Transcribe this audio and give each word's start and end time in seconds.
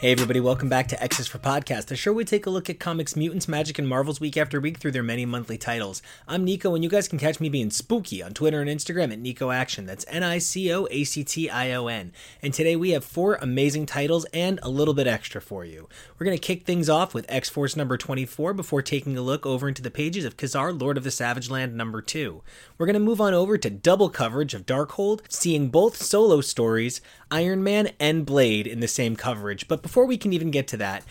Hey, 0.00 0.12
everybody, 0.12 0.40
welcome 0.40 0.70
back 0.70 0.88
to 0.88 1.02
X's 1.02 1.28
for 1.28 1.36
Podcast, 1.36 1.88
the 1.88 1.94
show 1.94 2.14
we 2.14 2.24
take 2.24 2.46
a 2.46 2.50
look 2.50 2.70
at 2.70 2.80
comics, 2.80 3.16
mutants, 3.16 3.46
magic, 3.46 3.78
and 3.78 3.86
marvels 3.86 4.18
week 4.18 4.38
after 4.38 4.58
week 4.58 4.78
through 4.78 4.92
their 4.92 5.02
many 5.02 5.26
monthly 5.26 5.58
titles. 5.58 6.00
I'm 6.26 6.42
Nico, 6.42 6.74
and 6.74 6.82
you 6.82 6.88
guys 6.88 7.06
can 7.06 7.18
catch 7.18 7.38
me 7.38 7.50
being 7.50 7.68
spooky 7.68 8.22
on 8.22 8.32
Twitter 8.32 8.62
and 8.62 8.70
Instagram 8.70 9.12
at 9.12 9.18
Nico 9.18 9.50
Action. 9.50 9.84
That's 9.84 10.06
N 10.08 10.22
I 10.22 10.38
C 10.38 10.72
O 10.72 10.88
A 10.90 11.04
C 11.04 11.22
T 11.22 11.50
I 11.50 11.72
O 11.72 11.88
N. 11.88 12.14
And 12.40 12.54
today 12.54 12.76
we 12.76 12.92
have 12.92 13.04
four 13.04 13.34
amazing 13.42 13.84
titles 13.84 14.24
and 14.32 14.58
a 14.62 14.70
little 14.70 14.94
bit 14.94 15.06
extra 15.06 15.38
for 15.38 15.66
you. 15.66 15.86
We're 16.18 16.24
going 16.24 16.38
to 16.38 16.42
kick 16.42 16.64
things 16.64 16.88
off 16.88 17.12
with 17.12 17.26
X 17.28 17.50
Force 17.50 17.76
number 17.76 17.98
24 17.98 18.54
before 18.54 18.80
taking 18.80 19.18
a 19.18 19.22
look 19.22 19.44
over 19.44 19.68
into 19.68 19.82
the 19.82 19.90
pages 19.90 20.24
of 20.24 20.38
Ka-Zar, 20.38 20.72
Lord 20.72 20.96
of 20.96 21.04
the 21.04 21.10
Savage 21.10 21.50
Land 21.50 21.74
number 21.74 22.00
2. 22.00 22.42
We're 22.78 22.86
going 22.86 22.94
to 22.94 23.00
move 23.00 23.20
on 23.20 23.34
over 23.34 23.58
to 23.58 23.68
double 23.68 24.08
coverage 24.08 24.54
of 24.54 24.64
Darkhold, 24.64 25.20
seeing 25.28 25.68
both 25.68 25.98
solo 25.98 26.40
stories, 26.40 27.02
Iron 27.30 27.62
Man 27.62 27.90
and 28.00 28.24
Blade 28.24 28.66
in 28.66 28.80
the 28.80 28.88
same 28.88 29.14
coverage. 29.14 29.68
But 29.68 29.89
before 29.90 30.06
we 30.06 30.16
can 30.16 30.32
even 30.32 30.52
get 30.52 30.68
to 30.68 30.76
that, 30.76 31.02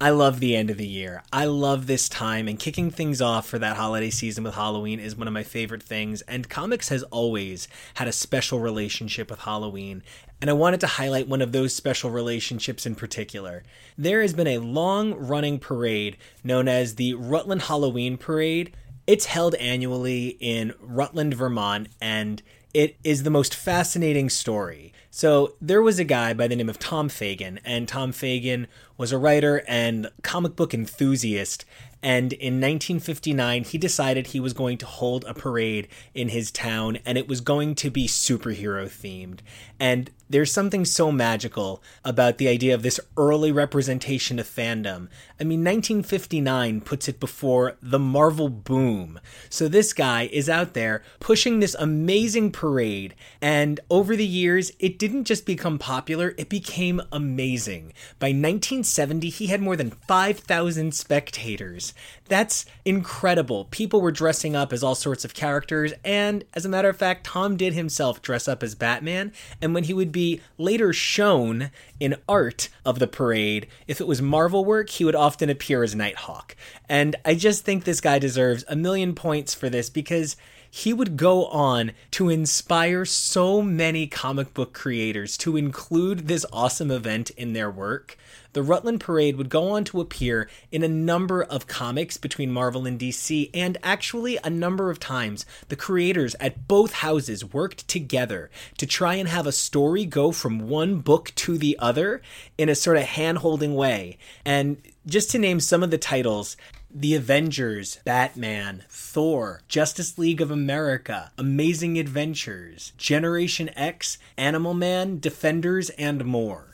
I 0.00 0.08
love 0.08 0.40
the 0.40 0.56
end 0.56 0.70
of 0.70 0.78
the 0.78 0.86
year. 0.86 1.22
I 1.34 1.44
love 1.44 1.86
this 1.86 2.08
time, 2.08 2.48
and 2.48 2.58
kicking 2.58 2.90
things 2.90 3.20
off 3.20 3.46
for 3.46 3.58
that 3.58 3.76
holiday 3.76 4.08
season 4.08 4.42
with 4.42 4.54
Halloween 4.54 4.98
is 5.00 5.14
one 5.14 5.28
of 5.28 5.34
my 5.34 5.42
favorite 5.42 5.82
things. 5.82 6.22
And 6.22 6.48
comics 6.48 6.88
has 6.88 7.02
always 7.02 7.68
had 7.92 8.08
a 8.08 8.12
special 8.12 8.58
relationship 8.58 9.28
with 9.28 9.40
Halloween, 9.40 10.02
and 10.40 10.48
I 10.48 10.54
wanted 10.54 10.80
to 10.80 10.86
highlight 10.86 11.28
one 11.28 11.42
of 11.42 11.52
those 11.52 11.74
special 11.74 12.08
relationships 12.10 12.86
in 12.86 12.94
particular. 12.94 13.64
There 13.98 14.22
has 14.22 14.32
been 14.32 14.46
a 14.46 14.56
long 14.60 15.12
running 15.12 15.58
parade 15.58 16.16
known 16.42 16.68
as 16.68 16.94
the 16.94 17.12
Rutland 17.12 17.60
Halloween 17.60 18.16
Parade. 18.16 18.74
It's 19.06 19.26
held 19.26 19.56
annually 19.56 20.38
in 20.40 20.72
Rutland, 20.80 21.34
Vermont, 21.34 21.88
and 22.00 22.42
it 22.72 22.96
is 23.04 23.24
the 23.24 23.30
most 23.30 23.54
fascinating 23.54 24.30
story. 24.30 24.91
So 25.14 25.56
there 25.60 25.82
was 25.82 25.98
a 25.98 26.04
guy 26.04 26.32
by 26.32 26.48
the 26.48 26.56
name 26.56 26.70
of 26.70 26.78
Tom 26.78 27.10
Fagan, 27.10 27.60
and 27.66 27.86
Tom 27.86 28.12
Fagan 28.12 28.66
was 28.96 29.12
a 29.12 29.18
writer 29.18 29.62
and 29.68 30.10
comic 30.22 30.56
book 30.56 30.72
enthusiast. 30.72 31.66
And 32.02 32.32
in 32.32 32.54
1959, 32.54 33.64
he 33.64 33.78
decided 33.78 34.28
he 34.28 34.40
was 34.40 34.52
going 34.52 34.78
to 34.78 34.86
hold 34.86 35.24
a 35.24 35.34
parade 35.34 35.86
in 36.14 36.30
his 36.30 36.50
town, 36.50 36.98
and 37.06 37.16
it 37.16 37.28
was 37.28 37.40
going 37.40 37.76
to 37.76 37.90
be 37.90 38.08
superhero 38.08 38.86
themed. 38.86 39.38
And 39.78 40.10
there's 40.28 40.50
something 40.50 40.84
so 40.84 41.12
magical 41.12 41.82
about 42.04 42.38
the 42.38 42.48
idea 42.48 42.74
of 42.74 42.82
this 42.82 42.98
early 43.16 43.52
representation 43.52 44.38
of 44.38 44.46
fandom. 44.46 45.08
I 45.38 45.44
mean, 45.44 45.60
1959 45.60 46.80
puts 46.80 47.06
it 47.06 47.20
before 47.20 47.76
the 47.82 47.98
Marvel 47.98 48.48
boom. 48.48 49.20
So 49.50 49.68
this 49.68 49.92
guy 49.92 50.30
is 50.32 50.48
out 50.48 50.72
there 50.72 51.02
pushing 51.20 51.60
this 51.60 51.76
amazing 51.78 52.50
parade, 52.50 53.14
and 53.40 53.78
over 53.90 54.16
the 54.16 54.26
years, 54.26 54.72
it 54.78 54.98
didn't 54.98 55.24
just 55.24 55.44
become 55.44 55.78
popular, 55.78 56.34
it 56.38 56.48
became 56.48 57.02
amazing. 57.12 57.92
By 58.18 58.28
1970, 58.28 59.28
he 59.28 59.48
had 59.48 59.60
more 59.60 59.76
than 59.76 59.90
5,000 59.90 60.94
spectators. 60.94 61.91
That's 62.28 62.66
incredible. 62.84 63.66
People 63.70 64.00
were 64.00 64.12
dressing 64.12 64.56
up 64.56 64.72
as 64.72 64.82
all 64.82 64.94
sorts 64.94 65.24
of 65.24 65.34
characters, 65.34 65.92
and 66.04 66.44
as 66.54 66.64
a 66.64 66.68
matter 66.68 66.88
of 66.88 66.96
fact, 66.96 67.24
Tom 67.24 67.56
did 67.56 67.74
himself 67.74 68.22
dress 68.22 68.48
up 68.48 68.62
as 68.62 68.74
Batman, 68.74 69.32
and 69.60 69.74
when 69.74 69.84
he 69.84 69.94
would 69.94 70.12
be 70.12 70.40
later 70.58 70.92
shown 70.92 71.70
in 72.00 72.16
art 72.28 72.68
of 72.84 72.98
the 72.98 73.06
parade, 73.06 73.66
if 73.86 74.00
it 74.00 74.06
was 74.06 74.22
Marvel 74.22 74.64
work, 74.64 74.90
he 74.90 75.04
would 75.04 75.14
often 75.14 75.50
appear 75.50 75.82
as 75.82 75.94
Nighthawk. 75.94 76.56
And 76.88 77.16
I 77.24 77.34
just 77.34 77.64
think 77.64 77.84
this 77.84 78.00
guy 78.00 78.18
deserves 78.18 78.64
a 78.68 78.76
million 78.76 79.14
points 79.14 79.54
for 79.54 79.68
this 79.68 79.90
because 79.90 80.36
he 80.74 80.94
would 80.94 81.18
go 81.18 81.44
on 81.48 81.92
to 82.12 82.30
inspire 82.30 83.04
so 83.04 83.60
many 83.60 84.06
comic 84.06 84.54
book 84.54 84.72
creators 84.72 85.36
to 85.36 85.58
include 85.58 86.28
this 86.28 86.46
awesome 86.50 86.90
event 86.90 87.28
in 87.30 87.52
their 87.52 87.70
work. 87.70 88.16
The 88.52 88.62
Rutland 88.62 89.00
Parade 89.00 89.36
would 89.36 89.48
go 89.48 89.70
on 89.70 89.84
to 89.84 90.00
appear 90.00 90.48
in 90.70 90.82
a 90.82 90.88
number 90.88 91.42
of 91.42 91.66
comics 91.66 92.18
between 92.18 92.50
Marvel 92.50 92.86
and 92.86 93.00
DC, 93.00 93.48
and 93.54 93.78
actually, 93.82 94.38
a 94.44 94.50
number 94.50 94.90
of 94.90 95.00
times, 95.00 95.46
the 95.68 95.76
creators 95.76 96.36
at 96.38 96.68
both 96.68 96.92
houses 96.92 97.44
worked 97.44 97.88
together 97.88 98.50
to 98.76 98.86
try 98.86 99.14
and 99.14 99.28
have 99.28 99.46
a 99.46 99.52
story 99.52 100.04
go 100.04 100.32
from 100.32 100.68
one 100.68 100.98
book 100.98 101.32
to 101.36 101.56
the 101.56 101.78
other 101.78 102.20
in 102.58 102.68
a 102.68 102.74
sort 102.74 102.98
of 102.98 103.04
hand 103.04 103.38
holding 103.38 103.74
way. 103.74 104.18
And 104.44 104.76
just 105.06 105.30
to 105.30 105.38
name 105.38 105.58
some 105.58 105.82
of 105.82 105.90
the 105.90 105.96
titles, 105.96 106.58
the 106.94 107.14
Avengers, 107.14 108.00
Batman, 108.04 108.84
Thor, 108.90 109.62
Justice 109.66 110.18
League 110.18 110.42
of 110.42 110.50
America, 110.50 111.32
Amazing 111.38 111.98
Adventures, 111.98 112.92
Generation 112.98 113.70
X, 113.74 114.18
Animal 114.36 114.74
Man, 114.74 115.18
Defenders, 115.18 115.88
and 115.90 116.26
more. 116.26 116.71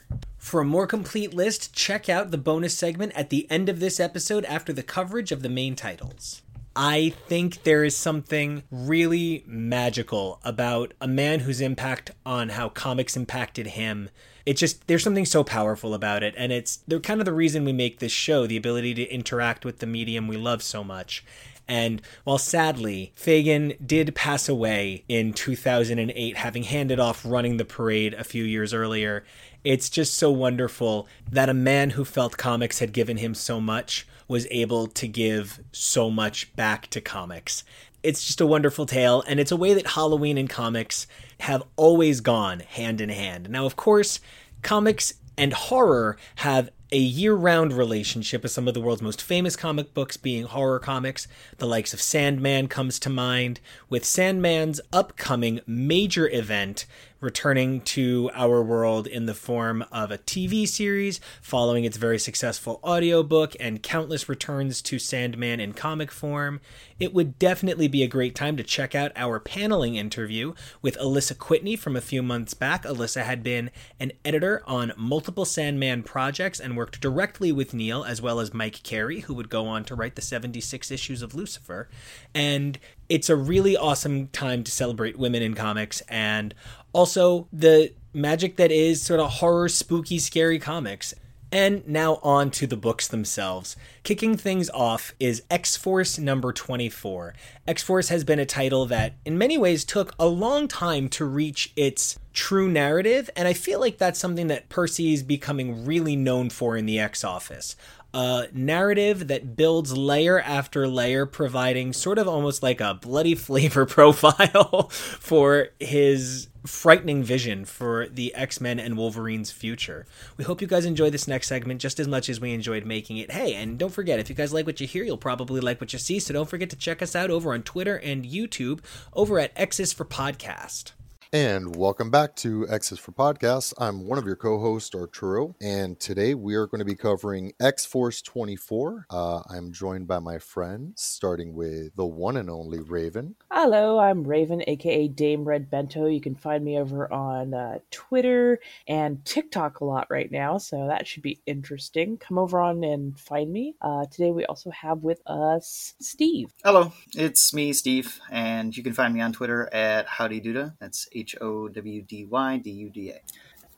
For 0.49 0.63
a 0.63 0.65
more 0.65 0.87
complete 0.87 1.35
list, 1.35 1.75
check 1.75 2.09
out 2.09 2.31
the 2.31 2.39
bonus 2.39 2.73
segment 2.73 3.13
at 3.15 3.29
the 3.29 3.47
end 3.51 3.69
of 3.69 3.81
this 3.81 4.01
episode 4.01 4.47
after 4.47 4.73
the 4.73 4.83
coverage 4.83 5.31
of 5.31 5.43
the 5.43 5.51
main 5.51 5.77
titles. 5.77 6.41
I 6.75 7.13
think 7.27 7.65
there 7.65 7.85
is 7.85 7.95
something 7.95 8.63
really 8.71 9.45
magical 9.47 10.41
about 10.43 10.95
a 11.03 11.07
man 11.07 11.41
whose 11.41 11.61
impact 11.61 12.13
on 12.25 12.49
how 12.49 12.71
comics 12.71 13.15
impacted 13.15 13.67
him. 13.67 14.09
It 14.47 14.55
just 14.55 14.87
there's 14.87 15.05
something 15.05 15.27
so 15.27 15.45
powerful 15.45 15.93
about 15.93 16.23
it 16.23 16.33
and 16.39 16.51
it's 16.51 16.79
they're 16.89 16.99
kind 16.99 17.21
of 17.21 17.27
the 17.27 17.35
reason 17.35 17.67
we 17.67 17.75
make 17.75 17.99
this 17.99 18.13
show, 18.13 18.47
the 18.47 18.57
ability 18.57 18.95
to 18.95 19.13
interact 19.13 19.67
with 19.67 19.81
the 19.81 19.87
medium 19.87 20.29
we 20.29 20.39
love 20.39 20.63
so 20.63 20.83
much. 20.83 21.27
And 21.69 22.01
while 22.25 22.39
sadly, 22.39 23.13
Fagan 23.15 23.75
did 23.85 24.15
pass 24.15 24.49
away 24.49 25.05
in 25.07 25.35
2008, 25.35 26.37
having 26.39 26.63
handed 26.63 26.99
off 26.99 27.27
running 27.27 27.59
the 27.59 27.67
parade 27.67 28.15
a 28.15 28.25
few 28.25 28.43
years 28.43 28.73
earlier, 28.73 29.25
it's 29.65 29.91
just 29.91 30.15
so 30.15 30.31
wonderful 30.31 31.09
that 31.31 31.49
a 31.49 31.55
man 31.55 31.91
who 31.91 32.05
felt 32.05 32.37
comics 32.37 32.79
had 32.79 32.93
given 32.93 33.17
him 33.17 33.35
so 33.35 33.61
much 33.61 34.07
was 34.27 34.47
able 34.51 34.87
to 34.87 35.09
give 35.09 35.61
so 35.73 36.11
much 36.11 36.55
back 36.55 36.87
to 36.89 37.01
comics. 37.01 37.65
It's 38.03 38.25
just 38.25 38.41
a 38.41 38.47
wonderful 38.47 38.87
tale, 38.87 39.25
and 39.27 39.41
it's 39.41 39.51
a 39.51 39.57
way 39.57 39.75
that 39.75 39.89
Halloween 39.89 40.39
and 40.39 40.49
comics 40.49 41.07
have 41.41 41.65
always 41.77 42.21
gone 42.21 42.61
hand 42.61 43.01
in 43.01 43.09
hand. 43.09 43.51
Now, 43.51 43.67
of 43.67 43.75
course, 43.75 44.21
comics 44.63 45.15
and 45.37 45.53
horror 45.53 46.17
have 46.37 46.71
a 46.91 46.99
year 46.99 47.35
round 47.35 47.73
relationship 47.73 48.43
with 48.43 48.53
some 48.53 48.67
of 48.67 48.75
the 48.75 48.81
world's 48.81 49.03
most 49.03 49.21
famous 49.21 49.57
comic 49.57 49.93
books 49.93 50.17
being 50.17 50.45
horror 50.45 50.79
comics. 50.79 51.29
The 51.59 51.67
likes 51.67 51.93
of 51.93 52.01
Sandman 52.01 52.69
comes 52.69 52.99
to 53.01 53.11
mind, 53.11 53.61
with 53.91 54.05
Sandman's 54.05 54.81
upcoming 54.93 55.61
major 55.67 56.29
event 56.31 56.87
returning 57.21 57.81
to 57.81 58.31
our 58.35 58.63
world 58.63 59.07
in 59.07 59.27
the 59.27 59.35
form 59.35 59.85
of 59.91 60.11
a 60.11 60.19
TV 60.19 60.69
series 60.69 61.21
following 61.43 61.85
its 61.85 61.97
very 61.97 62.19
successful 62.19 62.81
audiobook 62.85 63.57
and 63.59 63.83
countless 63.83 64.29
returns 64.29 64.81
to 64.83 64.99
Sandman 64.99 65.59
in 65.59 65.73
comic 65.73 66.13
form. 66.13 66.61
It 67.01 67.13
would 67.15 67.39
definitely 67.39 67.89
be 67.89 68.03
a 68.03 68.09
great 68.09 68.35
time 68.35 68.57
to 68.57 68.63
check 68.63 68.95
out 68.95 69.13
our 69.17 69.41
paneling 69.41 69.97
interview 69.97 70.55
with 70.83 70.99
Alisa 70.99 71.35
Kwitney 71.35 71.79
from 71.79 71.97
a 71.97 72.01
few 72.01 72.23
months 72.23 72.55
back. 72.55 72.85
Alisa 72.85 73.25
had 73.25 73.43
been 73.43 73.71
an 73.99 74.13
editor 74.25 74.63
on 74.67 74.93
multiple 74.97 75.45
Sandman 75.45 76.03
projects 76.03 76.61
and 76.61 76.77
worked 76.77 77.01
directly 77.01 77.53
with 77.53 77.75
Neil 77.75 78.05
as 78.05 78.23
well 78.23 78.41
as 78.41 78.55
Mike 78.55 78.83
Carey, 78.83 79.21
who 79.21 79.35
would 79.35 79.49
go 79.49 79.67
on 79.67 79.85
to 79.85 79.95
write 79.95 80.17
the 80.17 80.23
76 80.23 80.91
issues 80.91 81.23
of 81.23 81.35
Lucifer. 81.35 81.89
And 82.35 82.79
it's 83.09 83.31
a 83.31 83.37
really 83.37 83.77
awesome 83.77 84.29
time 84.29 84.63
to 84.65 84.71
celebrate 84.71 85.19
women 85.19 85.43
in 85.43 85.55
comics 85.55 86.03
and 86.03 86.55
also 86.99 87.47
the 87.53 87.93
magic 88.13 88.57
that 88.57 88.73
is 88.73 89.01
sort 89.01 89.21
of 89.21 89.31
horror, 89.35 89.69
spooky, 89.69 90.19
scary 90.19 90.59
comics. 90.59 91.15
And 91.51 91.87
now 91.89 92.17
on 92.23 92.51
to 92.51 92.67
the 92.67 92.77
books 92.77 93.09
themselves. 93.09 93.75
Kicking 94.03 94.37
things 94.37 94.69
off 94.69 95.15
is 95.19 95.43
X 95.51 95.77
Force 95.79 96.19
number 96.19 96.53
24. 96.53 97.35
X 97.67 97.83
Force 97.83 98.11
has 98.11 98.23
been 98.23 98.39
a 98.39 98.45
title 98.45 98.85
that, 98.87 99.15
in 99.25 99.39
many 99.39 99.57
ways, 99.57 99.87
took 99.87 100.15
a 100.19 100.27
long 100.27 100.69
time 100.69 101.09
to 101.11 101.25
reach 101.25 101.73
its 101.75 102.19
true 102.35 102.69
narrative, 102.69 103.31
and 103.35 103.49
I 103.49 103.55
feel 103.55 103.81
like 103.81 103.97
that's 103.97 104.19
something 104.19 104.49
that 104.49 104.69
Percy 104.69 105.15
is 105.15 105.23
becoming 105.23 105.87
really 105.87 106.17
known 106.17 106.51
for 106.51 106.77
in 106.77 106.85
the 106.85 106.99
X 106.99 107.25
Office 107.25 107.77
a 108.15 108.49
narrative 108.53 109.29
that 109.29 109.57
builds 109.57 109.97
layer 109.97 110.41
after 110.41 110.89
layer, 110.89 111.27
providing 111.27 111.93
sort 111.93 112.19
of 112.19 112.27
almost 112.27 112.63
like 112.63 112.81
a 112.81 112.95
bloody 112.95 113.35
flavor 113.35 113.85
profile 113.87 114.89
for 114.89 115.69
his 115.79 116.49
frightening 116.67 117.23
vision 117.23 117.65
for 117.65 118.09
the 118.09 118.35
X-Men 118.35 118.79
and 118.79 118.97
Wolverine's 118.97 119.51
future. 119.51 120.07
We 120.37 120.45
hope 120.45 120.61
you 120.61 120.67
guys 120.67 120.85
enjoy 120.85 121.11
this 121.11 121.29
next 121.29 121.49
segment 121.49 121.81
just 121.81 122.01
as 122.01 122.09
much 122.09 122.29
as 122.29 122.41
we 122.41 122.53
enjoyed 122.53 122.85
making 122.85 123.19
it. 123.19 123.31
Hey, 123.31 123.55
and 123.55 123.79
don't 123.79 123.93
forget, 123.93 124.19
if 124.19 124.29
you 124.29 124.35
guys 124.35 124.53
like 124.53 124.67
what 124.67 124.81
you 124.81 124.87
hear, 124.87 125.05
you'll 125.05 125.17
probably 125.17 125.61
like 125.61 125.81
what 125.81 125.93
you 125.93 125.99
see, 125.99 126.19
so 126.19 126.35
don't 126.35 126.49
forget 126.49 126.71
to 126.71 126.77
check 126.77 127.03
us 127.03 127.17
out 127.17 127.31
over 127.31 127.53
on 127.55 127.63
Twitter 127.63 127.97
and 127.97 128.25
YouTube 128.25 128.81
over 129.13 129.39
at 129.39 129.53
X's 129.57 129.93
for 129.93 130.05
Podcast. 130.05 130.93
And 131.31 131.77
welcome 131.77 132.11
back 132.11 132.37
to 132.37 132.67
X's 132.71 132.99
for 132.99 133.13
Podcasts. 133.13 133.75
I'm 133.77 134.07
one 134.07 134.17
of 134.17 134.25
your 134.25 134.35
co 134.35 134.59
hosts, 134.59 134.95
Arturo, 134.95 135.55
and 135.61 136.01
today 136.01 136.33
we 136.33 136.55
are 136.55 136.67
going 136.67 136.79
to 136.79 136.87
be 136.87 136.95
covering 136.95 137.53
X 137.61 137.85
Force 137.85 138.23
24. 138.23 139.05
Uh, 139.11 139.43
I'm 139.51 139.71
joined 139.71 140.09
by 140.09 140.21
my 140.21 140.39
friends, 140.39 141.03
starting 141.03 141.53
with 141.53 141.95
the 141.97 142.07
one 142.07 142.39
and 142.39 142.49
only 142.49 142.81
Raven. 142.81 143.35
Hello, 143.51 143.99
I'm 143.99 144.25
Raven, 144.25 144.63
aka 144.67 145.07
Dame 145.07 145.45
Red 145.45 145.69
Bento. 145.69 146.07
You 146.07 146.23
can 146.23 146.35
find 146.35 146.65
me 146.65 146.79
over 146.79 147.13
on 147.13 147.53
uh, 147.53 147.81
Twitter 147.91 148.61
and 148.87 149.23
TikTok 149.27 149.81
a 149.81 149.85
lot 149.85 150.07
right 150.09 150.33
now, 150.33 150.57
so 150.57 150.87
that 150.87 151.07
should 151.07 151.23
be 151.23 151.43
interesting. 151.45 152.17
Come 152.17 152.39
over 152.39 152.59
on 152.59 152.83
and 152.83 153.21
find 153.21 153.53
me. 153.53 153.75
Uh, 153.83 154.07
today 154.07 154.31
we 154.31 154.47
also 154.47 154.71
have 154.71 155.03
with 155.03 155.21
us 155.27 155.93
Steve. 156.01 156.55
Hello, 156.65 156.95
it's 157.15 157.53
me, 157.53 157.75
Steve, 157.75 158.19
and 158.31 158.75
you 158.75 158.83
can 158.83 158.95
find 158.95 159.13
me 159.13 159.21
on 159.21 159.35
Twitter 159.35 159.69
at 159.75 160.07
Howdy 160.07 160.41
Duda. 160.41 160.73
That's 160.81 161.07
H 161.21 161.37
O 161.41 161.69
W 161.69 162.03
D 162.03 162.27
Y 162.31 162.59
D 162.59 162.71
U 162.71 162.91
D 162.91 163.11
A. 163.11 163.21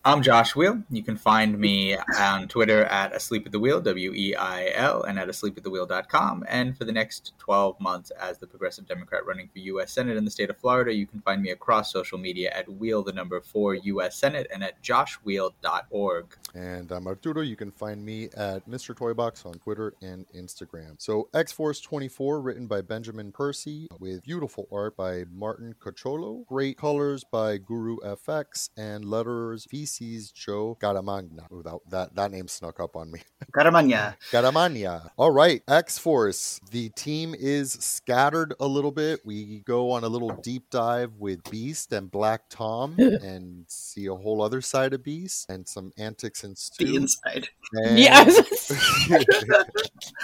I'm 0.02 0.22
Josh 0.22 0.56
Weil. 0.56 0.82
You 0.88 1.02
can 1.02 1.18
find 1.18 1.58
me 1.58 1.94
on 2.18 2.48
Twitter 2.48 2.86
at 2.86 3.14
Asleep 3.14 3.44
at 3.44 3.52
the 3.52 3.60
Weil, 3.60 3.82
W 3.82 4.14
E 4.14 4.34
I 4.34 4.70
L, 4.74 5.02
and 5.02 5.18
at 5.18 5.28
asleepattheweil.com. 5.28 6.46
And 6.48 6.74
for 6.74 6.86
the 6.86 6.92
next 6.92 7.34
12 7.36 7.78
months 7.78 8.10
as 8.12 8.38
the 8.38 8.46
Progressive 8.46 8.86
Democrat 8.86 9.26
running 9.26 9.48
for 9.52 9.58
U.S. 9.58 9.92
Senate 9.92 10.16
in 10.16 10.24
the 10.24 10.30
state 10.30 10.48
of 10.48 10.56
Florida, 10.56 10.94
you 10.94 11.06
can 11.06 11.20
find 11.20 11.42
me 11.42 11.50
across 11.50 11.92
social 11.92 12.16
media 12.16 12.50
at 12.56 12.66
Weil, 12.66 13.02
the 13.02 13.12
number 13.12 13.42
4 13.42 13.74
U.S. 13.74 14.16
Senate, 14.16 14.46
and 14.50 14.64
at 14.64 14.82
joshweil.org. 14.82 16.24
And 16.54 16.90
I'm 16.90 17.06
Arturo. 17.06 17.42
You 17.42 17.56
can 17.56 17.70
find 17.70 18.02
me 18.02 18.30
at 18.38 18.66
Mr. 18.66 18.94
Toybox 18.94 19.44
on 19.44 19.52
Twitter 19.52 19.92
and 20.00 20.24
Instagram. 20.34 20.94
So, 20.96 21.28
X 21.34 21.52
Force 21.52 21.78
24, 21.78 22.40
written 22.40 22.66
by 22.66 22.80
Benjamin 22.80 23.32
Percy, 23.32 23.86
with 23.98 24.22
beautiful 24.22 24.66
art 24.72 24.96
by 24.96 25.24
Martin 25.30 25.74
Coccolo, 25.78 26.46
great 26.48 26.78
colors 26.78 27.22
by 27.22 27.58
Guru 27.58 27.98
FX, 27.98 28.70
and 28.78 29.04
letters 29.04 29.66
VC's 29.98 30.30
Joe 30.30 30.76
Caramagna. 30.80 31.46
Oh, 31.50 31.62
that, 31.62 31.78
that, 31.90 32.14
that 32.14 32.30
name 32.30 32.48
snuck 32.48 32.80
up 32.80 32.96
on 32.96 33.10
me. 33.10 33.20
Caramagna. 33.54 34.16
Caramagna. 34.30 35.10
All 35.16 35.30
right, 35.30 35.62
X 35.68 35.98
Force. 35.98 36.60
The 36.70 36.90
team 36.90 37.34
is 37.38 37.72
scattered 37.72 38.54
a 38.60 38.66
little 38.66 38.92
bit. 38.92 39.20
We 39.24 39.60
go 39.60 39.90
on 39.90 40.04
a 40.04 40.08
little 40.08 40.30
deep 40.42 40.70
dive 40.70 41.12
with 41.18 41.42
Beast 41.50 41.92
and 41.92 42.10
Black 42.10 42.42
Tom 42.48 42.94
and 42.98 43.64
see 43.68 44.06
a 44.06 44.14
whole 44.14 44.42
other 44.42 44.60
side 44.60 44.92
of 44.92 45.02
Beast 45.02 45.50
and 45.50 45.66
some 45.68 45.92
antics 45.98 46.44
ensue. 46.44 46.86
The 46.86 46.96
inside. 46.96 47.48
And- 47.72 47.98
Yeah, 47.98 48.24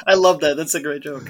I 0.06 0.14
love 0.14 0.40
that. 0.40 0.56
That's 0.56 0.74
a 0.74 0.80
great 0.80 1.02
joke. 1.02 1.28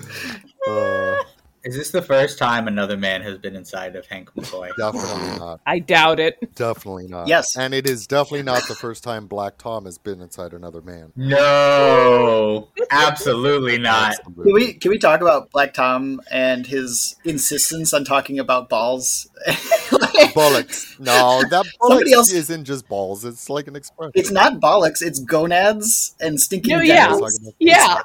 Uh, 0.68 1.22
Is 1.66 1.74
this 1.76 1.90
the 1.90 2.00
first 2.00 2.38
time 2.38 2.68
another 2.68 2.96
man 2.96 3.22
has 3.22 3.38
been 3.38 3.56
inside 3.56 3.96
of 3.96 4.06
Hank 4.06 4.30
McCoy? 4.34 4.70
definitely 4.78 5.38
not. 5.38 5.60
I 5.66 5.80
doubt 5.80 6.20
it. 6.20 6.54
Definitely 6.54 7.08
not. 7.08 7.26
Yes. 7.26 7.56
And 7.56 7.74
it 7.74 7.88
is 7.88 8.06
definitely 8.06 8.44
not 8.44 8.62
the 8.68 8.74
first 8.76 9.02
time 9.02 9.26
Black 9.26 9.58
Tom 9.58 9.84
has 9.84 9.98
been 9.98 10.20
inside 10.20 10.52
another 10.52 10.80
man. 10.80 11.12
No, 11.16 12.68
absolutely 12.90 13.78
not. 13.80 14.14
Absolutely. 14.18 14.44
Can 14.44 14.52
we 14.54 14.72
can 14.74 14.90
we 14.92 14.98
talk 14.98 15.20
about 15.20 15.50
Black 15.50 15.74
Tom 15.74 16.20
and 16.30 16.66
his 16.66 17.16
insistence 17.24 17.92
on 17.92 18.04
talking 18.04 18.38
about 18.38 18.68
balls? 18.68 19.28
Bullocks. 20.34 20.96
No, 20.98 21.42
that 21.50 21.64
Somebody 21.82 22.10
bullocks 22.10 22.12
else- 22.12 22.32
isn't 22.32 22.64
just 22.64 22.88
balls. 22.88 23.24
It's 23.24 23.50
like 23.50 23.66
an 23.68 23.76
expression. 23.76 24.12
It's 24.14 24.30
not 24.30 24.60
bollocks. 24.60 25.02
It's 25.02 25.18
gonads 25.18 26.14
and 26.20 26.40
stinking 26.40 26.76
No, 26.76 26.82
yeah. 26.82 27.06
genitals. 27.08 27.52
Yeah. 27.58 28.02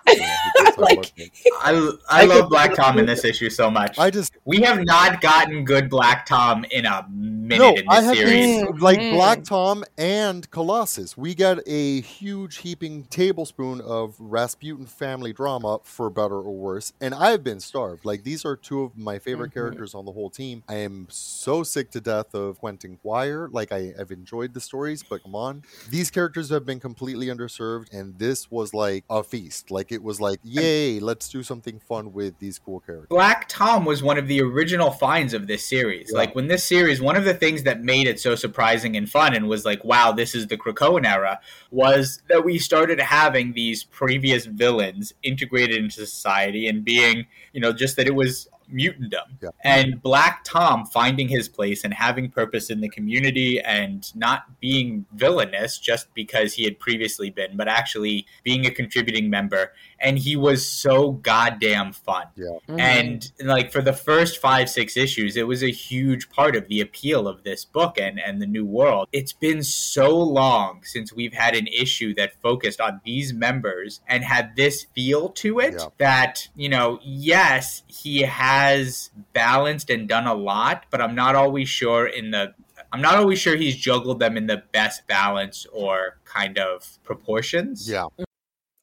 Like- 0.77 1.13
I, 1.61 1.91
I 2.09 2.25
love 2.25 2.49
Black 2.49 2.73
Tom 2.75 2.97
in 2.97 3.05
this 3.05 3.23
issue 3.23 3.49
so 3.51 3.69
much. 3.69 3.97
I 3.99 4.09
just 4.09 4.33
We 4.45 4.61
have 4.61 4.83
not 4.83 5.21
gotten 5.21 5.63
good 5.65 5.89
Black 5.89 6.25
Tom 6.25 6.65
in 6.71 6.85
a 6.85 7.05
minute 7.09 7.59
no, 7.59 7.69
in 7.69 7.75
this 7.75 7.85
I 7.89 8.01
have 8.01 8.15
series. 8.17 8.63
been, 8.63 8.77
like 8.79 8.99
Mhm. 8.99 9.13
Black 9.13 9.43
Tom 9.43 9.83
and 9.97 10.49
Colossus. 10.51 11.17
We 11.17 11.35
get 11.35 11.59
a 11.67 12.01
huge 12.01 12.57
heaping 12.57 13.03
tablespoon 13.05 13.81
of 13.81 14.15
Rasputin 14.19 14.85
family 14.85 15.33
drama, 15.33 15.79
for 15.83 16.09
better 16.09 16.35
or 16.37 16.55
worse, 16.55 16.93
and 17.01 17.13
I've 17.13 17.43
been 17.43 17.59
starved. 17.59 18.05
Like 18.05 18.23
these 18.23 18.45
are 18.45 18.55
two 18.55 18.81
of 18.83 18.97
my 18.97 19.19
favorite 19.19 19.51
Mhm. 19.51 19.53
characters 19.53 19.93
on 19.95 20.05
the 20.05 20.11
whole 20.11 20.29
team. 20.29 20.63
I 20.69 20.75
am 20.75 21.07
so 21.09 21.63
sick 21.63 21.91
to 21.91 22.01
death 22.01 22.33
of 22.33 22.59
Quentin 22.59 22.97
Quire. 22.97 23.49
Like 23.51 23.71
I 23.71 23.93
have 23.97 24.11
enjoyed 24.11 24.53
the 24.53 24.61
stories, 24.61 25.03
but 25.07 25.23
come 25.23 25.35
on, 25.35 25.63
these 25.89 26.09
characters 26.09 26.49
have 26.49 26.65
been 26.65 26.79
completely 26.79 27.27
underserved, 27.27 27.91
and 27.93 28.17
this 28.17 28.49
was 28.49 28.73
like 28.73 29.03
a 29.09 29.23
feast. 29.23 29.71
Like 29.71 29.91
it 29.91 30.01
was 30.01 30.19
like, 30.21 30.39
yay, 30.43 30.99
let's 30.99 31.29
do 31.29 31.43
something 31.43 31.79
fun 31.79 32.13
with 32.13 32.37
these 32.39 32.59
cool 32.59 32.79
characters. 32.79 33.07
Black 33.09 33.40
Tom 33.47 33.85
was 33.85 34.01
one 34.01 34.17
of 34.17 34.27
the 34.27 34.41
original 34.41 34.91
finds 34.91 35.33
of 35.33 35.47
this 35.47 35.65
series. 35.65 36.09
Yeah. 36.11 36.19
Like 36.19 36.35
when 36.35 36.47
this 36.47 36.63
series, 36.63 37.01
one 37.01 37.15
of 37.15 37.23
the 37.23 37.33
things 37.33 37.63
that 37.63 37.81
made 37.81 38.07
it 38.07 38.19
so 38.19 38.35
surprising 38.35 38.95
and 38.95 39.09
fun 39.09 39.35
and 39.35 39.47
was 39.47 39.65
like, 39.65 39.83
wow, 39.83 40.11
this 40.11 40.35
is 40.35 40.47
the 40.47 40.57
Krakoan 40.57 41.05
era, 41.05 41.39
was 41.69 42.21
that 42.29 42.45
we 42.45 42.57
started 42.57 42.99
having 42.99 43.53
these 43.53 43.83
previous 43.83 44.45
villains 44.45 45.13
integrated 45.23 45.77
into 45.77 46.05
society 46.05 46.67
and 46.67 46.83
being, 46.83 47.25
you 47.53 47.61
know, 47.61 47.73
just 47.73 47.95
that 47.97 48.07
it 48.07 48.15
was 48.15 48.47
mutantdom. 48.73 49.25
Yeah. 49.41 49.49
And 49.63 50.01
Black 50.01 50.43
Tom 50.45 50.85
finding 50.85 51.27
his 51.27 51.49
place 51.49 51.83
and 51.83 51.93
having 51.93 52.29
purpose 52.29 52.69
in 52.69 52.81
the 52.81 52.89
community 52.89 53.59
and 53.59 54.09
not 54.15 54.59
being 54.59 55.05
villainous 55.13 55.77
just 55.77 56.13
because 56.13 56.53
he 56.53 56.63
had 56.63 56.79
previously 56.79 57.29
been, 57.29 57.57
but 57.57 57.67
actually 57.67 58.25
being 58.43 58.65
a 58.65 58.71
contributing 58.71 59.29
member. 59.29 59.73
And 60.01 60.17
he 60.17 60.35
was 60.35 60.67
so 60.67 61.11
goddamn 61.11 61.93
fun. 61.93 62.25
Mhm. 62.37 62.79
And 62.79 63.31
like 63.39 63.71
for 63.71 63.81
the 63.81 63.93
first 63.93 64.39
five, 64.39 64.69
six 64.69 64.97
issues, 64.97 65.37
it 65.37 65.47
was 65.47 65.63
a 65.63 65.71
huge 65.71 66.29
part 66.29 66.55
of 66.55 66.67
the 66.67 66.81
appeal 66.81 67.27
of 67.27 67.43
this 67.43 67.65
book 67.65 67.97
and, 67.99 68.19
and 68.19 68.41
the 68.41 68.47
new 68.47 68.65
world. 68.65 69.07
It's 69.11 69.33
been 69.33 69.63
so 69.63 70.17
long 70.17 70.81
since 70.83 71.13
we've 71.13 71.33
had 71.33 71.55
an 71.55 71.67
issue 71.67 72.13
that 72.15 72.33
focused 72.41 72.81
on 72.81 73.01
these 73.05 73.33
members 73.33 74.01
and 74.07 74.23
had 74.23 74.55
this 74.55 74.85
feel 74.95 75.29
to 75.29 75.59
it 75.59 75.75
Yeah. 75.77 75.85
that, 75.99 76.47
you 76.55 76.69
know, 76.69 76.99
yes, 77.03 77.83
he 77.87 78.21
has 78.21 79.11
balanced 79.33 79.89
and 79.89 80.07
done 80.07 80.27
a 80.27 80.33
lot, 80.33 80.85
but 80.89 81.01
I'm 81.01 81.15
not 81.15 81.35
always 81.35 81.69
sure 81.69 82.07
in 82.07 82.31
the 82.31 82.53
I'm 82.93 83.01
not 83.01 83.15
always 83.15 83.39
sure 83.39 83.55
he's 83.55 83.77
juggled 83.77 84.19
them 84.19 84.35
in 84.35 84.47
the 84.47 84.63
best 84.73 85.07
balance 85.07 85.65
or 85.71 86.17
kind 86.25 86.57
of 86.57 86.99
proportions. 87.05 87.89
Yeah. 87.89 88.07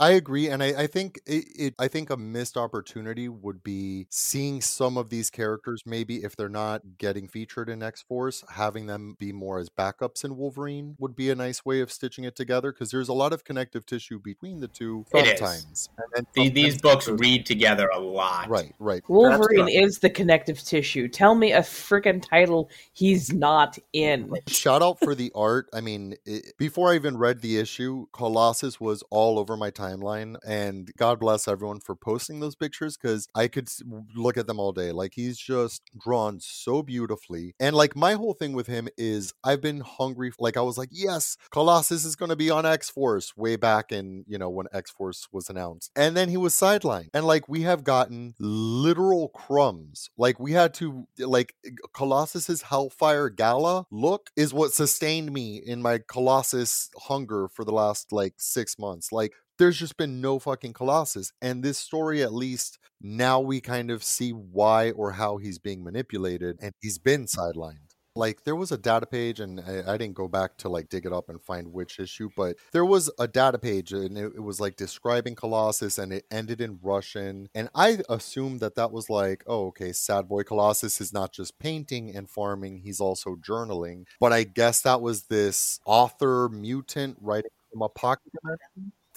I 0.00 0.11
agree, 0.12 0.49
and 0.49 0.62
I, 0.62 0.83
I 0.83 0.87
think 0.87 1.19
it, 1.27 1.45
it. 1.56 1.75
I 1.79 1.89
think 1.89 2.11
a 2.11 2.17
missed 2.17 2.56
opportunity 2.56 3.29
would 3.29 3.65
be 3.65 4.07
seeing 4.11 4.61
some 4.61 4.97
of 4.97 5.11
these 5.11 5.28
characters, 5.28 5.83
maybe 5.85 6.23
if 6.23 6.37
they're 6.37 6.49
not 6.49 6.83
getting 6.99 7.26
featured 7.26 7.69
in 7.69 7.83
X 7.83 8.02
Force, 8.02 8.45
having 8.49 8.87
them 8.87 9.17
be 9.19 9.33
more 9.33 9.59
as 9.59 9.69
backups 9.69 10.25
in 10.25 10.37
Wolverine 10.37 10.95
would 11.00 11.17
be 11.17 11.31
a 11.31 11.35
nice 11.35 11.64
way 11.64 11.81
of 11.81 11.90
stitching 11.90 12.23
it 12.25 12.37
together. 12.37 12.71
Because 12.71 12.90
there's 12.93 13.09
a 13.09 13.12
lot 13.12 13.33
of 13.33 13.43
connective 13.43 13.85
tissue 13.87 14.21
between 14.21 14.61
the 14.61 14.69
two 14.69 15.05
It 15.14 15.26
is. 15.26 15.38
sometimes. 15.40 15.88
And 15.99 16.07
then 16.14 16.26
The- 16.35 16.49
these 16.50 16.81
books 16.81 17.07
there's- 17.07 17.19
read 17.21 17.45
together 17.45 17.88
a 17.93 17.99
lot. 17.99 18.49
Right, 18.49 18.75
right. 18.78 19.02
Wolverine 19.09 19.69
is 19.69 19.99
the 19.99 20.11
connective 20.11 20.62
tissue. 20.62 21.09
Tell 21.09 21.35
me 21.35 21.52
a 21.52 21.61
freaking 21.61 22.23
title 22.23 22.71
he's 22.93 23.33
not 23.33 23.76
in. 23.93 24.31
Shout 24.47 24.81
out 24.83 25.00
for 25.00 25.14
the 25.17 25.33
art. 25.35 25.69
I 25.73 25.81
mean, 25.81 26.14
it, 26.25 26.57
before 26.57 26.93
I 26.93 26.95
even 26.95 27.17
read 27.19 27.40
the 27.40 27.59
issue, 27.59 28.07
Colossus 28.12 28.78
was 28.81 29.02
all 29.11 29.38
over 29.40 29.57
my 29.57 29.71
timeline, 29.88 30.37
and 30.47 30.90
God 30.97 31.18
bless 31.21 31.49
everyone 31.49 31.80
for 31.80 31.95
posting 31.95 32.40
those 32.40 32.57
pictures 32.57 32.97
because 32.97 33.28
I 33.35 33.49
could 33.49 33.68
look 34.14 34.37
at 34.37 34.47
them 34.47 34.61
all 34.61 34.73
day. 34.73 34.92
Like 34.92 35.12
he's 35.14 35.38
just 35.38 35.83
drawn 35.99 36.40
so 36.40 36.83
beautifully, 36.83 37.54
and 37.61 37.75
like 37.75 37.97
my 37.97 38.14
whole 38.14 38.35
thing 38.35 38.52
with 38.52 38.66
him 38.66 38.88
is 38.97 39.33
I've 39.45 39.61
been 39.61 39.80
hungry. 39.80 40.33
Like 40.38 40.57
I 40.57 40.62
was 40.62 40.78
like, 40.78 40.90
yes, 40.92 41.37
Colossus 41.50 42.04
is 42.04 42.16
going 42.16 42.30
to 42.30 42.37
be 42.37 42.50
on 42.50 42.66
X 42.66 42.90
Force 42.90 43.37
way 43.37 43.57
back 43.57 43.92
in 43.92 44.25
you 44.26 44.38
know 44.38 44.50
when 44.50 44.66
X 44.73 44.90
Force 44.90 45.28
was 45.33 45.49
announced, 45.49 45.90
and 45.97 46.16
then 46.16 46.28
he 46.28 46.37
was 46.37 46.54
sidelined, 46.54 47.09
and 47.14 47.26
like 47.26 47.49
we 47.49 47.62
have 47.62 47.85
gotten 47.85 48.35
literal 48.38 49.28
crumbs. 49.28 50.11
Like 50.16 50.38
we 50.38 50.52
had 50.52 50.75
to 50.75 51.07
like 51.18 51.54
Colossus's 51.92 52.62
Hellfire 52.62 53.28
Gala 53.28 53.87
look 53.90 54.30
is 54.37 54.54
what 54.54 54.73
sustained 54.73 55.33
me 55.33 55.57
in 55.64 55.83
my 55.83 56.00
Colossus 56.07 56.90
hunger 56.97 57.49
for 57.49 57.64
the 57.64 57.73
last 57.73 58.12
like 58.12 58.35
six 58.38 58.78
months. 58.78 59.12
Like 59.12 59.33
there's 59.59 59.79
just 59.79 59.97
been 59.97 60.21
no 60.21 60.38
fucking 60.38 60.73
Colossus. 60.73 61.33
And 61.43 61.62
this 61.62 61.79
story, 61.79 62.23
at 62.23 62.33
least 62.33 62.79
now 63.00 63.41
we 63.41 63.61
kind 63.61 63.91
of 63.91 64.03
see 64.05 64.31
why 64.33 64.91
or 64.93 65.12
how 65.12 65.37
he's 65.38 65.59
being 65.59 65.85
manipulated 65.85 66.57
and 66.61 66.73
he's 66.81 66.99
been 66.99 67.27
sidelined. 67.27 67.95
like 68.15 68.43
there 68.45 68.57
was 68.57 68.73
a 68.73 68.79
data 68.79 69.07
page, 69.07 69.38
and 69.41 69.61
I, 69.61 69.95
I 69.95 69.97
didn't 69.97 70.17
go 70.17 70.27
back 70.29 70.57
to 70.59 70.69
like 70.69 70.88
dig 70.88 71.07
it 71.07 71.12
up 71.12 71.29
and 71.29 71.41
find 71.43 71.73
which 71.73 72.00
issue, 72.00 72.31
but 72.37 72.57
there 72.73 72.85
was 72.85 73.11
a 73.19 73.29
data 73.29 73.59
page, 73.59 73.93
and 73.93 74.19
it, 74.19 74.33
it 74.37 74.43
was 74.43 74.61
like 74.61 74.77
describing 74.77 75.35
Colossus, 75.37 75.99
and 75.99 76.12
it 76.12 76.25
ended 76.31 76.61
in 76.61 76.81
Russian, 76.83 77.49
and 77.55 77.69
I 77.75 77.99
assumed 78.09 78.61
that 78.61 78.75
that 78.77 78.91
was 78.93 79.09
like, 79.09 79.45
oh, 79.47 79.67
okay, 79.69 79.93
Sad 79.93 80.29
Boy 80.29 80.43
Colossus 80.43 81.00
is 81.00 81.12
not 81.12 81.33
just 81.33 81.59
painting 81.61 82.15
and 82.17 82.29
farming; 82.29 82.79
he's 82.85 83.00
also 83.00 83.37
journaling. 83.37 84.05
But 84.21 84.33
I 84.33 84.43
guess 84.45 84.83
that 84.83 85.00
was 85.00 85.25
this 85.25 85.79
author 85.87 86.49
mutant 86.49 87.19
writing 87.21 87.50
from 87.73 87.83
a 87.83 87.88
pocket. 87.88 88.33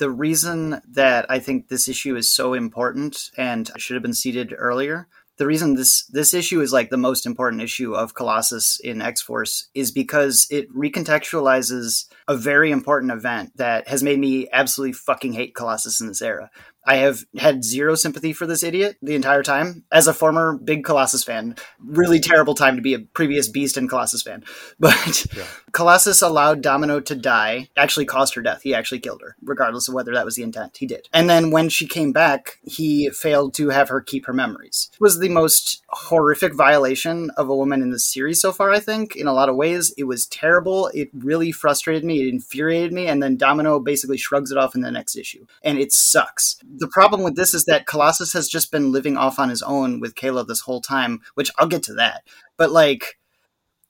The 0.02 0.10
reason 0.10 0.82
that 0.94 1.28
I 1.30 1.38
think 1.38 1.68
this 1.68 1.88
issue 1.88 2.16
is 2.16 2.34
so 2.34 2.56
important 2.56 3.30
and 3.38 3.70
should 3.78 3.94
have 3.94 4.02
been 4.02 4.16
seated 4.16 4.52
earlier. 4.58 5.08
The 5.38 5.46
reason 5.46 5.76
this 5.76 6.06
this 6.08 6.34
issue 6.34 6.60
is 6.60 6.74
like 6.74 6.90
the 6.90 6.98
most 6.98 7.28
important 7.28 7.62
issue 7.62 7.94
of 7.94 8.16
Colossus 8.16 8.80
in 8.80 9.00
X 9.00 9.22
Force 9.22 9.70
is 9.76 9.92
because 9.92 10.48
it 10.50 10.74
recontextualizes 10.76 12.08
a 12.28 12.36
very 12.36 12.72
important 12.72 13.12
event 13.12 13.56
that 13.58 13.88
has 13.90 14.02
made 14.02 14.18
me 14.18 14.50
absolutely 14.52 14.94
fucking 14.94 15.34
hate 15.34 15.54
Colossus 15.54 16.02
in 16.02 16.08
this 16.08 16.24
era. 16.24 16.50
I 16.86 16.96
have 16.98 17.26
had 17.38 17.64
zero 17.64 17.96
sympathy 17.96 18.34
for 18.34 18.48
this 18.48 18.64
idiot 18.64 18.98
the 19.02 19.16
entire 19.16 19.44
time. 19.44 19.84
As 19.92 20.08
a 20.08 20.14
former 20.14 20.58
big 20.58 20.84
Colossus 20.84 21.24
fan, 21.24 21.56
really 21.80 22.20
terrible 22.20 22.56
time 22.56 22.76
to 22.76 22.82
be 22.82 22.94
a 22.94 23.00
previous 23.00 23.48
Beast 23.48 23.78
and 23.78 23.90
Colossus 23.90 24.24
fan. 24.24 24.44
But 24.80 25.28
Yeah. 25.36 25.46
Colossus 25.74 26.22
allowed 26.22 26.62
Domino 26.62 27.00
to 27.00 27.16
die, 27.16 27.70
actually 27.78 28.06
caused 28.06 28.34
her 28.36 28.42
death. 28.42 28.64
He 28.64 28.74
actually 28.74 29.00
killed 29.00 29.22
her, 29.22 29.36
regardless 29.44 29.88
of 29.88 29.94
whether 29.94 30.14
that 30.14 30.26
was 30.26 30.36
the 30.36 30.44
intent. 30.44 30.78
He 30.78 30.86
did. 30.86 31.08
And 31.14 31.30
then 31.30 31.52
when 31.52 31.70
she 31.70 31.88
came 31.88 32.12
back, 32.12 32.60
he 32.64 33.10
failed 33.10 33.54
to 33.56 33.70
have 33.70 33.90
her 33.90 34.02
keep 34.02 34.26
her 34.26 34.34
memories. 34.34 34.90
It 34.94 35.02
was 35.02 35.20
the 35.20 35.30
most 35.30 35.84
horrific 35.90 36.56
violation 36.56 37.30
of 37.38 37.48
a 37.48 37.56
woman 37.56 37.82
in 37.82 37.92
the 37.92 38.00
series 38.00 38.42
so 38.42 38.52
far, 38.52 38.72
I 38.72 38.80
think, 38.80 39.16
in 39.16 39.28
a 39.28 39.34
lot 39.34 39.50
of 39.50 39.56
ways. 39.56 39.94
It 39.98 40.06
was 40.06 40.26
terrible. 40.26 40.90
It 40.94 41.10
really 41.14 41.52
frustrated 41.52 42.04
me. 42.04 42.22
It 42.22 42.34
infuriated 42.34 42.92
me. 42.92 43.08
And 43.08 43.22
then 43.22 43.38
Domino 43.38 43.80
basically 43.80 44.18
shrugs 44.18 44.52
it 44.52 44.58
off 44.58 44.76
in 44.76 44.82
the 44.82 44.92
next 44.92 45.16
issue. 45.16 45.46
And 45.64 45.78
it 45.78 45.92
sucks. 45.94 46.58
The 46.78 46.88
problem 46.88 47.24
with 47.24 47.36
this 47.36 47.54
is 47.54 47.66
that 47.66 47.86
Colossus 47.86 48.34
has 48.34 48.48
just 48.48 48.72
been 48.72 48.92
living 48.92 49.18
off 49.18 49.40
on 49.40 49.50
his 49.50 49.62
own 49.62 50.00
with 50.00 50.16
Kayla 50.16 50.48
this 50.48 50.62
whole 50.62 50.82
time, 50.82 51.20
which 51.36 51.52
I'll 51.58 51.68
get 51.68 51.84
to 51.84 51.94
that. 51.96 52.24
But 52.58 52.72
like, 52.72 53.18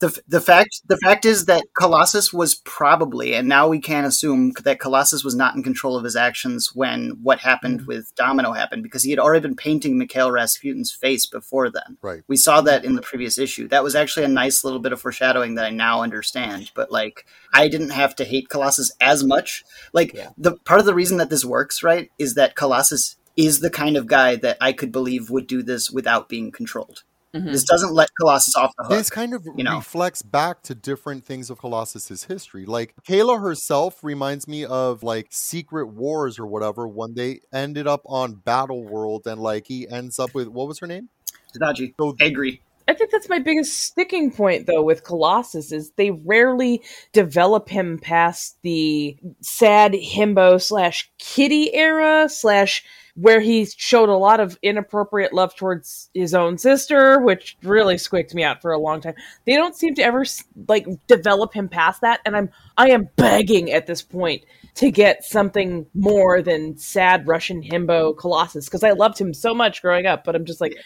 the, 0.01 0.19
the 0.27 0.41
fact 0.41 0.81
the 0.87 0.97
fact 0.97 1.25
is 1.25 1.45
that 1.45 1.63
Colossus 1.79 2.33
was 2.33 2.55
probably 2.55 3.35
and 3.35 3.47
now 3.47 3.67
we 3.67 3.79
can 3.79 4.03
assume 4.03 4.51
that 4.63 4.79
Colossus 4.79 5.23
was 5.23 5.35
not 5.35 5.55
in 5.55 5.61
control 5.61 5.95
of 5.95 6.03
his 6.03 6.15
actions 6.15 6.71
when 6.73 7.19
what 7.21 7.39
happened 7.39 7.81
mm. 7.81 7.85
with 7.85 8.13
Domino 8.15 8.51
happened 8.51 8.81
because 8.81 9.03
he 9.03 9.11
had 9.11 9.19
already 9.19 9.41
been 9.41 9.55
painting 9.55 9.99
Mikhail 9.99 10.31
Rasputin's 10.31 10.91
face 10.91 11.27
before 11.27 11.69
then. 11.69 11.99
Right. 12.01 12.23
We 12.27 12.35
saw 12.35 12.61
that 12.61 12.83
in 12.83 12.95
the 12.95 13.01
previous 13.03 13.37
issue. 13.37 13.67
That 13.67 13.83
was 13.83 13.95
actually 13.95 14.25
a 14.25 14.29
nice 14.29 14.63
little 14.63 14.79
bit 14.79 14.91
of 14.91 14.99
foreshadowing 14.99 15.53
that 15.55 15.65
I 15.65 15.69
now 15.69 16.01
understand. 16.01 16.71
But 16.73 16.91
like 16.91 17.27
I 17.53 17.67
didn't 17.67 17.91
have 17.91 18.15
to 18.15 18.25
hate 18.25 18.49
Colossus 18.49 18.91
as 18.99 19.23
much. 19.23 19.63
Like 19.93 20.13
Yeah. 20.15 20.29
the 20.35 20.53
part 20.57 20.79
of 20.79 20.87
the 20.87 20.95
reason 20.95 21.17
that 21.17 21.29
this 21.29 21.45
works, 21.45 21.83
right, 21.83 22.09
is 22.17 22.33
that 22.33 22.55
Colossus 22.55 23.17
is 23.37 23.59
the 23.59 23.69
kind 23.69 23.95
of 23.95 24.07
guy 24.07 24.35
that 24.35 24.57
I 24.59 24.73
could 24.73 24.91
believe 24.91 25.29
would 25.29 25.45
do 25.45 25.61
this 25.61 25.91
without 25.91 26.27
being 26.27 26.51
controlled. 26.51 27.03
Mhm. 27.35 27.51
This 27.51 27.63
doesn't 27.63 27.93
let 27.93 28.09
Colossus 28.19 28.55
off 28.55 28.73
the 28.77 28.83
hook. 28.83 28.97
This 28.97 29.09
kind 29.09 29.33
of 29.33 29.47
you 29.55 29.63
know. 29.63 29.77
reflects 29.77 30.21
back 30.21 30.61
to 30.63 30.75
different 30.75 31.25
things 31.25 31.49
of 31.49 31.59
Colossus's 31.59 32.25
history. 32.25 32.65
Like 32.65 32.93
Kayla 33.07 33.41
herself 33.41 34.03
reminds 34.03 34.47
me 34.47 34.65
of 34.65 35.01
like 35.01 35.27
Secret 35.29 35.87
Wars 35.87 36.37
or 36.37 36.45
whatever 36.45 36.87
when 36.87 37.13
they 37.15 37.39
ended 37.53 37.87
up 37.87 38.01
on 38.05 38.33
Battle 38.33 38.83
World 38.83 39.27
and 39.27 39.41
like 39.41 39.67
he 39.67 39.87
ends 39.87 40.19
up 40.19 40.33
with 40.33 40.49
what 40.49 40.67
was 40.67 40.79
her 40.79 40.87
name? 40.87 41.07
Tadaji. 41.55 41.93
So 41.97 42.15
I 42.19 42.25
agree. 42.25 42.61
I 42.87 42.93
think 42.93 43.11
that's 43.11 43.29
my 43.29 43.39
biggest 43.39 43.81
sticking 43.81 44.31
point 44.31 44.67
though 44.67 44.83
with 44.83 45.05
Colossus 45.05 45.71
is 45.71 45.91
they 45.91 46.11
rarely 46.11 46.81
develop 47.13 47.69
him 47.69 47.97
past 47.97 48.57
the 48.63 49.15
sad 49.41 49.93
himbo 49.93 50.61
slash 50.61 51.09
kitty 51.17 51.73
era 51.73 52.27
slash 52.27 52.83
where 53.15 53.39
he 53.39 53.65
showed 53.65 54.09
a 54.09 54.15
lot 54.15 54.39
of 54.39 54.57
inappropriate 54.61 55.33
love 55.33 55.55
towards 55.55 56.09
his 56.13 56.33
own 56.33 56.57
sister, 56.57 57.19
which 57.19 57.57
really 57.63 57.97
squeaked 57.97 58.33
me 58.33 58.43
out 58.43 58.61
for 58.61 58.71
a 58.71 58.79
long 58.79 59.01
time. 59.01 59.15
They 59.45 59.55
don't 59.55 59.75
seem 59.75 59.95
to 59.95 60.01
ever 60.01 60.25
like 60.67 60.87
develop 61.07 61.53
him 61.53 61.69
past 61.69 62.01
that, 62.01 62.21
and 62.25 62.35
I'm 62.35 62.49
I 62.77 62.89
am 62.89 63.09
begging 63.15 63.71
at 63.71 63.87
this 63.87 64.01
point 64.01 64.43
to 64.75 64.89
get 64.89 65.23
something 65.23 65.85
more 65.93 66.41
than 66.41 66.77
sad 66.77 67.27
Russian 67.27 67.61
himbo 67.61 68.17
Colossus 68.17 68.65
because 68.65 68.83
I 68.83 68.91
loved 68.91 69.19
him 69.19 69.33
so 69.33 69.53
much 69.53 69.81
growing 69.81 70.05
up, 70.05 70.23
but 70.23 70.35
I'm 70.35 70.45
just 70.45 70.61
like, 70.61 70.77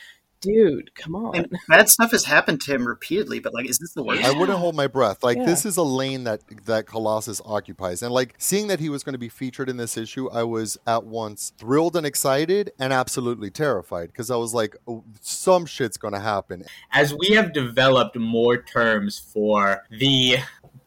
dude, 0.45 0.93
come 0.95 1.15
on. 1.15 1.35
And 1.35 1.51
bad 1.67 1.89
stuff 1.89 2.11
has 2.11 2.25
happened 2.25 2.61
to 2.61 2.73
him 2.73 2.87
repeatedly, 2.87 3.39
but 3.39 3.53
like, 3.53 3.69
is 3.69 3.77
this 3.79 3.93
the 3.93 4.03
worst? 4.03 4.23
I 4.23 4.31
wouldn't 4.31 4.57
hold 4.59 4.75
my 4.75 4.87
breath. 4.87 5.23
Like 5.23 5.37
Yeah. 5.37 5.45
this 5.45 5.65
is 5.65 5.77
a 5.77 5.83
lane 5.83 6.23
that 6.25 6.41
that 6.65 6.85
Colossus 6.85 7.41
occupies, 7.45 8.01
and 8.01 8.13
like 8.13 8.35
seeing 8.37 8.67
that 8.67 8.79
he 8.79 8.89
was 8.89 9.03
going 9.03 9.13
to 9.13 9.19
be 9.19 9.29
featured 9.29 9.69
in 9.69 9.77
this 9.77 9.97
issue, 9.97 10.29
I 10.29 10.43
was 10.43 10.77
at 10.87 11.03
once 11.05 11.51
thrilled 11.57 11.95
and 11.95 12.05
excited, 12.05 12.71
and 12.79 12.93
absolutely 12.93 13.49
terrified 13.49 14.07
because 14.07 14.31
I 14.31 14.35
was 14.37 14.53
like, 14.53 14.75
oh, 14.87 15.03
some 15.21 15.65
shit's 15.65 15.97
going 15.97 16.13
to 16.13 16.19
happen. 16.19 16.63
as 16.91 17.13
we 17.13 17.35
have 17.35 17.53
developed 17.53 18.15
more 18.17 18.61
terms 18.61 19.19
for 19.19 19.83
the 19.89 20.37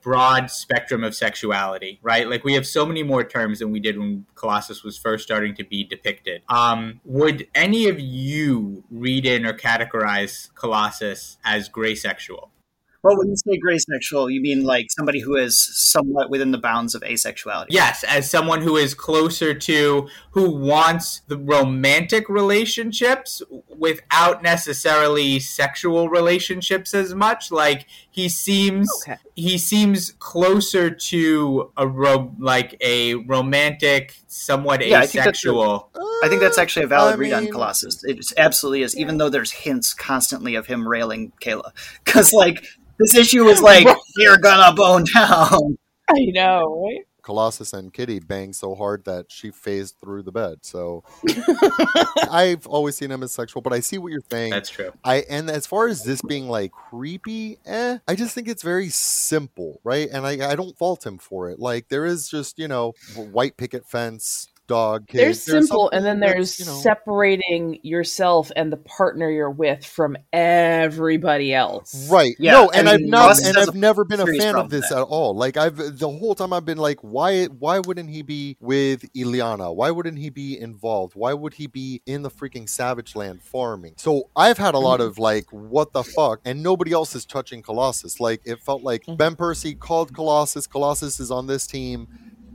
broad 0.08 0.50
spectrum 0.50 1.04
of 1.04 1.14
sexuality, 1.14 1.98
right? 2.00 2.30
Like 2.30 2.42
we 2.42 2.54
have 2.54 2.66
so 2.66 2.86
many 2.86 3.02
more 3.02 3.22
terms 3.22 3.58
than 3.58 3.70
we 3.70 3.78
did 3.78 3.98
when 3.98 4.24
Colossus 4.36 4.82
was 4.82 4.96
first 4.96 5.22
starting 5.22 5.54
to 5.56 5.64
be 5.64 5.84
depicted. 5.84 6.40
Um, 6.48 7.02
would 7.04 7.46
any 7.54 7.90
of 7.90 8.00
you 8.00 8.84
read 8.90 9.26
in 9.26 9.44
or 9.44 9.52
categorize 9.52 10.48
Colossus 10.54 11.36
as 11.44 11.68
gray 11.68 11.94
sexual? 11.94 12.50
Well, 13.02 13.16
when 13.16 13.28
you 13.28 13.36
say 13.36 13.56
gray 13.58 13.78
sexual, 13.78 14.28
you 14.28 14.40
mean 14.40 14.64
like 14.64 14.86
somebody 14.90 15.20
who 15.20 15.36
is 15.36 15.60
somewhat 15.60 16.30
within 16.30 16.50
the 16.50 16.58
bounds 16.58 16.94
of 16.94 17.02
asexuality. 17.02 17.66
Yes, 17.70 18.02
as 18.04 18.28
someone 18.30 18.60
who 18.62 18.76
is 18.76 18.94
closer 18.94 19.54
to 19.54 20.08
who 20.32 20.50
wants 20.50 21.20
the 21.28 21.38
romantic 21.38 22.28
relationships 22.28 23.40
without 23.76 24.42
necessarily 24.42 25.38
sexual 25.38 26.08
relationships 26.08 26.92
as 26.94 27.14
much. 27.14 27.52
Like 27.52 27.86
he 28.10 28.28
seems 28.28 28.90
Okay. 29.06 29.16
he 29.36 29.58
seems 29.58 30.12
closer 30.18 30.90
to 30.90 31.70
a 31.76 31.86
ro- 31.86 32.34
like 32.38 32.76
a 32.80 33.14
romantic, 33.14 34.16
somewhat 34.26 34.84
Yeah, 34.84 34.98
I 34.98 35.06
think 35.06 35.24
that's 35.24 35.38
asexual. 35.38 35.90
I 36.24 36.28
think 36.28 36.40
that's 36.40 36.58
actually 36.58 36.84
a 36.84 36.88
valid 36.88 37.12
uh, 37.14 37.16
I 37.16 37.18
read 37.18 37.32
on 37.32 37.46
Colossus. 37.46 38.02
It 38.02 38.18
absolutely 38.36 38.82
is, 38.82 38.96
even 38.96 39.18
though 39.18 39.28
there's 39.28 39.52
hints 39.52 39.94
constantly 39.94 40.56
of 40.56 40.66
him 40.66 40.86
railing 40.86 41.32
Kayla. 41.40 41.70
Because, 42.04 42.32
like, 42.32 42.64
this 42.98 43.14
issue 43.14 43.46
is 43.46 43.62
like, 43.62 43.86
you're 44.16 44.38
gonna 44.38 44.74
bone 44.74 45.04
down. 45.14 45.78
I 46.10 46.24
know, 46.32 46.84
right? 46.86 47.04
Colossus 47.28 47.74
and 47.74 47.92
Kitty 47.92 48.20
banged 48.20 48.56
so 48.56 48.74
hard 48.74 49.04
that 49.04 49.26
she 49.28 49.50
phased 49.50 49.96
through 50.00 50.22
the 50.22 50.32
bed. 50.32 50.60
So 50.62 51.04
I've 52.30 52.66
always 52.66 52.96
seen 52.96 53.10
him 53.10 53.22
as 53.22 53.32
sexual, 53.32 53.60
but 53.60 53.74
I 53.74 53.80
see 53.80 53.98
what 53.98 54.12
you're 54.12 54.22
saying. 54.30 54.50
That's 54.50 54.70
true. 54.70 54.92
I 55.04 55.26
and 55.28 55.50
as 55.50 55.66
far 55.66 55.88
as 55.88 56.04
this 56.04 56.22
being 56.22 56.48
like 56.48 56.72
creepy, 56.72 57.58
eh, 57.66 57.98
I 58.08 58.14
just 58.14 58.34
think 58.34 58.48
it's 58.48 58.62
very 58.62 58.88
simple, 58.88 59.78
right? 59.84 60.08
And 60.10 60.26
I, 60.26 60.52
I 60.52 60.54
don't 60.54 60.74
fault 60.78 61.04
him 61.04 61.18
for 61.18 61.50
it. 61.50 61.60
Like 61.60 61.90
there 61.90 62.06
is 62.06 62.30
just 62.30 62.58
you 62.58 62.66
know 62.66 62.94
white 63.14 63.58
picket 63.58 63.84
fence, 63.84 64.48
dog. 64.68 65.08
Kid. 65.08 65.18
There's 65.18 65.42
simple, 65.42 65.90
and 65.90 66.04
then 66.04 66.20
there's 66.20 66.60
you 66.60 66.66
know, 66.66 66.78
separating 66.78 67.80
yourself 67.82 68.52
and 68.54 68.72
the 68.72 68.76
partner 68.76 69.28
you're 69.28 69.50
with 69.50 69.84
from 69.84 70.16
everybody 70.32 71.52
else. 71.52 72.08
Right. 72.08 72.36
Yeah, 72.38 72.52
no, 72.52 72.70
and 72.70 72.86
mean, 72.86 72.94
I've 72.94 73.00
not, 73.02 73.22
Colossus 73.22 73.48
and 73.48 73.58
I've 73.58 73.74
never 73.74 74.04
been 74.04 74.20
a 74.20 74.26
fan 74.26 74.54
of 74.54 74.70
this 74.70 74.92
at 74.92 75.02
all. 75.02 75.34
Like 75.34 75.56
I've 75.56 75.76
the 75.98 76.08
whole 76.08 76.34
time 76.34 76.52
I've 76.52 76.64
been 76.64 76.78
like, 76.78 76.98
why? 77.00 77.46
Why 77.46 77.80
wouldn't 77.80 78.10
he 78.10 78.22
be 78.22 78.56
with 78.60 79.12
Illyana? 79.14 79.74
Why 79.74 79.90
wouldn't 79.90 80.18
he 80.18 80.30
be 80.30 80.58
involved? 80.58 81.14
Why 81.16 81.32
would 81.34 81.54
he 81.54 81.66
be 81.66 82.02
in 82.06 82.22
the 82.22 82.30
freaking 82.30 82.68
Savage 82.68 83.16
Land 83.16 83.42
farming? 83.42 83.94
So 83.96 84.30
I've 84.36 84.58
had 84.58 84.74
a 84.74 84.78
lot 84.78 85.00
Mm-hmm. 85.00 85.08
of 85.08 85.18
like, 85.18 85.44
what 85.52 85.92
the 85.92 86.02
fuck? 86.02 86.40
And 86.44 86.62
nobody 86.62 86.92
else 86.92 87.14
is 87.14 87.24
touching 87.24 87.62
Colossus. 87.62 88.20
Like 88.20 88.40
it 88.44 88.60
felt 88.60 88.82
like 88.82 89.02
Mm-hmm. 89.04 89.16
Ben 89.16 89.36
Percy 89.36 89.74
called 89.74 90.14
Colossus. 90.14 90.66
Colossus 90.66 91.20
is 91.20 91.30
on 91.30 91.46
this 91.46 91.66
team. 91.66 92.08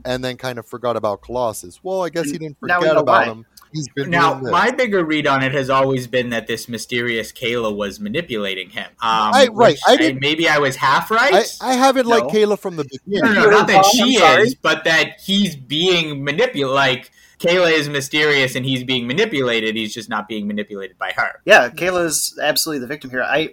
And 0.04 0.22
then 0.22 0.36
kind 0.36 0.58
of 0.58 0.66
forgot 0.66 0.96
about 0.96 1.22
Colossus. 1.22 1.80
Well, 1.82 2.02
I 2.02 2.10
guess 2.10 2.30
he 2.30 2.38
didn't 2.38 2.58
forget 2.60 2.82
about 2.82 3.06
why. 3.06 3.24
him. 3.24 3.46
He's 3.72 3.88
been 3.88 4.10
Now, 4.10 4.34
my 4.34 4.70
bigger 4.70 5.04
read 5.04 5.26
on 5.26 5.42
it 5.42 5.52
has 5.52 5.68
always 5.68 6.06
been 6.06 6.30
that 6.30 6.46
this 6.46 6.68
mysterious 6.68 7.32
Kayla 7.32 7.74
was 7.74 7.98
manipulating 7.98 8.70
him. 8.70 8.84
Um, 8.84 8.94
I- 9.00 9.48
right, 9.50 9.76
I 9.88 9.96
didn't- 9.96 10.20
maybe 10.20 10.48
I 10.48 10.58
was 10.58 10.76
half 10.76 11.10
right. 11.10 11.34
I, 11.60 11.70
I 11.70 11.74
haven't 11.74 12.06
liked 12.06 12.28
Kayla 12.28 12.56
from 12.58 12.76
the 12.76 12.84
beginning. 12.84 13.22
No, 13.24 13.32
no, 13.32 13.42
You're 13.42 13.50
not 13.50 13.66
that 13.66 13.84
she 13.86 14.16
is, 14.16 14.54
but 14.54 14.84
that 14.84 15.18
he's 15.20 15.56
being 15.56 16.22
manipulated. 16.22 16.72
Like 16.72 17.10
Kayla 17.44 17.72
is 17.72 17.88
mysterious 17.88 18.54
and 18.54 18.64
he's 18.64 18.84
being 18.84 19.06
manipulated. 19.06 19.76
He's 19.76 19.94
just 19.94 20.08
not 20.08 20.28
being 20.28 20.46
manipulated 20.46 20.98
by 20.98 21.12
her. 21.16 21.40
Yeah, 21.44 21.68
Kayla 21.68 22.04
is 22.06 22.38
absolutely 22.42 22.80
the 22.80 22.86
victim 22.86 23.10
here. 23.10 23.22
I 23.22 23.48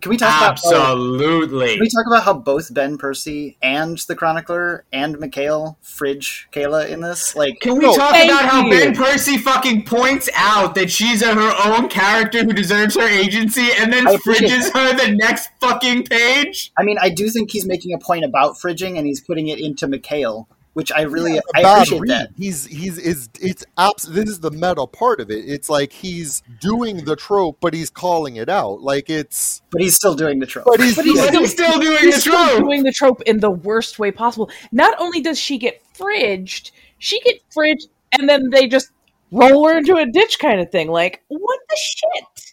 can 0.00 0.10
we 0.10 0.16
talk 0.16 0.36
about 0.38 0.52
absolutely. 0.52 1.74
Can 1.74 1.80
we 1.80 1.88
talk 1.88 2.06
about 2.06 2.24
how 2.24 2.34
both 2.34 2.72
Ben 2.72 2.98
Percy 2.98 3.56
and 3.62 3.98
the 4.08 4.16
Chronicler 4.16 4.84
and 4.92 5.18
Mikhail 5.18 5.78
fridge 5.82 6.48
Kayla 6.52 6.88
in 6.88 7.00
this? 7.00 7.34
Like, 7.36 7.60
can 7.60 7.74
we 7.74 7.84
no, 7.84 7.94
talk 7.94 8.12
thank 8.12 8.30
about 8.30 8.48
how. 8.48 8.70
Ben 8.70 8.94
Percy 8.94 9.38
fucking 9.38 9.84
points 9.84 10.28
out 10.34 10.74
that 10.74 10.90
she's 10.90 11.22
a, 11.22 11.34
her 11.34 11.72
own 11.72 11.88
character 11.88 12.44
who 12.44 12.52
deserves 12.52 12.96
her 12.96 13.08
agency, 13.08 13.68
and 13.78 13.92
then 13.92 14.06
I 14.06 14.12
appreciate 14.12 14.46
fridges 14.46 14.72
her 14.72 14.96
the 14.96 15.12
next 15.12 15.50
fucking 15.60 16.04
page? 16.04 16.72
I 16.78 16.82
mean, 16.82 16.98
I 17.00 17.08
do 17.08 17.28
think 17.30 17.50
he's 17.50 17.66
making 17.66 17.92
a 17.92 17.98
point 17.98 18.24
about 18.24 18.56
fridging, 18.56 18.96
and 18.96 19.06
he's 19.06 19.20
putting 19.20 19.48
it 19.48 19.58
into 19.58 19.86
Mikhail, 19.86 20.48
which 20.76 20.92
I 20.92 21.02
really 21.02 21.36
Yeah, 21.36 21.40
I 21.54 21.60
a 21.60 21.62
bad 21.62 21.74
appreciate 21.76 22.00
read. 22.02 22.10
that. 22.10 22.30
He's 22.36 22.66
he's 22.66 22.98
is 22.98 23.30
it's 23.40 23.64
abs- 23.78 24.02
this 24.04 24.28
is 24.28 24.40
the 24.40 24.50
meta 24.50 24.86
part 24.86 25.20
of 25.20 25.30
it. 25.30 25.48
It's 25.48 25.70
like 25.70 25.90
he's 25.90 26.42
doing 26.60 27.06
the 27.06 27.16
trope, 27.16 27.56
but 27.62 27.72
he's 27.72 27.88
calling 27.88 28.36
it 28.36 28.50
out. 28.50 28.82
Like 28.82 29.08
it's 29.08 29.62
But 29.70 29.80
he's 29.80 29.96
still 29.96 30.14
doing 30.14 30.38
the 30.38 30.44
trope. 30.44 30.66
but 30.66 30.78
he's, 30.78 30.94
But 30.94 31.06
he's 31.06 31.14
doing 31.14 31.32
But 31.32 31.40
he's 31.40 31.50
still 31.52 31.80
doing 31.80 31.98
He's 32.00 32.14
the 32.16 32.20
still 32.20 32.46
trope. 32.48 32.58
doing 32.62 32.82
the 32.82 32.92
trope 32.92 33.22
in 33.22 33.40
the 33.40 33.50
worst 33.50 33.98
way 33.98 34.10
possible. 34.10 34.50
Not 34.70 34.94
only 35.00 35.22
does 35.22 35.38
she 35.38 35.56
get 35.56 35.80
fridged, 35.94 36.72
she 36.98 37.20
gets 37.22 37.40
fridged, 37.56 37.86
and 38.12 38.28
then 38.28 38.50
they 38.50 38.68
just 38.68 38.90
roll 39.32 39.66
her 39.66 39.78
into 39.78 39.96
a 39.96 40.04
ditch 40.04 40.38
kind 40.38 40.60
of 40.60 40.70
thing. 40.70 40.88
Like, 40.88 41.22
what 41.28 41.58
the 41.70 41.76
shit? 41.82 42.52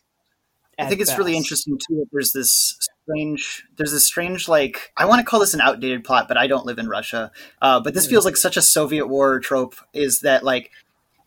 I 0.80 0.86
think 0.88 1.02
it's 1.02 1.18
really 1.18 1.36
interesting 1.36 1.78
too. 1.78 1.96
That 1.98 2.06
there's 2.14 2.32
this 2.32 2.78
strange, 3.04 3.66
there's 3.78 3.92
this 3.92 4.06
strange 4.06 4.48
like 4.48 4.92
I 4.98 5.06
want 5.06 5.20
to 5.20 5.26
call 5.26 5.40
this 5.40 5.54
an 5.54 5.62
outdated 5.62 6.04
plot, 6.04 6.28
but 6.28 6.38
I 6.38 6.48
don't 6.48 6.66
live 6.66 6.80
in 6.80 6.88
Russia. 6.88 7.32
Uh, 7.62 7.80
but 7.80 7.94
this 7.94 8.08
feels 8.08 8.26
like 8.26 8.38
such 8.38 8.58
a 8.58 8.62
Soviet 8.62 9.08
war 9.08 9.40
trope. 9.40 9.76
Is 9.94 10.22
that 10.22 10.44
like 10.44 10.72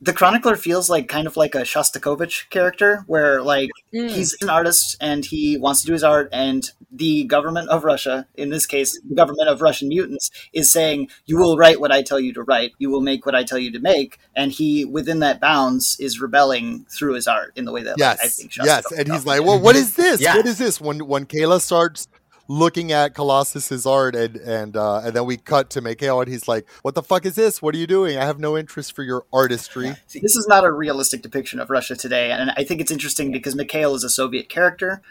the 0.01 0.13
chronicler 0.13 0.57
feels 0.57 0.91
like 0.91 1.09
kind 1.09 1.27
of 1.27 1.37
like 1.37 1.55
a 1.55 1.63
Shostakovich 1.63 2.51
character, 2.51 3.05
where 3.07 3.43
like 3.43 3.71
Mm. 3.95 4.11
he's 4.11 4.37
an 4.43 4.51
artist 4.51 4.97
and 5.01 5.25
he 5.25 5.57
wants 5.57 5.81
to 5.81 5.87
do 5.87 5.93
his 5.95 6.05
art, 6.05 6.29
and 6.33 6.71
the 6.93 7.25
government 7.25 7.69
of 7.71 7.85
Russia, 7.85 8.27
in 8.35 8.51
this 8.51 8.67
case, 8.67 9.01
the 9.09 9.15
government 9.15 9.49
of 9.49 9.63
Russian 9.63 9.89
mutants, 9.89 10.31
is 10.53 10.71
saying 10.71 11.09
you 11.25 11.39
will 11.39 11.57
write 11.57 11.81
what 11.81 11.93
I 11.93 12.03
tell 12.03 12.21
you 12.21 12.33
to 12.35 12.43
write, 12.43 12.73
you 12.79 12.91
will 12.91 13.01
make 13.01 13.25
what 13.25 13.35
I 13.35 13.43
tell 13.45 13.59
you 13.59 13.73
to 13.73 13.79
make, 13.79 14.19
and 14.35 14.53
he 14.53 14.85
within 14.85 15.21
that 15.21 15.41
bounds 15.41 15.97
is 15.99 16.21
rebelling 16.21 16.85
through 16.91 17.15
his 17.15 17.27
art 17.27 17.53
in 17.57 17.65
the 17.65 17.73
way 17.73 17.83
that 17.85 17.99
like, 17.99 18.19
I 18.21 18.25
yes, 18.25 18.37
think 18.37 18.57
yes, 18.57 18.93
and 18.93 19.09
he's 19.11 19.25
like, 19.25 19.43
well, 19.43 19.59
what 19.61 19.77
is 19.77 19.95
this? 19.95 20.21
Yeah. 20.21 20.37
What 20.37 20.47
is 20.47 20.59
this? 20.59 20.81
When 20.81 21.07
when 21.07 21.25
Kayla 21.27 21.61
starts 21.61 22.09
looking 22.49 22.93
at 22.93 23.15
Colossus's 23.15 23.87
art 23.87 24.15
and 24.15 24.37
and 24.37 24.77
uh, 24.77 25.01
and 25.05 25.15
then 25.15 25.27
we 25.27 25.37
cut 25.37 25.71
to 25.71 25.81
Mikhail 25.81 26.21
and 26.21 26.31
he's 26.31 26.49
like, 26.49 26.67
what 26.83 26.95
the 26.95 27.03
fuck 27.03 27.27
is 27.27 27.35
this? 27.35 27.61
What 27.61 27.75
are 27.75 27.79
you 27.79 27.87
doing? 27.87 28.17
I 28.19 28.25
have 28.25 28.39
no 28.39 28.57
interest 28.57 28.95
for 28.95 29.03
your 29.03 29.25
artistry. 29.33 29.95
this 30.13 30.37
is 30.37 30.47
not 30.49 30.65
a 30.65 30.71
realistic 30.71 31.23
depiction 31.23 31.61
of 31.61 31.71
Russia 31.71 31.97
today, 31.97 32.31
and 32.31 32.51
I 32.57 32.65
think 32.65 32.81
it's 32.81 32.91
interesting 32.91 33.33
because 33.33 33.55
Mikhail 33.55 33.95
is 33.95 34.05
a 34.05 34.11
Soviet 34.11 34.49
character. 34.49 35.03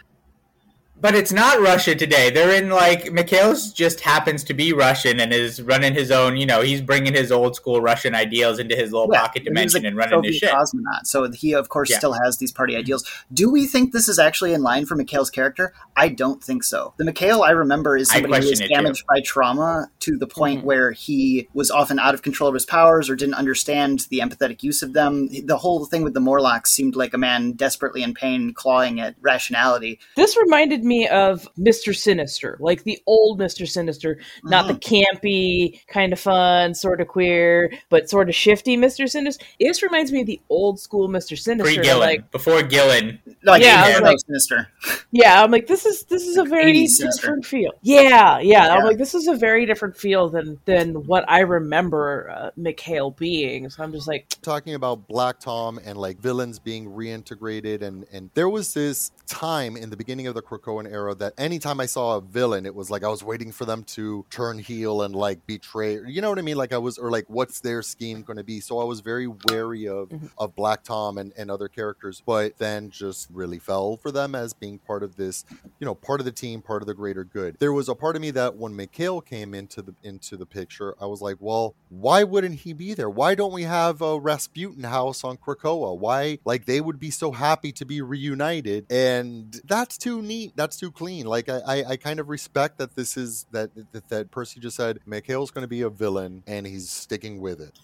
But 0.98 1.14
it's 1.14 1.34
not 1.34 1.60
Russia 1.60 1.94
today. 1.94 2.30
They're 2.30 2.56
in 2.56 2.70
like 2.70 3.12
Mikhail's 3.12 3.74
just 3.74 4.00
happens 4.00 4.44
to 4.46 4.54
be 4.54 4.72
Russian 4.72 5.20
and 5.20 5.34
is 5.34 5.62
running 5.62 5.94
his 5.94 6.10
own. 6.10 6.38
You 6.38 6.46
know, 6.46 6.62
he's 6.62 6.82
bringing 6.82 7.14
his 7.14 7.34
old 7.34 7.54
school 7.56 7.82
Russian 7.82 8.16
ideals 8.16 8.60
into 8.60 8.76
his 8.78 8.94
little 8.94 9.10
Yeah, 9.12 9.20
pocket 9.22 9.44
dimension 9.44 9.84
a 9.84 9.90
and 9.90 9.98
running 9.98 10.18
Soviet 10.20 10.32
his 10.32 10.38
shit. 10.40 10.52
cosmonaut, 10.52 11.06
so 11.06 11.30
he 11.32 11.54
of 11.54 11.68
course 11.68 11.90
Yeah. 11.90 11.98
still 11.98 12.14
has 12.24 12.38
these 12.38 12.54
party 12.54 12.78
ideals. 12.78 13.04
Do 13.34 13.52
we 13.52 13.68
think 13.68 13.92
this 13.92 14.08
is 14.08 14.18
actually 14.18 14.54
in 14.54 14.64
line 14.64 14.86
for 14.86 14.96
Mikhail's 14.96 15.30
character? 15.30 15.74
I 15.98 16.08
don't 16.08 16.42
think 16.42 16.64
so. 16.64 16.94
The 16.98 17.04
Mikhail 17.04 17.42
I 17.44 17.52
remember 17.52 17.98
is 17.98 18.10
somebody 18.10 18.32
who 18.34 18.38
was 18.38 18.46
question 18.48 18.66
it, 18.66 18.68
too. 18.70 18.74
damaged 18.76 19.04
by 19.06 19.20
trauma 19.20 19.90
to 20.00 20.18
the 20.18 20.28
point 20.28 20.62
Mhm. 20.62 20.66
where 20.66 20.92
he 20.92 21.50
was 21.54 21.70
often 21.70 22.00
out 22.00 22.14
of 22.14 22.22
control 22.22 22.48
of 22.48 22.54
his 22.54 22.66
powers 22.66 23.10
or 23.10 23.18
didn't 23.18 23.36
understand 23.36 24.08
the 24.10 24.20
empathetic 24.20 24.64
use 24.64 24.82
of 24.82 24.94
them. 24.94 25.28
The 25.46 25.58
whole 25.58 25.86
thing 25.86 26.04
with 26.04 26.14
the 26.14 26.22
Morlocks 26.22 26.72
seemed 26.72 26.96
like 26.96 27.14
a 27.14 27.18
man 27.18 27.52
desperately 27.52 28.02
in 28.02 28.14
pain, 28.14 28.54
clawing 28.54 29.02
at 29.02 29.16
rationality. 29.22 30.00
This 30.16 30.38
reminded 30.38 30.85
me 30.86 31.08
of 31.08 31.48
Mr. 31.60 31.96
Sinister, 31.96 32.58
like 32.60 32.84
the 32.84 33.02
old 33.08 33.40
Mr. 33.40 33.68
Sinister, 33.68 34.20
not 34.44 34.68
the 34.68 34.76
campy, 34.76 35.82
kind 35.88 36.14
of 36.14 36.20
fun, 36.20 36.74
sort 36.74 37.02
of 37.02 37.08
queer, 37.08 37.72
but 37.90 38.10
sort 38.10 38.30
of 38.30 38.36
shifty 38.36 38.78
Mr. 38.78 39.10
Sinister. 39.10 39.44
This 39.60 39.84
reminds 39.84 40.12
me 40.12 40.22
of 40.22 40.28
the 40.28 40.40
old 40.50 40.80
school 40.80 41.10
Mr. 41.10 41.30
Pre 41.30 41.38
Sinister. 41.38 41.82
Gillen, 41.82 42.00
Like, 42.00 42.32
before 42.32 42.62
Gillen. 42.64 43.20
Like, 43.44 43.62
Yeah, 43.64 43.84
I 43.84 43.90
yeah, 43.90 43.94
was 44.00 44.02
like- 44.02 44.20
sinister. 44.28 44.68
yeah, 45.12 45.44
I'm 45.44 45.52
like, 45.52 45.68
this 45.68 45.86
is 45.86 46.04
this 46.04 46.28
is 46.28 46.38
a 46.38 46.44
very 46.44 46.86
different 46.88 47.46
feel. 47.46 47.72
Yeah, 47.82 48.40
yeah, 48.40 48.70
I'm 48.76 48.84
like, 48.86 48.98
this 48.98 49.16
is 49.16 49.28
a 49.28 49.36
very 49.36 49.66
different 49.66 49.98
feel 49.98 50.30
than 50.30 50.60
than 50.66 51.06
what 51.08 51.26
I 51.28 51.40
remember 51.40 52.30
uh, 52.30 52.52
Mikhail 52.56 53.12
being. 53.12 53.70
So 53.70 53.84
I'm 53.84 53.92
just 53.92 54.08
like, 54.08 54.28
talking 54.42 54.76
about 54.76 55.08
Black 55.08 55.40
Tom 55.40 55.80
and 55.84 55.98
like 55.98 56.20
villains 56.20 56.60
being 56.60 56.86
reintegrated 56.90 57.82
and 57.82 58.06
and 58.12 58.30
there 58.34 58.50
was 58.50 58.74
this 58.74 59.12
time 59.28 59.76
in 59.78 59.90
the 59.90 59.98
beginning 59.98 60.28
of 60.28 60.36
the 60.36 60.42
Krakoan 60.84 60.92
era 60.92 61.16
that 61.16 61.34
anytime 61.38 61.80
I 61.80 61.86
saw 61.86 62.18
a 62.18 62.22
villain 62.22 62.66
it 62.66 62.76
was 62.76 62.90
like 62.90 63.04
I 63.04 63.10
was 63.10 63.24
waiting 63.24 63.52
for 63.52 63.66
them 63.66 63.84
to 63.86 64.26
turn 64.30 64.60
heel 64.60 65.02
and 65.02 65.16
like 65.16 65.46
betray 65.46 66.00
you 66.08 66.22
know 66.22 66.30
what 66.30 66.40
I 66.40 66.42
mean? 66.42 66.58
Like 66.58 66.74
I 66.74 66.78
was 66.78 66.98
or 66.98 67.10
like 67.12 67.26
what's 67.28 67.60
their 67.60 67.82
scheme 67.82 68.22
going 68.22 68.38
to 68.38 68.44
be? 68.44 68.60
So 68.60 68.80
I 68.80 68.84
was 68.84 69.00
very 69.02 69.28
wary 69.28 69.88
of 69.88 70.10
Mhm. 70.10 70.30
of 70.38 70.56
Black 70.56 70.84
Tom 70.84 71.18
and 71.18 71.34
and 71.38 71.50
other 71.50 71.68
characters 71.68 72.22
but 72.26 72.58
then 72.58 72.90
just 72.90 73.28
really 73.32 73.60
fell 73.60 73.98
for 73.98 74.12
them 74.12 74.36
as 74.36 74.54
being 74.54 74.80
part 74.80 75.04
of 75.04 75.16
this 75.16 75.46
you 75.80 75.86
know 75.86 75.96
part 75.96 76.20
of 76.20 76.26
the 76.26 76.32
team 76.32 76.62
part 76.62 76.82
of 76.82 76.88
the 76.88 76.94
greater 76.94 77.24
good. 77.24 77.58
There 77.60 77.74
was 77.74 77.90
a 77.90 77.96
part 77.96 78.16
of 78.16 78.22
me 78.22 78.32
that 78.32 78.56
when 78.56 78.76
Mikhail 78.76 79.22
came 79.22 79.54
into 79.54 79.82
the 79.82 79.94
into 80.04 80.38
the 80.38 80.46
picture 80.46 80.96
I 81.02 81.06
was 81.06 81.22
like 81.22 81.38
well 81.40 81.76
why 81.90 82.24
wouldn't 82.24 82.56
he 82.62 82.74
be 82.74 82.94
there? 82.94 83.10
Why 83.10 83.36
don't 83.36 83.54
we 83.54 83.64
have 83.64 84.02
a 84.02 84.20
Rasputin 84.20 84.84
house 84.84 85.24
on 85.24 85.38
Krakoa? 85.38 85.98
Why 85.98 86.40
like 86.46 86.66
they 86.66 86.82
would 86.82 87.00
be 87.00 87.12
so 87.12 87.32
happy 87.32 87.72
to 87.74 87.86
be 87.86 88.02
reunited? 88.02 88.86
And 88.92 89.60
that's 89.66 89.98
too 89.98 90.22
neat. 90.22 90.54
that's 90.56 90.65
too 90.72 90.92
clean. 90.92 91.26
Like 91.26 91.50
I 91.50 91.60
I, 91.66 91.90
I 91.92 91.98
kind 91.98 92.20
of 92.20 92.30
respect 92.30 92.78
that 92.78 92.96
this 92.96 93.18
is 93.18 93.46
that 93.52 93.72
that, 93.92 94.10
that 94.10 94.32
Percy 94.32 94.60
just 94.60 94.78
said 94.78 95.00
Mikhail's 95.06 95.52
going 95.52 95.64
to 95.64 95.68
be 95.68 95.82
a 95.82 95.90
villain 95.90 96.44
and 96.48 96.66
he's 96.66 96.90
sticking 96.90 97.42
with 97.42 97.62
it. 97.62 97.80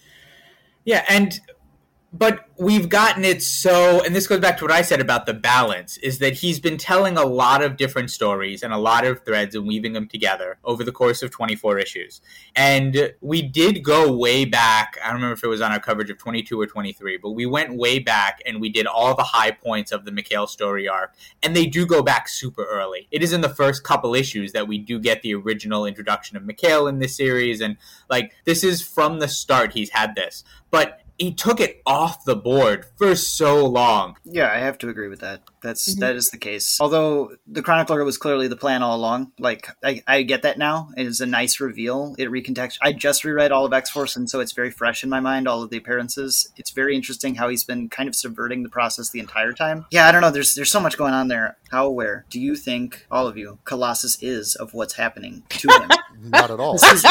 Yeah, 0.86 1.06
and 1.10 1.40
but 2.14 2.46
we've 2.58 2.90
gotten 2.90 3.24
it 3.24 3.42
so 3.42 4.04
and 4.04 4.14
this 4.14 4.28
goes 4.28 4.40
back 4.40 4.58
to 4.58 4.66
what 4.66 4.72
I 4.72 4.82
said 4.82 5.00
about 5.00 5.26
the 5.26 5.34
balance 5.34 5.98
is 5.98 6.20
that 6.20 6.34
he's 6.34 6.60
been 6.60 6.78
telling 6.78 7.18
a 7.18 7.26
lot 7.26 7.64
of 7.64 7.78
different 7.78 8.12
stories 8.12 8.64
and 8.64 8.74
a 8.74 8.78
lot 8.78 9.06
of 9.06 9.24
threads 9.24 9.56
and 9.56 9.66
weaving 9.66 9.94
them 9.94 10.08
together 10.08 10.58
over 10.66 10.84
the 10.84 10.92
course 10.92 11.24
of 11.24 11.32
24 11.32 11.80
issues. 11.80 12.22
And 12.56 13.14
we 13.22 13.42
did 13.42 13.84
go 13.84 14.12
way 14.12 14.44
back. 14.44 14.98
I 15.02 15.08
don't 15.08 15.16
remember 15.16 15.34
if 15.34 15.44
it 15.44 15.48
was 15.48 15.62
on 15.62 15.72
our 15.72 15.80
coverage 15.80 16.10
of 16.10 16.18
22 16.18 16.60
or 16.60 16.68
23, 16.68 17.18
but 17.18 17.32
we 17.32 17.46
went 17.46 17.76
way 17.76 18.00
back 18.00 18.42
and 18.46 18.60
we 18.60 18.70
did 18.70 18.86
all 18.86 19.16
the 19.16 19.24
high 19.24 19.52
points 19.52 19.92
of 19.92 20.04
the 20.04 20.12
Mikhail 20.12 20.48
story 20.48 20.88
arc. 20.88 21.16
And 21.42 21.56
they 21.56 21.66
do 21.66 21.86
go 21.86 22.04
back 22.04 22.28
super 22.28 22.66
early. 22.66 23.08
It 23.10 23.24
is 23.24 23.32
in 23.32 23.42
the 23.42 23.50
first 23.50 23.84
couple 23.84 24.16
issues 24.16 24.52
that 24.52 24.68
we 24.68 24.78
do 24.78 25.00
get 25.00 25.22
the 25.22 25.34
original 25.34 25.86
introduction 25.86 26.36
of 26.36 26.44
Mikhail 26.44 26.88
in 26.88 27.00
this 27.00 27.16
series. 27.16 27.62
And 27.62 27.78
like, 28.10 28.34
this 28.44 28.64
is 28.64 28.82
from 28.82 29.20
the 29.20 29.28
start, 29.28 29.74
he's 29.74 29.92
had 29.92 30.16
this. 30.16 30.44
But 30.70 31.01
he 31.22 31.34
took 31.34 31.60
it 31.60 31.82
off 31.86 32.26
the 32.26 32.36
board 32.36 32.86
for 32.98 33.16
so 33.16 33.66
long. 33.66 34.16
Yeah, 34.26 34.50
I 34.52 34.58
have 34.60 34.78
to 34.80 34.90
agree 34.90 35.08
with 35.08 35.20
that. 35.22 35.42
That's 35.62 35.94
Mhm. 35.96 36.00
that 36.00 36.16
is 36.16 36.30
the 36.32 36.38
case. 36.38 36.78
Although 36.82 37.36
the 37.48 37.62
Chronicler 37.62 38.04
was 38.04 38.18
clearly 38.18 38.48
the 38.48 38.56
plan 38.56 38.82
all 38.82 38.96
along. 38.98 39.32
Like 39.40 39.68
I, 39.84 40.02
I 40.08 40.24
get 40.24 40.42
that 40.42 40.58
now. 40.58 40.90
It 40.98 41.06
is 41.06 41.22
a 41.22 41.26
nice 41.28 41.60
reveal. 41.60 42.16
It 42.18 42.30
recontext. 42.30 42.78
I 42.82 42.94
just 42.94 43.24
reread 43.24 43.52
all 43.52 43.66
of 43.66 43.74
X 43.74 43.90
Force, 43.90 44.16
and 44.16 44.30
so 44.30 44.40
it's 44.40 44.52
very 44.54 44.72
fresh 44.72 45.04
in 45.04 45.10
my 45.10 45.20
mind. 45.20 45.48
All 45.48 45.62
of 45.62 45.70
the 45.70 45.78
appearances. 45.78 46.50
It's 46.58 46.72
very 46.72 46.96
interesting 46.96 47.36
how 47.36 47.48
he's 47.50 47.64
been 47.64 47.90
kind 47.90 48.10
of 48.10 48.16
subverting 48.16 48.64
the 48.64 48.70
process 48.70 49.10
the 49.12 49.20
entire 49.20 49.54
time. 49.54 49.86
Yeah, 49.92 50.08
I 50.08 50.12
don't 50.12 50.22
know. 50.22 50.32
There's 50.32 50.56
there's 50.56 50.72
so 50.72 50.80
much 50.80 50.98
going 50.98 51.14
on 51.14 51.28
there. 51.28 51.58
How 51.70 51.86
aware 51.86 52.26
do 52.30 52.40
you 52.40 52.56
think 52.56 53.06
all 53.12 53.28
of 53.28 53.38
you 53.38 53.60
Colossus 53.64 54.18
is 54.22 54.56
of 54.56 54.74
what's 54.74 54.96
happening 54.96 55.44
to 55.50 55.68
him? 55.70 55.90
not 56.24 56.52
at 56.52 56.60
all 56.60 56.74
He's, 56.78 57.02
he's 57.02 57.04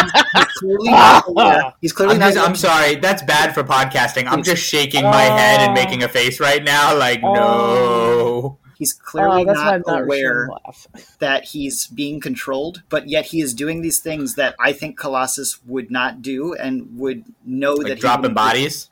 clearly 0.58 0.90
not 0.90 1.24
aware. 1.28 1.72
He's 1.80 1.92
clearly 1.92 2.14
I'm, 2.14 2.20
not. 2.20 2.34
just, 2.34 2.48
I'm 2.48 2.54
sorry, 2.56 2.94
that's 2.96 3.22
bad 3.22 3.54
for 3.54 3.62
podcasting. 4.00 4.26
I'm 4.26 4.42
just 4.42 4.62
shaking 4.62 5.04
my 5.04 5.22
head 5.22 5.60
and 5.60 5.74
making 5.74 6.02
a 6.02 6.06
oh. 6.06 6.08
face 6.08 6.40
right 6.40 6.62
now, 6.62 6.96
like 6.96 7.20
oh. 7.22 7.34
no. 7.34 8.58
He's 8.76 8.94
clearly 8.94 9.42
oh, 9.42 9.44
that's 9.44 9.58
why 9.58 9.74
I'm 9.74 9.82
not 9.86 9.92
not 9.92 10.02
aware 10.04 10.44
aware. 10.46 10.60
That 11.18 11.44
he's 11.44 11.86
being 11.86 12.18
controlled, 12.18 12.82
but 12.88 13.08
yet 13.08 13.26
he 13.26 13.42
is 13.42 13.52
doing 13.52 13.82
these 13.82 13.98
things 13.98 14.36
that 14.36 14.54
I 14.58 14.72
think 14.72 14.98
Colossus 14.98 15.62
would 15.66 15.90
not 15.90 16.22
do 16.22 16.54
and 16.54 16.96
would 16.98 17.24
know 17.44 17.76
that 17.76 17.84
Like 17.84 17.94
he 17.96 18.00
dropping 18.00 18.22
wouldn't- 18.22 18.36
bodies. 18.36 18.88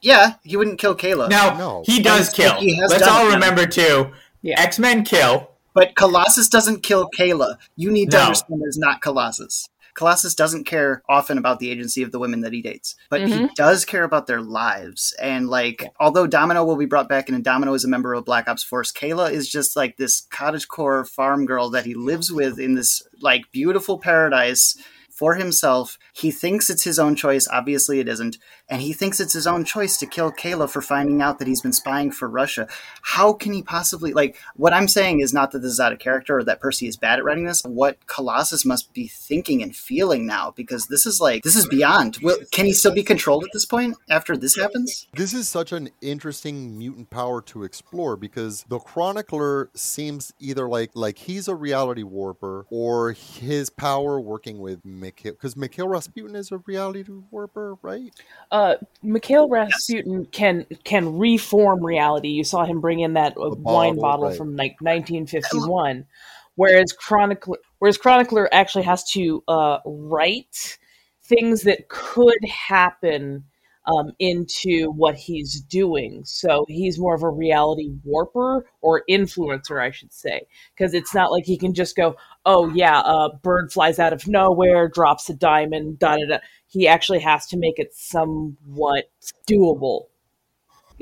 Yeah, 0.00 0.34
he 0.44 0.56
wouldn't 0.56 0.78
kill 0.78 0.94
Kayla. 0.94 1.28
Now 1.28 1.58
No. 1.58 1.82
he 1.84 2.00
does 2.00 2.28
And 2.28 2.36
kill. 2.36 2.54
he 2.60 2.76
has 2.76 2.92
Let's 2.92 3.04
all 3.04 3.26
it. 3.28 3.34
remember 3.34 3.66
too. 3.66 4.12
Yeah. 4.40 4.60
X 4.60 4.78
Men 4.78 5.04
kill. 5.04 5.50
But 5.74 5.96
Colossus 5.96 6.48
doesn't 6.48 6.84
kill 6.84 7.08
Kayla. 7.18 7.56
You 7.74 7.90
need 7.90 8.12
to 8.12 8.18
No. 8.18 8.22
understand 8.24 8.60
there's 8.62 8.78
not 8.78 9.00
Colossus. 9.00 9.70
Colossus 9.94 10.34
doesn't 10.34 10.64
care 10.64 11.02
often 11.08 11.38
about 11.38 11.58
the 11.58 11.70
agency 11.70 12.02
of 12.02 12.12
the 12.12 12.18
women 12.18 12.40
that 12.40 12.52
he 12.52 12.62
dates, 12.62 12.94
but 13.10 13.26
he 13.26 13.34
Mhm. 13.34 13.54
does 13.54 13.84
care 13.84 14.04
about 14.04 14.26
their 14.26 14.40
lives. 14.40 15.14
And 15.20 15.48
like, 15.48 15.86
although 16.00 16.26
Domino 16.26 16.64
will 16.64 16.76
be 16.76 16.86
brought 16.86 17.08
back 17.08 17.28
and 17.28 17.44
Domino 17.44 17.74
is 17.74 17.84
a 17.84 17.88
member 17.88 18.14
of 18.14 18.24
Black 18.24 18.48
Ops 18.48 18.64
Force, 18.64 18.92
Kayla 18.92 19.30
is 19.32 19.48
just 19.48 19.76
like 19.76 19.96
this 19.96 20.26
cottagecore 20.32 21.08
farm 21.08 21.46
girl 21.46 21.70
that 21.70 21.84
he 21.86 21.94
lives 21.94 22.32
with 22.32 22.58
in 22.58 22.74
this 22.74 23.02
like 23.20 23.42
beautiful 23.52 23.98
paradise 23.98 24.76
for 25.10 25.34
himself. 25.34 25.98
He 26.14 26.30
thinks 26.30 26.70
it's 26.70 26.84
his 26.84 26.98
own 26.98 27.14
choice. 27.14 27.46
Obviously, 27.46 28.00
it 28.00 28.08
isn't. 28.08 28.38
And 28.72 28.80
he 28.80 28.94
thinks 28.94 29.20
it's 29.20 29.34
his 29.34 29.46
own 29.46 29.66
choice 29.66 29.98
to 29.98 30.06
kill 30.06 30.32
Kayla 30.32 30.68
for 30.68 30.80
finding 30.80 31.20
out 31.20 31.38
that 31.38 31.46
he's 31.46 31.60
been 31.60 31.74
spying 31.74 32.10
for 32.10 32.26
Russia. 32.26 32.66
How 33.02 33.34
can 33.34 33.52
he 33.52 33.62
possibly 33.62 34.14
like? 34.14 34.38
What 34.56 34.72
I'm 34.72 34.88
saying 34.88 35.20
is 35.20 35.34
not 35.34 35.50
that 35.50 35.58
this 35.58 35.72
is 35.72 35.78
out 35.78 35.92
of 35.92 35.98
character 35.98 36.38
or 36.38 36.44
that 36.44 36.58
Percy 36.58 36.88
is 36.88 36.96
bad 36.96 37.18
at 37.18 37.24
writing 37.24 37.44
this. 37.44 37.62
What 37.64 38.06
Colossus 38.06 38.64
must 38.64 38.94
be 38.94 39.08
thinking 39.08 39.62
and 39.62 39.76
feeling 39.76 40.26
now, 40.26 40.52
because 40.56 40.86
this 40.86 41.04
is 41.04 41.20
like 41.20 41.42
this 41.42 41.54
is 41.54 41.66
beyond. 41.66 42.16
Will, 42.22 42.38
can 42.50 42.64
he 42.64 42.72
still 42.72 42.94
be 42.94 43.02
controlled 43.02 43.44
at 43.44 43.50
this 43.52 43.66
point 43.66 43.98
after 44.08 44.38
this 44.38 44.56
happens? 44.56 45.06
This 45.12 45.34
is 45.34 45.50
such 45.50 45.72
an 45.72 45.90
interesting 46.00 46.78
mutant 46.78 47.10
power 47.10 47.42
to 47.42 47.64
explore 47.64 48.16
because 48.16 48.64
the 48.70 48.78
chronicler 48.78 49.68
seems 49.74 50.32
either 50.40 50.66
like 50.66 50.92
like 50.94 51.18
he's 51.18 51.46
a 51.46 51.54
reality 51.54 52.04
warper 52.04 52.64
or 52.70 53.12
his 53.12 53.68
power 53.68 54.18
working 54.18 54.60
with 54.60 54.82
Mikhail 54.82 55.32
because 55.32 55.58
Mikhail 55.58 55.88
Rasputin 55.88 56.36
is 56.36 56.50
a 56.50 56.56
reality 56.56 57.04
warper, 57.30 57.76
right? 57.82 58.14
Uh, 58.50 58.61
Uh, 58.62 58.76
Mikhail 59.02 59.48
Rasputin 59.48 60.24
can 60.26 60.66
can 60.84 61.18
reform 61.18 61.84
reality. 61.84 62.28
You 62.28 62.44
saw 62.44 62.64
him 62.64 62.80
bring 62.80 63.00
in 63.00 63.14
that 63.14 63.36
uh, 63.36 63.50
wine 63.50 63.96
bottle, 63.96 64.00
bottle 64.00 64.28
right. 64.28 64.36
from 64.36 64.54
like 64.54 64.76
1951, 64.80 66.06
whereas 66.54 66.92
Chronicler 66.92 67.58
whereas 67.80 67.98
Chronicler 67.98 68.48
actually 68.54 68.84
has 68.84 69.02
to 69.14 69.42
uh, 69.48 69.78
write 69.84 70.78
things 71.24 71.62
that 71.62 71.88
could 71.88 72.44
happen 72.44 73.44
um, 73.86 74.12
into 74.18 74.90
what 74.92 75.16
he's 75.16 75.60
doing. 75.60 76.22
So 76.24 76.64
he's 76.68 76.98
more 76.98 77.14
of 77.14 77.22
a 77.22 77.28
reality 77.28 77.90
warper 78.04 78.66
or 78.80 79.02
influencer, 79.10 79.82
I 79.82 79.90
should 79.90 80.12
say, 80.12 80.42
because 80.76 80.94
it's 80.94 81.14
not 81.14 81.32
like 81.32 81.44
he 81.44 81.58
can 81.58 81.74
just 81.74 81.96
go, 81.96 82.16
"Oh 82.46 82.68
yeah, 82.68 83.02
a 83.04 83.30
bird 83.42 83.72
flies 83.72 83.98
out 83.98 84.12
of 84.12 84.28
nowhere, 84.28 84.88
drops 84.88 85.28
a 85.30 85.34
diamond." 85.34 85.98
Da 85.98 86.16
da 86.16 86.26
da. 86.26 86.38
He 86.66 86.88
actually 86.88 87.20
has 87.20 87.46
to 87.48 87.56
make 87.58 87.78
it 87.78 87.94
somewhat 87.94 89.10
doable. 89.48 90.06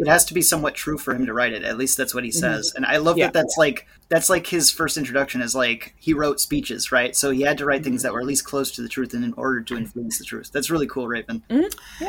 It 0.00 0.08
has 0.08 0.24
to 0.24 0.34
be 0.34 0.42
somewhat 0.42 0.74
true 0.74 0.96
for 0.98 1.14
him 1.14 1.26
to 1.26 1.32
write 1.34 1.52
it. 1.52 1.62
At 1.62 1.76
least 1.76 1.96
that's 1.96 2.14
what 2.14 2.24
he 2.24 2.30
says. 2.30 2.72
And 2.74 2.86
I 2.86 2.96
love 2.96 3.18
Yeah. 3.18 3.26
that 3.26 3.34
that's 3.34 3.56
like 3.58 3.86
that's 4.08 4.28
like 4.30 4.46
his 4.46 4.70
first 4.70 4.96
introduction 4.96 5.40
is 5.42 5.54
like 5.54 5.94
he 5.98 6.14
wrote 6.14 6.40
speeches, 6.40 6.90
right? 6.90 7.14
So 7.14 7.30
he 7.30 7.42
had 7.42 7.58
to 7.58 7.64
write 7.66 7.84
things 7.84 8.02
that 8.02 8.12
were 8.12 8.20
at 8.20 8.26
least 8.26 8.44
close 8.44 8.70
to 8.72 8.82
the 8.82 8.88
truth 8.88 9.12
and 9.14 9.24
in 9.24 9.34
order 9.34 9.60
to 9.60 9.76
influence 9.76 10.18
the 10.18 10.24
truth. 10.24 10.50
That's 10.52 10.70
really 10.70 10.86
cool, 10.86 11.06
Raven. 11.06 11.42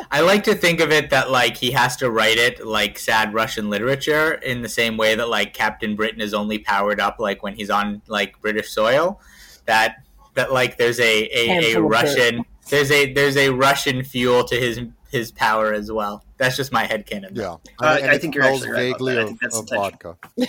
I 0.09 0.21
like 0.21 0.43
to 0.45 0.55
think 0.55 0.79
of 0.79 0.91
it 0.91 1.09
that 1.11 1.29
like 1.29 1.57
he 1.57 1.71
has 1.71 1.95
to 1.97 2.09
write 2.09 2.37
it 2.37 2.65
like 2.65 2.97
sad 2.97 3.33
Russian 3.33 3.69
literature 3.69 4.33
in 4.35 4.61
the 4.61 4.69
same 4.69 4.95
way 4.97 5.13
that 5.15 5.27
like 5.29 5.53
Captain 5.53 5.95
Britain 5.95 6.21
is 6.21 6.33
only 6.33 6.57
powered 6.59 6.99
up 6.99 7.19
like 7.19 7.43
when 7.43 7.55
he's 7.55 7.69
on 7.69 8.01
like 8.07 8.41
British 8.41 8.71
soil. 8.71 9.19
That 9.65 9.97
that 10.35 10.51
like 10.53 10.77
there's 10.77 10.99
a 10.99 11.25
a, 11.37 11.73
a 11.75 11.81
Russian 11.81 12.45
there's 12.69 12.89
a 12.89 13.11
there's 13.13 13.35
a 13.37 13.49
Russian 13.49 14.03
fuel 14.03 14.43
to 14.45 14.55
his 14.55 14.79
his 15.11 15.31
power 15.31 15.73
as 15.73 15.91
well. 15.91 16.23
That's 16.37 16.55
just 16.57 16.71
my 16.71 16.85
head 16.85 17.05
headcanon. 17.05 17.35
Yeah, 17.37 17.57
Uh, 17.81 17.99
and 18.01 18.11
I 18.11 18.17
think 18.17 18.35
you're 18.35 18.43
actually 18.43 18.69
right 18.71 18.95
about 18.95 19.05
that. 19.05 19.17
I 19.17 19.21
of, 19.21 19.27
think 19.27 19.39
that's 19.41 19.57
of 19.59 19.69
vodka. 19.69 20.17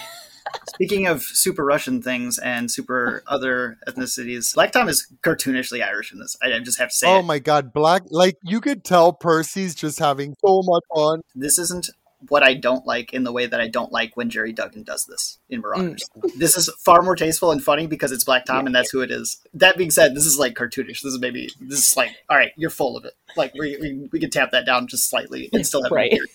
Speaking 0.75 1.07
of 1.07 1.23
super 1.23 1.65
Russian 1.65 2.03
things 2.03 2.37
and 2.39 2.71
super 2.71 3.23
other 3.27 3.79
ethnicities, 3.89 4.55
Black 4.55 4.73
Tom 4.73 4.89
is 4.89 5.07
cartoonishly 5.23 5.83
Irish 5.83 6.13
in 6.13 6.19
this. 6.19 6.37
I 6.43 6.53
I 6.53 6.59
just 6.61 6.79
have 6.79 6.91
to 6.91 6.95
say 6.95 7.07
Oh 7.09 7.21
it. 7.21 7.23
my 7.25 7.39
god, 7.39 7.73
black! 7.73 8.03
Like 8.11 8.37
you 8.43 8.61
could 8.61 8.85
tell 8.85 9.13
Percy's 9.13 9.75
just 9.75 9.99
having 9.99 10.35
so 10.45 10.63
much 10.65 10.83
fun. 10.95 11.21
this 11.35 11.59
isn't 11.59 11.89
what 12.29 12.43
I 12.43 12.55
don't 12.55 12.87
like 12.87 13.13
in 13.13 13.25
the 13.25 13.33
way 13.33 13.47
that 13.47 13.61
I 13.61 13.69
don't 13.69 13.93
like 13.93 14.17
when 14.17 14.31
Gerry 14.31 14.53
Duggan 14.53 14.83
does 14.83 15.05
this 15.07 15.39
in 15.49 15.61
Marauders. 15.61 16.09
This 16.37 16.57
is 16.57 16.71
far 16.85 17.03
more 17.03 17.17
tasteful 17.17 17.53
and 17.53 17.63
funny 17.63 17.87
because 17.87 18.13
it's 18.13 18.25
Black 18.25 18.45
Tom 18.45 18.67
and 18.67 18.75
that's 18.75 18.91
who 18.91 19.01
it 19.01 19.11
is. 19.11 19.41
That 19.55 19.77
being 19.77 19.91
said, 19.91 20.15
this 20.15 20.27
is 20.27 20.39
like 20.39 20.55
cartoonish. 20.55 21.03
This 21.03 21.13
is 21.13 21.19
maybe 21.21 21.51
this 21.61 21.91
is 21.91 21.97
like 21.97 22.11
all 22.29 22.37
right, 22.37 22.53
you're 22.57 22.71
full 22.71 22.97
of 22.97 23.05
it. 23.05 23.15
Like 23.37 23.53
we 23.55 23.77
we, 23.81 24.09
we 24.13 24.21
can 24.21 24.31
tap 24.31 24.51
that 24.53 24.67
down 24.67 24.87
just 24.87 25.09
slightly 25.11 25.51
and 25.53 25.67
still 25.67 25.83
have 25.83 25.93
a 25.93 25.95
Right. 25.95 26.19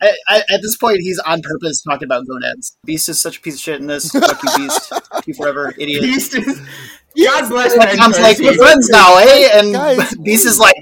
I, 0.00 0.12
I, 0.28 0.36
at 0.50 0.60
this 0.62 0.76
point, 0.76 0.98
he's 1.00 1.18
on 1.20 1.40
purpose 1.40 1.82
talking 1.82 2.04
about 2.04 2.26
gonads. 2.26 2.76
Beast 2.84 3.08
is 3.08 3.20
such 3.20 3.38
a 3.38 3.40
piece 3.40 3.54
of 3.54 3.60
shit 3.60 3.80
in 3.80 3.86
this. 3.86 4.10
Fuck 4.10 4.42
you, 4.42 4.56
Beast. 4.56 4.92
You 5.26 5.34
forever, 5.34 5.74
idiot. 5.78 6.02
Beast 6.02 6.34
is, 6.36 6.60
God 7.24 7.48
bless 7.48 7.74
Black 7.74 7.88
Ben 7.88 7.96
Tom's 7.96 8.18
like, 8.20 8.36
Percy. 8.36 8.44
we're 8.44 8.54
friends 8.54 8.88
now, 8.90 9.16
eh? 9.16 9.48
And 9.54 9.72
Guys. 9.72 10.14
Beast 10.16 10.46
is 10.46 10.58
like, 10.60 10.76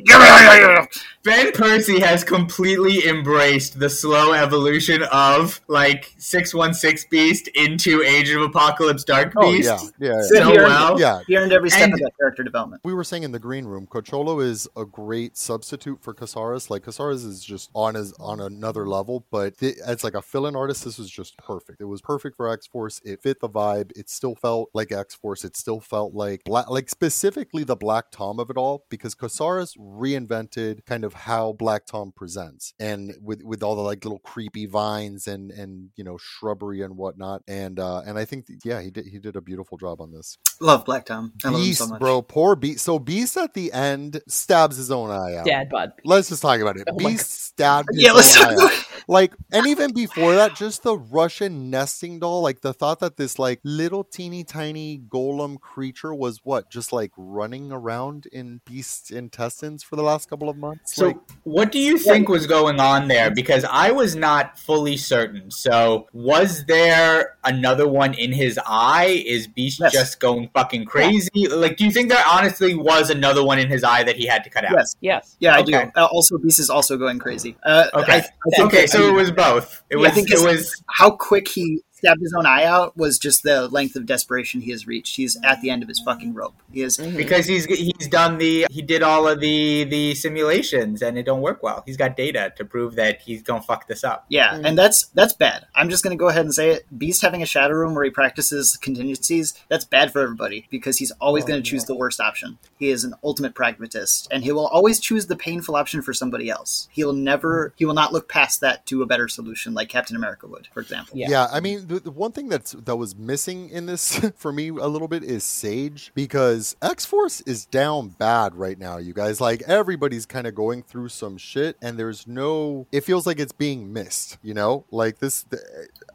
Ben 1.25 1.53
Percy 1.53 1.99
has 2.01 2.23
completely 2.23 3.09
embraced 3.09 3.79
the 3.79 3.89
slow 3.89 4.35
evolution 4.35 5.03
of 5.11 5.59
like 5.69 6.13
616 6.19 7.09
Beast 7.11 7.49
into 7.55 8.03
Age 8.03 8.29
of 8.29 8.43
Apocalypse 8.43 9.05
Dark 9.05 9.33
Oh 9.35 9.51
Beast. 9.51 9.65
yeah, 9.67 9.79
yeah, 9.99 10.09
yeah. 10.11 10.17
Good, 10.17 10.25
So 10.29 10.51
he 10.51 10.59
earned 10.59 10.69
well. 10.69 11.01
yeah. 11.01 11.21
he 11.27 11.37
earned 11.39 11.53
every 11.55 11.71
step 11.71 11.85
And- 11.85 11.95
of 11.95 12.01
that 12.01 12.11
character 12.21 12.43
development. 12.43 12.83
We 12.85 12.93
were 12.93 13.05
saying 13.05 13.23
in 13.23 13.33
the 13.33 13.39
green 13.39 13.65
room, 13.65 13.87
Coccolo 13.87 14.41
is 14.41 14.69
a 14.77 14.85
great 14.85 15.39
substitute 15.39 16.03
for 16.03 16.13
Casares. 16.13 16.69
Like 16.69 16.83
Casares 16.85 17.25
is 17.25 17.43
just 17.43 17.71
on 17.75 17.95
his 17.95 18.13
on 18.21 18.41
another 18.41 18.87
level, 18.87 19.25
but 19.31 19.57
th- 19.57 19.77
as 19.87 20.05
like 20.05 20.15
a 20.15 20.21
fill-in 20.21 20.55
artist, 20.55 20.85
this 20.85 20.99
was 20.99 21.09
just 21.09 21.39
perfect. 21.39 21.81
It 21.81 21.85
was 21.87 22.03
perfect 22.03 22.37
for 22.37 22.51
X 22.51 22.67
Force. 22.67 23.01
It 23.03 23.23
fit 23.23 23.41
the 23.41 23.49
vibe. 23.49 23.93
It 23.97 24.11
still 24.11 24.35
felt 24.35 24.69
like 24.75 24.93
X 24.93 25.15
Force. 25.15 25.43
It 25.43 25.57
still 25.57 25.81
felt 25.81 26.13
like 26.13 26.45
black, 26.45 26.69
like 26.69 26.91
specifically 26.91 27.65
the 27.65 27.77
Black 27.77 28.11
Tom 28.11 28.39
of 28.39 28.51
it 28.51 28.59
all, 28.59 28.85
because 28.91 29.15
Casares 29.15 29.75
reinvented 29.79 30.85
kind 30.85 31.03
of 31.03 31.14
how 31.15 31.53
Black 31.53 31.87
Tom 31.87 32.13
presents, 32.15 32.75
and 32.79 33.15
with 33.23 33.43
with 33.43 33.63
all 33.63 33.77
the 33.77 33.83
like 33.83 34.05
little 34.05 34.19
creepy 34.19 34.67
vines 34.67 35.27
and 35.27 35.51
and 35.51 35.91
you 35.97 36.05
know 36.05 36.19
shrubbery 36.19 36.83
and 36.83 36.97
whatnot, 36.97 37.43
and 37.49 37.79
uh 37.79 38.03
and 38.07 38.19
I 38.19 38.25
think 38.25 38.47
yeah 38.65 38.81
he 38.81 38.91
did 38.91 39.07
he 39.07 39.19
did 39.19 39.37
a 39.37 39.41
beautiful 39.41 39.79
job 39.79 40.01
on 40.01 40.13
this. 40.13 40.39
Love 40.61 40.85
Black 40.85 41.07
Tom. 41.07 41.33
I 41.45 41.49
love 41.49 41.61
him 41.61 41.67
Beast, 41.67 41.79
so 41.79 41.87
much. 41.89 42.01
bro. 42.01 42.23
Poor 42.23 42.57
Beast. 42.57 42.85
So 42.85 42.99
Beast 42.99 43.37
at 43.37 43.55
the 43.55 43.73
end 43.73 44.21
stabs 44.29 44.77
his 44.77 44.91
own 44.91 45.11
eye 45.11 45.37
out. 45.37 45.47
Dad 45.47 45.69
bod. 45.69 45.93
Let's 46.05 46.29
just 46.29 46.43
talk 46.43 46.61
about 46.61 46.77
it. 46.77 46.85
Oh 46.91 46.97
Beast 46.97 47.47
stabbed 47.47 47.89
his 47.93 48.03
Yeah, 48.03 48.13
let's 48.13 48.37
own 48.37 48.45
talk 48.45 48.53
eye 48.53 48.67
about. 48.67 48.85
Like, 49.07 49.35
and 49.53 49.67
even 49.67 49.93
before 49.93 50.35
that, 50.35 50.55
just 50.57 50.83
the 50.83 50.97
Russian 50.97 51.71
nesting 51.71 52.21
doll. 52.21 52.41
Like 52.41 52.61
the 52.63 52.73
thought 52.73 53.01
that 53.01 53.17
this 53.17 53.39
like 53.39 53.61
little 53.63 54.05
teeny 54.05 54.45
tiny 54.45 54.99
golem 55.09 55.61
creature 55.61 56.15
was 56.15 56.41
what, 56.43 56.71
just 56.71 56.93
like 56.93 57.11
running 57.17 57.71
around 57.71 58.27
in 58.33 58.61
Beast's 58.65 59.11
intestines 59.11 59.83
for 59.83 59.97
the 59.97 60.03
last 60.03 60.31
couple 60.31 60.49
of 60.49 60.57
months. 60.57 60.95
So, 60.95 61.04
like, 61.07 61.17
what 61.45 61.71
do 61.73 61.79
you 61.79 61.99
think 61.99 62.29
was 62.29 62.47
going 62.47 62.81
on 62.81 63.07
there? 63.09 63.31
Because 63.31 63.65
I 63.71 63.91
was 63.91 64.17
not 64.17 64.59
fully 64.59 64.97
certain. 64.97 65.51
So, 65.51 66.07
was 66.13 66.65
there 66.65 67.37
another 67.45 67.87
one 67.87 68.15
in 68.15 68.33
his 68.33 68.59
eye? 68.65 69.23
Is 69.27 69.47
Beast 69.47 69.79
Yes. 69.81 69.93
just 69.93 70.21
going 70.21 70.49
fucking 70.55 70.87
crazy? 70.87 71.47
Like, 71.49 71.77
do 71.77 71.85
you 71.85 71.91
think 71.91 72.09
there 72.09 72.25
honestly 72.27 72.75
was 72.75 73.11
another 73.11 73.45
one 73.45 73.59
in 73.59 73.69
his 73.69 73.85
eye 73.85 74.03
that 74.05 74.17
he 74.17 74.27
had 74.27 74.43
to 74.45 74.51
cut 74.51 74.65
out? 74.65 74.73
Yes. 74.77 74.97
Yes. 75.01 75.37
Yeah, 75.41 75.55
I 75.55 75.63
do. 75.63 75.75
Uh, 75.75 76.07
also, 76.11 76.39
Beast 76.39 76.59
is 76.61 76.71
also 76.71 76.97
going 76.97 77.19
crazy. 77.19 77.57
Uh, 77.63 77.89
Okay. 77.95 78.13
I, 78.13 78.17
I 78.19 78.21
think 78.57 78.67
okay, 78.69 78.81
that- 78.83 78.91
so 78.91 78.99
I 78.99 79.01
mean, 79.03 79.11
it 79.11 79.19
was 79.19 79.31
both. 79.31 79.83
It 79.91 79.97
Yeah, 79.97 80.01
was. 80.03 80.11
I 80.11 80.15
think 80.15 80.31
it 80.31 80.41
was. 80.41 80.83
how 80.91 81.11
quick 81.11 81.47
he 81.49 81.83
stabbed 82.05 82.21
his 82.21 82.35
own 82.37 82.45
eye 82.47 82.65
out 82.65 82.97
was 82.97 83.19
just 83.19 83.43
the 83.43 83.69
length 83.69 83.97
of 83.97 84.05
desperation 84.07 84.61
he 84.61 84.71
has 84.71 84.87
reached. 84.87 85.17
He's 85.17 85.37
at 85.43 85.61
the 85.63 85.71
end 85.71 85.83
of 85.83 85.89
his 85.89 86.01
fucking 86.01 86.35
rope. 86.35 86.55
He 86.73 86.83
is. 86.83 86.97
Because 86.99 87.47
he's 87.47 87.65
he's 87.65 88.09
done 88.09 88.39
the 88.39 88.67
he 88.71 88.83
did 88.83 89.03
all 89.03 89.27
of 89.27 89.41
the 89.41 89.85
the 89.85 90.15
simulations 90.15 91.03
and 91.03 91.17
it 91.19 91.25
don't 91.25 91.41
work 91.41 91.63
well. 91.63 91.83
He's 91.87 91.97
got 91.97 92.17
data 92.17 92.53
to 92.57 92.65
prove 92.65 92.97
that 92.97 93.21
he's 93.23 93.43
gonna 93.43 93.63
fuck 93.63 93.87
this 93.89 94.05
up. 94.05 94.27
Yeah, 94.29 94.55
Mm. 94.55 94.65
and 94.67 94.79
that's 94.79 95.07
that's 95.15 95.33
bad. 95.33 95.67
I'm 95.75 95.89
just 95.89 96.03
gonna 96.05 96.17
go 96.17 96.29
ahead 96.29 96.45
and 96.45 96.55
say 96.55 96.71
it. 96.71 96.87
Beast 96.99 97.23
having 97.23 97.43
a 97.43 97.47
shadow 97.47 97.75
room 97.75 97.95
where 97.95 98.05
he 98.05 98.11
practices 98.11 98.77
contingencies, 98.77 99.55
that's 99.69 99.85
bad 99.85 100.13
for 100.13 100.21
everybody 100.21 100.67
because 100.71 100.99
he's 100.99 101.11
always 101.21 101.45
Oh, 101.45 101.49
gonna 101.49 101.63
choose 101.63 101.85
the 101.85 101.95
worst 101.95 102.21
option. 102.21 102.59
He 102.79 102.91
is 102.91 103.05
an 103.05 103.15
ultimate 103.25 103.55
pragmatist, 103.55 104.29
and 104.31 104.45
he 104.45 104.53
will 104.53 104.67
always 104.67 105.01
choose 105.01 105.27
the 105.27 105.37
painful 105.37 105.77
option 105.77 106.03
for 106.03 106.13
somebody 106.13 106.51
else. 106.51 106.89
He 106.93 107.05
will 107.05 107.13
never 107.13 107.73
he 107.77 107.85
will 107.85 107.95
not 107.95 108.13
look 108.13 108.29
past 108.29 108.61
that 108.61 108.85
to 108.87 109.03
a 109.03 109.07
better 109.07 109.29
solution 109.29 109.75
like 109.75 109.89
Captain 109.89 110.17
America 110.17 110.47
would, 110.47 110.69
for 110.75 110.81
example. 110.81 111.17
Yeah. 111.17 111.29
Yeah, 111.31 111.47
I 111.51 111.61
mean, 111.61 111.87
the, 111.99 112.11
one 112.11 112.33
thing 112.33 112.49
that's 112.49 112.73
that 112.73 112.97
was 112.97 113.17
missing 113.17 113.71
in 113.71 113.87
this 113.87 114.19
for 114.37 114.53
me 114.53 114.69
a 114.69 114.87
little 114.87 115.09
bit 115.09 115.23
is 115.23 115.45
Sage 115.45 116.13
because 116.15 116.77
X 116.83 117.05
Force 117.05 117.41
is 117.43 117.67
down 117.67 118.09
bad 118.09 118.55
right 118.55 118.79
now. 118.79 118.99
You 118.99 119.13
guys, 119.13 119.41
like 119.41 119.63
everybody's 119.63 120.27
kind 120.27 120.47
of 120.47 120.55
going 120.55 120.83
through 120.83 121.09
some 121.09 121.37
shit, 121.37 121.77
and 121.83 121.99
there's 121.99 122.27
no. 122.27 122.87
It 122.93 123.03
feels 123.03 123.27
like 123.27 123.39
it's 123.39 123.53
being 123.53 123.93
missed. 123.93 124.39
You 124.43 124.55
know, 124.55 124.85
like 124.91 125.19
this. 125.19 125.45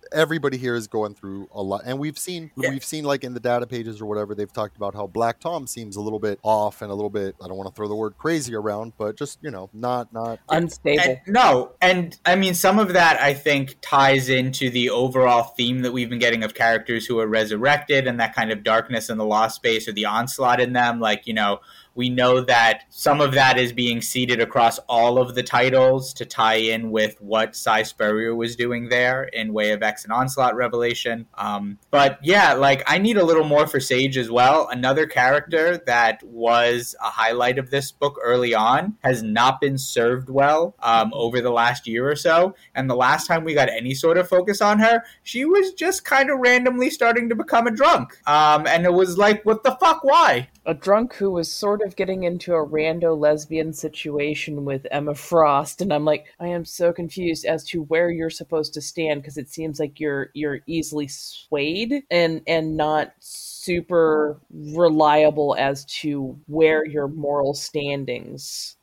The, 0.09 0.17
everybody 0.17 0.57
here 0.57 0.75
is 0.75 0.87
going 0.87 1.15
through 1.15 1.47
a 1.53 1.61
lot 1.61 1.81
and 1.85 1.99
we've 1.99 2.17
seen 2.17 2.51
Yeah. 2.55 2.69
we've 2.69 2.83
seen 2.83 3.03
like 3.03 3.23
in 3.23 3.33
the 3.33 3.39
data 3.39 3.67
pages 3.67 4.01
or 4.01 4.05
whatever 4.05 4.35
they've 4.35 4.51
talked 4.51 4.77
about 4.77 4.93
how 4.95 5.07
black 5.07 5.39
tom 5.39 5.67
seems 5.67 5.95
a 5.95 6.01
little 6.01 6.19
bit 6.19 6.39
off 6.43 6.81
and 6.81 6.91
a 6.91 6.93
little 6.93 7.09
bit 7.09 7.35
i 7.43 7.47
don't 7.47 7.57
want 7.57 7.69
to 7.69 7.75
throw 7.75 7.87
the 7.87 7.95
word 7.95 8.17
crazy 8.17 8.55
around 8.55 8.93
but 8.97 9.17
just 9.17 9.39
you 9.41 9.51
know 9.51 9.69
not 9.73 10.11
not 10.13 10.39
Unstable. 10.49 11.03
And, 11.03 11.19
no, 11.27 11.71
and 11.81 12.17
I 12.25 12.35
mean 12.35 12.53
some 12.53 12.79
of 12.79 12.93
that 12.93 13.21
I 13.21 13.33
think 13.33 13.77
ties 13.81 14.29
into 14.29 14.69
the 14.69 14.89
overall 14.89 15.43
theme 15.43 15.81
that 15.81 15.91
we've 15.91 16.09
been 16.09 16.19
getting 16.19 16.43
of 16.43 16.53
characters 16.53 17.05
who 17.05 17.19
are 17.19 17.27
resurrected 17.27 18.07
and 18.07 18.19
that 18.19 18.35
kind 18.35 18.51
of 18.51 18.63
darkness 18.63 19.09
in 19.09 19.17
the 19.17 19.25
lost 19.25 19.55
space 19.57 19.87
or 19.87 19.91
the 19.91 20.05
onslaught 20.05 20.59
in 20.59 20.73
them. 20.73 20.99
Like 20.99 21.27
you 21.27 21.33
know, 21.33 21.59
We 21.95 22.09
know 22.09 22.41
that 22.41 22.83
some 22.89 23.21
of 23.21 23.33
that 23.33 23.57
is 23.57 23.73
being 23.73 24.01
seeded 24.01 24.39
across 24.39 24.79
all 24.87 25.17
of 25.17 25.35
the 25.35 25.43
titles 25.43 26.13
to 26.13 26.25
tie 26.25 26.55
in 26.55 26.91
with 26.91 27.19
what 27.21 27.55
Si 27.55 27.83
Spurrier 27.83 28.35
was 28.35 28.55
doing 28.55 28.89
there 28.89 29.23
in 29.23 29.53
Way 29.53 29.71
of 29.71 29.83
X 29.83 30.03
and 30.03 30.13
Onslaught 30.13 30.55
Revelation. 30.55 31.25
Um, 31.35 31.77
but 31.91 32.19
yeah, 32.23 32.53
like 32.53 32.83
I 32.87 32.97
need 32.97 33.17
a 33.17 33.25
little 33.25 33.43
more 33.43 33.67
for 33.67 33.79
Sage 33.79 34.17
as 34.17 34.31
well. 34.31 34.67
Another 34.69 35.05
character 35.05 35.77
that 35.85 36.23
was 36.23 36.95
a 37.01 37.09
highlight 37.09 37.57
of 37.57 37.69
this 37.69 37.91
book 37.91 38.17
early 38.23 38.53
on 38.53 38.97
has 39.03 39.23
not 39.23 39.59
been 39.59 39.77
served 39.77 40.29
well 40.29 40.75
um, 40.79 41.11
over 41.13 41.41
the 41.41 41.51
last 41.51 41.87
year 41.87 42.09
or 42.09 42.15
so. 42.15 42.55
And 42.75 42.89
the 42.89 42.95
last 42.95 43.27
time 43.27 43.43
we 43.43 43.53
got 43.53 43.69
any 43.69 43.93
sort 43.93 44.17
of 44.17 44.27
focus 44.29 44.61
on 44.61 44.79
her, 44.79 45.03
she 45.23 45.45
was 45.45 45.73
just 45.73 46.05
kind 46.05 46.29
of 46.29 46.39
randomly 46.39 46.89
starting 46.89 47.29
to 47.29 47.35
become 47.35 47.67
a 47.67 47.71
drunk. 47.71 48.17
Um, 48.27 48.67
and 48.67 48.85
it 48.85 48.93
was 48.93 49.17
like, 49.17 49.43
what 49.45 49.63
the 49.63 49.75
fuck? 49.79 50.03
Why? 50.03 50.49
A 50.65 50.73
drunk 50.73 51.15
who 51.15 51.31
was 51.31 51.51
sort 51.51 51.78
of 51.81 51.95
getting 51.95 52.23
into 52.23 52.53
a 52.53 52.65
rando 52.65 53.17
lesbian 53.17 53.73
situation 53.73 54.65
with 54.65 54.87
Emma 54.91 55.15
Frost, 55.15 55.81
and 55.81 55.93
I'm 55.93 56.05
like, 56.05 56.25
I 56.39 56.47
am 56.47 56.65
so 56.65 56.93
confused 56.93 57.45
as 57.45 57.63
to 57.65 57.83
where 57.83 58.09
you're 58.09 58.29
supposed 58.29 58.73
to 58.73 58.81
stand 58.81 59.21
because 59.21 59.37
it 59.37 59.49
seems 59.49 59.79
like 59.79 59.99
you're 59.99 60.29
you're 60.33 60.59
easily 60.67 61.07
swayed 61.07 62.03
and 62.09 62.41
and 62.47 62.77
not 62.77 63.13
super 63.19 64.39
reliable 64.51 65.55
as 65.57 65.85
to 65.85 66.39
where 66.47 66.85
your 66.85 67.07
moral 67.07 67.53
standings 67.53 68.75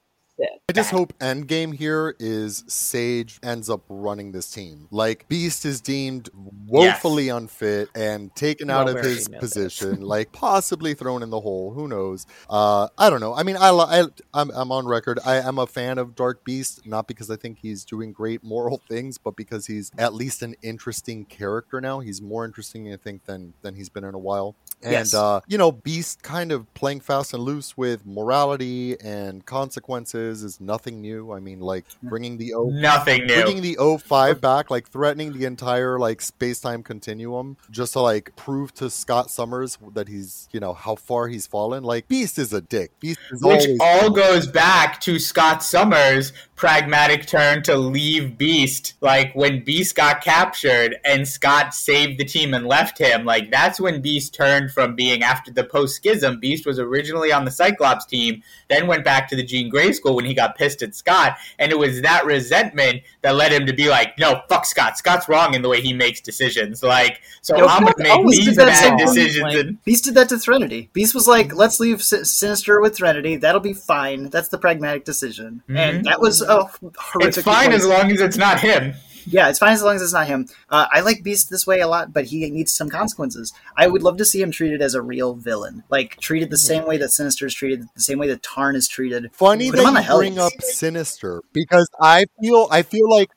I 0.69 0.73
just 0.73 0.91
hope 0.91 1.17
Endgame 1.21 1.75
here 1.75 2.15
is 2.19 2.65
Sage 2.67 3.39
ends 3.43 3.71
up 3.71 3.83
running 3.89 4.33
this 4.33 4.51
team. 4.51 4.89
Like 4.91 5.29
Beast 5.29 5.65
is 5.65 5.81
deemed 5.81 6.29
woefully 6.67 7.27
yes. 7.27 7.37
unfit 7.37 7.89
and 7.95 8.35
taken 8.35 8.69
well, 8.69 8.81
out 8.81 8.89
of 8.89 9.03
his 9.03 9.29
position, 9.29 10.03
like 10.03 10.33
possibly 10.33 10.93
thrown 10.95 11.23
in 11.23 11.31
the 11.31 11.41
hole. 11.41 11.73
Who 11.73 11.89
knows? 11.89 12.27
Uh, 12.51 12.89
I 12.99 13.09
don't 13.09 13.21
know. 13.21 13.35
I 13.35 13.45
mean, 13.45 13.57
I, 13.57 13.71
I 13.71 14.05
I'm, 14.35 14.51
I'm 14.51 14.73
on 14.73 14.87
record. 14.87 15.21
I 15.25 15.37
am 15.37 15.59
a 15.59 15.67
fan 15.67 15.99
of 15.99 16.15
Dark 16.15 16.45
Beast, 16.45 16.85
not 16.85 17.07
because 17.07 17.31
I 17.31 17.37
think 17.37 17.59
he's 17.63 17.85
doing 17.85 18.13
great 18.13 18.43
moral 18.43 18.83
things, 18.89 19.19
but 19.19 19.37
because 19.37 19.67
he's 19.67 19.93
at 19.97 20.15
least 20.15 20.43
an 20.43 20.57
interesting 20.63 21.25
character 21.27 21.81
now. 21.81 22.01
He's 22.01 22.21
more 22.21 22.45
interesting, 22.45 22.93
I 22.93 22.97
think, 22.97 23.25
than 23.25 23.55
than 23.63 23.77
he's 23.77 23.89
been 23.89 24.05
in 24.05 24.15
a 24.15 24.19
while. 24.19 24.57
And 24.83 24.93
yes. 24.93 25.15
uh, 25.15 25.41
you 25.47 25.57
know, 25.57 25.73
Beast 25.73 26.23
kind 26.23 26.51
of 26.51 26.73
playing 26.75 27.01
fast 27.01 27.33
and 27.33 27.43
loose 27.43 27.77
with 27.77 28.05
morality 28.05 29.01
and 29.01 29.47
consequences 29.47 30.26
is 30.27 30.61
nothing 30.61 31.01
new. 31.01 31.33
I 31.33 31.41
mean, 31.41 31.61
like 31.61 31.85
bringing 32.03 32.39
the 32.39 32.55
O 32.55 32.69
nothing 32.69 33.27
new, 33.27 33.43
bringing 33.43 33.63
the 33.63 33.79
O 33.79 33.99
five 33.99 34.41
back, 34.41 34.71
like 34.71 34.89
threatening 34.89 35.33
the 35.33 35.45
entire 35.45 35.99
like 35.99 36.21
space 36.21 36.61
time 36.61 36.83
continuum, 36.83 37.57
just 37.71 37.95
to 37.95 38.01
like 38.01 38.35
prove 38.37 38.75
to 38.75 38.91
Scott 38.91 39.31
Summers 39.31 39.79
that 39.95 40.09
he's 40.09 40.49
you 40.53 40.61
know 40.61 40.75
how 40.75 40.95
far 40.97 41.29
he's 41.29 41.47
fallen. 41.47 41.85
Like 41.85 42.09
Beast 42.09 42.39
is 42.39 42.53
a 42.53 42.61
dick. 42.61 42.99
Beast 43.01 43.21
is 43.31 43.43
which 43.43 43.67
all 43.81 44.11
goes 44.11 44.47
back 44.47 45.01
to 45.03 45.19
Scott 45.19 45.63
Summers' 45.63 46.33
pragmatic 46.55 47.27
turn 47.27 47.63
to 47.65 47.77
leave 47.77 48.39
Beast. 48.39 48.95
Like 49.01 49.35
when 49.35 49.65
Beast 49.65 49.95
got 49.95 50.23
captured 50.23 50.97
and 51.05 51.27
Scott 51.27 51.75
saved 51.75 52.19
the 52.19 52.25
team 52.25 52.55
and 52.55 52.67
left 52.67 52.99
him. 52.99 53.25
Like 53.25 53.51
that's 53.51 53.81
when 53.81 54.01
Beast 54.01 54.35
turned 54.35 54.71
from 54.71 54.95
being 54.95 55.23
after 55.23 55.53
the 55.53 55.65
post 55.65 55.97
schism. 55.97 56.41
Beast 56.41 56.67
was 56.67 56.79
originally 56.79 57.33
on 57.33 57.45
the 57.45 57.51
Cyclops 57.51 58.07
team, 58.07 58.43
then 58.69 58.87
went 58.87 59.05
back 59.05 59.29
to 59.29 59.37
the 59.37 59.45
Jean 59.45 59.69
Grey 59.69 59.93
school 59.93 60.16
when 60.17 60.25
he 60.25 60.35
got 60.35 60.57
pissed 60.57 60.83
at 60.83 60.95
Scott, 60.95 61.37
and 61.59 61.71
it 61.71 61.79
was 61.79 62.03
that 62.03 62.27
resentment 62.27 63.03
that 63.23 63.37
led 63.37 63.53
him 63.53 63.67
to 63.67 63.73
be 63.73 63.89
like, 63.89 64.19
"No, 64.19 64.43
fuck 64.49 64.67
Scott. 64.67 64.99
Scott's 64.99 65.29
wrong 65.29 65.55
in 65.55 65.63
the 65.63 65.69
way 65.69 65.81
he 65.81 65.93
makes 65.93 66.21
decisions. 66.21 66.83
Like, 66.83 67.21
so 67.43 67.57
Yo, 67.57 67.67
I'm 67.67 67.85
gonna 67.85 67.95
make 67.99 68.27
these 68.29 68.57
bad 68.57 68.99
decisions." 68.99 69.43
Like, 69.43 69.57
and... 69.57 69.85
Beast 69.85 70.05
did 70.05 70.15
that 70.15 70.29
to 70.31 70.39
Threnody. 70.39 70.91
Beast 70.93 71.15
was 71.15 71.29
like, 71.29 71.55
"Let's 71.55 71.79
leave 71.79 72.03
Sinister 72.03 72.81
with 72.81 72.97
Threnody. 72.97 73.37
That'll 73.37 73.61
be 73.61 73.75
fine. 73.75 74.31
That's 74.31 74.49
the 74.49 74.59
pragmatic 74.59 75.05
decision." 75.05 75.63
Mm-hmm. 75.69 75.77
And 75.77 76.05
that 76.07 76.21
was 76.21 76.43
a 76.43 76.65
horrific. 76.97 77.37
It's 77.37 77.43
fine 77.43 77.73
as 77.73 77.87
long 77.87 78.11
as 78.11 78.21
it's 78.21 78.37
not 78.37 78.59
him. 78.59 78.95
Yeah, 79.27 79.49
it's 79.49 79.59
fine 79.59 79.73
as 79.73 79.83
long 79.83 79.97
as 79.97 80.03
it's 80.03 80.13
not 80.13 80.27
him. 80.27 80.49
Uh, 80.71 80.87
I 80.91 81.01
like 81.01 81.23
Beast 81.23 81.51
this 81.51 81.67
way 81.67 81.81
a 81.81 81.89
lot, 81.89 82.13
but 82.13 82.27
he 82.27 82.49
needs 82.49 82.73
some 82.73 82.89
consequences. 82.89 83.53
I 83.77 83.89
would 83.89 84.03
love 84.03 84.17
to 84.19 84.25
see 84.25 84.41
him 84.41 84.51
treated 84.51 84.81
as 84.81 84.95
a 84.95 85.03
real 85.03 85.35
villain, 85.35 85.83
like 85.91 86.17
treated 86.21 86.51
the 86.51 86.59
same 86.59 86.87
way 86.87 86.97
that 86.99 87.11
Sinister 87.11 87.47
is 87.47 87.55
treated, 87.55 87.87
the 87.95 88.01
same 88.01 88.19
way 88.19 88.29
that 88.29 88.43
Tarn 88.43 88.77
is 88.77 88.89
treated. 88.89 89.31
Funny 89.35 89.71
Put 89.71 89.83
that 89.83 90.09
you 90.09 90.17
bring 90.17 90.39
up 90.39 90.53
Sinister 90.61 91.43
because 91.53 91.89
I 92.01 92.27
feel 92.41 92.69
I 92.71 92.83
feel 92.83 93.11
like 93.11 93.31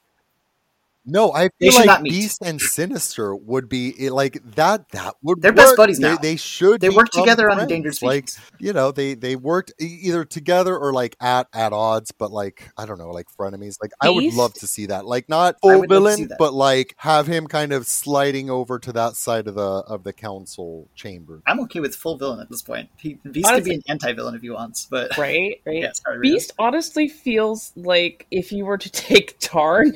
no, 1.05 1.33
I 1.33 1.49
feel 1.59 1.73
like 1.73 2.03
Beast 2.03 2.41
and 2.43 2.59
Sinister 2.59 3.35
would 3.35 3.69
be 3.69 3.95
eh, 3.99 4.12
like 4.12 4.39
that. 4.55 4.89
That 4.89 5.15
would 5.21 5.41
they're 5.41 5.51
work. 5.51 5.57
best 5.57 5.77
buddies 5.77 5.99
now. 5.99 6.15
They, 6.15 6.31
they 6.31 6.35
should. 6.35 6.81
They 6.81 6.89
work 6.89 7.09
together 7.09 7.45
friends. 7.45 7.57
on 7.57 7.63
Endangered 7.63 7.95
Species. 7.95 8.38
Like 8.39 8.62
you 8.62 8.73
know, 8.73 8.91
they 8.91 9.13
they 9.13 9.35
worked 9.35 9.73
either 9.79 10.25
together 10.25 10.77
or 10.77 10.93
like 10.93 11.15
at 11.21 11.47
at 11.53 11.73
odds, 11.73 12.12
but 12.12 12.31
like 12.31 12.69
I 12.77 12.85
don't 12.85 12.97
know, 12.97 13.12
like 13.12 13.27
frenemies. 13.29 13.77
Like 13.81 13.91
Beast? 13.91 13.97
I 14.01 14.09
would 14.09 14.33
love 14.33 14.53
to 14.55 14.67
see 14.67 14.88
that. 14.88 15.05
Like 15.05 15.29
not 15.29 15.55
full 15.62 15.85
villain, 15.88 16.29
but 16.38 16.53
like 16.53 16.95
have 16.97 17.27
him 17.27 17.47
kind 17.47 17.71
of 17.71 17.88
sliding 17.88 18.49
over 18.49 18.77
to 18.79 18.91
that 18.93 19.15
side 19.15 19.47
of 19.47 19.55
the 19.55 19.62
of 19.62 20.03
the 20.03 20.13
council 20.13 20.88
chamber. 20.95 21.41
I'm 21.47 21.59
okay 21.62 21.79
with 21.79 21.95
full 21.95 22.17
villain 22.17 22.39
at 22.39 22.49
this 22.49 22.62
point. 22.62 22.89
He, 22.97 23.13
Beast 23.31 23.47
honestly, 23.47 23.62
could 23.62 23.65
be 23.65 23.75
an 23.75 23.83
anti 23.88 24.13
villain 24.13 24.35
if 24.35 24.41
he 24.41 24.49
wants, 24.49 24.88
but 24.89 25.17
right, 25.17 25.62
right. 25.65 25.79
Yeah, 25.79 25.91
sorry, 25.93 26.19
Beast 26.19 26.51
honestly 26.59 27.07
feels 27.07 27.71
like 27.75 28.27
if 28.31 28.51
you 28.51 28.65
were 28.65 28.77
to 28.77 28.89
take 28.91 29.38
Tarn 29.39 29.95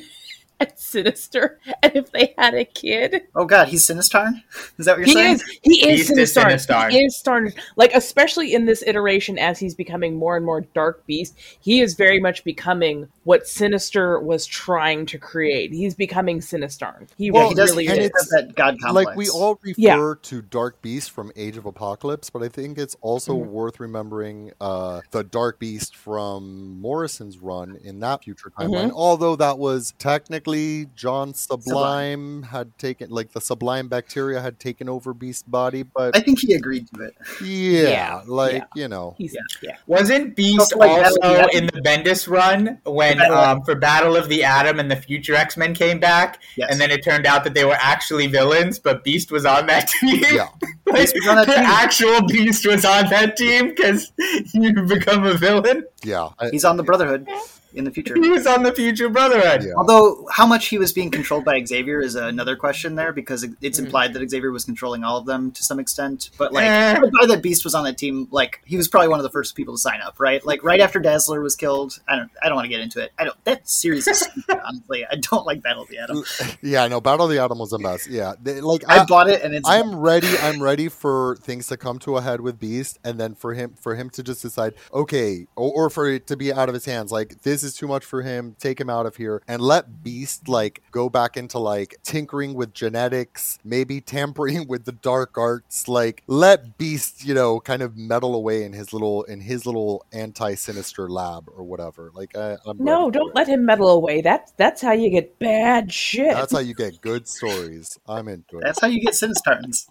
and 0.70 0.72
Sinister, 0.78 1.58
and 1.82 1.96
if 1.96 2.12
they 2.12 2.34
had 2.38 2.54
a 2.54 2.64
kid. 2.64 3.22
Oh 3.34 3.44
God, 3.44 3.68
he's 3.68 3.86
Sinistarn. 3.86 4.42
Is 4.78 4.86
that 4.86 4.92
what 4.92 4.98
you're 4.98 5.06
he 5.06 5.12
saying? 5.12 5.34
Is, 5.34 5.58
he 5.62 5.88
is 5.88 6.08
he's 6.08 6.34
Sinistarn. 6.34 6.90
He 6.90 7.04
is 7.04 7.16
Star. 7.16 7.48
Like 7.76 7.94
especially 7.94 8.54
in 8.54 8.64
this 8.64 8.82
iteration, 8.86 9.38
as 9.38 9.58
he's 9.58 9.74
becoming 9.74 10.16
more 10.16 10.36
and 10.36 10.44
more 10.44 10.62
Dark 10.74 11.06
Beast, 11.06 11.36
he 11.60 11.80
is 11.80 11.94
very 11.94 12.20
much 12.20 12.44
becoming 12.44 13.08
what 13.24 13.46
Sinister 13.46 14.20
was 14.20 14.46
trying 14.46 15.06
to 15.06 15.18
create. 15.18 15.72
He's 15.72 15.94
becoming 15.94 16.40
Sinistarn. 16.40 17.08
He 17.16 17.30
well, 17.30 17.52
really 17.52 17.86
and 17.88 17.98
is. 17.98 18.10
that 18.10 18.52
God 18.54 18.78
complex. 18.80 19.06
Like 19.06 19.16
we 19.16 19.28
all 19.28 19.58
refer 19.62 19.74
yeah. 19.76 20.14
to 20.22 20.42
Dark 20.42 20.80
Beast 20.82 21.10
from 21.10 21.32
Age 21.36 21.56
of 21.56 21.66
Apocalypse, 21.66 22.30
but 22.30 22.42
I 22.42 22.48
think 22.48 22.78
it's 22.78 22.96
also 23.00 23.34
mm-hmm. 23.34 23.50
worth 23.50 23.80
remembering 23.80 24.52
uh, 24.60 25.00
the 25.10 25.24
Dark 25.24 25.58
Beast 25.58 25.96
from 25.96 26.80
Morrison's 26.80 27.38
run 27.38 27.78
in 27.82 28.00
that 28.00 28.24
future 28.24 28.50
timeline. 28.50 28.88
Mm-hmm. 28.88 28.96
Although 28.96 29.36
that 29.36 29.58
was 29.58 29.94
technically 29.98 30.53
technically 30.54 30.90
John 30.94 31.34
Sublime, 31.34 31.62
Sublime, 31.64 32.42
had 32.44 32.78
taken 32.78 33.10
like 33.10 33.32
the 33.32 33.40
Sublime 33.40 33.88
bacteria 33.88 34.40
had 34.40 34.58
taken 34.58 34.88
over 34.88 35.14
Beast's 35.14 35.42
body, 35.42 35.82
but 35.82 36.16
I 36.16 36.20
think 36.20 36.40
he 36.40 36.54
agreed 36.54 36.88
to 36.94 37.02
it. 37.02 37.16
Yeah, 37.42 37.88
yeah 37.88 38.22
like 38.26 38.54
yeah. 38.54 38.64
you 38.74 38.88
know, 38.88 39.14
He's, 39.18 39.36
yeah. 39.62 39.76
Wasn't 39.86 40.36
Beast 40.36 40.74
like 40.76 40.90
also 40.90 41.46
in 41.52 41.66
the 41.66 41.82
Bendis 41.84 42.28
run 42.28 42.78
when 42.84 43.20
um, 43.20 43.62
for 43.62 43.74
Battle 43.74 44.16
of 44.16 44.28
the 44.28 44.44
Atom 44.44 44.80
and 44.80 44.90
the 44.90 44.96
Future 44.96 45.34
X 45.34 45.56
Men 45.56 45.74
came 45.74 45.98
back, 46.00 46.40
yes. 46.56 46.70
and 46.70 46.80
then 46.80 46.90
it 46.90 47.04
turned 47.04 47.26
out 47.26 47.44
that 47.44 47.54
they 47.54 47.64
were 47.64 47.78
actually 47.80 48.26
villains, 48.26 48.78
but 48.78 49.04
Beast 49.04 49.30
was 49.30 49.44
on 49.44 49.66
that 49.66 49.88
team. 50.00 50.22
Yeah, 50.32 50.48
like, 50.86 51.12
the 51.12 51.54
actual 51.56 52.26
Beast 52.26 52.66
was 52.66 52.84
on 52.84 53.08
that 53.10 53.36
team 53.36 53.68
because 53.68 54.12
you 54.52 54.72
become 54.82 55.24
a 55.24 55.34
villain. 55.34 55.84
Yeah, 56.02 56.28
I, 56.38 56.50
he's 56.50 56.64
on 56.64 56.76
the 56.76 56.82
Brotherhood 56.82 57.28
in 57.74 57.84
the 57.84 57.90
future. 57.90 58.14
He 58.14 58.30
was 58.30 58.46
on 58.46 58.62
the 58.62 58.72
future 58.72 59.08
Brotherhood. 59.08 59.64
Yeah. 59.64 59.72
Although, 59.76 60.26
how 60.30 60.46
much 60.46 60.66
he 60.66 60.78
was 60.78 60.92
being 60.92 61.10
controlled 61.10 61.44
by 61.44 61.62
Xavier 61.64 62.00
is 62.00 62.14
another 62.14 62.56
question 62.56 62.94
there, 62.94 63.12
because 63.12 63.46
it's 63.60 63.80
mm. 63.80 63.84
implied 63.84 64.14
that 64.14 64.30
Xavier 64.30 64.50
was 64.50 64.64
controlling 64.64 65.04
all 65.04 65.18
of 65.18 65.26
them 65.26 65.50
to 65.52 65.62
some 65.62 65.78
extent. 65.78 66.30
But 66.38 66.52
like, 66.52 66.66
eh. 66.66 66.98
by 67.20 67.26
that 67.26 67.42
Beast 67.42 67.64
was 67.64 67.74
on 67.74 67.84
that 67.84 67.98
team, 67.98 68.28
like 68.30 68.60
he 68.64 68.76
was 68.76 68.88
probably 68.88 69.08
one 69.08 69.18
of 69.18 69.24
the 69.24 69.30
first 69.30 69.54
people 69.54 69.74
to 69.74 69.80
sign 69.80 70.00
up, 70.00 70.16
right? 70.18 70.44
Like 70.44 70.62
right 70.62 70.80
after 70.80 71.00
Dazzler 71.00 71.40
was 71.40 71.56
killed. 71.56 72.00
I 72.08 72.16
don't. 72.16 72.30
I 72.42 72.48
don't 72.48 72.56
want 72.56 72.66
to 72.66 72.70
get 72.70 72.80
into 72.80 73.02
it. 73.02 73.12
I 73.18 73.24
don't. 73.24 73.44
That 73.44 73.68
series 73.68 74.06
is 74.06 74.20
stupid, 74.20 74.60
honestly. 74.64 75.06
I 75.10 75.16
don't 75.16 75.46
like 75.46 75.62
Battle 75.62 75.82
of 75.82 75.88
the 75.88 75.98
Atom. 75.98 76.24
Yeah, 76.62 76.86
no, 76.88 77.00
Battle 77.00 77.26
of 77.26 77.30
the 77.30 77.38
Atom 77.42 77.58
was 77.58 77.72
a 77.72 77.78
mess. 77.78 78.06
Yeah, 78.08 78.34
they, 78.40 78.60
like 78.60 78.84
I, 78.88 79.00
I, 79.00 79.04
bought 79.04 79.28
it, 79.28 79.42
and 79.42 79.54
it's. 79.54 79.68
I'm 79.68 79.96
ready. 79.96 80.28
I'm 80.38 80.62
ready 80.62 80.88
for 80.88 81.36
things 81.36 81.66
to 81.68 81.76
come 81.76 81.98
to 82.00 82.16
a 82.16 82.22
head 82.22 82.40
with 82.40 82.58
Beast, 82.58 82.98
and 83.04 83.18
then 83.18 83.34
for 83.34 83.54
him 83.54 83.74
for 83.80 83.94
him 83.94 84.10
to 84.10 84.22
just 84.22 84.42
decide, 84.42 84.74
okay, 84.92 85.46
or, 85.56 85.72
or 85.72 85.90
for 85.90 86.06
it 86.06 86.26
to 86.28 86.36
be 86.36 86.52
out 86.52 86.68
of 86.68 86.74
his 86.74 86.84
hands. 86.84 87.10
Like 87.12 87.42
this 87.42 87.63
is 87.64 87.74
too 87.74 87.88
much 87.88 88.04
for 88.04 88.22
him 88.22 88.34
him, 88.34 88.56
take 88.58 88.80
him 88.80 88.90
out 88.90 89.06
of 89.06 89.16
here, 89.16 89.42
and 89.48 89.62
let 89.62 90.02
Beast 90.02 90.48
like 90.48 90.82
go 90.90 91.08
back 91.08 91.36
into 91.36 91.58
like 91.58 91.96
tinkering 92.02 92.54
with 92.54 92.74
genetics, 92.74 93.58
maybe 93.64 94.00
tampering 94.00 94.66
with 94.68 94.84
the 94.84 94.92
dark 94.92 95.38
arts. 95.38 95.88
Like 95.88 96.22
let 96.26 96.76
Beast, 96.78 97.24
you 97.24 97.34
know, 97.34 97.60
kind 97.60 97.82
of 97.82 97.96
meddle 97.96 98.34
away 98.34 98.64
in 98.64 98.72
his 98.72 98.92
little 98.92 99.22
in 99.24 99.40
his 99.40 99.66
little 99.66 100.04
anti-sinister 100.12 101.08
lab 101.08 101.48
or 101.54 101.64
whatever. 101.64 102.10
Like 102.14 102.36
I, 102.36 102.56
am 102.66 102.78
no, 102.78 103.10
don't 103.10 103.34
let 103.34 103.48
him 103.48 103.64
meddle 103.64 103.90
away. 103.90 104.20
That's 104.20 104.52
that's 104.52 104.82
how 104.82 104.92
you 104.92 105.10
get 105.10 105.38
bad 105.38 105.92
shit. 105.92 106.32
That's 106.32 106.52
how 106.52 106.60
you 106.60 106.74
get 106.84 107.00
good 107.00 107.28
stories. 107.28 107.98
I'm 108.06 108.28
into 108.28 108.58
it. 108.58 108.64
That's 108.64 108.80
how 108.80 108.88
you 108.88 109.00
get 109.00 109.14
Sinistarns. 109.14 109.88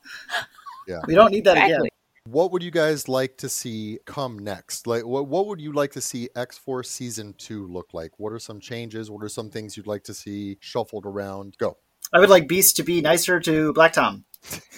yeah, 0.88 1.00
we 1.08 1.16
don't 1.16 1.32
need 1.32 1.46
that 1.46 1.58
exactly. 1.58 1.74
again. 1.74 1.93
What 2.26 2.52
would 2.52 2.64
you 2.64 2.72
guys 2.72 3.10
like 3.10 3.38
to 3.40 3.50
see 3.50 4.00
come 4.06 4.40
next? 4.40 4.88
Like, 4.88 5.06
what 5.06 5.28
what 5.28 5.48
would 5.48 5.60
you 5.60 5.74
like 5.74 5.92
to 5.92 6.02
see 6.02 6.30
X 6.36 6.58
Force 6.58 6.90
season 6.90 7.34
two 7.38 7.68
look 7.68 7.94
like? 7.94 8.12
What 8.18 8.32
are 8.32 8.40
some 8.40 8.62
changes? 8.62 9.12
What 9.12 9.24
are 9.24 9.30
some 9.30 9.50
things 9.50 9.76
you'd 9.76 9.88
like 9.88 10.06
to 10.06 10.14
see 10.14 10.58
shuffled 10.62 11.06
around? 11.06 11.58
Go. 11.58 11.78
I 12.14 12.20
would 12.20 12.30
like 12.30 12.48
Beast 12.48 12.78
to 12.78 12.84
be 12.84 13.02
nicer 13.02 13.42
to 13.42 13.74
Black 13.74 13.92
Tom. 13.92 14.24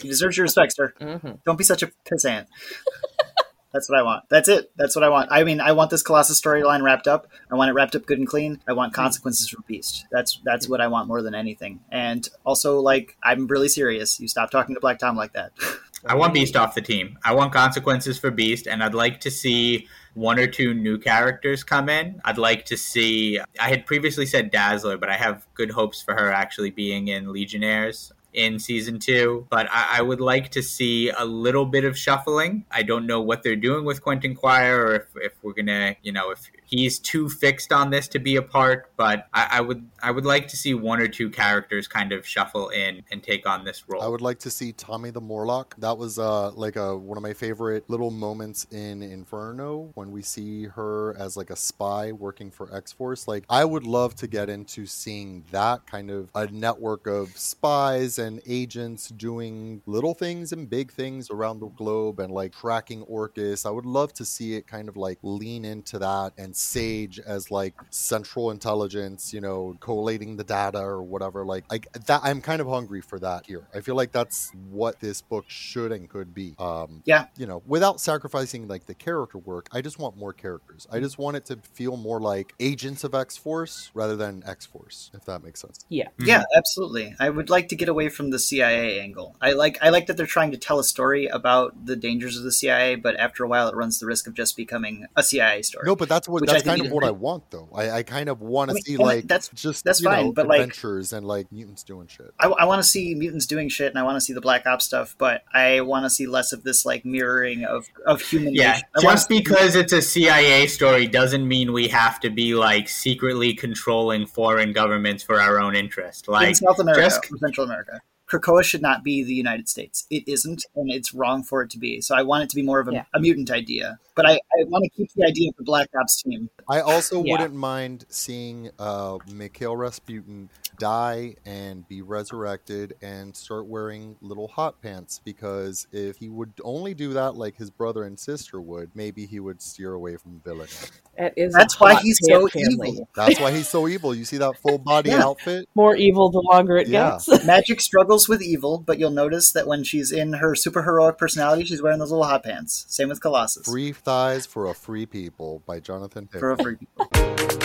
He 0.02 0.08
deserves 0.08 0.38
your 0.38 0.44
respect, 0.46 0.74
sir. 0.76 0.94
Mm-hmm. 1.00 1.32
Don't 1.46 1.58
be 1.58 1.64
such 1.64 1.84
a 1.84 1.92
pissant. 2.10 2.48
That's 3.76 3.90
what 3.90 4.00
I 4.00 4.04
want. 4.04 4.24
That's 4.30 4.48
it. 4.48 4.72
That's 4.78 4.96
what 4.96 5.04
I 5.04 5.10
want. 5.10 5.30
I 5.32 5.44
mean, 5.44 5.60
I 5.60 5.74
want 5.74 5.90
this 5.92 6.02
Colossus 6.02 6.40
storyline 6.40 6.82
wrapped 6.82 7.10
up. 7.10 7.28
I 7.52 7.56
want 7.56 7.70
it 7.70 7.74
wrapped 7.74 7.94
up 7.94 8.06
good 8.06 8.18
and 8.18 8.28
clean. 8.28 8.62
I 8.70 8.72
want 8.72 8.94
consequences 8.94 9.50
for 9.50 9.62
Beast. 9.68 10.06
That's 10.12 10.40
that's 10.46 10.70
what 10.70 10.80
I 10.80 10.88
want 10.88 11.10
more 11.10 11.22
than 11.22 11.36
anything. 11.36 11.82
And 11.92 12.28
also, 12.46 12.80
like, 12.80 13.18
I'm 13.22 13.48
really 13.48 13.68
serious. 13.68 14.18
You 14.18 14.30
stop 14.30 14.50
talking 14.50 14.76
to 14.76 14.82
Black 14.82 14.98
Tom 14.98 15.18
like 15.18 15.34
that. 15.34 15.52
I 16.08 16.14
want 16.16 16.34
Beast 16.34 16.56
off 16.56 16.76
the 16.76 16.82
team. 16.82 17.18
I 17.24 17.34
want 17.34 17.52
consequences 17.52 18.20
for 18.20 18.30
Beast, 18.30 18.68
and 18.68 18.84
I'd 18.84 18.94
like 18.94 19.20
to 19.22 19.32
see 19.32 19.88
one 20.14 20.40
or 20.40 20.46
two 20.46 20.74
new 20.74 20.98
characters 21.00 21.64
come 21.64 21.90
in. 21.90 22.22
I'd 22.24 22.38
like 22.38 22.66
to 22.66 22.78
see. 22.78 23.40
I 23.60 23.70
had 23.70 23.86
previously 23.86 24.26
said 24.26 24.52
Dazzler, 24.52 24.98
but 24.98 25.10
I 25.10 25.16
have 25.16 25.48
good 25.56 25.72
hopes 25.72 26.02
for 26.02 26.14
her 26.14 26.32
actually 26.32 26.70
being 26.70 27.08
in 27.08 27.34
Legionnaires 27.34 28.14
in 28.36 28.60
season 28.60 29.00
two, 29.00 29.48
but 29.50 29.68
I, 29.72 30.00
I, 30.00 30.02
would 30.02 30.20
like 30.20 30.52
to 30.52 30.62
see 30.62 31.10
a 31.10 31.24
little 31.24 31.66
bit 31.66 31.86
of 31.86 31.98
shuffling. 31.98 32.66
I 32.70 32.84
don't 32.84 33.08
know 33.08 33.22
what 33.22 33.44
they're 33.44 33.56
doing 33.56 33.86
with 33.86 34.04
Quentin 34.04 34.36
Quire 34.36 34.86
or 34.86 34.96
if, 34.96 35.04
if 35.16 35.32
we're 35.42 35.54
gonna, 35.54 35.96
you 36.04 36.12
know, 36.12 36.32
if 36.32 36.52
he's 36.66 37.00
too 37.00 37.30
fixed 37.30 37.72
on 37.72 37.92
this 37.92 38.10
to 38.10 38.20
be 38.20 38.36
a 38.36 38.42
part, 38.42 38.92
but 38.98 39.28
I, 39.34 39.48
I, 39.52 39.62
would 39.62 39.90
I 40.04 40.12
would 40.12 40.26
like 40.26 40.50
to 40.50 40.58
see 40.58 40.74
one 40.74 41.00
or 41.00 41.08
two 41.08 41.30
characters 41.30 41.88
kind 41.88 42.12
of 42.12 42.28
shuffle 42.28 42.70
in 42.70 43.04
and 43.10 43.24
take 43.24 43.48
on 43.48 43.64
this 43.64 43.88
role. 43.88 44.02
I 44.02 44.08
would 44.08 44.22
like 44.22 44.40
to 44.40 44.50
see 44.50 44.74
Tommy 44.74 45.12
the 45.12 45.22
Morlock. 45.22 45.76
That 45.78 45.98
was 45.98 46.20
uh 46.20 46.52
like 46.52 46.76
a 46.76 46.96
one 46.96 47.18
of 47.18 47.24
my 47.24 47.34
favorite 47.34 47.90
little 47.90 48.12
moments 48.12 48.68
in 48.72 49.02
Inferno 49.02 49.92
when 49.94 50.12
we 50.12 50.22
see 50.22 50.66
her 50.66 51.16
as 51.18 51.38
like 51.38 51.50
a 51.50 51.56
spy 51.56 52.12
working 52.12 52.52
for 52.52 52.76
X 52.76 52.92
Force. 52.92 53.28
Like 53.28 53.46
I 53.50 53.64
would 53.64 53.86
love 53.86 54.16
to 54.16 54.28
get 54.28 54.50
into 54.50 54.86
seeing 54.86 55.46
that 55.52 55.88
kind 55.88 56.12
of 56.12 56.30
a 56.36 56.48
network 56.48 57.08
of 57.08 57.38
spies 57.38 58.20
and 58.20 58.25
agents 58.46 59.10
doing 59.10 59.82
little 59.86 60.14
things 60.14 60.52
and 60.52 60.70
big 60.70 60.92
things 60.92 61.30
around 61.30 61.60
the 61.60 61.68
globe 61.68 62.20
and 62.20 62.34
like 62.34 62.54
tracking 62.54 63.04
Orchis. 63.04 63.66
I 63.66 63.70
would 63.70 63.86
love 63.86 64.14
to 64.14 64.26
see 64.26 64.56
it 64.56 64.68
kind 64.68 64.90
of 64.90 64.98
like 64.98 65.20
lean 65.22 65.66
into 65.66 66.00
that 66.00 66.34
and 66.38 66.56
Sage 66.56 67.20
as 67.20 67.52
like 67.52 67.74
central 67.90 68.52
intelligence, 68.52 69.34
you 69.34 69.42
know, 69.42 69.76
collating 69.80 70.38
the 70.38 70.44
data 70.44 70.80
or 70.80 71.02
whatever. 71.02 71.46
Like, 71.46 71.66
like 71.70 71.92
that, 72.06 72.22
I'm 72.24 72.42
kind 72.42 72.62
of 72.62 72.68
hungry 72.68 73.02
for 73.02 73.20
that 73.20 73.46
here. 73.46 73.68
I 73.74 73.82
feel 73.82 73.96
like 73.96 74.12
that's 74.12 74.52
what 74.70 75.00
this 75.00 75.22
book 75.22 75.46
should 75.48 75.92
and 75.92 76.10
could 76.10 76.34
be. 76.34 76.56
Um, 76.60 77.02
yeah, 77.06 77.28
you 77.38 77.46
know, 77.46 77.62
without 77.66 78.00
sacrificing 78.00 78.68
like 78.68 78.86
the 78.86 78.94
character 78.94 79.38
work, 79.38 79.68
I 79.72 79.82
just 79.82 80.00
want 80.00 80.18
more 80.18 80.34
characters. 80.34 80.88
I 80.92 81.00
just 81.00 81.18
want 81.18 81.38
it 81.38 81.46
to 81.46 81.58
feel 81.74 81.98
more 81.98 82.20
like 82.20 82.54
agents 82.60 83.04
of 83.04 83.14
X 83.14 83.38
Force 83.38 83.92
rather 83.94 84.16
than 84.16 84.44
X 84.46 84.66
Force, 84.66 85.12
if 85.14 85.26
that 85.26 85.44
makes 85.44 85.62
sense. 85.62 85.86
Yeah, 85.90 86.08
mm-hmm. 86.08 86.26
yeah, 86.26 86.44
absolutely. 86.56 87.16
I 87.20 87.30
would 87.30 87.50
like 87.50 87.70
to 87.70 87.76
get 87.76 87.90
away 87.90 88.10
from 88.16 88.30
the 88.30 88.40
CIA 88.40 89.00
angle. 89.00 89.36
I 89.42 89.52
like, 89.52 89.78
I 89.82 89.90
like 89.90 90.08
that 90.08 90.18
they're 90.18 90.26
trying 90.26 90.52
to 90.52 90.58
tell 90.58 90.80
a 90.80 90.84
story 90.84 91.28
about 91.28 91.86
the 91.86 91.96
dangers 91.96 92.38
of 92.38 92.44
the 92.44 92.52
CIA, 92.52 92.96
but 92.96 93.16
after 93.18 93.44
a 93.44 93.48
while, 93.48 93.68
it 93.68 93.76
runs 93.76 94.00
the 94.00 94.06
risk 94.06 94.28
of 94.28 94.34
just 94.34 94.56
becoming 94.56 95.06
a 95.16 95.24
CIA 95.24 95.62
story. 95.62 95.86
No, 95.86 95.96
but 95.96 96.10
that's 96.10 96.28
what 96.28 96.46
that's 96.46 96.64
kind 96.64 96.82
of 96.82 96.92
what 96.92 97.04
I 97.04 97.12
want, 97.12 97.52
though. 97.52 97.70
I, 97.74 97.92
I 97.92 98.04
kind 98.04 98.30
of 98.30 98.42
want 98.42 98.70
to 98.70 98.74
I 98.74 98.76
mean, 98.76 98.84
see 98.84 98.98
like 98.98 99.28
that's 99.28 99.50
just 99.50 99.84
that's 99.84 100.02
fine, 100.02 100.28
know, 100.28 100.32
but 100.32 100.46
adventures 100.50 101.12
like, 101.12 101.18
and 101.18 101.28
like 101.28 101.52
mutants 101.52 101.84
doing 101.84 102.08
shit. 102.08 102.34
I, 102.40 102.48
I 102.48 102.66
want 102.66 102.82
to 102.82 102.88
see 102.88 103.14
mutants 103.16 103.46
doing 103.46 103.70
shit, 103.70 103.90
and 103.90 104.00
I 104.00 104.04
want 104.04 104.16
to 104.16 104.22
see 104.22 104.34
the 104.34 104.42
Black 104.42 104.66
Ops 104.66 104.86
stuff, 104.86 105.16
but 105.18 105.44
I 105.54 105.82
want 105.82 106.06
to 106.06 106.10
see 106.10 106.28
less 106.28 106.54
of 106.54 106.64
this 106.64 106.86
like 106.86 107.06
mirroring 107.06 107.64
of 107.66 107.88
of 108.06 108.22
human. 108.22 108.54
Yeah, 108.54 108.80
just 109.02 109.30
because 109.30 109.76
it's 109.76 109.94
a 109.94 110.02
CIA 110.02 110.68
story 110.68 111.08
doesn't 111.08 111.48
mean 111.48 111.74
we 111.74 111.88
have 111.90 112.20
to 112.22 112.30
be 112.30 112.56
like 112.56 112.90
secretly 112.90 113.54
controlling 113.54 114.26
foreign 114.26 114.74
governments 114.74 115.24
for 115.24 115.40
our 115.42 115.60
own 115.60 115.76
interest. 115.76 116.28
Like 116.28 116.50
in 116.50 116.56
South 116.56 116.80
America, 116.80 117.02
just, 117.02 117.40
Central 117.40 117.66
America. 117.66 118.02
Krakoa 118.40 118.64
should 118.64 118.82
not 118.82 119.04
be 119.04 119.24
the 119.24 119.34
United 119.34 119.70
States. 119.70 120.06
It 120.10 120.28
isn't, 120.28 120.66
and 120.76 120.92
it's 120.92 121.14
wrong 121.14 121.44
for 121.44 121.62
it 121.62 121.70
to 121.72 121.80
be. 121.80 122.02
So 122.02 122.16
I 122.16 122.24
want 122.24 122.44
it 122.44 122.50
to 122.50 122.56
be 122.56 122.64
more 122.64 122.80
of 122.80 122.88
a, 122.88 122.94
yeah. 122.94 123.06
a 123.14 123.20
mutant 123.20 123.52
idea. 123.52 124.00
But 124.16 124.26
I, 124.26 124.34
I 124.34 124.64
want 124.68 124.84
to 124.86 124.90
keep 124.90 125.10
the 125.16 125.26
idea 125.26 125.50
of 125.50 125.58
the 125.58 125.64
Black 125.64 125.90
Ops 126.00 126.22
team. 126.22 126.50
I 126.70 126.80
also 126.80 127.22
yeah. 127.24 127.34
wouldn't 127.34 127.54
mind 127.54 128.06
seeing 128.10 128.72
uh, 128.80 129.18
Mikhail 129.32 129.76
Rasputin 129.76 130.50
die 130.78 131.36
and 131.46 131.88
be 131.88 132.02
resurrected 132.02 132.96
and 133.02 133.36
start 133.36 133.66
wearing 133.66 134.16
little 134.22 134.48
hot 134.48 134.82
pants 134.82 135.20
because 135.24 135.88
if 135.92 136.18
he 136.18 136.30
would 136.30 136.54
only 136.64 136.94
do 136.94 137.14
that 137.14 137.36
like 137.36 137.56
his 137.56 137.70
brother 137.70 138.04
and 138.04 138.18
sister 138.18 138.62
would, 138.62 138.92
maybe 138.96 139.26
he 139.26 139.40
would 139.40 139.62
steer 139.62 139.94
away 139.94 140.18
from 140.18 140.42
villainy. 140.44 140.72
That 141.18 141.34
is 141.38 141.54
That's 141.54 141.80
why 141.80 141.96
he's 141.96 142.20
so 142.22 142.48
family. 142.48 142.90
evil. 142.90 143.10
That's 143.16 143.40
why 143.40 143.52
he's 143.52 143.70
so 143.70 143.88
evil. 143.88 144.14
You 144.14 144.26
see 144.26 144.38
that 144.38 144.58
full 144.62 144.78
body 144.78 145.10
yeah. 145.12 145.24
outfit? 145.24 145.70
More 145.76 145.96
evil 145.96 146.30
the 146.30 146.42
longer 146.42 146.78
it 146.78 146.88
yeah. 146.88 147.12
gets. 147.12 147.28
Magik 147.46 147.82
struggles 147.82 148.25
with 148.30 148.42
evil, 148.42 148.78
but 148.78 149.00
you'll 149.00 149.12
notice 149.12 149.52
that 149.52 149.68
when 149.68 149.84
she's 149.84 150.12
in 150.12 150.34
her 150.34 150.56
super 150.56 150.84
heroic 150.84 151.18
personality, 151.18 151.66
she's 151.66 151.82
wearing 151.82 152.00
those 152.00 152.12
little 152.12 152.26
hot 152.26 152.44
pants. 152.44 152.86
Same 152.88 153.10
with 153.10 153.22
Colossus. 153.22 153.66
Free 153.66 153.92
Thighs 153.92 154.46
for 154.46 154.70
a 154.70 154.74
Free 154.74 155.06
People 155.06 155.62
by 155.66 155.80
Jonathan 155.80 156.28
For 156.28 156.52
a 156.52 156.58
free 156.58 156.76
people. 156.76 157.10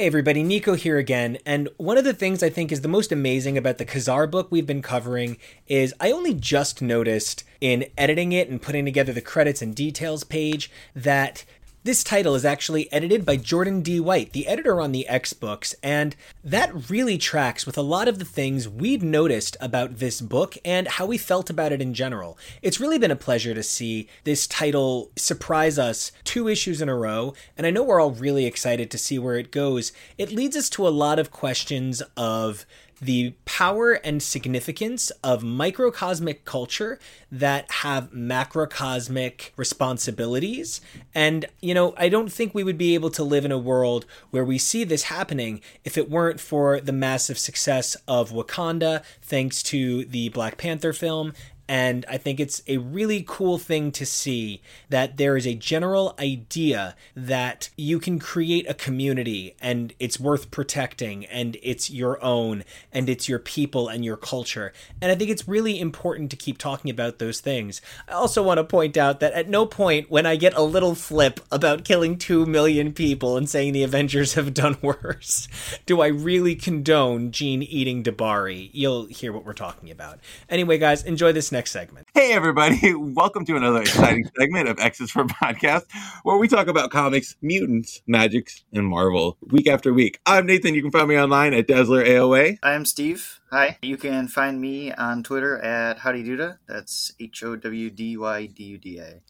Hey 0.00 0.06
everybody, 0.06 0.42
Nico 0.42 0.72
here 0.76 0.96
again, 0.96 1.36
and 1.44 1.68
one 1.76 1.98
of 1.98 2.04
the 2.04 2.14
things 2.14 2.42
I 2.42 2.48
think 2.48 2.72
is 2.72 2.80
the 2.80 2.88
most 2.88 3.12
amazing 3.12 3.58
about 3.58 3.76
the 3.76 3.84
Ka-Zar 3.84 4.26
book 4.26 4.48
we've 4.48 4.66
been 4.66 4.80
covering 4.80 5.36
is 5.68 5.92
I 6.00 6.10
only 6.10 6.32
just 6.32 6.80
noticed 6.80 7.44
in 7.60 7.84
editing 7.98 8.32
it 8.32 8.48
and 8.48 8.62
putting 8.62 8.86
together 8.86 9.12
the 9.12 9.20
credits 9.20 9.60
and 9.60 9.74
details 9.74 10.24
page 10.24 10.70
that 10.96 11.44
this 11.82 12.04
title 12.04 12.34
is 12.34 12.44
actually 12.44 12.92
edited 12.92 13.24
by 13.24 13.36
Jordan 13.36 13.80
D. 13.80 14.00
White, 14.00 14.32
the 14.32 14.46
editor 14.46 14.82
on 14.82 14.92
the 14.92 15.08
X 15.08 15.32
books, 15.32 15.74
and 15.82 16.14
that 16.44 16.90
really 16.90 17.16
tracks 17.16 17.64
with 17.64 17.78
a 17.78 17.82
lot 17.82 18.06
of 18.06 18.18
the 18.18 18.24
things 18.24 18.68
we'd 18.68 19.02
noticed 19.02 19.56
about 19.60 19.96
this 19.96 20.20
book 20.20 20.58
and 20.62 20.86
how 20.86 21.06
we 21.06 21.16
felt 21.16 21.48
about 21.48 21.72
it 21.72 21.80
in 21.80 21.94
general. 21.94 22.36
It's 22.60 22.80
really 22.80 22.98
been 22.98 23.10
a 23.10 23.16
pleasure 23.16 23.54
to 23.54 23.62
see 23.62 24.08
this 24.24 24.46
title 24.46 25.10
surprise 25.16 25.78
us 25.78 26.12
two 26.22 26.48
issues 26.48 26.82
in 26.82 26.90
a 26.90 26.96
row, 26.96 27.32
and 27.56 27.66
I 27.66 27.70
know 27.70 27.82
we're 27.82 28.00
all 28.00 28.10
really 28.10 28.44
excited 28.44 28.90
to 28.90 28.98
see 28.98 29.18
where 29.18 29.36
it 29.36 29.50
goes. 29.50 29.92
It 30.18 30.32
leads 30.32 30.56
us 30.56 30.68
to 30.70 30.86
a 30.86 30.90
lot 30.90 31.18
of 31.18 31.30
questions 31.30 32.02
of 32.14 32.66
the 33.00 33.34
power 33.44 33.92
and 33.92 34.22
significance 34.22 35.10
of 35.24 35.42
microcosmic 35.42 36.44
culture 36.44 36.98
that 37.32 37.70
have 37.70 38.10
macrocosmic 38.12 39.50
responsibilities. 39.56 40.80
And, 41.14 41.46
you 41.60 41.74
know, 41.74 41.94
I 41.96 42.08
don't 42.08 42.30
think 42.30 42.54
we 42.54 42.64
would 42.64 42.78
be 42.78 42.94
able 42.94 43.10
to 43.10 43.24
live 43.24 43.44
in 43.44 43.52
a 43.52 43.58
world 43.58 44.06
where 44.30 44.44
we 44.44 44.58
see 44.58 44.84
this 44.84 45.04
happening 45.04 45.60
if 45.84 45.96
it 45.96 46.10
weren't 46.10 46.40
for 46.40 46.80
the 46.80 46.92
massive 46.92 47.38
success 47.38 47.96
of 48.06 48.30
Wakanda, 48.30 49.02
thanks 49.22 49.62
to 49.64 50.04
the 50.04 50.28
Black 50.28 50.58
Panther 50.58 50.92
film 50.92 51.32
and 51.70 52.04
I 52.08 52.18
think 52.18 52.40
it's 52.40 52.62
a 52.66 52.78
really 52.78 53.24
cool 53.24 53.56
thing 53.56 53.92
to 53.92 54.04
see 54.04 54.60
that 54.88 55.18
there 55.18 55.36
is 55.36 55.46
a 55.46 55.54
general 55.54 56.16
idea 56.18 56.96
that 57.14 57.70
you 57.76 58.00
can 58.00 58.18
create 58.18 58.68
a 58.68 58.74
community 58.74 59.54
and 59.60 59.94
it's 60.00 60.18
worth 60.18 60.50
protecting 60.50 61.26
and 61.26 61.56
it's 61.62 61.88
your 61.88 62.20
own 62.24 62.64
and 62.90 63.08
it's 63.08 63.28
your 63.28 63.38
people 63.38 63.86
and 63.86 64.04
your 64.04 64.16
culture. 64.16 64.72
And 65.00 65.12
I 65.12 65.14
think 65.14 65.30
it's 65.30 65.46
really 65.46 65.78
important 65.78 66.32
to 66.32 66.36
keep 66.36 66.58
talking 66.58 66.90
about 66.90 67.20
those 67.20 67.38
things. 67.38 67.80
I 68.08 68.14
also 68.14 68.42
want 68.42 68.58
to 68.58 68.64
point 68.64 68.96
out 68.96 69.20
that 69.20 69.34
at 69.34 69.48
no 69.48 69.64
point 69.64 70.10
when 70.10 70.26
I 70.26 70.34
get 70.34 70.54
a 70.54 70.62
little 70.62 70.96
flip 70.96 71.38
about 71.52 71.84
killing 71.84 72.18
2 72.18 72.46
million 72.46 72.92
people 72.92 73.36
and 73.36 73.48
saying 73.48 73.74
the 73.74 73.84
Avengers 73.84 74.34
have 74.40 74.54
done 74.54 74.76
worse, 74.82 75.46
do 75.86 76.00
I 76.00 76.08
really 76.08 76.56
condone 76.56 77.30
Jean 77.30 77.62
eating 77.62 78.02
Dabari. 78.02 78.70
You'll 78.72 79.04
hear 79.04 79.32
what 79.32 79.44
we're 79.44 79.52
talking 79.52 79.92
about. 79.92 80.18
Anyway, 80.48 80.76
guys, 80.76 81.04
enjoy 81.04 81.30
this 81.30 81.52
next 81.52 81.59
next 81.60 81.72
segment. 81.72 82.06
Hey, 82.14 82.32
everybody. 82.32 82.94
Welcome 82.94 83.44
to 83.44 83.54
another 83.54 83.82
exciting 83.82 84.24
segment 84.38 84.66
of 84.66 84.78
X's 84.78 85.10
for 85.10 85.24
Podcast, 85.24 85.82
where 86.22 86.38
we 86.38 86.48
talk 86.48 86.68
about 86.68 86.90
comics, 86.90 87.36
mutants, 87.42 88.00
magics, 88.06 88.64
and 88.72 88.86
Marvel 88.86 89.36
week 89.42 89.66
after 89.66 89.92
week. 89.92 90.20
I'm 90.24 90.46
Nathan. 90.46 90.74
You 90.74 90.80
can 90.80 90.90
find 90.90 91.06
me 91.06 91.18
online 91.18 91.52
at 91.52 91.66
Dazzler 91.66 92.02
AOA. 92.02 92.60
I'm 92.62 92.86
Steve. 92.86 93.40
Hi. 93.50 93.76
You 93.82 93.98
can 93.98 94.26
find 94.26 94.58
me 94.58 94.90
on 94.92 95.22
Twitter 95.22 95.58
at 95.58 95.98
Howdy 95.98 96.22
That's 96.66 97.12
H 97.20 97.42
O 97.42 97.56
W 97.56 97.90
D 97.90 98.16
Y 98.16 98.46
D 98.46 98.64
U 98.64 98.78
D 98.78 98.98
A. 98.98 99.20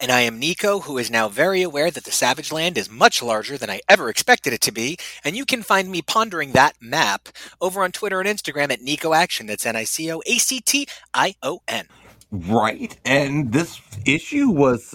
And 0.00 0.10
I 0.12 0.20
am 0.20 0.38
Nico, 0.38 0.80
who 0.80 0.98
is 0.98 1.10
now 1.10 1.28
very 1.28 1.62
aware 1.62 1.90
that 1.90 2.04
the 2.04 2.12
Savage 2.12 2.52
Land 2.52 2.78
is 2.78 2.90
much 2.90 3.22
larger 3.22 3.58
than 3.58 3.70
I 3.70 3.80
ever 3.88 4.08
expected 4.08 4.52
it 4.52 4.60
to 4.62 4.72
be, 4.72 4.98
and 5.24 5.36
you 5.36 5.44
can 5.44 5.62
find 5.62 5.90
me 5.90 6.02
pondering 6.02 6.52
that 6.52 6.74
map 6.80 7.28
over 7.60 7.82
on 7.82 7.92
Twitter 7.92 8.20
and 8.20 8.28
Instagram 8.28 8.72
at 8.72 8.82
Nico 8.82 9.14
Action. 9.14 9.46
That's 9.46 9.66
N 9.66 9.76
I 9.76 9.84
C 9.84 10.10
O 10.12 10.22
A 10.26 10.38
C 10.38 10.60
T 10.60 10.86
I 11.14 11.34
O 11.42 11.60
N. 11.68 11.86
Right, 12.30 12.96
and 13.04 13.52
this 13.52 13.80
issue 14.04 14.50
was 14.50 14.94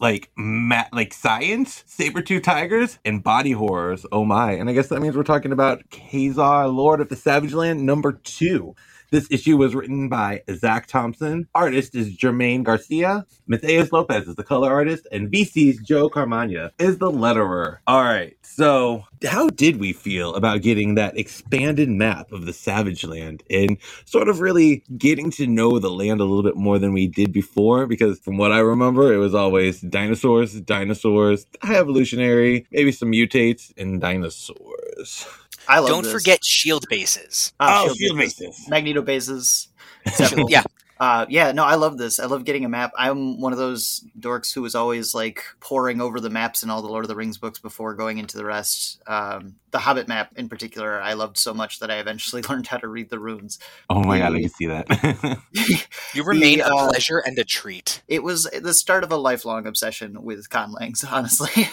like 0.00 0.30
ma- 0.36 0.84
like 0.92 1.14
science, 1.14 1.82
saber 1.86 2.22
tooth 2.22 2.42
tigers, 2.42 2.98
and 3.04 3.22
body 3.22 3.52
horrors. 3.52 4.04
Oh 4.12 4.24
my! 4.24 4.52
And 4.52 4.68
I 4.68 4.74
guess 4.74 4.88
that 4.88 5.00
means 5.00 5.16
we're 5.16 5.22
talking 5.24 5.52
about 5.52 5.82
Ka-Zar, 5.90 6.68
Lord 6.68 7.00
of 7.00 7.08
the 7.08 7.16
Savage 7.16 7.54
Land, 7.54 7.86
number 7.86 8.12
two. 8.12 8.74
This 9.14 9.28
issue 9.30 9.56
was 9.56 9.76
written 9.76 10.08
by 10.08 10.42
Zac 10.56 10.88
Thompson. 10.88 11.46
Artist 11.54 11.94
is 11.94 12.16
Germán 12.16 12.64
García. 12.64 13.24
Matheus 13.48 13.92
Lopes 13.92 14.26
is 14.26 14.34
the 14.34 14.42
color 14.42 14.72
artist, 14.72 15.06
and 15.12 15.30
VC's 15.30 15.80
Joe 15.86 16.10
Caramagna 16.10 16.72
is 16.80 16.98
the 16.98 17.12
letterer. 17.12 17.76
All 17.86 18.02
right, 18.02 18.36
so 18.42 19.04
how 19.24 19.50
did 19.50 19.78
we 19.78 19.92
feel 19.92 20.34
about 20.34 20.62
getting 20.62 20.96
that 20.96 21.16
expanded 21.16 21.88
map 21.90 22.32
of 22.32 22.44
the 22.44 22.52
Savage 22.52 23.04
Land 23.04 23.44
and 23.48 23.78
sort 24.04 24.28
of 24.28 24.40
really 24.40 24.82
getting 24.98 25.30
to 25.30 25.46
know 25.46 25.78
the 25.78 25.90
land 25.90 26.20
a 26.20 26.24
little 26.24 26.42
bit 26.42 26.56
more 26.56 26.80
than 26.80 26.92
we 26.92 27.06
did 27.06 27.32
before? 27.32 27.86
Because 27.86 28.18
from 28.18 28.36
what 28.36 28.50
I 28.50 28.58
remember, 28.58 29.14
it 29.14 29.18
was 29.18 29.32
always 29.32 29.80
dinosaurs, 29.80 30.60
dinosaurs, 30.60 31.46
high 31.62 31.76
evolutionary, 31.76 32.66
maybe 32.72 32.90
some 32.90 33.12
mutates, 33.12 33.72
and 33.76 34.00
dinosaurs. 34.00 35.24
I 35.68 35.78
love 35.78 35.88
Don't 35.88 36.04
this. 36.04 36.12
forget 36.12 36.44
shield 36.44 36.86
bases. 36.88 37.52
Ah, 37.58 37.84
oh, 37.86 37.94
field 37.94 38.18
bases. 38.18 38.66
Magneto 38.68 39.02
bases. 39.04 39.68
Yeah. 40.48 40.64
Uh, 40.98 41.26
yeah, 41.28 41.52
no, 41.52 41.64
I 41.64 41.74
love 41.74 41.98
this. 41.98 42.20
I 42.20 42.26
love 42.26 42.44
getting 42.44 42.64
a 42.64 42.68
map. 42.68 42.92
I'm 42.96 43.40
one 43.40 43.52
of 43.52 43.58
those 43.58 44.04
dorks 44.18 44.54
who 44.54 44.62
was 44.62 44.74
always 44.74 45.14
like 45.14 45.42
poring 45.60 46.00
over 46.00 46.20
the 46.20 46.30
maps 46.30 46.62
in 46.62 46.70
all 46.70 46.82
the 46.82 46.88
Lord 46.88 47.04
of 47.04 47.08
the 47.08 47.16
Rings 47.16 47.38
books 47.38 47.58
before 47.58 47.94
going 47.94 48.18
into 48.18 48.36
the 48.36 48.44
rest. 48.44 49.02
Um, 49.06 49.56
the 49.70 49.80
Hobbit 49.80 50.06
map 50.06 50.30
in 50.36 50.48
particular, 50.48 51.00
I 51.00 51.14
loved 51.14 51.36
so 51.36 51.52
much 51.52 51.80
that 51.80 51.90
I 51.90 51.96
eventually 51.96 52.42
learned 52.48 52.68
how 52.68 52.76
to 52.76 52.88
read 52.88 53.10
the 53.10 53.18
runes. 53.18 53.58
Oh 53.90 54.02
my 54.04 54.18
god, 54.18 54.34
I 54.34 54.40
can 54.40 54.48
see 54.48 54.66
that. 54.66 55.38
You 56.14 56.22
remain 56.22 56.58
The, 56.58 56.68
a 56.68 56.76
uh, 56.76 56.88
pleasure 56.90 57.18
and 57.18 57.36
a 57.40 57.44
treat. 57.44 58.02
It 58.06 58.22
was 58.22 58.44
the 58.44 58.72
start 58.72 59.02
of 59.02 59.10
a 59.10 59.16
lifelong 59.16 59.66
obsession 59.66 60.22
with 60.22 60.48
conlangs, 60.48 61.04
honestly. 61.10 61.68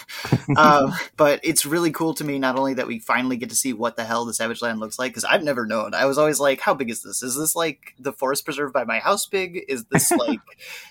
um, 0.58 0.94
but 1.16 1.40
it's 1.44 1.64
really 1.64 1.92
cool 1.92 2.16
to 2.16 2.24
me 2.24 2.40
not 2.40 2.58
only 2.58 2.74
that 2.74 2.88
we 2.88 2.98
finally 2.98 3.38
get 3.38 3.50
to 3.50 3.56
see 3.56 3.72
what 3.72 3.98
the 3.98 4.04
hell 4.04 4.26
the 4.26 4.34
Savage 4.34 4.64
Land 4.64 4.80
looks 4.80 4.98
like, 4.98 5.12
because 5.12 5.26
I've 5.26 5.44
never 5.44 5.68
known. 5.68 5.94
I 5.94 6.06
was 6.06 6.18
always 6.18 6.40
like, 6.40 6.60
how 6.60 6.74
big 6.74 6.90
is 6.90 7.04
this? 7.04 7.22
Is 7.22 7.36
this 7.38 7.56
like 7.56 7.94
the 8.00 8.12
forest 8.12 8.46
preserve 8.46 8.74
by 8.74 8.84
my 8.84 8.98
house 8.98 9.11
big? 9.32 9.64
Is 9.68 9.86
this 9.86 10.12
like 10.18 10.40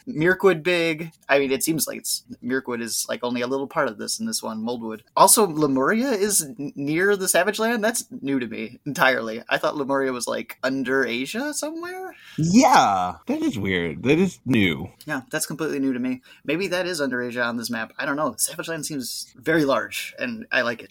Mirkwood 0.06 0.62
big? 0.62 1.12
I 1.28 1.38
mean, 1.38 1.50
it 1.52 1.62
seems 1.62 1.86
like 1.86 1.98
it's 1.98 2.24
Mirkwood 2.42 2.80
is 2.80 3.06
like 3.08 3.22
only 3.22 3.40
a 3.40 3.46
little 3.46 3.66
part 3.66 3.88
of 3.88 3.98
this 3.98 4.18
in 4.20 4.26
this 4.26 4.42
one, 4.42 4.62
Moldwood. 4.62 5.00
Also, 5.16 5.46
Lemuria 5.46 6.10
is 6.10 6.42
n- 6.42 6.72
near 6.76 7.16
the 7.16 7.28
Savage 7.28 7.58
Land. 7.58 7.82
That's 7.84 8.04
new 8.20 8.38
to 8.40 8.46
me 8.46 8.78
entirely. 8.86 9.42
I 9.48 9.58
thought 9.58 9.76
Lemuria 9.76 10.12
was 10.12 10.26
like 10.26 10.58
under 10.62 11.04
Asia 11.04 11.52
somewhere. 11.54 12.14
yeah, 12.38 13.16
that 13.26 13.42
is 13.42 13.58
weird. 13.58 14.02
That 14.02 14.18
is 14.18 14.38
new. 14.44 14.90
Yeah, 15.06 15.22
that's 15.30 15.46
completely 15.46 15.78
new 15.78 15.92
to 15.92 15.98
me. 15.98 16.22
Maybe 16.44 16.66
that 16.68 16.86
is 16.86 17.00
under 17.00 17.22
Asia 17.22 17.42
on 17.42 17.56
this 17.56 17.70
map. 17.70 17.92
I 17.98 18.06
don't 18.06 18.16
know. 18.16 18.34
Savage 18.38 18.68
Land 18.68 18.86
seems 18.86 19.32
very 19.36 19.64
large, 19.64 20.14
and 20.18 20.46
I 20.52 20.62
like 20.62 20.82
it. 20.82 20.90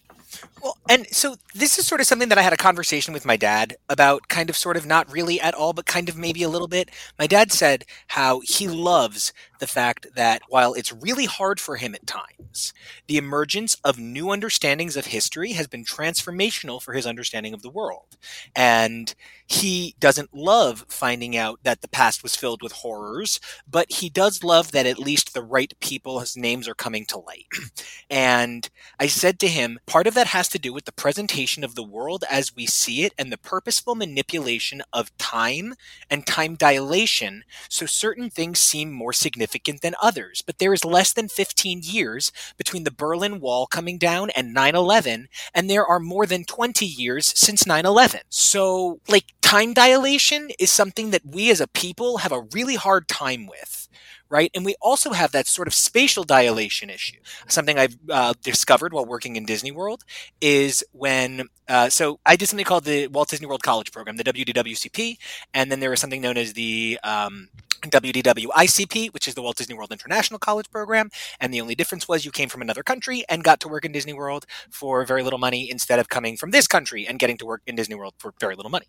Well, 0.62 0.76
and 0.88 1.08
so 1.08 1.34
this 1.56 1.76
is 1.78 1.88
sort 1.88 2.00
of 2.00 2.06
something 2.06 2.28
that 2.28 2.38
I 2.38 2.42
had 2.42 2.52
a 2.52 2.56
conversation 2.56 3.12
with 3.12 3.26
my 3.26 3.36
dad 3.36 3.76
about, 3.88 4.28
kind 4.28 4.48
of, 4.48 4.56
sort 4.56 4.76
of, 4.76 4.86
not 4.86 5.10
really 5.12 5.40
at 5.40 5.54
all, 5.54 5.72
but 5.72 5.86
kind 5.86 6.08
of 6.08 6.16
maybe 6.16 6.44
a 6.44 6.48
little 6.48 6.68
bit. 6.68 6.88
My 7.20 7.26
dad 7.26 7.52
said 7.52 7.84
how 8.06 8.40
he 8.40 8.66
loves 8.66 9.34
the 9.60 9.66
fact 9.66 10.08
that 10.16 10.42
while 10.48 10.74
it's 10.74 10.92
really 10.92 11.26
hard 11.26 11.60
for 11.60 11.76
him 11.76 11.94
at 11.94 12.06
times, 12.06 12.74
the 13.06 13.16
emergence 13.16 13.76
of 13.84 13.98
new 13.98 14.30
understandings 14.30 14.96
of 14.96 15.06
history 15.06 15.52
has 15.52 15.66
been 15.66 15.84
transformational 15.84 16.82
for 16.82 16.94
his 16.94 17.06
understanding 17.06 17.54
of 17.54 17.62
the 17.62 17.70
world. 17.70 18.16
And 18.56 19.14
he 19.46 19.94
doesn't 20.00 20.34
love 20.34 20.84
finding 20.88 21.36
out 21.36 21.60
that 21.62 21.82
the 21.82 21.88
past 21.88 22.22
was 22.22 22.36
filled 22.36 22.62
with 22.62 22.72
horrors, 22.72 23.40
but 23.68 23.92
he 23.92 24.08
does 24.08 24.42
love 24.42 24.72
that 24.72 24.86
at 24.86 24.98
least 24.98 25.34
the 25.34 25.42
right 25.42 25.72
people's 25.80 26.36
names 26.36 26.66
are 26.66 26.74
coming 26.74 27.04
to 27.06 27.18
light. 27.18 27.46
and 28.10 28.68
I 28.98 29.06
said 29.06 29.38
to 29.40 29.48
him, 29.48 29.78
part 29.86 30.06
of 30.06 30.14
that 30.14 30.28
has 30.28 30.48
to 30.50 30.58
do 30.58 30.72
with 30.72 30.84
the 30.84 30.92
presentation 30.92 31.64
of 31.64 31.74
the 31.74 31.82
world 31.82 32.24
as 32.30 32.54
we 32.54 32.66
see 32.66 33.02
it 33.02 33.12
and 33.18 33.30
the 33.30 33.38
purposeful 33.38 33.94
manipulation 33.94 34.82
of 34.92 35.16
time 35.18 35.74
and 36.08 36.26
time 36.26 36.54
dilation 36.54 37.44
so 37.68 37.86
certain 37.86 38.30
things 38.30 38.58
seem 38.58 38.90
more 38.90 39.12
significant 39.12 39.49
than 39.82 39.94
others. 40.00 40.42
But 40.44 40.58
there 40.58 40.72
is 40.72 40.84
less 40.84 41.12
than 41.12 41.28
15 41.28 41.80
years 41.82 42.32
between 42.56 42.84
the 42.84 42.90
Berlin 42.90 43.40
Wall 43.40 43.66
coming 43.66 43.98
down 43.98 44.30
and 44.30 44.54
9 44.54 44.74
11, 44.74 45.28
and 45.54 45.68
there 45.68 45.86
are 45.86 46.00
more 46.00 46.26
than 46.26 46.44
20 46.44 46.84
years 46.86 47.32
since 47.38 47.66
9 47.66 47.84
11. 47.86 48.20
So, 48.28 49.00
like, 49.08 49.26
time 49.42 49.74
dilation 49.74 50.50
is 50.58 50.70
something 50.70 51.10
that 51.10 51.26
we 51.26 51.50
as 51.50 51.60
a 51.60 51.66
people 51.66 52.18
have 52.18 52.32
a 52.32 52.46
really 52.52 52.76
hard 52.76 53.08
time 53.08 53.46
with 53.46 53.88
right? 54.30 54.50
And 54.54 54.64
we 54.64 54.76
also 54.80 55.10
have 55.12 55.32
that 55.32 55.46
sort 55.46 55.68
of 55.68 55.74
spatial 55.74 56.24
dilation 56.24 56.88
issue. 56.88 57.18
Something 57.48 57.78
I've 57.78 57.96
uh, 58.08 58.34
discovered 58.42 58.92
while 58.92 59.04
working 59.04 59.36
in 59.36 59.44
Disney 59.44 59.72
World 59.72 60.04
is 60.40 60.84
when, 60.92 61.48
uh, 61.68 61.88
so 61.90 62.20
I 62.24 62.36
did 62.36 62.48
something 62.48 62.64
called 62.64 62.84
the 62.84 63.08
Walt 63.08 63.28
Disney 63.28 63.46
World 63.46 63.62
College 63.62 63.92
Program, 63.92 64.16
the 64.16 64.24
WDWCP, 64.24 65.18
and 65.52 65.70
then 65.70 65.80
there 65.80 65.90
was 65.90 66.00
something 66.00 66.20
known 66.22 66.36
as 66.36 66.52
the 66.52 66.98
um, 67.02 67.48
WDWICP, 67.82 69.12
which 69.12 69.26
is 69.26 69.34
the 69.34 69.42
Walt 69.42 69.56
Disney 69.56 69.74
World 69.74 69.92
International 69.92 70.38
College 70.38 70.70
Program. 70.70 71.10
And 71.40 71.52
the 71.52 71.60
only 71.60 71.74
difference 71.74 72.06
was 72.06 72.24
you 72.24 72.30
came 72.30 72.48
from 72.48 72.62
another 72.62 72.82
country 72.82 73.24
and 73.28 73.42
got 73.42 73.60
to 73.60 73.68
work 73.68 73.84
in 73.84 73.92
Disney 73.92 74.12
World 74.12 74.46
for 74.70 75.04
very 75.04 75.22
little 75.22 75.38
money 75.38 75.70
instead 75.70 75.98
of 75.98 76.08
coming 76.08 76.36
from 76.36 76.50
this 76.50 76.66
country 76.66 77.06
and 77.06 77.18
getting 77.18 77.38
to 77.38 77.46
work 77.46 77.62
in 77.66 77.76
Disney 77.76 77.94
World 77.94 78.14
for 78.18 78.34
very 78.38 78.54
little 78.54 78.70
money. 78.70 78.86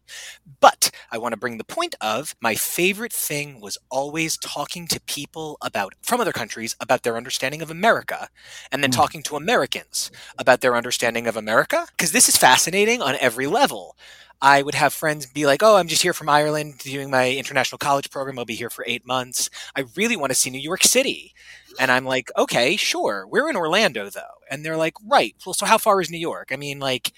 But 0.60 0.92
I 1.12 1.18
want 1.18 1.34
to 1.34 1.40
bring 1.40 1.58
the 1.58 1.64
point 1.64 1.96
of 2.02 2.36
my 2.42 2.56
favorite 2.56 3.14
thing 3.14 3.62
was 3.62 3.78
always 3.90 4.38
talking 4.38 4.88
to 4.88 5.00
people 5.02 5.31
about 5.62 5.94
from 6.02 6.20
other 6.22 6.32
countries 6.34 6.76
about 6.80 7.04
their 7.04 7.18
understanding 7.18 7.62
of 7.62 7.72
America 7.72 8.30
and 8.72 8.84
then 8.84 8.92
Mm. 8.92 8.96
talking 8.96 9.24
to 9.24 9.36
Americans 9.36 10.12
about 10.38 10.62
their 10.62 10.76
understanding 10.76 11.28
of 11.28 11.36
America 11.38 11.88
because 11.98 12.12
this 12.12 12.28
is 12.30 12.38
fascinating 12.38 13.02
on 13.02 13.16
every 13.20 13.48
level. 13.48 13.96
I 14.42 14.62
would 14.64 14.76
have 14.76 14.94
friends 14.94 15.26
be 15.28 15.46
like, 15.46 15.62
"Oh, 15.64 15.76
I'm 15.78 15.88
just 15.88 16.02
here 16.02 16.14
from 16.14 16.30
Ireland 16.30 16.80
doing 16.80 17.10
my 17.12 17.32
international 17.32 17.78
college 17.78 18.10
program. 18.10 18.40
I'll 18.40 18.46
be 18.46 18.56
here 18.56 18.70
for 18.72 18.84
8 18.88 19.06
months. 19.06 19.50
I 19.76 19.86
really 19.96 20.18
want 20.18 20.32
to 20.32 20.36
see 20.36 20.50
New 20.50 20.60
York 20.60 20.84
City." 20.84 21.34
And 21.80 21.92
I'm 21.92 22.06
like, 22.06 22.30
"Okay, 22.38 22.76
sure. 22.76 23.26
We're 23.28 23.50
in 23.50 23.56
Orlando 23.56 24.10
though." 24.10 24.22
And 24.50 24.66
they're 24.66 24.78
like, 24.78 24.96
"Right. 25.06 25.36
Well, 25.46 25.54
so 25.54 25.66
how 25.66 25.78
far 25.78 26.02
is 26.02 26.10
New 26.10 26.18
York?" 26.18 26.50
I 26.52 26.56
mean, 26.58 26.80
like 26.80 27.14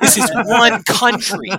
this 0.00 0.16
is 0.16 0.30
one 0.46 0.82
country. 0.88 1.50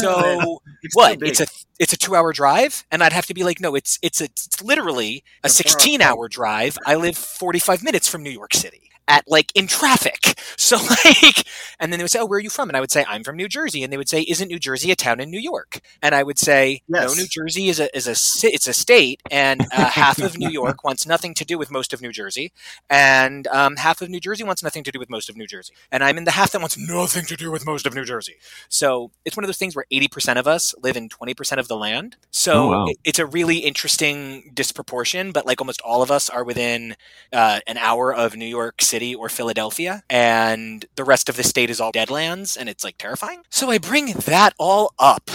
So 0.00 0.60
It's 0.82 0.94
what? 0.94 1.18
It's 1.22 1.40
a 1.40 1.46
it's 1.78 1.92
a 1.92 1.96
two 1.96 2.14
hour 2.16 2.32
drive, 2.32 2.84
and 2.90 3.02
I'd 3.02 3.12
have 3.12 3.26
to 3.26 3.34
be 3.34 3.44
like, 3.44 3.60
no, 3.60 3.74
it's 3.74 3.98
it's 4.02 4.20
a 4.20 4.24
it's 4.24 4.62
literally 4.62 5.24
a 5.44 5.48
It's 5.48 5.60
a 5.60 5.62
four-hour 5.62 5.80
sixteen 5.80 6.02
hour 6.02 6.28
drive. 6.28 6.78
I 6.86 6.96
live 6.96 7.16
forty 7.16 7.58
five 7.58 7.82
minutes 7.82 8.08
from 8.08 8.22
New 8.22 8.30
York 8.30 8.54
City 8.54 8.90
at 9.08 9.24
like 9.28 9.52
in 9.54 9.66
traffic. 9.66 10.38
So 10.56 10.76
like, 10.76 11.46
and 11.80 11.92
then 11.92 11.98
they 11.98 12.04
would 12.04 12.10
say, 12.10 12.20
oh, 12.20 12.26
where 12.26 12.38
are 12.38 12.40
you 12.40 12.48
from? 12.48 12.70
And 12.70 12.76
I 12.76 12.80
would 12.80 12.90
say, 12.90 13.04
I'm 13.06 13.22
from 13.22 13.36
New 13.36 13.48
Jersey, 13.48 13.82
and 13.82 13.92
they 13.92 13.96
would 13.98 14.08
say, 14.08 14.22
isn't 14.22 14.48
New 14.48 14.58
Jersey 14.58 14.90
a 14.92 14.96
town 14.96 15.20
in 15.20 15.30
New 15.30 15.40
York? 15.40 15.80
And 16.00 16.14
I 16.14 16.22
would 16.22 16.38
say, 16.38 16.80
no, 16.88 17.12
New 17.12 17.26
Jersey 17.26 17.68
is 17.68 17.80
a 17.80 17.94
is 17.94 18.06
a 18.06 18.12
it's 18.46 18.66
a 18.66 18.72
state, 18.72 19.20
and 19.30 19.60
uh, 19.72 19.86
half 19.90 20.20
of 20.20 20.38
New 20.38 20.48
York 20.60 20.82
wants 20.84 21.06
nothing 21.06 21.34
to 21.34 21.44
do 21.44 21.58
with 21.58 21.70
most 21.70 21.92
of 21.92 22.00
New 22.00 22.12
Jersey, 22.12 22.52
and 22.88 23.46
um, 23.48 23.76
half 23.76 24.00
of 24.00 24.08
New 24.08 24.20
Jersey 24.20 24.42
wants 24.44 24.62
nothing 24.62 24.84
to 24.84 24.90
do 24.92 24.98
with 24.98 25.10
most 25.10 25.28
of 25.28 25.36
New 25.36 25.46
Jersey, 25.46 25.74
and 25.92 26.02
I'm 26.02 26.16
in 26.16 26.24
the 26.24 26.30
half 26.30 26.52
that 26.52 26.60
wants 26.60 26.78
nothing 26.78 27.24
to 27.26 27.36
do 27.36 27.50
with 27.50 27.66
most 27.66 27.86
of 27.86 27.94
New 27.94 28.04
Jersey. 28.04 28.36
So 28.70 29.10
it's 29.24 29.36
one 29.36 29.44
of 29.44 29.48
those 29.48 29.58
things 29.58 29.76
where 29.76 29.86
80% 29.92 30.38
of 30.38 30.46
us 30.46 30.74
live 30.82 30.96
in 30.96 31.08
20% 31.10 31.58
of 31.58 31.68
the 31.68 31.76
land. 31.76 32.16
So 32.30 32.52
Oh, 32.54 32.68
wow. 32.70 32.84
it- 32.88 32.98
it's 33.04 33.18
a 33.18 33.26
really 33.26 33.58
interesting 33.58 34.50
disproportion, 34.54 35.32
but 35.32 35.44
like 35.46 35.60
almost 35.60 35.80
all 35.82 36.00
of 36.02 36.10
us 36.10 36.30
are 36.30 36.44
within 36.44 36.96
uh, 37.32 37.60
an 37.66 37.76
hour 37.76 38.14
of 38.14 38.34
New 38.36 38.46
York 38.46 38.80
City 38.80 38.93
or 39.14 39.28
Philadelphia, 39.28 40.02
and 40.08 40.84
the 40.94 41.04
rest 41.04 41.28
of 41.28 41.36
the 41.36 41.42
state 41.42 41.70
is 41.70 41.80
all 41.80 41.90
deadlands, 41.90 42.56
and 42.56 42.68
it's 42.68 42.84
like 42.84 42.98
terrifying. 42.98 43.42
So 43.50 43.70
I 43.70 43.78
bring 43.78 44.12
that 44.12 44.54
all 44.58 44.92
up 44.98 45.30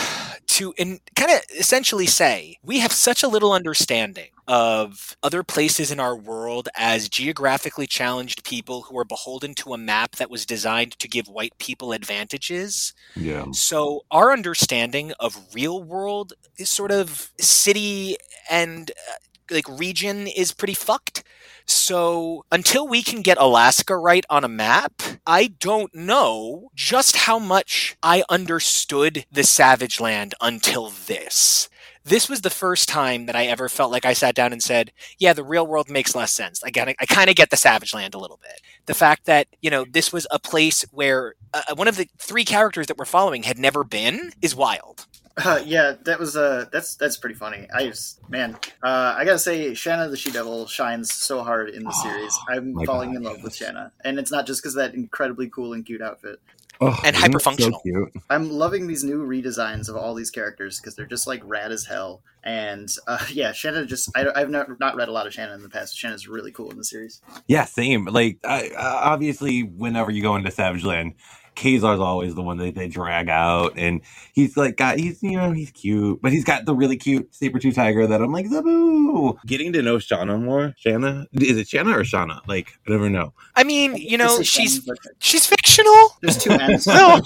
to 0.47 0.73
and 0.77 0.99
kind 1.15 1.31
of 1.31 1.41
essentially 1.57 2.05
say 2.05 2.57
we 2.63 2.79
have 2.79 2.91
such 2.91 3.23
a 3.23 3.27
little 3.27 3.53
understanding 3.53 4.29
of 4.47 5.15
other 5.21 5.43
places 5.43 5.91
in 5.91 5.99
our 5.99 6.15
world 6.15 6.67
as 6.75 7.07
geographically 7.07 7.85
challenged 7.85 8.43
people 8.43 8.81
who 8.81 8.97
are 8.97 9.05
beholden 9.05 9.53
to 9.53 9.73
a 9.73 9.77
map 9.77 10.15
that 10.15 10.29
was 10.29 10.45
designed 10.45 10.97
to 10.99 11.07
give 11.07 11.27
white 11.27 11.53
people 11.59 11.91
advantages. 11.91 12.93
Yeah. 13.15 13.45
So 13.53 14.05
our 14.09 14.31
understanding 14.33 15.13
of 15.19 15.39
real 15.53 15.83
world 15.83 16.33
is 16.57 16.69
sort 16.69 16.91
of 16.91 17.31
city 17.39 18.17
and 18.49 18.89
uh, 18.89 19.13
like 19.51 19.67
region 19.67 20.27
is 20.27 20.53
pretty 20.53 20.73
fucked. 20.73 21.23
So 21.65 22.45
until 22.51 22.87
we 22.87 23.03
can 23.03 23.21
get 23.21 23.37
Alaska 23.39 23.95
right 23.95 24.25
on 24.29 24.43
a 24.43 24.49
map, 24.49 25.01
I 25.27 25.47
don't 25.59 25.93
know 25.93 26.71
just 26.75 27.15
how 27.15 27.37
much 27.37 27.95
I 28.01 28.23
understood 28.29 29.25
the 29.31 29.43
Savage 29.43 29.99
Land 29.99 30.33
until 30.41 30.89
this. 30.89 31.69
This 32.03 32.27
was 32.27 32.41
the 32.41 32.49
first 32.49 32.89
time 32.89 33.27
that 33.27 33.35
I 33.35 33.45
ever 33.45 33.69
felt 33.69 33.91
like 33.91 34.05
I 34.05 34.13
sat 34.13 34.33
down 34.33 34.51
and 34.51 34.63
said, 34.63 34.91
"Yeah, 35.19 35.33
the 35.33 35.43
real 35.43 35.67
world 35.67 35.89
makes 35.89 36.15
less 36.15 36.31
sense." 36.31 36.63
I 36.63 36.71
I 36.99 37.05
kind 37.05 37.29
of 37.29 37.35
get 37.35 37.51
the 37.51 37.57
Savage 37.57 37.93
Land 37.93 38.15
a 38.15 38.19
little 38.19 38.39
bit. 38.41 38.61
The 38.87 38.95
fact 38.95 39.25
that 39.25 39.47
you 39.61 39.69
know 39.69 39.85
this 39.87 40.11
was 40.11 40.25
a 40.31 40.39
place 40.39 40.83
where 40.91 41.35
uh, 41.53 41.61
one 41.75 41.87
of 41.87 41.97
the 41.97 42.07
three 42.17 42.45
characters 42.45 42.87
that 42.87 42.97
we're 42.97 43.05
following 43.05 43.43
had 43.43 43.59
never 43.59 43.83
been 43.83 44.31
is 44.41 44.55
wild. 44.55 45.05
Uh, 45.43 45.61
yeah, 45.65 45.93
that 46.03 46.19
was 46.19 46.35
uh, 46.35 46.65
that's 46.71 46.95
that's 46.95 47.17
pretty 47.17 47.35
funny. 47.35 47.67
I 47.73 47.87
just 47.87 48.19
man, 48.29 48.55
uh, 48.83 49.15
I 49.17 49.23
gotta 49.23 49.39
say, 49.39 49.73
Shanna 49.73 50.09
the 50.09 50.17
She 50.17 50.31
Devil 50.31 50.67
shines 50.67 51.13
so 51.13 51.43
hard 51.43 51.69
in 51.69 51.83
the 51.83 51.91
series. 51.91 52.37
I'm 52.49 52.75
falling 52.85 53.13
God, 53.13 53.17
in 53.17 53.23
love 53.23 53.43
with 53.43 53.59
yes. 53.59 53.69
Shanna, 53.69 53.91
and 54.03 54.19
it's 54.19 54.31
not 54.31 54.45
just 54.45 54.61
because 54.61 54.75
of 54.75 54.81
that 54.81 54.95
incredibly 54.95 55.49
cool 55.49 55.73
and 55.73 55.85
cute 55.85 56.01
outfit. 56.01 56.39
Oh, 56.81 56.97
And 57.03 57.15
isn't 57.15 57.35
it 57.35 57.37
hyperfunctional. 57.37 57.81
So. 57.85 58.21
I'm 58.29 58.49
loving 58.49 58.87
these 58.87 59.03
new 59.03 59.25
redesigns 59.25 59.89
of 59.89 59.97
all 59.97 60.13
these 60.13 60.31
characters 60.31 60.79
because 60.79 60.95
they're 60.95 61.05
just 61.05 61.27
like 61.27 61.41
rad 61.43 61.73
as 61.73 61.85
hell. 61.85 62.21
And 62.43 62.87
uh, 63.05 63.25
yeah, 63.31 63.51
Shanna 63.51 63.85
just 63.85 64.09
I, 64.15 64.27
I've 64.33 64.49
not, 64.49 64.79
not 64.79 64.95
read 64.95 65.09
a 65.09 65.11
lot 65.11 65.27
of 65.27 65.33
Shanna 65.33 65.53
in 65.55 65.61
the 65.61 65.69
past. 65.69 65.97
Shanna's 65.97 66.27
really 66.27 66.51
cool 66.51 66.71
in 66.71 66.77
the 66.77 66.85
series. 66.85 67.21
Yeah, 67.47 67.65
same. 67.65 68.05
Like, 68.05 68.39
I, 68.45 68.69
uh, 68.69 68.99
obviously, 69.03 69.61
whenever 69.61 70.09
you 70.09 70.21
go 70.21 70.37
into 70.37 70.51
Savage 70.51 70.85
Land, 70.85 71.15
Kazar's 71.59 71.99
always 71.99 72.35
the 72.35 72.41
one 72.41 72.57
that 72.57 72.75
they 72.75 72.87
drag 72.87 73.27
out, 73.27 73.73
and 73.77 74.01
he's 74.33 74.55
like 74.55 74.77
got 74.77 74.97
he's 74.97 75.21
you 75.21 75.37
know 75.37 75.51
he's 75.51 75.71
cute, 75.71 76.21
but 76.21 76.31
he's 76.31 76.45
got 76.45 76.65
the 76.65 76.73
really 76.73 76.95
cute 76.95 77.35
saber 77.35 77.59
tooth 77.59 77.75
tiger 77.75 78.07
that 78.07 78.21
I'm 78.21 78.31
like 78.31 78.45
Zabu. 78.45 79.37
Getting 79.45 79.73
to 79.73 79.81
know 79.81 79.97
Shauna 79.97 80.41
more, 80.41 80.73
Shanna 80.77 81.27
is 81.33 81.57
it 81.57 81.67
Shanna 81.67 81.97
or 81.97 82.03
Shauna? 82.03 82.39
Like 82.47 82.79
I 82.87 82.91
never 82.91 83.09
know. 83.09 83.33
I 83.55 83.65
mean, 83.65 83.97
you 83.97 84.17
know, 84.17 84.41
she's 84.41 84.83
Shanna, 84.83 84.97
she's 85.19 85.45
fictional. 85.45 86.15
there's 86.21 86.37
two 86.37 86.51
ends. 86.61 86.87
No. 86.87 87.21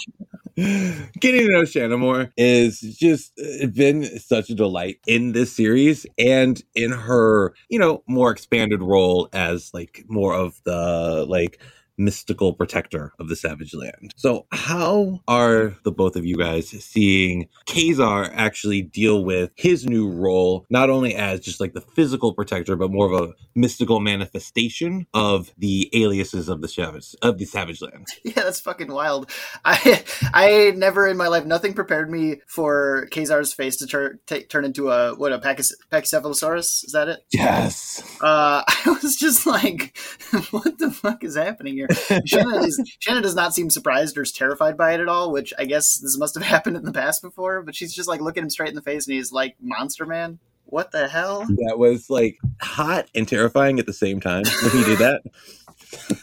Getting 0.55 1.47
to 1.47 1.51
know 1.51 1.65
Shanna 1.65 1.97
more 1.97 2.31
is 2.35 2.79
just 2.79 3.39
uh, 3.39 3.67
been 3.67 4.03
such 4.19 4.49
a 4.49 4.55
delight 4.55 4.99
in 5.07 5.31
this 5.31 5.55
series 5.55 6.05
and 6.17 6.61
in 6.75 6.91
her, 6.91 7.53
you 7.69 7.79
know, 7.79 8.03
more 8.07 8.31
expanded 8.31 8.81
role 8.81 9.29
as 9.33 9.73
like 9.73 10.05
more 10.07 10.33
of 10.35 10.61
the 10.63 11.25
like 11.27 11.59
mystical 11.97 12.53
protector 12.53 13.11
of 13.19 13.27
the 13.29 13.35
Savage 13.35 13.73
Land. 13.73 14.13
So, 14.15 14.45
how 14.51 15.21
are 15.27 15.75
the 15.83 15.91
both 15.91 16.15
of 16.15 16.25
you 16.25 16.37
guys 16.37 16.69
seeing 16.69 17.47
Kazar 17.67 18.29
actually 18.33 18.81
deal 18.81 19.23
with 19.23 19.51
his 19.55 19.85
new 19.85 20.09
role, 20.09 20.65
not 20.69 20.89
only 20.89 21.15
as 21.15 21.39
just 21.39 21.59
like 21.59 21.73
the 21.73 21.81
physical 21.81 22.33
protector, 22.33 22.75
but 22.75 22.91
more 22.91 23.11
of 23.11 23.29
a 23.29 23.33
mystical 23.55 23.99
manifestation 23.99 25.07
of 25.13 25.51
the 25.57 25.89
aliases 25.93 26.49
of 26.49 26.61
the 26.61 26.67
Savage 26.67 27.15
of 27.21 27.37
the 27.37 27.45
Savage 27.45 27.81
Land? 27.81 28.07
yeah, 28.23 28.33
that's 28.35 28.59
fucking 28.59 28.91
wild. 28.91 29.29
I 29.65 30.03
I 30.33 30.73
never 30.75 31.07
in 31.07 31.17
my 31.17 31.27
life 31.27 31.45
nothing 31.45 31.73
prepared 31.73 32.09
me 32.09 32.41
for 32.47 33.07
Kazar's 33.11 33.53
face 33.53 33.77
to 33.77 33.87
turn 33.87 34.19
ta 34.25 34.37
turn 34.49 34.65
into 34.65 34.89
a 34.89 35.15
what 35.15 35.31
a 35.31 35.39
Pachys- 35.39 35.73
Pachycephalosaurus. 35.91 36.85
Is 36.85 36.91
that 36.93 37.07
it? 37.07 37.25
Yes. 37.31 38.01
Uh, 38.21 38.63
I 38.67 38.99
was 39.03 39.15
just 39.15 39.45
like, 39.45 39.97
what 40.51 40.77
the 40.77 40.91
fuck 40.91 41.23
is 41.23 41.35
happening 41.35 41.75
here? 41.75 41.82
Shanna, 42.25 42.63
is, 42.63 42.95
Shanna 42.99 43.21
does 43.21 43.35
not 43.35 43.53
seem 43.53 43.69
surprised 43.69 44.17
or 44.17 44.25
terrified 44.25 44.77
by 44.77 44.93
it 44.93 44.99
at 44.99 45.07
all, 45.07 45.31
which 45.31 45.53
I 45.57 45.65
guess 45.65 45.97
this 45.99 46.17
must 46.17 46.35
have 46.35 46.43
happened 46.53 46.77
in 46.77 46.83
the 46.83 46.91
past 46.93 47.21
before. 47.21 47.61
But 47.61 47.75
she's 47.75 47.93
just 47.93 48.07
like 48.09 48.21
looking 48.21 48.43
him 48.43 48.49
straight 48.49 48.69
in 48.69 48.75
the 48.75 48.81
face, 48.81 49.07
and 49.07 49.15
he's 49.15 49.31
like, 49.31 49.55
"Monster 49.61 50.05
Man, 50.05 50.39
what 50.65 50.91
the 50.91 51.07
hell?" 51.07 51.45
that 51.67 51.77
was 51.77 52.09
like 52.09 52.37
hot 52.61 53.07
and 53.15 53.27
terrifying 53.27 53.79
at 53.79 53.85
the 53.85 53.93
same 53.93 54.19
time 54.19 54.43
when 54.61 54.71
he 54.71 54.83
did 54.83 54.99
that. 54.99 55.21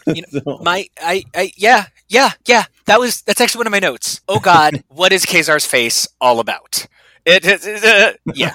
You 0.07 0.25
So- 0.31 0.59
My, 0.63 0.89
I, 1.01 1.23
I, 1.33 1.53
yeah, 1.57 1.87
yeah, 2.09 2.33
yeah. 2.47 2.65
That 2.87 2.99
was 2.99 3.23
that's 3.23 3.41
actually 3.41 3.61
one 3.61 3.67
of 3.69 3.71
my 3.71 3.79
notes. 3.79 4.21
Oh 4.27 4.41
God, 4.41 4.83
what 4.89 5.13
is 5.13 5.25
Kazar's 5.25 5.65
face 5.65 6.09
all 6.21 6.41
about? 6.41 6.89
It, 7.25 7.45
it, 7.45 7.61
it, 7.65 7.85
uh, 7.85 8.13
yeah, 8.35 8.55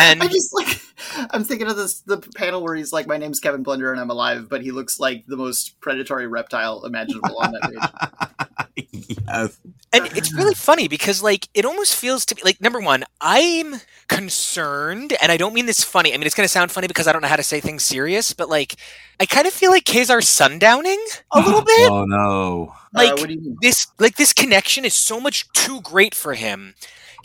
and 0.00 0.22
I 0.22 0.26
just 0.26 0.54
like 0.54 0.80
I'm 1.30 1.44
thinking 1.44 1.68
of 1.68 1.76
this 1.76 2.00
the 2.00 2.18
panel 2.18 2.62
where 2.62 2.74
he's 2.74 2.92
like, 2.92 3.06
"My 3.06 3.16
name's 3.16 3.40
Kevin 3.40 3.64
Plunder 3.64 3.92
and 3.92 4.00
I'm 4.00 4.10
alive," 4.10 4.48
but 4.48 4.62
he 4.62 4.70
looks 4.70 5.00
like 5.00 5.26
the 5.26 5.36
most 5.36 5.80
predatory 5.80 6.26
reptile 6.26 6.84
imaginable 6.84 7.38
on 7.38 7.52
that 7.52 8.06
page. 8.76 8.86
yes. 9.28 9.60
and 9.92 10.06
it's 10.16 10.34
really 10.34 10.54
funny 10.54 10.88
because 10.88 11.22
like 11.22 11.48
it 11.54 11.64
almost 11.64 11.96
feels 11.96 12.24
to 12.26 12.34
me 12.34 12.42
like 12.44 12.60
number 12.60 12.80
one, 12.80 13.04
I'm 13.20 13.76
concerned, 14.08 15.16
and 15.22 15.30
I 15.30 15.36
don't 15.36 15.54
mean 15.54 15.66
this 15.66 15.84
funny. 15.84 16.14
I 16.14 16.16
mean 16.16 16.26
it's 16.26 16.34
going 16.34 16.46
to 16.46 16.52
sound 16.52 16.70
funny 16.70 16.86
because 16.86 17.06
I 17.06 17.12
don't 17.12 17.22
know 17.22 17.28
how 17.28 17.36
to 17.36 17.42
say 17.42 17.60
things 17.60 17.82
serious, 17.82 18.32
but 18.32 18.48
like 18.48 18.76
I 19.18 19.26
kind 19.26 19.46
of 19.46 19.52
feel 19.52 19.70
like 19.70 19.84
Kazar's 19.84 20.26
sundowning 20.26 20.98
a 21.32 21.40
little 21.40 21.62
bit. 21.62 21.90
Oh 21.90 22.04
no. 22.04 22.74
Like 22.92 23.12
uh, 23.12 23.16
what 23.18 23.28
do 23.28 23.34
you 23.34 23.40
mean? 23.40 23.56
this 23.60 23.86
like 23.98 24.16
this 24.16 24.32
connection 24.32 24.84
is 24.84 24.94
so 24.94 25.20
much 25.20 25.50
too 25.52 25.80
great 25.82 26.14
for 26.14 26.34
him. 26.34 26.74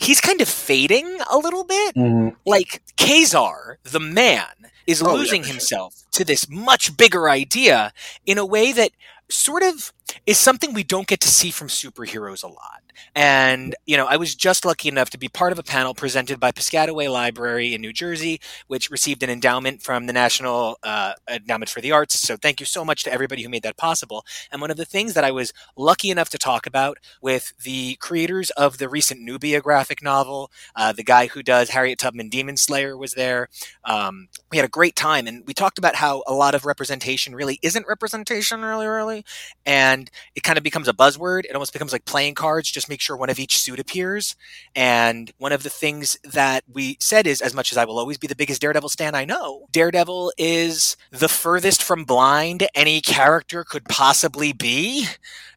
He's 0.00 0.20
kind 0.20 0.40
of 0.40 0.48
fading 0.48 1.18
a 1.30 1.38
little 1.38 1.64
bit. 1.64 1.94
Mm-hmm. 1.94 2.28
Like 2.44 2.82
Kazar, 2.96 3.76
the 3.82 4.00
man, 4.00 4.46
is 4.86 5.02
Oh, 5.02 5.06
yeah, 5.08 5.12
losing 5.18 5.42
for 5.42 5.46
sure. 5.48 5.52
himself 5.54 6.02
to 6.12 6.24
this 6.24 6.48
much 6.48 6.96
bigger 6.96 7.28
idea 7.28 7.92
in 8.24 8.38
a 8.38 8.46
way 8.46 8.72
that 8.72 8.92
sort 9.28 9.62
of 9.62 9.92
is 10.26 10.38
something 10.38 10.72
we 10.72 10.84
don't 10.84 11.06
get 11.06 11.20
to 11.20 11.28
see 11.28 11.50
from 11.50 11.68
superheroes 11.68 12.42
a 12.42 12.48
lot. 12.48 12.82
And, 13.14 13.74
you 13.86 13.96
know, 13.96 14.06
I 14.06 14.16
was 14.16 14.34
just 14.34 14.64
lucky 14.64 14.88
enough 14.88 15.10
to 15.10 15.18
be 15.18 15.28
part 15.28 15.52
of 15.52 15.58
a 15.58 15.62
panel 15.62 15.94
presented 15.94 16.40
by 16.40 16.52
Piscataway 16.52 17.12
Library 17.12 17.74
in 17.74 17.80
New 17.80 17.92
Jersey, 17.92 18.40
which 18.68 18.90
received 18.90 19.22
an 19.22 19.30
endowment 19.30 19.82
from 19.82 20.06
the 20.06 20.12
National 20.12 20.78
uh, 20.82 21.12
Endowment 21.28 21.68
for 21.68 21.80
the 21.80 21.92
Arts. 21.92 22.18
So 22.20 22.36
thank 22.36 22.60
you 22.60 22.66
so 22.66 22.84
much 22.84 23.04
to 23.04 23.12
everybody 23.12 23.42
who 23.42 23.48
made 23.48 23.62
that 23.64 23.76
possible. 23.76 24.24
And 24.50 24.60
one 24.60 24.70
of 24.70 24.76
the 24.76 24.84
things 24.84 25.14
that 25.14 25.24
I 25.24 25.30
was 25.30 25.52
lucky 25.76 26.10
enough 26.10 26.30
to 26.30 26.38
talk 26.38 26.66
about 26.66 26.98
with 27.20 27.52
the 27.62 27.96
creators 27.96 28.50
of 28.50 28.78
the 28.78 28.88
recent 28.88 29.20
Nubia 29.20 29.60
graphic 29.60 30.02
novel, 30.02 30.50
uh, 30.74 30.92
the 30.92 31.04
guy 31.04 31.26
who 31.26 31.42
does 31.42 31.70
Harriet 31.70 31.98
Tubman 31.98 32.28
Demon 32.28 32.56
Slayer 32.56 32.96
was 32.96 33.12
there. 33.12 33.48
Um, 33.84 34.28
we 34.50 34.58
had 34.58 34.66
a 34.66 34.70
great 34.70 34.96
time, 34.96 35.26
and 35.26 35.44
we 35.46 35.54
talked 35.54 35.78
about 35.78 35.96
how 35.96 36.22
a 36.26 36.32
lot 36.32 36.54
of 36.54 36.64
representation 36.64 37.34
really 37.34 37.58
isn't 37.62 37.86
representation, 37.88 38.62
really, 38.62 38.86
really, 38.86 39.24
and 39.64 39.95
it 40.34 40.42
kind 40.42 40.58
of 40.58 40.64
becomes 40.64 40.88
a 40.88 40.92
buzzword. 40.92 41.44
It 41.44 41.54
almost 41.54 41.72
becomes 41.72 41.92
like 41.92 42.04
playing 42.04 42.34
cards. 42.34 42.70
Just 42.70 42.88
make 42.88 43.00
sure 43.00 43.16
one 43.16 43.30
of 43.30 43.38
each 43.38 43.58
suit 43.58 43.78
appears. 43.78 44.36
And 44.74 45.32
one 45.38 45.52
of 45.52 45.62
the 45.62 45.70
things 45.70 46.18
that 46.24 46.64
we 46.72 46.96
said 47.00 47.26
is, 47.26 47.40
as 47.40 47.54
much 47.54 47.72
as 47.72 47.78
I 47.78 47.84
will 47.84 47.98
always 47.98 48.18
be 48.18 48.26
the 48.26 48.36
biggest 48.36 48.60
Daredevil 48.60 48.88
stan 48.90 49.14
I 49.14 49.24
know, 49.24 49.66
Daredevil 49.72 50.32
is 50.38 50.96
the 51.10 51.28
furthest 51.28 51.82
from 51.82 52.04
blind 52.04 52.66
any 52.74 53.00
character 53.00 53.64
could 53.64 53.84
possibly 53.86 54.52
be. 54.52 55.06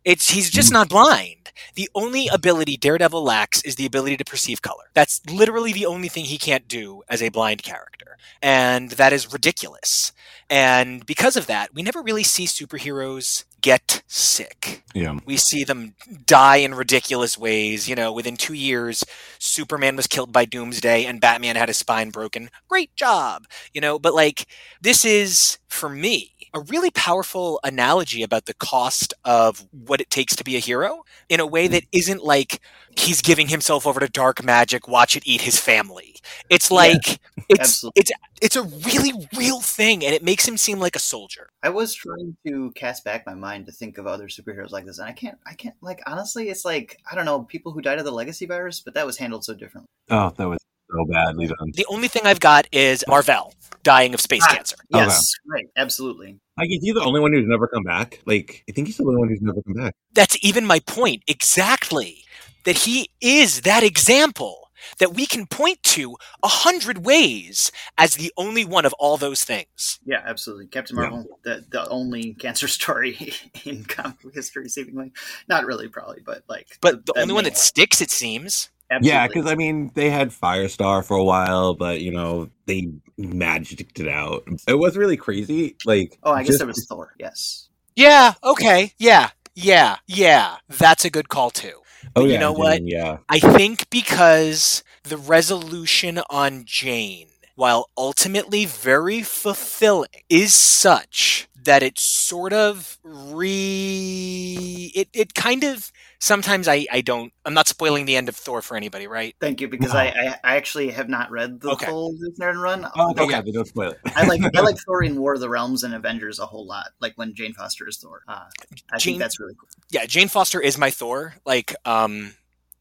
It's 0.06 0.30
he's 0.30 0.50
just 0.50 0.70
hmm. 0.70 0.76
not 0.76 0.90
blind. 0.90 1.52
The 1.76 1.90
only 1.94 2.28
ability 2.28 2.78
Daredevil 2.78 3.24
lacks 3.24 3.62
is 3.64 3.76
the 3.76 3.86
ability 3.86 4.18
to 4.18 4.26
perceive 4.26 4.62
color. 4.62 4.86
That's 4.94 5.22
literally 5.30 5.74
the 5.74 5.86
only 5.86 6.08
thing 6.08 6.26
he 6.26 6.38
can't 6.38 6.68
do 6.68 7.04
as 7.10 7.22
a 7.22 7.30
blind 7.30 7.64
character. 7.64 8.18
And 8.42 8.92
that 8.92 9.14
is 9.14 9.32
ridiculous. 9.32 10.14
And 10.50 11.06
because 11.06 11.36
of 11.36 11.48
that, 11.48 11.74
we 11.74 11.84
never 11.84 12.02
really 12.02 12.24
see 12.24 12.46
superheroes 12.46 13.44
get 13.62 14.02
sick. 14.08 14.84
Yeah. 14.94 15.20
We 15.26 15.38
see 15.38 15.64
them 15.64 15.96
die 16.26 16.58
in 16.58 16.74
ridiculous 16.74 17.38
ways. 17.38 17.90
You 17.90 17.96
know, 17.96 18.12
within 18.12 18.38
two 18.38 18.54
years, 18.54 19.04
Superman 19.38 19.96
was 19.96 20.08
killed 20.08 20.32
by 20.32 20.46
Doomsday 20.46 21.06
and 21.06 21.22
Batman 21.22 21.56
had 21.56 21.70
his 21.70 21.78
spine 21.78 22.10
broken. 22.10 22.50
Great 22.68 22.96
job. 22.96 23.46
You 23.74 23.82
know, 23.82 24.00
but 24.00 24.16
like, 24.16 24.46
this 24.82 25.04
is, 25.04 25.60
for 25.68 25.90
me, 25.90 26.34
a 26.54 26.60
really 26.62 26.92
powerful 26.92 27.60
analogy 27.64 28.24
about 28.24 28.46
the 28.46 28.54
cost 28.54 29.14
of 29.26 29.68
what 29.72 30.02
it 30.02 30.10
takes 30.10 30.36
to 30.36 30.44
be 30.44 30.56
a 30.56 30.60
hero 30.60 31.04
in 31.28 31.40
a 31.40 31.46
way 31.46 31.68
hmm. 31.68 31.74
that 31.74 31.84
isn't 31.92 32.24
like 32.24 32.62
he's 32.98 33.22
giving 33.22 33.48
himself 33.48 33.86
over 33.86 34.00
to 34.00 34.08
dark 34.08 34.44
magic, 34.44 34.88
watch 34.88 35.16
it 35.16 35.24
eat 35.26 35.42
his 35.42 35.60
family. 35.60 36.16
It's 36.50 36.72
like 36.72 37.20
it's 37.50 37.60
absolutely. 37.60 38.02
it's 38.02 38.12
it's 38.42 38.56
a 38.56 38.64
really 38.64 39.28
real 39.36 39.62
thing 39.62 40.04
and 40.06 40.14
it 40.14 40.24
makes 40.24 40.48
him 40.48 40.58
seem 40.58 40.80
like 40.80 40.96
a 40.96 41.00
soldier. 41.00 41.50
I 41.64 41.70
was 41.70 41.94
trying 41.94 42.38
to 42.48 42.72
cast 42.72 43.04
back 43.04 43.26
my 43.26 43.34
mind 43.34 43.66
to 43.68 43.72
think 43.72 43.98
of 43.98 44.08
other 44.08 44.28
superheroes 44.28 44.72
like 44.72 44.86
this, 44.86 45.00
and 45.00 45.08
I 45.08 45.12
can't. 45.12 45.38
I 45.46 45.54
can't. 45.54 45.76
Like 45.82 46.02
honestly, 46.08 46.50
it's 46.50 46.66
like 46.66 47.00
I 47.10 47.16
don't 47.16 47.26
know 47.26 47.44
people 47.44 47.72
who 47.72 47.82
died 47.82 48.00
of 48.00 48.06
the 48.06 48.12
legacy 48.12 48.46
virus, 48.46 48.80
but 48.80 48.94
that 48.94 49.06
was 49.06 49.18
handled 49.18 49.44
so 49.44 49.54
differently. 49.54 49.88
Oh, 50.10 50.32
that 50.36 50.48
was 50.48 50.60
so 50.90 51.06
badly 51.06 51.48
done. 51.48 51.72
The 51.74 51.86
only 51.90 52.08
thing 52.08 52.24
I've 52.26 52.40
got 52.40 52.68
is 52.72 53.04
Marvel 53.08 53.54
dying 53.84 54.14
of 54.14 54.22
space 54.22 54.44
Ah. 54.48 54.54
cancer. 54.56 54.76
Okay. 54.94 55.04
Yes, 55.06 55.32
right, 55.48 55.68
absolutely. 55.76 56.40
Like, 56.58 56.70
is 56.72 56.80
he 56.82 56.92
the 56.92 57.02
only 57.04 57.20
one 57.20 57.34
who's 57.34 57.48
never 57.48 57.68
come 57.68 57.84
back? 57.84 58.22
Like, 58.26 58.64
I 58.70 58.74
think 58.74 58.88
he's 58.88 58.98
the 58.98 59.04
only 59.04 59.18
one 59.18 59.30
who's 59.30 59.42
never 59.42 59.62
come 59.62 59.74
back. 59.74 59.96
That's 60.14 60.38
even 60.44 60.66
my 60.66 60.80
point. 60.80 61.24
Exactly. 61.28 62.24
That 62.66 62.80
he 62.80 63.10
is 63.22 63.62
that 63.62 63.84
example 63.84 64.70
that 65.00 65.14
we 65.14 65.26
can 65.26 65.46
point 65.48 65.82
to 65.84 66.16
a 66.44 66.48
hundred 66.48 67.06
ways 67.06 67.72
as 67.98 68.16
the 68.16 68.32
only 68.38 68.66
one 68.66 68.86
of 68.86 68.94
all 69.00 69.16
those 69.18 69.44
things. 69.46 70.00
Yeah, 70.06 70.22
absolutely. 70.26 70.68
Captain 70.68 70.98
Yeah. 70.98 71.04
Marvel, 71.10 71.40
the 71.44 71.66
the 71.70 71.88
only 71.90 72.34
cancer 72.34 72.68
story 72.80 73.34
in 73.66 73.86
comic 73.86 74.22
book 74.22 74.34
history, 74.34 74.68
seemingly. 74.70 75.12
Not 75.48 75.66
really, 75.66 75.88
probably, 75.88 76.22
but 76.26 76.44
like. 76.50 76.78
But 76.82 77.06
the 77.06 77.14
only 77.18 77.34
one 77.34 77.46
main 77.46 77.54
that 77.54 77.58
sticks, 77.60 78.02
it 78.02 78.12
seems. 78.12 78.70
Absolutely. 78.92 79.10
Yeah, 79.10 79.28
because 79.28 79.46
I 79.46 79.56
mean, 79.56 79.92
they 79.94 80.10
had 80.10 80.30
Firestar 80.32 81.06
for 81.06 81.16
a 81.16 81.24
while, 81.24 81.76
but 81.76 82.02
you 82.02 82.12
know, 82.12 82.50
they 82.66 82.92
magicked 83.18 84.00
it 84.00 84.08
out. 84.08 84.44
It 84.68 84.76
was 84.80 84.98
really 84.98 85.18
crazy. 85.18 85.76
Like, 85.86 86.18
Oh, 86.24 86.32
I 86.32 86.40
guess 86.40 86.48
just- 86.48 86.60
there 86.60 86.68
was 86.68 86.86
Thor. 86.90 87.14
Yes. 87.20 87.70
Yeah, 87.96 88.34
okay. 88.44 88.94
Yeah, 88.98 89.30
yeah, 89.56 89.98
yeah. 90.08 90.56
That's 90.70 91.04
a 91.06 91.10
good 91.10 91.30
call 91.30 91.50
too. 91.52 91.82
Oh 92.16 92.22
yeah, 92.22 92.28
you 92.28 92.34
yeah, 92.34 92.40
know 92.40 92.54
what? 92.54 92.82
Yeah, 92.84 93.18
I 93.28 93.40
think 93.40 93.90
because 93.90 94.84
the 95.04 95.18
resolution 95.18 96.22
on 96.30 96.64
Jane, 96.66 97.28
while 97.56 97.90
ultimately 97.98 98.66
very 98.66 99.22
fulfilling, 99.22 100.10
is 100.30 100.56
such 100.56 101.48
that 101.66 101.84
it 101.84 102.00
sort 102.00 102.54
of 102.54 102.98
re 103.04 104.92
it 104.96 105.10
it 105.14 105.34
kind 105.36 105.64
of 105.66 105.92
sometimes 106.20 106.68
I 106.68 106.86
I 106.92 107.02
don't 107.02 107.32
I'm 107.46 107.54
not 107.54 107.68
spoiling 107.68 108.06
the 108.06 108.16
end 108.16 108.30
of 108.30 108.36
Thor 108.36 108.62
for 108.62 108.76
anybody, 108.78 109.08
right? 109.08 109.36
Thank 109.40 109.62
you, 109.62 109.68
because 109.68 109.94
No. 109.94 110.00
I, 110.00 110.06
I 110.06 110.36
I 110.44 110.56
actually 110.58 110.90
have 110.92 111.10
not 111.10 111.32
read 111.32 111.62
the 111.62 111.72
Okay. 111.72 111.86
full 111.88 112.14
Disney 112.14 112.46
run. 112.46 112.86
Oh, 112.96 113.12
okay, 113.12 113.24
Okay. 113.24 113.32
yeah, 113.32 113.42
they 113.42 113.52
don't 113.52 113.68
spoil 113.68 113.92
it. 113.92 114.00
I 114.16 114.26
like 114.26 114.42
I 114.56 114.62
like 114.62 114.78
Thor 114.86 115.04
in 115.04 115.20
War 115.20 115.34
of 115.34 115.40
the 115.40 115.50
Realms 115.50 115.84
and 115.84 115.94
Avengers 115.94 116.40
a 116.40 116.46
whole 116.46 116.66
lot. 116.66 116.88
Like 117.00 117.14
when 117.16 117.34
Jane 117.34 117.54
Foster 117.54 117.88
is 117.88 117.98
Thor. 117.98 118.22
Uh, 118.28 118.46
I 118.92 118.98
Jane- 118.98 119.14
think 119.14 119.20
that's 119.20 119.40
really 119.40 119.56
cool. 119.56 119.70
yeah, 119.90 120.06
Jane 120.06 120.28
Foster 120.28 120.60
is 120.62 120.78
my 120.78 120.90
Thor. 120.90 121.36
Like, 121.46 121.76
um, 121.86 122.34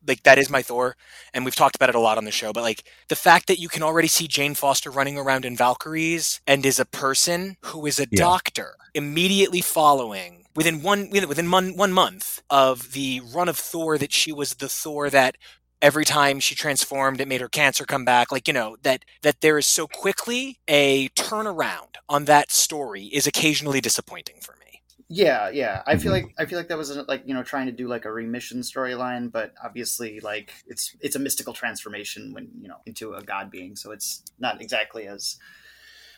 like 0.06 0.22
that 0.22 0.38
is 0.38 0.48
my 0.48 0.62
Thor, 0.62 0.96
and 1.34 1.44
we've 1.44 1.54
talked 1.56 1.76
about 1.76 1.88
it 1.88 1.94
a 1.94 2.00
lot 2.00 2.18
on 2.18 2.24
the 2.24 2.30
show. 2.30 2.52
But 2.52 2.62
like 2.62 2.84
the 3.08 3.16
fact 3.16 3.46
that 3.48 3.58
you 3.58 3.68
can 3.68 3.82
already 3.82 4.08
see 4.08 4.26
Jane 4.28 4.54
Foster 4.54 4.90
running 4.90 5.18
around 5.18 5.44
in 5.44 5.56
Valkyries 5.56 6.40
and 6.46 6.64
is 6.64 6.78
a 6.78 6.84
person 6.86 7.56
who 7.66 7.84
is 7.86 7.98
a 7.98 8.06
Yeah. 8.10 8.20
doctor 8.20 8.74
immediately 8.94 9.60
following 9.60 10.44
within 10.58 10.82
one 10.82 11.10
within 11.10 11.50
one 11.50 11.76
one 11.76 11.92
month 11.92 12.42
of 12.50 12.92
the 12.92 13.20
run 13.34 13.48
of 13.48 13.58
Thor 13.58 13.98
that 13.98 14.12
she 14.12 14.32
was 14.32 14.54
the 14.56 14.68
Thor 14.68 15.10
that 15.10 15.36
every 15.80 16.04
time 16.04 16.40
she 16.40 16.54
transformed 16.54 17.20
it 17.20 17.28
made 17.28 17.40
her 17.40 17.48
cancer 17.48 17.84
come 17.84 18.04
back 18.04 18.32
like 18.32 18.48
you 18.48 18.54
know 18.54 18.76
that 18.82 19.04
that 19.22 19.40
there 19.42 19.58
is 19.58 19.66
so 19.66 19.86
quickly 19.86 20.58
a 20.68 21.08
turnaround 21.10 21.94
on 22.08 22.24
that 22.26 22.50
story 22.52 23.04
is 23.06 23.26
occasionally 23.26 23.80
disappointing 23.80 24.36
for 24.42 24.56
me 24.56 24.82
Yeah, 25.10 25.48
yeah. 25.48 25.82
I 25.86 25.96
feel 25.96 26.12
Mhm. 26.12 26.12
like 26.12 26.34
I 26.38 26.44
feel 26.46 26.58
like 26.58 26.68
that 26.68 26.76
was 26.76 26.94
like 27.08 27.22
you 27.26 27.32
know 27.34 27.42
trying 27.42 27.66
to 27.66 27.72
do 27.72 27.88
like 27.88 28.04
a 28.04 28.12
remission 28.12 28.60
storyline, 28.60 29.32
but 29.32 29.54
obviously 29.64 30.20
like 30.20 30.52
it's 30.66 30.94
it's 31.00 31.16
a 31.16 31.18
mystical 31.18 31.54
transformation 31.54 32.32
when 32.34 32.50
you 32.60 32.68
know 32.68 32.76
into 32.86 33.14
a 33.14 33.22
god 33.22 33.50
being, 33.50 33.74
so 33.76 33.90
it's 33.90 34.22
not 34.38 34.60
exactly 34.60 35.06
as. 35.06 35.38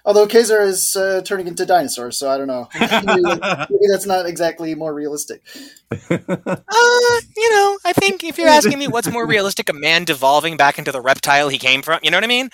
Although 0.04 0.26
Kazar 0.26 0.66
is 0.66 0.96
uh, 0.96 1.22
turning 1.24 1.46
into 1.46 1.66
dinosaurs, 1.66 2.18
so 2.18 2.30
I 2.30 2.38
don't 2.38 2.46
know. 2.46 2.68
maybe, 2.80 3.22
maybe 3.22 3.84
that's 3.90 4.06
not 4.06 4.26
exactly 4.26 4.74
more 4.74 4.94
realistic. 4.94 5.42
Uh, 6.72 7.20
you 7.36 7.50
know, 7.50 7.78
I 7.84 7.92
think 7.92 8.22
if 8.22 8.38
you're 8.38 8.46
asking 8.48 8.78
me 8.78 8.86
what's 8.86 9.10
more 9.10 9.26
realistic, 9.36 9.68
a 9.68 9.72
man 9.72 10.04
devolving 10.04 10.56
back 10.56 10.78
into 10.78 10.92
the 10.92 11.00
reptile 11.00 11.48
he 11.48 11.58
came 11.58 11.82
from, 11.82 11.98
you 12.02 12.10
know 12.10 12.16
what 12.16 12.24
I 12.24 12.28
mean? 12.28 12.50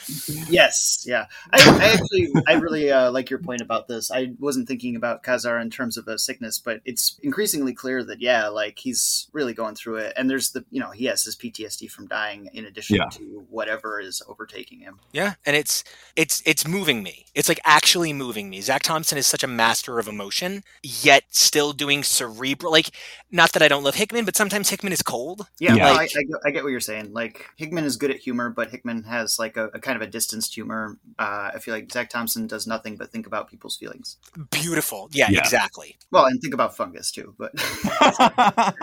Yes, 0.49 1.05
yeah. 1.07 1.26
I, 1.53 1.59
I 1.80 1.92
actually, 1.92 2.32
I 2.47 2.55
really 2.55 2.90
uh, 2.90 3.11
like 3.11 3.28
your 3.28 3.38
point 3.38 3.61
about 3.61 3.88
this. 3.88 4.11
I 4.11 4.32
wasn't 4.38 4.68
thinking 4.68 4.97
about 4.97 5.22
Kazar 5.22 5.61
in 5.61 5.70
terms 5.70 5.97
of 5.99 6.09
a 6.09 6.18
sickness, 6.18 6.59
but 6.59 6.80
it's 6.84 7.18
increasingly 7.22 7.74
clear 7.74 8.03
that 8.05 8.20
yeah, 8.20 8.49
like 8.49 8.78
he's 8.78 9.28
really 9.32 9.53
going 9.53 9.74
through 9.74 9.97
it, 9.97 10.14
and 10.16 10.30
there's 10.30 10.51
the 10.51 10.64
you 10.70 10.80
know 10.80 10.90
he 10.90 11.05
has 11.05 11.22
his 11.24 11.36
PTSD 11.36 11.90
from 11.90 12.07
dying 12.07 12.49
in 12.55 12.64
addition 12.64 12.97
Yeah. 12.97 13.09
to 13.12 13.44
whatever 13.51 14.01
is 14.01 14.22
overtaking 14.28 14.80
him. 14.80 15.01
Yeah, 15.12 15.34
and 15.44 15.55
it's 15.57 15.84
it's 16.16 16.42
it's 16.47 16.66
moving 16.66 17.03
me. 17.03 17.26
It's 17.37 17.49
like 17.49 17.61
actually 17.64 18.12
moving 18.12 18.51
me. 18.51 18.61
Zac 18.62 18.82
Thompson 18.82 19.16
is 19.18 19.26
such 19.28 19.45
a 19.45 19.47
master 19.47 19.99
of 20.01 20.09
emotion, 20.09 20.64
yet 20.82 21.22
still 21.30 21.72
doing 21.72 22.03
cerebral. 22.03 22.72
Like, 22.72 22.91
not 23.30 23.53
that 23.53 23.62
I 23.62 23.68
don't 23.68 23.84
love 23.84 23.95
Hickman, 23.95 24.24
but 24.24 24.34
sometimes 24.34 24.70
Hickman 24.70 24.93
is 24.93 25.03
cold. 25.03 25.47
Yeah, 25.61 25.74
Yeah. 25.74 25.84
well, 25.84 25.99
I, 26.01 26.03
I, 26.05 26.07
get- 26.07 26.41
I 26.47 26.51
get 26.51 26.64
what 26.64 26.70
you're 26.70 26.80
saying. 26.80 27.12
Like 27.12 27.47
Hickman 27.57 27.84
is 27.84 27.97
good 27.97 28.11
at 28.11 28.16
humor, 28.16 28.51
but 28.51 28.70
Hickman 28.70 29.03
has 29.05 29.39
like 29.39 29.57
a, 29.57 29.66
a 29.74 29.78
kind 29.78 29.95
of 29.97 30.03
a 30.03 30.11
distanced 30.11 30.55
humor. 30.55 30.99
Uh, 31.18 31.51
I 31.55 31.59
feel 31.61 31.74
like 31.74 31.93
Zac 31.93 32.09
Thompson 32.11 32.47
does 32.47 32.66
nothing 32.66 32.97
but 32.97 33.11
think 33.12 33.26
about 33.26 33.49
people's 33.51 33.76
feelings. 33.76 34.16
Beautiful. 34.51 35.11
Yeah, 35.12 35.28
Yeah. 35.30 35.39
exactly. 35.41 35.99
Well, 36.11 36.24
and 36.24 36.41
think 36.41 36.55
about 36.55 36.74
fungus 36.76 37.11
too. 37.12 37.34
But 37.39 37.53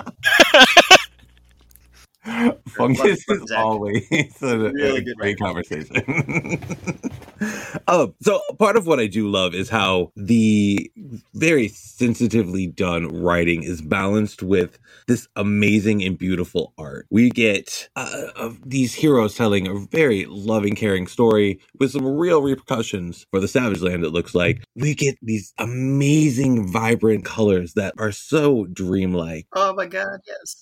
Fungus 2.67 3.23
is 3.27 3.51
always 3.51 4.05
a, 4.41 4.57
Really 4.57 4.97
a 4.97 5.01
good 5.01 5.17
great 5.17 5.39
conversation. 5.39 5.95
oh, 7.87 8.13
so 8.21 8.41
part 8.59 8.77
of 8.77 8.87
what 8.87 8.99
I 8.99 9.07
do 9.07 9.29
love 9.29 9.53
is 9.53 9.69
how 9.69 10.11
the 10.15 10.91
very 11.33 11.67
sensitively 11.67 12.67
done 12.67 13.07
writing 13.07 13.63
is 13.63 13.81
balanced 13.81 14.41
with 14.41 14.79
this 15.07 15.27
amazing 15.35 16.01
and 16.03 16.17
beautiful 16.17 16.73
art. 16.77 17.07
We 17.09 17.29
get 17.29 17.89
uh, 17.95 18.27
of 18.35 18.57
these 18.67 18.93
heroes 18.93 19.35
telling 19.35 19.67
a 19.67 19.75
very 19.91 20.25
loving, 20.29 20.75
caring 20.75 21.07
story 21.07 21.59
with 21.79 21.91
some 21.91 22.05
real 22.05 22.41
repercussions 22.41 23.25
for 23.31 23.39
the 23.39 23.47
Savage 23.47 23.81
Land. 23.81 24.05
It 24.05 24.11
looks 24.11 24.33
like 24.33 24.63
we 24.75 24.95
get 24.95 25.17
these 25.21 25.53
amazing, 25.57 26.71
vibrant 26.71 27.25
colors 27.25 27.73
that 27.73 27.93
are 27.97 28.11
so 28.11 28.65
dreamlike 28.65 29.47
oh 29.53 29.73
my 29.73 29.85
god, 29.85 30.19
yes. 30.27 30.61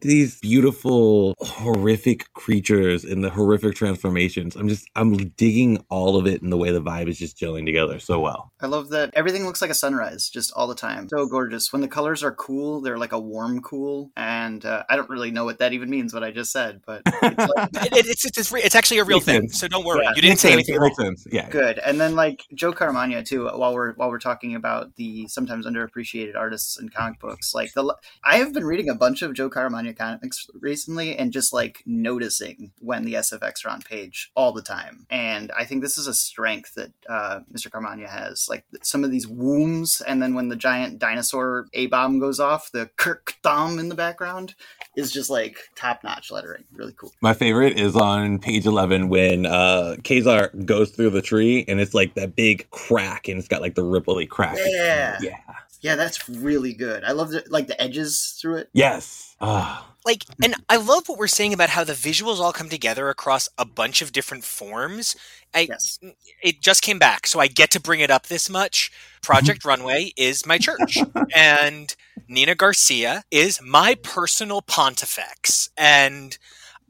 These 0.00 0.38
beautiful 0.40 1.34
horrific 1.40 2.32
creatures 2.34 3.04
and 3.04 3.22
the 3.24 3.30
horrific 3.30 3.74
transformations 3.74 4.56
i'm 4.56 4.68
just 4.68 4.88
i'm 4.96 5.14
digging 5.30 5.82
all 5.90 6.16
of 6.16 6.26
it 6.26 6.42
and 6.42 6.52
the 6.52 6.56
way 6.56 6.70
the 6.70 6.80
vibe 6.82 7.08
is 7.08 7.18
just 7.18 7.36
gelling 7.38 7.66
together 7.66 7.98
so 7.98 8.18
well 8.20 8.52
I 8.62 8.66
love 8.66 8.90
that 8.90 9.10
everything 9.14 9.46
looks 9.46 9.62
like 9.62 9.70
a 9.70 9.74
sunrise 9.74 10.28
just 10.28 10.52
all 10.54 10.66
the 10.66 10.74
time. 10.74 11.08
So 11.08 11.24
gorgeous. 11.24 11.72
When 11.72 11.80
the 11.80 11.88
colors 11.88 12.22
are 12.22 12.34
cool, 12.34 12.82
they're 12.82 12.98
like 12.98 13.12
a 13.12 13.18
warm 13.18 13.62
cool, 13.62 14.10
and 14.18 14.62
uh, 14.66 14.82
I 14.90 14.96
don't 14.96 15.08
really 15.08 15.30
know 15.30 15.46
what 15.46 15.60
that 15.60 15.72
even 15.72 15.88
means. 15.88 16.12
What 16.12 16.22
I 16.22 16.30
just 16.30 16.52
said, 16.52 16.82
but 16.86 17.00
it's 17.06 17.38
like, 17.38 17.68
It, 17.86 17.92
it- 17.96 18.06
it's, 18.10 18.24
it's 18.26 18.52
it's 18.52 18.74
actually 18.74 18.98
a 18.98 19.04
real 19.04 19.16
Makes 19.16 19.24
thing. 19.24 19.40
sense. 19.48 19.60
So 19.60 19.66
don't 19.68 19.86
worry. 19.86 20.02
Yeah. 20.04 20.10
You 20.10 20.16
didn't 20.16 20.32
Makes 20.32 20.40
say 20.42 20.52
anything 20.52 20.74
It 20.74 20.78
wrong. 20.78 20.88
makes 20.98 21.02
sense 21.22 21.26
yeah 21.32 21.48
good. 21.48 21.78
And 21.78 21.98
then 21.98 22.14
like 22.14 22.44
Joe 22.54 22.72
Caramagna 22.74 23.24
too. 23.24 23.46
While 23.46 23.72
we're 23.72 23.94
while 23.94 24.10
we're 24.10 24.18
talking 24.18 24.54
about 24.54 24.94
the 24.96 25.26
sometimes 25.28 25.64
underappreciated 25.66 26.36
artists 26.36 26.78
in 26.78 26.90
comic 26.90 27.18
books, 27.18 27.54
like 27.54 27.72
the 27.72 27.94
I 28.22 28.36
have 28.36 28.52
been 28.52 28.66
reading 28.66 28.90
a 28.90 28.94
bunch 28.94 29.22
of 29.22 29.32
Joe 29.32 29.48
Caramagna 29.48 29.89
comics 29.94 30.46
recently, 30.60 31.16
and 31.16 31.32
just 31.32 31.52
like 31.52 31.82
noticing 31.86 32.72
when 32.80 33.04
the 33.04 33.14
SFX 33.14 33.64
are 33.64 33.70
on 33.70 33.82
page 33.82 34.30
all 34.34 34.52
the 34.52 34.62
time. 34.62 35.06
And 35.10 35.50
I 35.56 35.64
think 35.64 35.82
this 35.82 35.98
is 35.98 36.06
a 36.06 36.14
strength 36.14 36.74
that 36.74 36.92
uh, 37.08 37.40
Mr. 37.52 37.68
Caramagna 37.68 38.08
has. 38.08 38.46
Like 38.48 38.64
some 38.82 39.04
of 39.04 39.10
these 39.10 39.26
wombs, 39.28 40.00
and 40.06 40.22
then 40.22 40.34
when 40.34 40.48
the 40.48 40.56
giant 40.56 40.98
dinosaur 40.98 41.66
A 41.74 41.86
bomb 41.86 42.18
goes 42.18 42.40
off, 42.40 42.70
the 42.72 42.90
Kirk 42.96 43.34
Dom 43.42 43.78
in 43.78 43.88
the 43.88 43.94
background 43.94 44.54
is 44.96 45.12
just 45.12 45.30
like 45.30 45.58
top 45.76 46.02
notch 46.04 46.30
lettering. 46.30 46.64
Really 46.72 46.92
cool. 46.96 47.12
my 47.20 47.34
favorite 47.34 47.78
is 47.78 47.94
on 47.96 48.38
page 48.38 48.66
11 48.66 49.08
when 49.08 49.46
uh 49.46 49.96
Kazar 50.02 50.64
goes 50.66 50.90
through 50.90 51.10
the 51.10 51.22
tree 51.22 51.64
and 51.68 51.80
it's 51.80 51.94
like 51.94 52.14
that 52.14 52.34
big 52.34 52.68
crack 52.70 53.28
and 53.28 53.38
it's 53.38 53.48
got 53.48 53.60
like 53.60 53.74
the 53.74 53.82
ripply 53.82 54.28
crack 54.28 54.56
Yeah. 54.58 55.18
yeah 55.22 55.38
Yeah, 55.80 55.96
that's 55.96 56.28
really 56.28 56.72
good. 56.74 57.04
I 57.04 57.12
love 57.12 57.30
the, 57.30 57.44
like 57.48 57.66
the 57.66 57.80
edges 57.80 58.36
through 58.40 58.56
it. 58.56 58.70
yes 58.72 59.34
ah 59.40 59.86
like 60.04 60.24
and 60.44 60.54
i 60.68 60.76
love 60.76 61.08
what 61.08 61.18
we're 61.18 61.26
saying 61.26 61.52
about 61.54 61.70
how 61.70 61.82
the 61.84 61.92
visuals 61.94 62.38
all 62.40 62.52
come 62.52 62.68
together 62.68 63.08
across 63.08 63.48
a 63.58 63.64
bunch 63.64 64.02
of 64.02 64.12
different 64.12 64.44
forms 64.44 65.16
i 65.54 65.60
Yes. 65.68 65.98
it 66.42 66.60
just 66.60 66.82
came 66.82 66.98
back 66.98 67.26
so 67.26 67.38
i 67.40 67.46
get 67.46 67.70
to 67.70 67.80
bring 67.80 68.00
it 68.00 68.10
up 68.10 68.26
this 68.26 68.48
much 68.50 68.90
project 69.22 69.64
runway 69.70 70.12
is 70.16 70.44
my 70.46 70.58
church 70.58 70.98
and 71.34 71.96
nina 72.28 72.54
garcia 72.54 73.24
is 73.30 73.60
my 73.62 73.94
personal 74.02 74.60
pontifex 74.62 75.70
and 75.78 76.36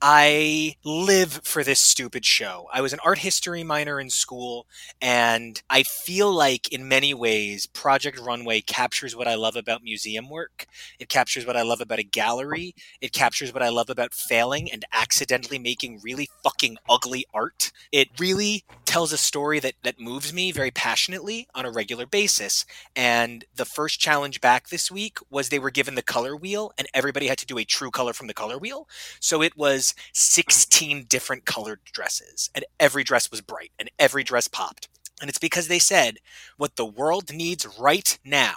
I 0.03 0.76
live 0.82 1.40
for 1.44 1.62
this 1.62 1.78
stupid 1.78 2.24
show. 2.24 2.68
I 2.72 2.80
was 2.80 2.94
an 2.94 3.01
art 3.05 3.18
history 3.18 3.62
minor 3.62 4.01
in 4.01 4.09
school, 4.09 4.66
and 5.01 5.61
I 5.68 5.82
feel 5.82 6.32
like 6.32 6.72
in 6.72 6.88
many 6.88 7.12
ways, 7.12 7.66
Project 7.66 8.18
Runway 8.18 8.62
captures 8.62 9.14
what 9.14 9.28
I 9.28 9.34
love 9.34 9.57
about 9.57 9.82
museum 9.82 10.30
work. 10.30 10.66
It 10.98 11.11
captures 11.11 11.44
what 11.46 11.57
I 11.57 11.62
love 11.62 11.82
about 11.82 11.98
a 11.98 12.05
gallery. 12.05 12.74
It 13.03 13.12
captures 13.12 13.53
what 13.53 13.62
I 13.62 13.68
love 13.68 13.90
about 13.90 14.14
failing 14.14 14.72
and 14.72 14.86
accidentally 14.90 15.59
making 15.59 16.01
really 16.03 16.30
fucking 16.42 16.78
ugly 16.88 17.26
art. 17.34 17.70
It 17.92 18.09
really 18.18 18.64
tells 18.86 19.12
a 19.12 19.18
story 19.18 19.61
that, 19.61 19.74
that 19.82 20.01
moves 20.01 20.32
me 20.32 20.51
very 20.51 20.70
passionately 20.70 21.46
on 21.55 21.64
a 21.64 21.70
regular 21.70 22.07
basis. 22.07 22.64
And 22.96 23.44
the 23.55 23.64
first 23.64 24.01
challenge 24.01 24.40
back 24.40 24.68
this 24.68 24.90
week 24.90 25.18
was 25.30 25.48
they 25.48 25.61
were 25.61 25.70
given 25.70 25.94
the 25.94 26.03
color 26.03 26.34
wheel, 26.34 26.72
and 26.78 26.88
everybody 26.94 27.28
had 27.28 27.38
to 27.38 27.46
do 27.46 27.59
a 27.59 27.64
true 27.64 27.90
color 27.90 28.12
from 28.12 28.26
the 28.26 28.34
color 28.34 28.59
wheel. 28.59 28.88
So 29.20 29.42
it 29.42 29.57
was 29.57 29.89
16 30.12 31.07
different 31.09 31.45
colored 31.45 31.80
dresses, 31.84 32.51
and 32.55 32.64
every 32.78 33.05
dress 33.05 33.30
was 33.30 33.41
bright, 33.41 33.72
and 33.78 33.91
every 33.99 34.24
dress 34.24 34.49
popped. 34.49 34.88
And 35.20 35.28
it's 35.28 35.38
because 35.38 35.68
they 35.68 35.78
said 35.78 36.18
what 36.57 36.76
the 36.76 36.86
world 36.86 37.32
needs 37.32 37.66
right 37.78 38.18
now, 38.24 38.57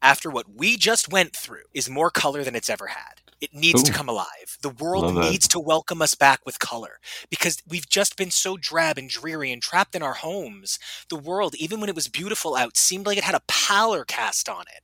after 0.00 0.30
what 0.30 0.46
we 0.54 0.76
just 0.76 1.12
went 1.12 1.36
through, 1.36 1.64
is 1.74 1.90
more 1.90 2.10
color 2.10 2.42
than 2.42 2.56
it's 2.56 2.70
ever 2.70 2.86
had. 2.86 3.20
It 3.40 3.54
needs 3.54 3.82
to 3.84 3.92
come 3.92 4.08
alive. 4.08 4.58
The 4.60 4.68
world 4.68 5.14
needs 5.14 5.48
to 5.48 5.60
welcome 5.60 6.02
us 6.02 6.14
back 6.14 6.40
with 6.44 6.58
color 6.58 6.98
because 7.30 7.62
we've 7.66 7.88
just 7.88 8.16
been 8.18 8.30
so 8.30 8.58
drab 8.58 8.98
and 8.98 9.08
dreary 9.08 9.50
and 9.50 9.62
trapped 9.62 9.94
in 9.94 10.02
our 10.02 10.12
homes. 10.12 10.78
The 11.08 11.16
world, 11.16 11.54
even 11.54 11.80
when 11.80 11.88
it 11.88 11.94
was 11.94 12.08
beautiful 12.08 12.54
out, 12.54 12.76
seemed 12.76 13.06
like 13.06 13.16
it 13.16 13.24
had 13.24 13.34
a 13.34 13.42
pallor 13.48 14.04
cast 14.04 14.50
on 14.50 14.62
it. 14.62 14.82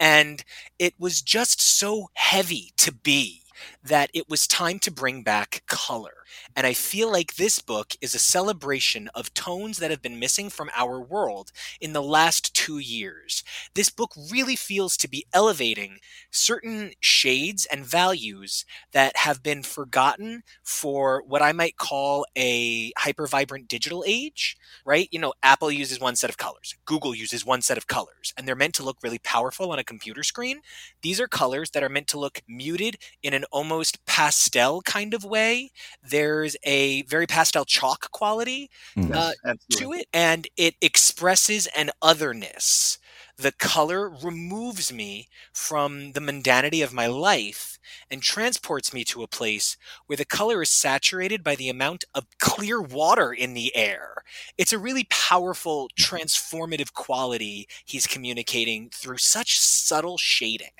And 0.00 0.42
it 0.78 0.94
was 0.98 1.20
just 1.20 1.60
so 1.60 2.08
heavy 2.14 2.72
to 2.78 2.92
be 2.92 3.42
that 3.82 4.10
it 4.14 4.28
was 4.28 4.46
time 4.46 4.78
to 4.80 4.90
bring 4.90 5.22
back 5.22 5.62
color. 5.66 6.12
And 6.54 6.66
I 6.66 6.72
feel 6.74 7.10
like 7.10 7.36
this 7.36 7.58
book 7.58 7.94
is 8.00 8.14
a 8.14 8.18
celebration 8.18 9.08
of 9.14 9.32
tones 9.34 9.78
that 9.78 9.90
have 9.90 10.02
been 10.02 10.18
missing 10.18 10.50
from 10.50 10.70
our 10.74 11.00
world 11.00 11.52
in 11.80 11.92
the 11.92 12.02
last 12.02 12.54
two 12.54 12.78
years. 12.78 13.42
This 13.74 13.90
book 13.90 14.12
really 14.30 14.56
feels 14.56 14.96
to 14.98 15.08
be 15.08 15.26
elevating 15.32 15.98
certain 16.30 16.92
shades 17.00 17.66
and 17.66 17.84
values 17.84 18.64
that 18.92 19.16
have 19.18 19.42
been 19.42 19.62
forgotten 19.62 20.42
for 20.62 21.22
what 21.26 21.42
I 21.42 21.52
might 21.52 21.76
call 21.76 22.26
a 22.36 22.92
hyper 22.98 23.26
vibrant 23.26 23.68
digital 23.68 24.04
age, 24.06 24.56
right? 24.84 25.08
You 25.10 25.18
know, 25.18 25.32
Apple 25.42 25.70
uses 25.70 26.00
one 26.00 26.16
set 26.16 26.30
of 26.30 26.36
colors, 26.38 26.74
Google 26.84 27.14
uses 27.14 27.44
one 27.44 27.62
set 27.62 27.78
of 27.78 27.86
colors, 27.86 28.34
and 28.36 28.46
they're 28.46 28.56
meant 28.56 28.74
to 28.74 28.84
look 28.84 28.98
really 29.02 29.18
powerful 29.18 29.72
on 29.72 29.78
a 29.78 29.84
computer 29.84 30.22
screen. 30.22 30.60
These 31.02 31.20
are 31.20 31.28
colors 31.28 31.70
that 31.70 31.82
are 31.82 31.88
meant 31.88 32.08
to 32.08 32.18
look 32.18 32.40
muted 32.48 32.98
in 33.22 33.34
an 33.34 33.44
almost 33.50 34.04
pastel 34.06 34.82
kind 34.82 35.14
of 35.14 35.24
way. 35.24 35.70
There's 36.02 36.56
a 36.64 37.02
very 37.02 37.26
pastel 37.26 37.64
chalk 37.64 38.10
quality 38.12 38.70
Mm. 38.96 39.12
uh, 39.12 39.32
to 39.78 39.92
it, 39.92 40.06
and 40.12 40.46
it 40.56 40.74
expresses 40.80 41.66
an 41.76 41.90
otherness. 42.02 42.97
The 43.40 43.52
color 43.52 44.08
removes 44.08 44.92
me 44.92 45.28
from 45.52 46.10
the 46.10 46.20
mundanity 46.20 46.82
of 46.82 46.92
my 46.92 47.06
life 47.06 47.78
and 48.10 48.20
transports 48.20 48.92
me 48.92 49.04
to 49.04 49.22
a 49.22 49.28
place 49.28 49.76
where 50.06 50.16
the 50.16 50.24
color 50.24 50.62
is 50.62 50.70
saturated 50.70 51.44
by 51.44 51.54
the 51.54 51.68
amount 51.68 52.04
of 52.16 52.26
clear 52.40 52.80
water 52.82 53.32
in 53.32 53.54
the 53.54 53.74
air. 53.76 54.24
It's 54.56 54.72
a 54.72 54.78
really 54.78 55.06
powerful, 55.08 55.88
mm-hmm. 55.88 56.16
transformative 56.16 56.92
quality 56.94 57.68
he's 57.84 58.08
communicating 58.08 58.90
through 58.90 59.18
such 59.18 59.58
subtle 59.58 60.18
shading. 60.18 60.70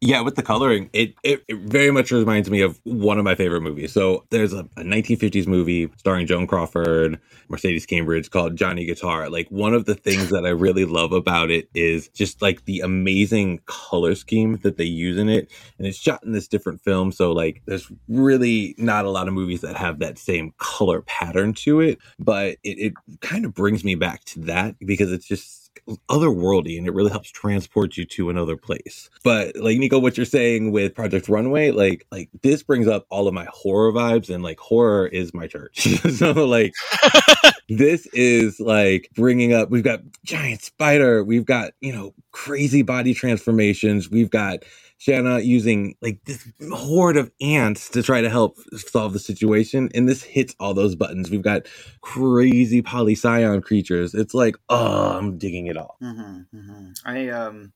Yeah, 0.00 0.20
with 0.20 0.36
the 0.36 0.44
coloring, 0.44 0.88
it, 0.92 1.14
it 1.24 1.42
it 1.48 1.58
very 1.58 1.90
much 1.90 2.12
reminds 2.12 2.48
me 2.48 2.60
of 2.60 2.78
one 2.84 3.18
of 3.18 3.24
my 3.24 3.34
favorite 3.34 3.62
movies. 3.62 3.92
So 3.92 4.24
there's 4.30 4.52
a, 4.52 4.60
a 4.76 4.84
1950s 4.84 5.48
movie 5.48 5.90
starring 5.96 6.28
Joan 6.28 6.46
Crawford, 6.46 7.18
Mercedes 7.48 7.84
McCambridge 7.84 8.30
called 8.30 8.54
Johnny 8.54 8.84
Guitar. 8.84 9.28
Like 9.28 9.48
one 9.48 9.74
of 9.74 9.86
the 9.86 9.96
things 9.96 10.30
that 10.30 10.46
I 10.46 10.50
really 10.50 10.84
love 10.84 11.12
about 11.12 11.50
it 11.50 11.68
is 11.74 11.97
just 12.06 12.40
like 12.40 12.64
the 12.66 12.78
amazing 12.80 13.60
color 13.66 14.14
scheme 14.14 14.58
that 14.62 14.76
they 14.76 14.84
use 14.84 15.18
in 15.18 15.28
it, 15.28 15.50
and 15.78 15.86
it's 15.88 15.98
shot 15.98 16.22
in 16.22 16.30
this 16.30 16.46
different 16.46 16.80
film. 16.80 17.10
So 17.10 17.32
like 17.32 17.62
there's 17.66 17.90
really 18.06 18.76
not 18.78 19.04
a 19.04 19.10
lot 19.10 19.26
of 19.26 19.34
movies 19.34 19.62
that 19.62 19.76
have 19.76 19.98
that 19.98 20.18
same 20.18 20.54
color 20.58 21.02
pattern 21.02 21.54
to 21.54 21.80
it, 21.80 21.98
but 22.20 22.58
it, 22.62 22.78
it 22.78 22.92
kind 23.20 23.44
of 23.44 23.54
brings 23.54 23.82
me 23.82 23.96
back 23.96 24.22
to 24.26 24.40
that 24.40 24.76
because 24.78 25.10
it's 25.10 25.26
just 25.26 25.68
otherworldly 26.08 26.76
and 26.76 26.86
it 26.86 26.94
really 26.94 27.10
helps 27.10 27.30
transport 27.30 27.96
you 27.96 28.04
to 28.04 28.30
another 28.30 28.56
place. 28.56 29.08
But 29.24 29.56
like 29.56 29.78
Nico, 29.78 29.98
what 29.98 30.16
you're 30.16 30.26
saying 30.26 30.72
with 30.72 30.94
Project 30.94 31.28
Runway, 31.28 31.70
like 31.70 32.06
like 32.10 32.28
this 32.42 32.62
brings 32.62 32.86
up 32.86 33.06
all 33.10 33.28
of 33.28 33.34
my 33.34 33.46
horror 33.50 33.92
vibes 33.92 34.32
and 34.32 34.42
like 34.42 34.58
horror 34.58 35.06
is 35.06 35.34
my 35.34 35.46
church. 35.46 35.80
so 36.16 36.32
like 36.32 36.74
this 37.68 38.06
is 38.14 38.60
like 38.60 39.10
bringing 39.16 39.54
up 39.54 39.70
we've 39.70 39.84
got 39.84 40.00
giant 40.24 40.62
spider, 40.62 41.24
we've 41.24 41.46
got, 41.46 41.72
you 41.80 41.92
know, 41.92 42.14
crazy 42.32 42.82
body 42.82 43.14
transformations, 43.14 44.10
we've 44.10 44.30
got 44.30 44.60
Shanna 44.98 45.40
using 45.40 45.96
like 46.02 46.20
this 46.26 46.48
horde 46.72 47.18
of 47.18 47.30
ants 47.40 47.90
to 47.90 48.02
try 48.02 48.22
to 48.22 48.30
help 48.30 48.58
solve 48.76 49.12
the 49.14 49.20
situation. 49.20 49.90
And 49.94 50.08
this 50.08 50.22
hits 50.24 50.54
all 50.60 50.74
those 50.74 50.96
buttons. 50.96 51.30
We've 51.30 51.42
got 51.42 51.66
crazy 52.02 52.82
polyscion 52.82 53.62
creatures. 53.62 54.14
It's 54.14 54.34
like, 54.34 54.56
oh, 54.70 55.18
I'm 55.18 55.38
digging 55.38 55.66
it 55.68 55.76
all. 55.76 55.98
hmm 56.00 56.40
hmm 56.52 56.90
I 57.06 57.28
um, 57.30 57.72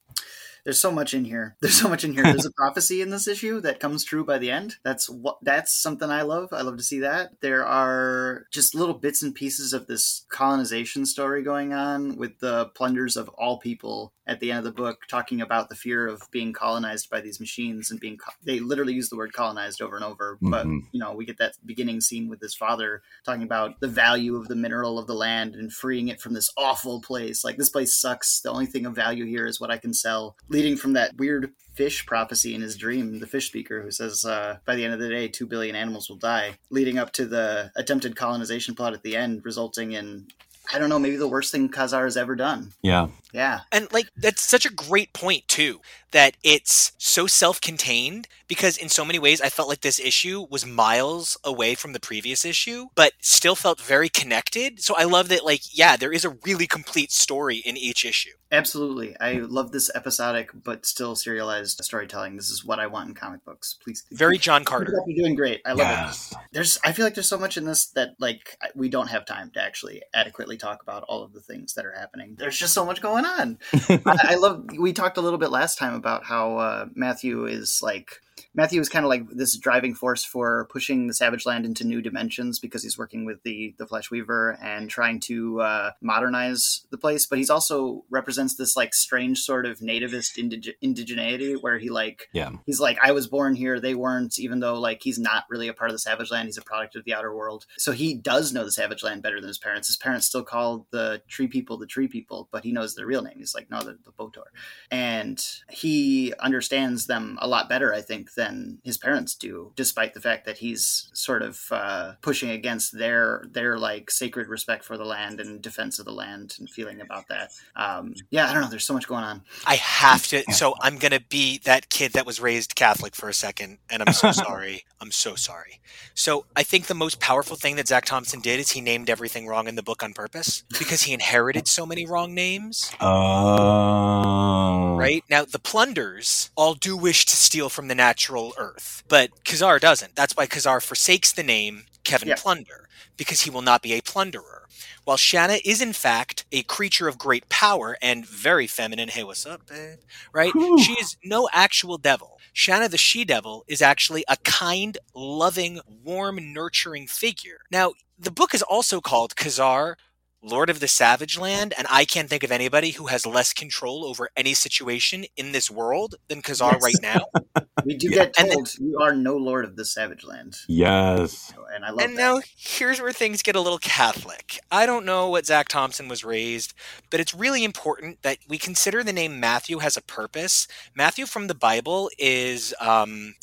there's 0.65 0.79
so 0.79 0.93
much 0.93 1.15
in 1.15 1.25
here. 1.25 1.57
There's 1.61 1.81
so 1.81 1.89
much 1.89 2.05
in 2.05 2.13
here. 2.13 2.23
There's 2.23 2.47
a 2.47 2.53
prophecy 2.53 3.03
in 3.03 3.11
this 3.11 3.27
issue 3.27 3.61
that 3.63 3.81
comes 3.81 4.05
true 4.05 4.25
by 4.25 4.39
the 4.39 4.51
end. 4.51 4.77
That's 4.85 5.09
what 5.09 5.39
that's 5.43 5.81
something 5.81 6.11
I 6.11 6.23
love. 6.23 6.49
I 6.53 6.63
love 6.63 6.77
to 6.77 6.83
see 6.83 7.01
that. 7.01 7.41
There 7.41 7.65
are 7.65 8.47
just 8.51 8.75
little 8.75 8.95
bits 8.95 9.23
and 9.23 9.35
pieces 9.35 9.73
of 9.73 9.87
this 9.87 10.25
colonization 10.29 11.07
story 11.07 11.43
going 11.43 11.73
on 11.73 12.17
with 12.17 12.39
the 12.39 12.67
plunders 12.75 13.17
of 13.17 13.29
all 13.31 13.59
people 13.59 14.13
at 14.27 14.39
the 14.41 14.51
end 14.51 14.59
of 14.59 14.65
the 14.65 14.73
book 14.73 15.01
talking 15.09 15.41
about 15.41 15.69
the 15.69 15.75
fear 15.75 16.07
of 16.07 16.23
being 16.31 16.53
colonized 16.53 17.11
by 17.11 17.21
these 17.21 17.41
machines 17.41 17.91
and 17.91 17.99
being 17.99 18.17
co- 18.17 18.33
they 18.45 18.61
literally 18.61 18.93
use 18.95 19.09
the 19.09 19.17
word 19.17 19.33
colonized 19.33 19.83
over 19.83 19.97
and 19.97 20.05
over 20.05 20.39
but 20.41 20.65
Mhm. 20.67 20.83
you 20.93 21.01
know 21.01 21.13
we 21.13 21.25
get 21.25 21.39
that 21.39 21.55
beginning 21.67 22.01
scene 22.01 22.29
with 22.29 22.41
his 22.41 22.55
father 22.55 23.03
talking 23.25 23.43
about 23.43 23.81
the 23.81 23.89
value 23.89 24.37
of 24.37 24.47
the 24.49 24.55
mineral 24.55 24.99
of 24.99 25.07
the 25.09 25.15
land 25.15 25.55
and 25.57 25.73
freeing 25.73 26.09
it 26.09 26.21
from 26.21 26.35
this 26.35 26.51
awful 26.57 27.01
place 27.01 27.43
like 27.45 27.57
this 27.57 27.69
place 27.71 27.95
sucks 28.01 28.41
the 28.41 28.51
only 28.51 28.67
thing 28.67 28.87
of 28.87 28.95
value 28.95 29.25
here 29.27 29.47
is 29.47 29.61
what 29.61 29.71
i 29.71 29.77
can 29.77 29.93
sell 29.93 30.37
leading 30.49 30.77
from 30.77 30.93
that 30.93 31.17
weird 31.17 31.53
fish 31.75 32.05
prophecy 32.07 32.55
in 32.55 32.61
his 32.61 32.77
dream 32.77 33.19
the 33.19 33.27
fish 33.27 33.47
speaker 33.49 33.83
who 33.83 33.91
says 33.91 34.25
uh, 34.25 34.59
by 34.67 34.77
the 34.77 34.85
end 34.85 34.93
of 34.95 35.01
the 35.01 35.09
day 35.09 35.27
2 35.27 35.47
billion 35.47 35.75
animals 35.75 36.09
will 36.09 36.17
die 36.19 36.57
leading 36.71 36.99
up 36.99 37.13
to 37.13 37.25
the 37.27 37.73
attempted 37.77 38.15
colonization 38.15 38.75
plot 38.75 38.93
at 38.93 39.03
the 39.03 39.17
end 39.17 39.41
resulting 39.45 39.93
in 39.93 40.27
i 40.73 40.79
don't 40.79 40.91
know 40.91 40.99
maybe 40.99 41.17
the 41.17 41.27
worst 41.29 41.51
thing 41.51 41.69
kazar 41.69 42.05
has 42.05 42.17
ever 42.17 42.37
done 42.37 42.73
Yeah. 42.83 43.09
Yeah 43.33 43.61
And 43.71 43.93
like 43.93 44.09
that's 44.17 44.43
such 44.43 44.67
a 44.67 44.73
great 44.73 45.13
point 45.13 45.49
too 45.49 45.81
that 46.13 46.37
it's 46.45 46.93
so 46.99 47.27
self-contained 47.27 48.29
because 48.47 48.77
in 48.77 48.89
so 48.91 49.05
many 49.05 49.19
ways 49.19 49.41
I 49.41 49.49
felt 49.49 49.69
like 49.69 49.81
this 49.81 49.99
issue 49.99 50.47
was 50.51 50.67
miles 50.67 51.39
away 51.43 51.75
from 51.75 51.95
the 51.95 52.01
previous 52.01 52.45
issue 52.45 52.89
but 52.95 53.13
still 53.21 53.55
felt 53.55 53.81
very 53.81 54.09
connected. 54.09 54.83
So 54.83 54.95
I 54.97 55.05
love 55.05 55.29
that 55.31 55.45
like 55.45 55.63
yeah, 55.73 55.97
there 55.97 56.13
is 56.13 56.25
a 56.25 56.37
really 56.45 56.67
complete 56.67 57.11
story 57.11 57.57
in 57.57 57.77
each 57.77 58.05
issue. 58.05 58.33
Absolutely. 58.51 59.19
I 59.19 59.39
love 59.39 59.73
this 59.73 59.91
episodic 59.95 60.51
but 60.53 60.85
still 60.85 61.17
serialized 61.17 61.83
storytelling. 61.83 62.37
This 62.37 62.51
is 62.51 62.63
what 62.63 62.79
I 62.79 62.87
want 62.87 63.09
in 63.09 63.15
comic 63.15 63.43
books. 63.47 63.79
Please. 63.83 64.05
Very 64.13 64.37
John 64.37 64.65
Carter. 64.65 65.01
You're 65.07 65.25
doing 65.25 65.35
great. 65.35 65.63
I 65.65 65.73
love 65.73 66.11
it. 66.11 66.37
There's 66.53 66.79
I 66.85 66.93
feel 66.93 67.07
like 67.07 67.15
there's 67.15 67.29
so 67.29 67.39
much 67.39 67.57
in 67.57 67.65
this 67.65 67.87
that 67.93 68.11
like 68.19 68.59
we 68.75 68.91
don't 68.91 69.09
have 69.09 69.25
time 69.25 69.51
to 69.55 69.63
actually 69.63 70.03
adequately 70.13 70.59
talk 70.59 70.83
about 70.83 71.05
all 71.05 71.23
of 71.23 71.33
the 71.33 71.41
things 71.41 71.73
that 71.75 71.87
are 71.87 71.93
happening. 71.93 72.35
There's 72.37 72.59
just 72.59 72.75
so 72.75 72.85
much 72.85 73.01
going 73.01 73.22
on. 73.25 73.59
I, 73.89 74.19
I 74.31 74.35
love 74.37 74.65
we 74.79 74.93
talked 74.93 75.17
a 75.17 75.21
little 75.21 75.39
bit 75.39 75.51
last 75.51 75.79
time 75.79 75.95
about 75.95 76.25
how 76.25 76.57
uh, 76.59 76.87
Matthew 76.95 77.47
is 77.47 77.81
like 77.83 78.21
Matthew 78.55 78.81
is 78.81 78.89
kind 78.89 79.05
of 79.05 79.09
like 79.09 79.29
this 79.31 79.57
driving 79.57 79.95
force 79.95 80.25
for 80.25 80.67
pushing 80.71 81.07
the 81.07 81.15
Savage 81.15 81.47
Land 81.47 81.65
into 81.65 81.85
new 81.87 82.03
dimensions 82.03 82.59
because 82.59 82.83
he's 82.83 82.99
working 82.99 83.25
with 83.25 83.43
the 83.43 83.75
the 83.79 83.87
Flesh 83.87 84.11
Weaver 84.11 84.59
and 84.63 84.91
trying 84.91 85.21
to 85.21 85.61
uh, 85.61 85.91
modernize 86.01 86.87
the 86.91 86.99
place. 86.99 87.27
But 87.27 87.39
he's 87.39 87.51
also 87.51 88.05
represents 88.11 88.57
this 88.57 88.77
like 88.77 88.93
strange 88.95 89.39
sort 89.41 89.65
of 89.65 89.79
nativist 89.81 90.37
indig- 90.39 90.75
indigeneity 90.85 91.57
where 91.61 91.79
he 91.79 91.89
like 91.89 92.29
Yeah. 92.33 92.51
he's 92.67 92.81
like 92.81 92.99
I 93.03 93.13
was 93.13 93.27
born 93.27 93.55
here, 93.55 93.81
they 93.81 93.95
weren't. 93.95 94.39
Even 94.39 94.61
though 94.61 94.79
like 94.79 95.03
he's 95.03 95.19
not 95.19 95.45
really 95.49 95.69
a 95.69 95.75
part 95.75 95.91
of 95.91 95.95
the 95.95 95.99
Savage 95.99 96.31
Land, 96.31 96.47
he's 96.47 96.59
a 96.59 96.63
product 96.63 96.97
of 96.97 97.05
the 97.05 97.15
outer 97.15 97.35
world. 97.35 97.67
So 97.79 97.93
he 97.93 98.15
does 98.15 98.53
know 98.53 98.65
the 98.65 98.73
Savage 98.73 99.03
Land 99.03 99.23
better 99.23 99.41
than 99.41 99.49
his 99.49 99.59
parents. 99.59 99.89
His 99.89 99.97
parents 99.97 100.27
still 100.27 100.45
call 100.45 100.87
the 100.91 101.23
Tree 101.29 101.49
People 101.49 101.79
the 101.79 101.87
Tree 101.87 102.09
People, 102.09 102.49
but 102.53 102.65
he 102.65 102.73
knows 102.73 102.95
their 102.95 103.07
real 103.07 103.23
name. 103.23 103.39
He's 103.39 103.55
like 103.55 103.71
no, 103.71 103.81
they're 103.83 103.97
the 104.05 104.13
Botor 104.13 104.45
and 104.91 105.43
he 105.71 106.35
understands 106.39 107.07
them 107.07 107.39
a 107.41 107.49
lot 107.49 107.69
better, 107.69 107.95
I 107.95 108.01
think, 108.01 108.35
than 108.35 108.42
his 108.85 108.99
parents 108.99 109.35
do, 109.35 109.73
despite 109.77 110.15
the 110.15 110.21
fact 110.21 110.47
that 110.47 110.59
he's 110.59 111.11
sort 111.13 111.43
of 111.43 111.67
uh, 111.71 112.13
pushing 112.21 112.51
against 112.51 112.97
their 112.97 113.45
their 113.51 113.79
like 113.79 114.11
sacred 114.11 114.49
respect 114.49 114.85
for 114.85 114.97
the 114.97 115.05
land 115.05 115.41
and 115.41 115.63
defense 115.63 115.99
of 115.99 116.05
the 116.05 116.13
land 116.13 116.57
and 116.59 116.69
feeling 116.69 117.01
about 117.01 117.29
that. 117.29 117.53
Um, 117.77 118.15
yeah, 118.31 118.49
I 118.49 118.53
don't 118.53 118.63
know. 118.63 118.69
There's 118.69 118.87
so 118.87 118.95
much 118.95 119.07
going 119.07 119.25
on. 119.25 119.43
I 119.67 119.77
have 119.77 120.27
to 120.29 120.45
so 120.53 120.75
I'm 120.81 120.99
going 120.99 121.13
to 121.13 121.21
be 121.21 121.59
that 121.65 121.89
kid 121.89 122.13
that 122.15 122.27
was 122.27 122.41
raised 122.41 122.75
Catholic 122.75 123.15
for 123.15 123.29
a 123.29 123.35
second 123.35 123.79
and 123.91 124.03
I'm 124.03 124.13
so 124.13 124.33
sorry. 124.33 124.85
I'm 125.01 125.11
so 125.11 125.35
sorry. 125.35 125.81
So 126.15 126.47
I 126.55 126.63
think 126.63 126.87
the 126.87 126.95
most 126.95 127.21
powerful 127.21 127.57
thing 127.57 127.77
that 127.77 127.89
Zac 127.89 128.05
Thompson 128.05 128.41
did 128.41 128.61
is 128.61 128.71
he 128.73 128.81
named 128.81 129.11
everything 129.11 129.47
wrong 129.47 129.67
in 129.67 129.75
the 129.75 129.83
book 129.83 130.03
on 130.03 130.13
purpose 130.13 130.63
because 130.79 131.03
he 131.03 131.13
inherited 131.13 131.67
so 131.67 131.85
many 131.87 132.07
wrong 132.07 132.35
names. 132.35 132.93
Oh. 133.01 134.97
right? 134.97 135.25
Now, 135.29 135.45
the 135.45 135.59
plunders 135.59 136.51
all 136.55 136.75
do 136.75 136.97
wish 136.97 137.27
to 137.27 137.37
steal 137.37 137.69
from 137.69 137.89
the 137.89 137.95
natural 137.95 138.32
earth, 138.59 139.03
but 139.09 139.31
Kazar 139.45 139.81
doesn't. 139.81 140.15
That's 140.15 140.37
why 140.37 140.47
Kazar 140.47 140.83
forsakes 140.83 141.33
the 141.33 141.43
name 141.43 141.85
Kevin 142.05 142.29
Yeah. 142.29 142.37
Plunder, 142.37 142.89
because 143.17 143.43
he 143.43 143.51
will 143.51 143.63
not 143.63 143.83
be 143.83 143.93
a 143.93 144.03
plunderer. 144.03 144.69
While 145.05 145.17
Shanna 145.17 145.59
is, 145.65 145.81
in 145.81 145.93
fact, 145.93 146.45
a 146.53 146.63
creature 146.63 147.09
of 147.09 147.19
great 147.19 147.49
power 147.49 147.97
and 148.01 148.27
very 148.27 148.67
feminine. 148.67 149.09
Hey, 149.09 149.25
what's 149.25 149.47
up, 149.47 149.67
babe? 149.69 149.99
Right? 150.33 150.53
Whew. 150.53 150.79
She 150.79 150.93
is 150.93 151.17
no 151.25 151.49
actual 151.53 151.99
devil. 151.99 152.39
Shanna 152.53 152.89
the 152.89 152.99
she 152.99 153.25
devil 153.25 153.65
is 153.69 153.83
actually 153.83 154.25
a 154.29 154.37
kind, 154.45 154.99
loving, 155.15 155.81
warm, 156.05 156.53
nurturing 156.53 157.07
figure. 157.07 157.61
Now, 157.71 157.93
the 158.19 158.31
book 158.31 158.55
is 158.55 158.63
also 158.63 159.01
called 159.01 159.35
Kazar, 159.37 159.97
Lord 160.43 160.71
of 160.71 160.81
the 160.81 160.89
Savage 160.89 161.39
Land, 161.39 161.73
and 161.79 161.87
I 161.91 162.05
can't 162.05 162.29
think 162.29 162.43
of 162.45 162.53
anybody 162.53 162.91
who 162.93 163.07
has 163.07 163.27
less 163.27 163.53
control 163.53 164.05
over 164.05 164.31
any 164.37 164.55
situation 164.55 165.25
in 165.37 165.53
this 165.53 165.71
world 165.71 166.17
than 166.29 166.43
Kazar 166.43 166.73
Yes. 166.73 166.83
right 166.83 167.01
now. 167.01 167.27
We 167.85 167.97
do 167.97 168.11
Yeah. 168.11 168.25
get 168.25 168.35
And 168.39 168.49
told 168.53 168.69
you 168.79 168.99
are 169.01 169.15
no 169.15 169.37
lord 169.37 169.65
of 169.65 169.77
the 169.77 169.85
Savage 169.85 170.25
Land, 170.25 170.57
Yes. 170.69 171.53
and 171.75 171.85
I 171.85 171.91
love 171.91 172.01
and 172.01 172.17
that. 172.17 172.23
now 172.23 172.41
here's 172.57 173.01
where 173.01 173.13
things 173.13 173.43
get 173.43 173.57
a 173.57 173.61
little 173.61 173.79
Catholic. 173.79 174.59
I 174.71 174.87
don't 174.87 175.05
know 175.05 175.29
what 175.29 175.47
Zac 175.47 175.69
Thompson 175.69 176.09
was 176.09 176.25
raised, 176.25 176.75
but 177.11 177.21
it's 177.21 177.35
really 177.35 177.65
important 177.65 178.23
that 178.23 178.39
we 178.49 178.59
consider 178.59 179.03
the 179.03 179.13
name 179.13 179.41
Matthew 179.41 179.79
has 179.79 179.97
a 179.97 180.03
purpose. 180.03 180.69
Matthew 180.95 181.27
from 181.27 181.49
the 181.49 181.55
Bible 181.55 182.11
is 182.19 182.75
um, 182.81 183.35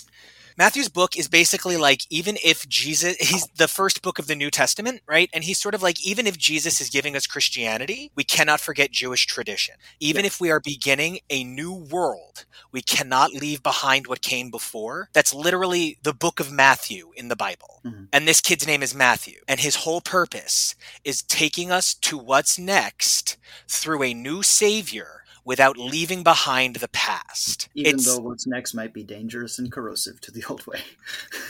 Matthew's 0.59 0.89
book 0.89 1.17
is 1.17 1.29
basically 1.29 1.77
like 1.77 2.01
even 2.11 2.37
if 2.43 2.67
Jesus 2.67 3.15
he's 3.17 3.47
the 3.57 3.69
first 3.69 4.01
book 4.03 4.19
of 4.19 4.27
the 4.27 4.35
New 4.35 4.51
Testament, 4.51 5.01
right? 5.07 5.29
And 5.33 5.45
he's 5.45 5.57
sort 5.57 5.73
of 5.73 5.81
like 5.81 6.05
even 6.05 6.27
if 6.27 6.37
Jesus 6.37 6.81
is 6.81 6.89
giving 6.89 7.15
us 7.15 7.27
Christianity, 7.27 8.11
we 8.17 8.25
cannot 8.25 8.59
forget 8.59 8.91
Jewish 8.91 9.25
tradition. 9.25 9.75
Even 10.01 10.25
if 10.25 10.41
we 10.41 10.51
are 10.51 10.59
beginning 10.59 11.19
a 11.29 11.45
new 11.45 11.73
world, 11.73 12.45
we 12.73 12.81
cannot 12.81 13.31
leave 13.33 13.63
behind 13.63 14.07
what 14.07 14.21
came 14.21 14.51
before. 14.51 15.09
That's 15.13 15.33
literally 15.33 15.97
the 16.03 16.13
book 16.13 16.41
of 16.41 16.51
Matthew 16.51 17.13
in 17.15 17.29
the 17.29 17.37
Bible. 17.37 17.81
Mhm. 17.85 18.09
And 18.13 18.27
this 18.27 18.41
kid's 18.41 18.67
name 18.67 18.83
is 18.83 18.93
Matthew. 18.93 19.41
And 19.47 19.61
his 19.61 19.77
whole 19.77 20.01
purpose 20.01 20.75
is 21.05 21.23
taking 21.23 21.71
us 21.71 21.95
to 21.95 22.17
what's 22.17 22.59
next 22.59 23.37
through 23.69 24.03
a 24.03 24.13
new 24.13 24.43
savior 24.43 25.18
without 25.45 25.77
leaving 25.77 26.23
behind 26.23 26.77
the 26.77 26.87
past. 26.89 27.69
Even 27.73 27.95
It's- 27.99 28.05
though 28.05 28.19
what's 28.21 28.45
next 28.47 28.73
might 28.73 28.93
be 28.93 29.03
dangerous 29.03 29.59
and 29.59 29.71
corrosive 29.71 30.19
to 30.21 30.31
the 30.31 30.43
old 30.49 30.65
way. 30.67 30.81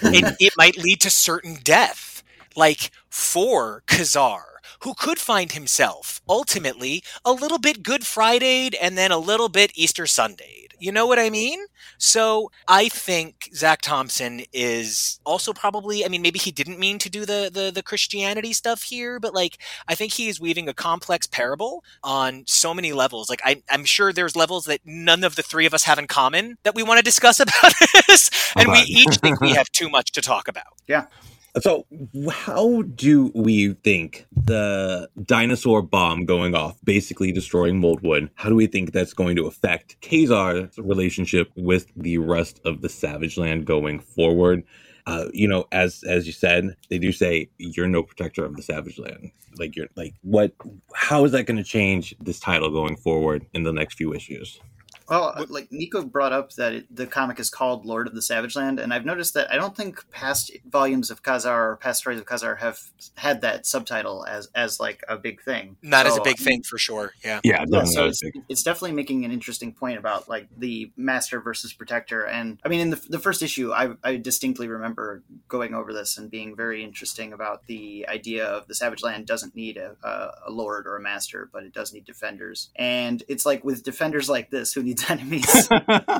it, 0.03 0.35
it 0.39 0.53
might 0.57 0.77
lead 0.77 1.01
to 1.01 1.09
certain 1.09 1.57
death. 1.63 2.23
Like 2.55 2.91
for 3.09 3.83
Kazar, 3.87 4.58
who 4.81 4.93
could 4.93 5.19
find 5.19 5.51
himself 5.51 6.21
ultimately 6.27 7.03
a 7.25 7.31
little 7.31 7.59
bit 7.59 7.83
Good 7.83 8.05
Friday 8.05 8.69
and 8.81 8.97
then 8.97 9.11
a 9.11 9.17
little 9.17 9.49
bit 9.49 9.71
Easter 9.75 10.05
Sunday. 10.05 10.67
You 10.79 10.93
know 10.93 11.05
what 11.05 11.19
I 11.19 11.29
mean? 11.29 11.59
So 11.97 12.51
I 12.67 12.87
think 12.87 13.49
Zac 13.53 13.81
Thompson 13.81 14.41
is 14.53 15.19
also 15.25 15.51
probably. 15.51 16.05
I 16.05 16.07
mean, 16.07 16.21
maybe 16.21 16.39
he 16.39 16.51
didn't 16.51 16.79
mean 16.79 16.97
to 16.99 17.09
do 17.09 17.25
the 17.25 17.49
the, 17.51 17.71
the 17.73 17.83
Christianity 17.83 18.53
stuff 18.53 18.83
here, 18.83 19.19
but 19.19 19.33
like 19.33 19.57
I 19.87 19.95
think 19.95 20.13
he 20.13 20.29
is 20.29 20.39
weaving 20.39 20.69
a 20.69 20.73
complex 20.73 21.27
parable 21.27 21.83
on 22.01 22.43
so 22.47 22.73
many 22.73 22.93
levels. 22.93 23.29
Like 23.29 23.41
I, 23.43 23.61
I'm 23.69 23.83
sure 23.83 24.13
there's 24.13 24.37
levels 24.37 24.65
that 24.65 24.79
none 24.85 25.25
of 25.25 25.35
the 25.35 25.43
three 25.43 25.65
of 25.65 25.73
us 25.73 25.83
have 25.83 25.99
in 25.99 26.07
common 26.07 26.57
that 26.63 26.75
we 26.75 26.83
want 26.83 26.99
to 26.99 27.03
discuss 27.03 27.39
about 27.41 27.73
this, 28.07 28.53
and 28.55 28.69
we 28.69 28.79
each 28.79 29.17
think 29.17 29.41
we 29.41 29.49
have 29.55 29.69
too 29.71 29.89
much 29.89 30.13
to 30.13 30.21
talk 30.21 30.47
about. 30.47 30.79
So, 31.61 31.85
how 32.31 32.83
do 32.83 33.31
we 33.33 33.73
think 33.73 34.27
the 34.31 35.09
dinosaur 35.25 35.81
bomb 35.81 36.25
going 36.25 36.53
off, 36.53 36.77
basically 36.83 37.31
destroying 37.31 37.81
Moldwood, 37.81 38.29
how 38.35 38.49
do 38.49 38.55
we 38.55 38.67
think 38.67 38.91
that's 38.91 39.13
going 39.13 39.35
to 39.37 39.47
affect 39.47 39.99
Kazar's 40.01 40.77
relationship 40.77 41.49
with 41.55 41.87
the 41.95 42.19
rest 42.19 42.59
of 42.65 42.81
the 42.81 42.89
Savage 42.89 43.37
Land 43.37 43.65
going 43.65 43.99
forward? 43.99 44.63
Uh, 45.07 45.25
you 45.33 45.47
know, 45.47 45.65
as 45.71 46.03
as 46.03 46.27
you 46.27 46.33
said, 46.33 46.75
they 46.89 46.99
do 46.99 47.11
say 47.11 47.49
you're 47.57 47.87
no 47.87 48.03
protector 48.03 48.45
of 48.45 48.55
the 48.55 48.61
Savage 48.61 48.99
Land. 48.99 49.31
Like 49.57 49.75
you're 49.75 49.87
like 49.95 50.13
what? 50.21 50.53
How 50.93 51.25
is 51.25 51.31
that 51.31 51.45
going 51.45 51.57
to 51.57 51.63
change 51.63 52.15
this 52.19 52.39
title 52.39 52.69
going 52.69 52.95
forward 52.95 53.47
in 53.53 53.63
the 53.63 53.73
next 53.73 53.95
few 53.95 54.13
issues? 54.13 54.59
Oh, 55.09 55.33
well, 55.35 55.45
like 55.49 55.71
Nico 55.71 56.03
brought 56.03 56.33
up 56.33 56.53
that 56.53 56.73
it, 56.73 56.95
the 56.95 57.07
comic 57.07 57.39
is 57.39 57.49
called 57.49 57.85
Lord 57.85 58.07
of 58.07 58.13
the 58.13 58.21
Savage 58.21 58.55
Land, 58.55 58.79
and 58.79 58.93
I've 58.93 59.05
noticed 59.05 59.33
that 59.33 59.51
I 59.51 59.55
don't 59.55 59.75
think 59.75 60.09
past 60.11 60.51
volumes 60.65 61.09
of 61.09 61.23
Kazar 61.23 61.71
or 61.71 61.77
past 61.77 62.01
stories 62.01 62.19
of 62.19 62.25
Kazar 62.25 62.59
have 62.59 62.79
had 63.15 63.41
that 63.41 63.65
subtitle 63.65 64.25
as 64.25 64.49
as 64.55 64.79
like 64.79 65.03
a 65.07 65.17
big 65.17 65.41
thing. 65.41 65.77
Not 65.81 66.05
as 66.05 66.17
a 66.17 66.21
big 66.21 66.37
thing 66.37 66.63
for 66.63 66.77
sure. 66.77 67.13
Yeah. 67.23 67.39
Yeah, 67.43 67.65
Yeah, 67.67 67.83
so 67.85 68.05
it's, 68.07 68.21
it's 68.47 68.63
definitely 68.63 68.93
making 68.93 69.25
an 69.25 69.31
interesting 69.31 69.73
point 69.73 69.97
about 69.97 70.29
like 70.29 70.47
the 70.57 70.91
master 70.95 71.41
versus 71.41 71.73
protector, 71.73 72.25
and 72.25 72.59
I 72.63 72.69
mean, 72.69 72.79
in 72.79 72.89
the, 72.91 73.01
the 73.09 73.19
first 73.19 73.41
issue, 73.41 73.71
I, 73.71 73.93
I 74.03 74.17
distinctly 74.17 74.67
remember 74.67 75.23
going 75.47 75.73
over 75.73 75.93
this 75.93 76.17
and 76.17 76.29
being 76.29 76.55
very 76.55 76.83
interesting 76.83 77.33
about 77.33 77.65
the 77.67 78.05
idea 78.07 78.45
of 78.45 78.67
the 78.67 78.75
Savage 78.75 79.01
Land 79.03 79.25
doesn't 79.25 79.55
need 79.55 79.77
a, 79.77 79.95
a, 80.03 80.49
a 80.49 80.51
lord 80.51 80.85
or 80.85 80.95
a 80.95 81.01
master, 81.01 81.49
but 81.51 81.63
it 81.63 81.73
does 81.73 81.93
need 81.93 82.05
defenders, 82.05 82.69
and 82.75 83.23
it's 83.27 83.45
like 83.45 83.63
with 83.63 83.83
defenders 83.83 84.29
like 84.29 84.49
this, 84.51 84.73
who 84.73 84.83
needs 85.09 85.09
enemies? 85.09 85.69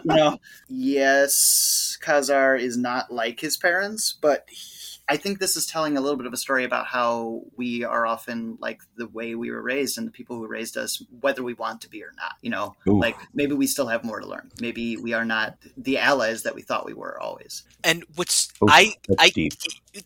you 0.04 0.16
know, 0.16 0.38
yes, 0.68 1.98
Kazar 2.02 2.60
is 2.60 2.78
not 2.78 3.12
like 3.12 3.40
his 3.40 3.58
parents, 3.58 4.16
but 4.20 4.46
he- 4.50 4.76
I 5.12 5.18
think 5.18 5.40
this 5.40 5.56
is 5.58 5.66
telling 5.66 5.98
a 5.98 6.02
little 6.02 6.18
bit 6.18 6.28
of 6.28 6.34
a 6.34 6.38
story 6.38 6.64
about 6.64 6.86
how 6.86 7.42
we 7.58 7.84
are 7.84 8.06
often 8.06 8.60
like 8.62 8.82
the 8.96 9.08
way 9.08 9.34
we 9.34 9.50
were 9.50 9.60
raised 9.60 9.98
and 9.98 10.06
the 10.06 10.12
people 10.12 10.38
who 10.38 10.46
raised 10.46 10.78
us, 10.78 11.02
whether 11.22 11.42
we 11.42 11.56
want 11.56 11.82
to 11.82 11.90
be 11.90 12.04
or 12.04 12.12
not. 12.16 12.34
You 12.44 12.52
know, 12.52 12.76
Ooh. 12.88 13.00
like 13.00 13.18
maybe 13.34 13.56
we 13.56 13.66
still 13.66 13.88
have 13.88 14.04
more 14.04 14.20
to 14.20 14.28
learn. 14.28 14.52
Maybe 14.62 14.98
we 14.98 15.14
are 15.14 15.26
not 15.26 15.58
the 15.76 15.98
allies 15.98 16.44
that 16.44 16.54
we 16.54 16.62
thought 16.62 16.86
we 16.86 16.94
were 16.94 17.20
always. 17.20 17.64
And 17.84 18.04
what's 18.18 18.50
Oof, 18.62 18.70
I 18.72 18.94
I 19.18 19.32
deep. 19.32 19.54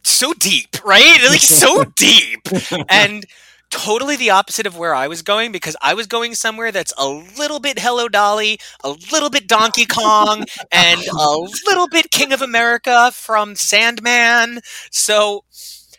so 0.04 0.34
deep, 0.36 0.82
right? 0.86 1.18
Like 1.30 1.42
so 1.42 1.84
deep. 1.98 2.48
And 2.88 3.26
totally 3.74 4.16
the 4.16 4.30
opposite 4.30 4.68
of 4.68 4.78
where 4.78 4.94
I 4.94 5.08
was 5.08 5.24
going 5.24 5.52
because 5.52 5.76
I 5.82 5.96
was 5.96 6.06
going 6.06 6.36
somewhere 6.36 6.72
that's 6.72 6.94
a 6.98 7.08
little 7.08 7.60
bit 7.60 7.80
Hello 7.80 8.08
Dolly, 8.08 8.60
a 8.84 8.90
little 9.12 9.32
bit 9.32 9.48
Donkey 9.48 9.86
Kong, 9.86 10.46
and 10.72 11.02
a 11.02 11.30
little 11.66 11.88
bit 11.88 12.12
King 12.12 12.32
of 12.34 12.42
America 12.42 13.12
from 13.14 13.56
Sandman. 13.56 14.60
So 14.92 15.44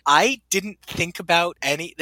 I 0.07 0.41
didn't 0.51 0.79
think 0.83 1.19
about 1.19 1.57
any 1.63 1.95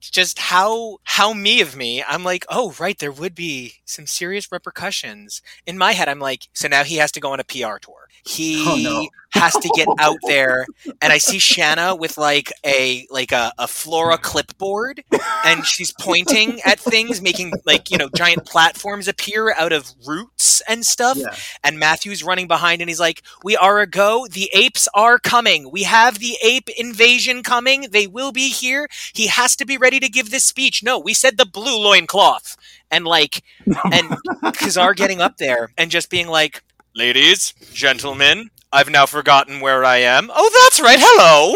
just 0.00 0.38
how 0.38 0.96
how 1.04 1.34
me 1.34 1.60
of 1.60 1.76
me 1.76 2.02
i'm 2.08 2.24
like 2.24 2.46
oh 2.48 2.74
right 2.80 2.98
there 3.00 3.12
would 3.12 3.34
be 3.34 3.74
some 3.84 4.06
serious 4.06 4.50
repercussions 4.50 5.42
in 5.66 5.76
my 5.76 5.92
head 5.92 6.08
i'm 6.08 6.18
like 6.18 6.48
so 6.54 6.66
now 6.68 6.82
he 6.82 6.96
has 6.96 7.12
to 7.12 7.20
go 7.20 7.32
on 7.32 7.38
a 7.38 7.44
pr 7.44 7.76
tour 7.82 8.08
he 8.24 8.64
Oh, 8.66 8.76
no. 8.76 9.08
Has 9.32 9.52
to 9.54 9.70
get 9.76 9.88
out 9.98 10.16
there 10.26 10.66
and 11.00 11.12
i 11.12 11.18
see 11.18 11.38
shanna 11.38 11.94
with 11.94 12.18
like 12.18 12.52
a 12.64 13.06
like 13.10 13.32
a, 13.32 13.52
a 13.58 13.66
flora 13.68 14.18
clipboard 14.18 15.02
and 15.44 15.64
she's 15.66 15.92
pointing 16.00 16.60
at 16.64 16.78
things 16.80 17.20
making 17.22 17.52
like 17.66 17.90
you 17.90 17.98
know 17.98 18.08
giant 18.16 18.44
platforms 18.46 19.08
appear 19.08 19.52
out 19.54 19.72
of 19.72 19.90
roots 20.06 20.62
and 20.68 20.84
stuff 20.84 21.16
Yeah. 21.16 21.34
and 21.64 21.78
Matthew's 21.78 22.22
running 22.22 22.46
behind 22.46 22.82
and 22.82 22.90
he's 22.90 23.00
like, 23.00 23.22
We 23.42 23.56
are 23.56 23.80
a 23.80 23.86
go. 23.86 24.26
The 24.30 24.50
apes 24.52 24.86
are 24.94 25.18
coming. 25.18 25.70
We 25.70 25.84
have 25.84 26.18
the 26.18 26.36
ape 26.42 26.68
invasion 26.78 27.42
coming. 27.42 27.86
They 27.90 28.06
will 28.06 28.30
be 28.30 28.50
here. 28.50 28.86
He 29.14 29.26
has 29.28 29.56
to 29.56 29.64
be 29.64 29.78
ready 29.78 29.98
to 30.00 30.08
give 30.10 30.30
this 30.30 30.44
speech. 30.44 30.82
No, 30.82 30.98
we 30.98 31.14
said 31.14 31.38
the 31.38 31.46
blue 31.46 31.78
loincloth. 31.78 32.56
And 32.90 33.06
like, 33.06 33.42
and 33.66 34.10
Kazar 34.54 34.94
getting 34.94 35.20
up 35.22 35.38
there 35.38 35.70
and 35.78 35.90
just 35.90 36.10
being 36.10 36.28
like, 36.28 36.62
Ladies, 36.94 37.54
gentlemen, 37.72 38.50
I've 38.72 38.90
now 38.90 39.06
forgotten 39.06 39.60
where 39.60 39.84
I 39.84 39.98
am. 39.98 40.30
Oh, 40.32 40.50
that's 40.64 40.80
right. 40.80 40.98
Hello. 41.00 41.54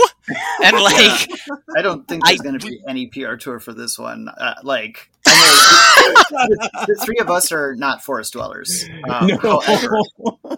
And 0.64 0.76
like, 0.82 1.30
I 1.76 1.82
don't 1.82 2.06
think 2.08 2.26
there's 2.26 2.40
going 2.40 2.58
to 2.58 2.66
be 2.66 2.80
any 2.88 3.06
PR 3.06 3.34
tour 3.36 3.60
for 3.60 3.72
this 3.72 3.98
one. 3.98 4.28
Uh, 4.28 4.54
like, 4.62 5.10
the, 5.24 6.70
the 6.88 7.00
three 7.04 7.18
of 7.18 7.30
us 7.30 7.52
are 7.52 7.74
not 7.76 8.02
forest 8.04 8.32
dwellers. 8.32 8.84
Um, 9.08 9.30
However, 9.30 9.98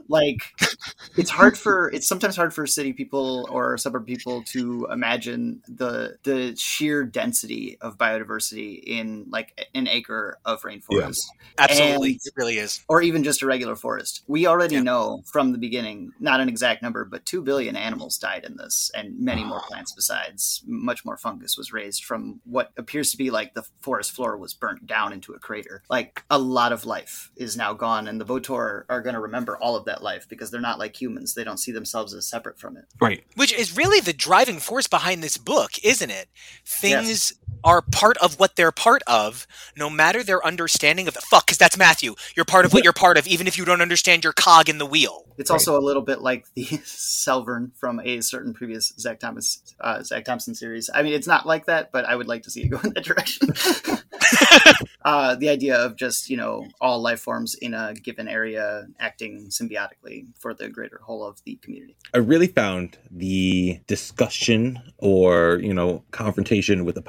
like, 0.08 0.40
it's 1.16 1.30
hard 1.30 1.56
for 1.58 1.88
it's 1.90 2.08
sometimes 2.08 2.36
hard 2.36 2.52
for 2.54 2.66
city 2.66 2.92
people 2.92 3.48
or 3.50 3.76
suburb 3.78 4.06
people 4.06 4.42
to 4.44 4.86
imagine 4.90 5.62
the 5.68 6.16
the 6.24 6.54
sheer 6.56 7.04
density 7.04 7.78
of 7.80 7.96
biodiversity 7.98 8.82
in 8.84 9.26
like 9.30 9.68
an 9.74 9.86
acre 9.88 10.38
of 10.44 10.62
rainforest. 10.62 11.20
absolutely, 11.58 12.12
And- 12.12 12.20
it 12.24 12.32
really 12.36 12.58
is. 12.58 12.84
or 12.88 13.02
even 13.02 13.24
just 13.24 13.42
a 13.42 13.46
regular 13.46 13.76
forest. 13.76 14.22
We 14.26 14.46
already 14.46 14.76
Yeah. 14.76 14.82
know 14.82 15.22
from 15.26 15.52
the 15.52 15.58
beginning, 15.58 16.12
not 16.20 16.40
an 16.40 16.48
exact 16.48 16.82
number, 16.82 17.04
but 17.04 17.24
2 17.24 17.42
billion 17.42 17.76
animals 17.76 18.18
died 18.18 18.44
in 18.44 18.56
this, 18.56 18.90
and 18.94 19.18
many 19.18 19.44
more 19.44 19.60
plants 19.68 19.92
besides. 19.92 20.62
Much 20.66 21.04
more 21.04 21.16
fungus 21.16 21.56
was 21.56 21.72
raised 21.72 22.04
from 22.04 22.40
what 22.44 22.72
appears 22.76 23.10
to 23.10 23.16
be 23.16 23.30
like 23.30 23.54
the 23.54 23.64
forest 23.80 24.12
floor 24.12 24.36
was 24.36 24.54
burnt 24.61 24.86
down 24.86 25.12
into 25.12 25.32
a 25.32 25.38
crater. 25.38 25.82
Like 25.88 26.24
a 26.30 26.38
lot 26.38 26.72
of 26.72 26.84
life 26.84 27.30
is 27.36 27.57
now 27.57 27.74
gone, 27.74 28.09
and 28.09 28.20
the 28.20 28.24
Votor 28.24 28.84
are 28.88 29.02
going 29.02 29.14
to 29.14 29.20
remember 29.20 29.57
all 29.57 29.76
of 29.76 29.84
that 29.86 30.02
life 30.02 30.26
because 30.28 30.50
they're 30.50 30.61
not 30.61 30.78
like 30.78 31.00
humans. 31.00 31.34
They 31.34 31.44
don't 31.44 31.59
see 31.59 31.72
themselves 31.72 32.14
as 32.14 32.26
separate 32.26 32.59
from 32.59 32.76
it. 32.76 32.84
Right. 33.00 33.24
Which 33.34 33.52
is 33.52 33.76
really 33.76 34.00
the 34.00 34.12
driving 34.12 34.59
force 34.59 34.86
behind 34.86 35.22
this 35.22 35.36
book, 35.36 35.72
isn't 35.82 36.11
it? 36.11 36.28
Things 36.64 37.34
are 37.66 37.82
part 37.82 38.16
of 38.18 38.38
what 38.38 38.54
they're 38.54 38.70
part 38.70 39.02
of, 39.08 39.44
no 39.76 39.90
matter 39.90 40.22
their 40.22 40.44
understanding 40.46 41.08
of 41.08 41.14
the 41.14 41.20
fuck, 41.20 41.46
because 41.46 41.58
that's 41.58 41.76
Matthew. 41.76 42.14
You're 42.36 42.44
part 42.44 42.64
of 42.64 42.72
what 42.72 42.84
you're 42.84 42.92
part 42.92 43.18
of, 43.18 43.26
even 43.26 43.48
if 43.48 43.58
you 43.58 43.64
don't 43.64 43.82
understand 43.82 44.22
your 44.22 44.32
cog 44.32 44.68
in 44.68 44.78
the 44.78 44.86
wheel. 44.86 45.24
It's 45.36 45.50
also 45.50 45.76
a 45.78 45.82
little 45.82 46.00
bit 46.00 46.22
like 46.22 46.46
the 46.54 46.64
Selvern 46.84 47.76
from 47.76 48.00
a 48.00 48.20
certain 48.22 48.54
previous 48.54 48.92
Zach 48.98 49.18
Thomas 49.18 49.74
uh, 49.80 50.02
Zac 50.02 50.24
Thompson 50.24 50.54
series. 50.54 50.88
I 50.94 51.02
mean, 51.02 51.12
it's 51.12 51.26
not 51.26 51.44
like 51.44 51.66
that, 51.66 51.90
but 51.90 52.04
I 52.04 52.14
would 52.14 52.28
like 52.28 52.44
to 52.44 52.50
see 52.50 52.62
it 52.62 52.68
go 52.68 52.78
in 52.78 52.94
that 52.94 53.04
direction. 53.04 53.50
uh, 55.04 55.34
the 55.34 55.48
idea 55.48 55.76
of 55.76 55.96
just 55.96 56.30
you 56.30 56.36
know 56.36 56.66
all 56.80 57.02
life 57.02 57.20
forms 57.20 57.54
in 57.54 57.74
a 57.74 57.92
given 57.94 58.28
area 58.28 58.86
acting 58.98 59.48
symbiotically 59.48 60.26
for 60.38 60.54
the 60.54 60.68
greater 60.68 61.00
whole 61.02 61.24
of 61.24 61.42
the 61.44 61.56
community. 61.56 61.96
I 62.14 62.18
really 62.18 62.46
found 62.46 62.96
the 63.10 63.80
discussion 63.86 64.80
or, 64.98 65.58
you 65.62 65.74
know, 65.74 66.02
confrontation 66.10 66.84
with 66.84 66.94
the 66.94 67.02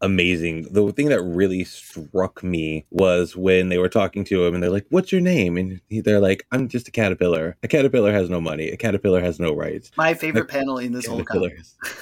Amazing. 0.00 0.68
The 0.72 0.92
thing 0.92 1.08
that 1.08 1.20
really 1.22 1.64
struck 1.64 2.42
me 2.44 2.86
was 2.90 3.34
when 3.36 3.68
they 3.68 3.78
were 3.78 3.88
talking 3.88 4.22
to 4.24 4.44
him 4.44 4.54
and 4.54 4.62
they're 4.62 4.70
like, 4.70 4.86
What's 4.90 5.10
your 5.10 5.20
name? 5.20 5.56
And 5.56 5.80
he- 5.88 6.00
they're 6.00 6.20
like, 6.20 6.46
I'm 6.52 6.68
just 6.68 6.86
a 6.86 6.90
caterpillar. 6.92 7.56
A 7.62 7.68
caterpillar 7.68 8.12
has 8.12 8.30
no 8.30 8.40
money. 8.40 8.68
A 8.68 8.76
caterpillar 8.76 9.20
has 9.20 9.40
no 9.40 9.52
rights. 9.54 9.90
My 9.96 10.14
favorite 10.14 10.48
panel 10.48 10.78
in 10.78 10.92
this 10.92 11.06
whole 11.06 11.24
comic. 11.24 11.58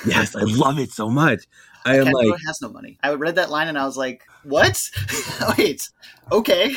yes, 0.07 0.37
I 0.37 0.43
love 0.43 0.79
it 0.79 0.91
so 0.93 1.09
much. 1.09 1.47
I 1.87 1.97
am 1.97 2.05
Caterpillar 2.05 2.33
like, 2.33 2.41
has 2.47 2.61
no 2.61 2.69
money. 2.69 2.99
I 3.03 3.15
read 3.15 3.37
that 3.37 3.49
line 3.49 3.69
and 3.69 3.79
I 3.79 3.87
was 3.87 3.97
like, 3.97 4.25
"What? 4.43 4.91
Wait, 5.59 5.89
okay." 6.33 6.75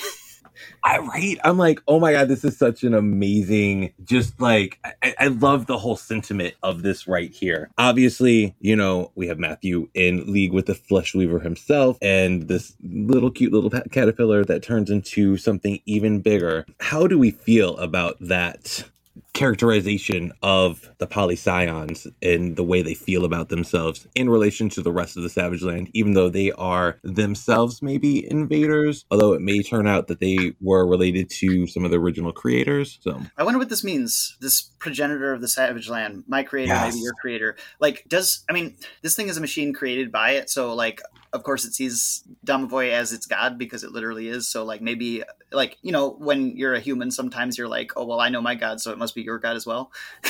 I 0.83 0.99
right. 0.99 1.37
I'm 1.43 1.57
like, 1.57 1.81
oh 1.87 1.99
my 1.99 2.13
god, 2.13 2.27
this 2.27 2.43
is 2.43 2.57
such 2.57 2.83
an 2.83 2.93
amazing. 2.93 3.93
Just 4.03 4.39
like 4.39 4.79
I, 5.03 5.15
I 5.19 5.27
love 5.27 5.65
the 5.65 5.77
whole 5.77 5.97
sentiment 5.97 6.55
of 6.63 6.83
this 6.83 7.07
right 7.07 7.31
here. 7.31 7.69
Obviously, 7.77 8.55
you 8.59 8.75
know 8.75 9.11
we 9.15 9.27
have 9.27 9.39
Matthew 9.39 9.89
in 9.93 10.31
league 10.31 10.53
with 10.53 10.65
the 10.65 10.75
Flesh 10.75 11.13
Weaver 11.13 11.39
himself, 11.39 11.97
and 12.01 12.47
this 12.47 12.75
little 12.83 13.31
cute 13.31 13.53
little 13.53 13.69
caterpillar 13.69 14.43
that 14.45 14.63
turns 14.63 14.89
into 14.89 15.37
something 15.37 15.79
even 15.85 16.21
bigger. 16.21 16.65
How 16.79 17.07
do 17.07 17.17
we 17.17 17.31
feel 17.31 17.77
about 17.77 18.17
that? 18.21 18.85
Characterization 19.33 20.31
of 20.41 20.89
the 20.97 21.07
polyscions 21.07 22.07
and 22.21 22.55
the 22.55 22.63
way 22.63 22.81
they 22.81 22.93
feel 22.93 23.25
about 23.25 23.49
themselves 23.49 24.07
in 24.15 24.29
relation 24.29 24.69
to 24.69 24.81
the 24.81 24.91
rest 24.91 25.15
of 25.17 25.23
the 25.23 25.29
savage 25.29 25.61
land 25.63 25.89
even 25.93 26.13
though 26.13 26.29
they 26.29 26.51
are 26.53 26.99
themselves 27.03 27.81
maybe 27.81 28.29
invaders 28.29 29.05
although 29.11 29.33
it 29.33 29.41
may 29.41 29.61
turn 29.61 29.87
out 29.87 30.07
that 30.07 30.19
they 30.19 30.53
were 30.61 30.85
related 30.85 31.29
to 31.29 31.67
some 31.67 31.85
of 31.85 31.91
the 31.91 31.97
original 31.97 32.31
creators 32.31 32.97
so 33.01 33.21
I 33.37 33.43
wonder 33.43 33.59
what 33.59 33.69
this 33.69 33.83
means. 33.83 34.37
This 34.41 34.61
progenitor 34.79 35.33
of 35.33 35.41
the 35.41 35.47
savage 35.47 35.89
land, 35.89 36.23
my 36.27 36.43
creator, 36.43 36.73
Yes. 36.73 36.93
maybe 36.93 37.03
your 37.03 37.13
creator. 37.13 37.55
Like, 37.79 38.05
does 38.07 38.43
I 38.49 38.53
mean 38.53 38.75
this 39.01 39.15
thing 39.15 39.27
is 39.29 39.37
a 39.37 39.41
machine 39.41 39.73
created 39.73 40.11
by 40.11 40.31
it? 40.31 40.49
So, 40.49 40.73
like, 40.73 41.01
of 41.33 41.43
course, 41.43 41.65
it 41.65 41.73
sees 41.73 42.23
Domovoy 42.45 42.91
as 42.91 43.13
its 43.13 43.25
god 43.25 43.57
because 43.57 43.83
it 43.83 43.91
literally 43.91 44.27
is. 44.29 44.47
So, 44.47 44.65
like, 44.65 44.81
maybe, 44.81 45.23
like, 45.51 45.77
you 45.81 45.91
know, 45.91 46.09
when 46.11 46.55
you're 46.57 46.73
a 46.73 46.79
human, 46.79 47.11
sometimes 47.11 47.57
you're 47.57 47.67
like, 47.67 47.91
oh 47.95 48.05
well, 48.05 48.19
I 48.19 48.29
know 48.29 48.41
my 48.41 48.55
god, 48.55 48.81
so 48.81 48.91
it 48.91 48.97
must 48.97 49.15
be 49.15 49.21
your 49.21 49.39
god 49.39 49.55
as 49.55 49.65
well. 49.65 49.91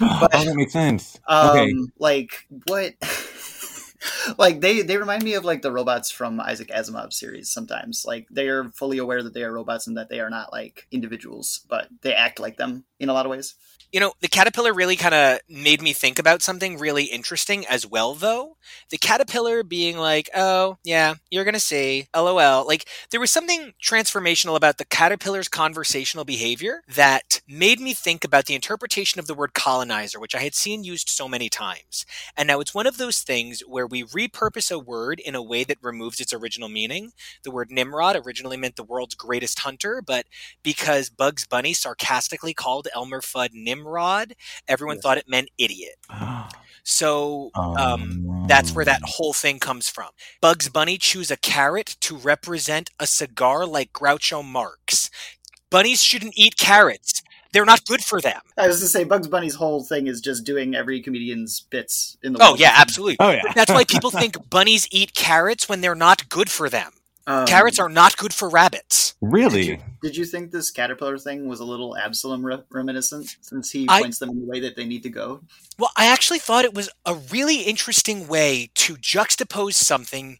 oh 0.00 0.28
that 0.30 0.54
makes 0.54 0.72
sense 0.72 1.18
Um, 1.26 1.50
okay 1.50 1.72
like 1.98 2.46
what? 2.66 2.94
like 4.38 4.60
they 4.60 4.82
they 4.82 4.96
remind 4.96 5.22
me 5.22 5.34
of 5.34 5.44
like 5.44 5.62
the 5.62 5.72
robots 5.72 6.10
from 6.10 6.40
Isaac 6.40 6.68
Asimov 6.68 7.12
series. 7.12 7.50
Sometimes, 7.50 8.04
like 8.06 8.26
they 8.30 8.48
are 8.48 8.64
fully 8.70 8.98
aware 8.98 9.22
that 9.22 9.34
they 9.34 9.42
are 9.42 9.52
robots 9.52 9.86
and 9.86 9.96
that 9.96 10.08
they 10.08 10.20
are 10.20 10.30
not 10.30 10.52
like 10.52 10.86
individuals, 10.90 11.64
but 11.68 11.88
they 12.02 12.14
act 12.14 12.40
like 12.40 12.56
them 12.56 12.84
in 12.98 13.08
a 13.08 13.12
lot 13.12 13.26
of 13.26 13.30
ways. 13.30 13.54
You 13.92 14.00
know, 14.00 14.14
the 14.22 14.28
caterpillar 14.28 14.72
really 14.72 14.96
kind 14.96 15.14
of 15.14 15.40
made 15.50 15.82
me 15.82 15.92
think 15.92 16.18
about 16.18 16.40
something 16.40 16.78
really 16.78 17.04
interesting 17.04 17.66
as 17.66 17.86
well, 17.86 18.14
though. 18.14 18.56
The 18.88 18.96
caterpillar 18.96 19.62
being 19.62 19.98
like, 19.98 20.30
oh, 20.34 20.78
yeah, 20.82 21.16
you're 21.30 21.44
going 21.44 21.52
to 21.52 21.60
see, 21.60 22.06
lol. 22.16 22.66
Like, 22.66 22.88
there 23.10 23.20
was 23.20 23.30
something 23.30 23.74
transformational 23.84 24.56
about 24.56 24.78
the 24.78 24.86
caterpillar's 24.86 25.48
conversational 25.48 26.24
behavior 26.24 26.80
that 26.88 27.42
made 27.46 27.80
me 27.80 27.92
think 27.92 28.24
about 28.24 28.46
the 28.46 28.54
interpretation 28.54 29.18
of 29.18 29.26
the 29.26 29.34
word 29.34 29.52
colonizer, 29.52 30.18
which 30.18 30.34
I 30.34 30.40
had 30.40 30.54
seen 30.54 30.84
used 30.84 31.10
so 31.10 31.28
many 31.28 31.50
times. 31.50 32.06
And 32.34 32.46
now 32.46 32.60
it's 32.60 32.74
one 32.74 32.86
of 32.86 32.96
those 32.96 33.20
things 33.20 33.60
where 33.60 33.86
we 33.92 34.04
repurpose 34.04 34.72
a 34.72 34.78
word 34.80 35.20
in 35.20 35.36
a 35.36 35.42
way 35.42 35.64
that 35.64 35.78
removes 35.82 36.20
its 36.20 36.34
original 36.34 36.68
meaning. 36.68 37.12
The 37.44 37.52
word 37.52 37.70
Nimrod 37.70 38.16
originally 38.16 38.56
meant 38.58 38.76
the 38.76 38.84
world's 38.84 39.14
greatest 39.14 39.60
hunter, 39.60 40.02
but 40.06 40.26
because 40.64 41.10
Bugs 41.10 41.46
Bunny 41.46 41.74
sarcastically 41.74 42.54
called 42.54 42.88
Elmer 42.94 43.20
Fudd 43.22 43.50
Nimrod, 43.54 44.34
everyone 44.68 44.96
Yes. 44.96 45.02
thought 45.02 45.18
it 45.18 45.28
meant 45.28 45.50
idiot. 45.58 45.96
So 46.84 47.52
um, 47.76 48.20
that's 48.46 48.74
where 48.74 48.84
that 48.84 49.00
whole 49.04 49.32
thing 49.34 49.60
comes 49.60 49.88
from. 49.88 50.10
Bugs 50.40 50.68
Bunny 50.68 50.98
chews 50.98 51.30
a 51.30 51.36
carrot 51.36 51.96
to 52.00 52.16
represent 52.16 52.90
a 53.00 53.06
cigar 53.06 53.66
like 53.66 53.92
Groucho 53.92 54.44
Marx. 54.44 55.10
Bunnies 55.70 56.02
shouldn't 56.02 56.34
eat 56.36 56.56
carrots. 56.58 57.21
They're 57.52 57.64
not 57.64 57.84
good 57.84 58.02
for 58.02 58.20
them. 58.20 58.40
I 58.56 58.66
was 58.66 58.80
to 58.80 58.86
say, 58.86 59.04
Bugs 59.04 59.28
Bunny's 59.28 59.54
whole 59.54 59.84
thing 59.84 60.06
is 60.06 60.20
just 60.20 60.44
doing 60.44 60.74
every 60.74 61.00
comedian's 61.02 61.60
bits 61.60 62.16
in 62.22 62.32
the 62.32 62.42
Oh 62.42 62.50
world. 62.52 62.60
yeah, 62.60 62.72
absolutely. 62.76 63.16
oh 63.20 63.30
yeah 63.30 63.42
That's 63.54 63.70
why 63.70 63.84
people 63.84 64.10
think 64.22 64.48
bunnies 64.50 64.88
eat 64.90 65.14
carrots 65.14 65.68
when 65.68 65.80
they're 65.82 65.94
not 65.94 66.28
good 66.28 66.50
for 66.50 66.68
them. 66.70 66.92
Um, 67.24 67.46
Carrots 67.46 67.78
are 67.78 67.88
not 67.88 68.16
good 68.16 68.34
for 68.34 68.48
rabbits. 68.48 69.14
really 69.20 69.80
Did 70.02 70.16
you 70.16 70.24
think 70.24 70.50
this 70.50 70.72
caterpillar 70.72 71.18
thing 71.18 71.46
was 71.46 71.60
a 71.60 71.64
little 71.64 71.96
Absalom 71.96 72.44
re- 72.44 72.64
reminiscent, 72.68 73.36
since 73.42 73.70
he 73.70 73.86
I- 73.88 74.00
points 74.00 74.18
them 74.18 74.30
in 74.30 74.40
the 74.40 74.46
way 74.46 74.58
that 74.58 74.74
they 74.74 74.84
need 74.84 75.04
to 75.04 75.08
go? 75.08 75.40
Well, 75.78 75.92
I 75.96 76.06
actually 76.06 76.40
thought 76.40 76.64
it 76.64 76.74
was 76.74 76.90
a 77.06 77.14
really 77.14 77.60
interesting 77.62 78.26
way 78.26 78.70
to 78.74 78.96
juxtapose 78.96 79.74
something 79.74 80.38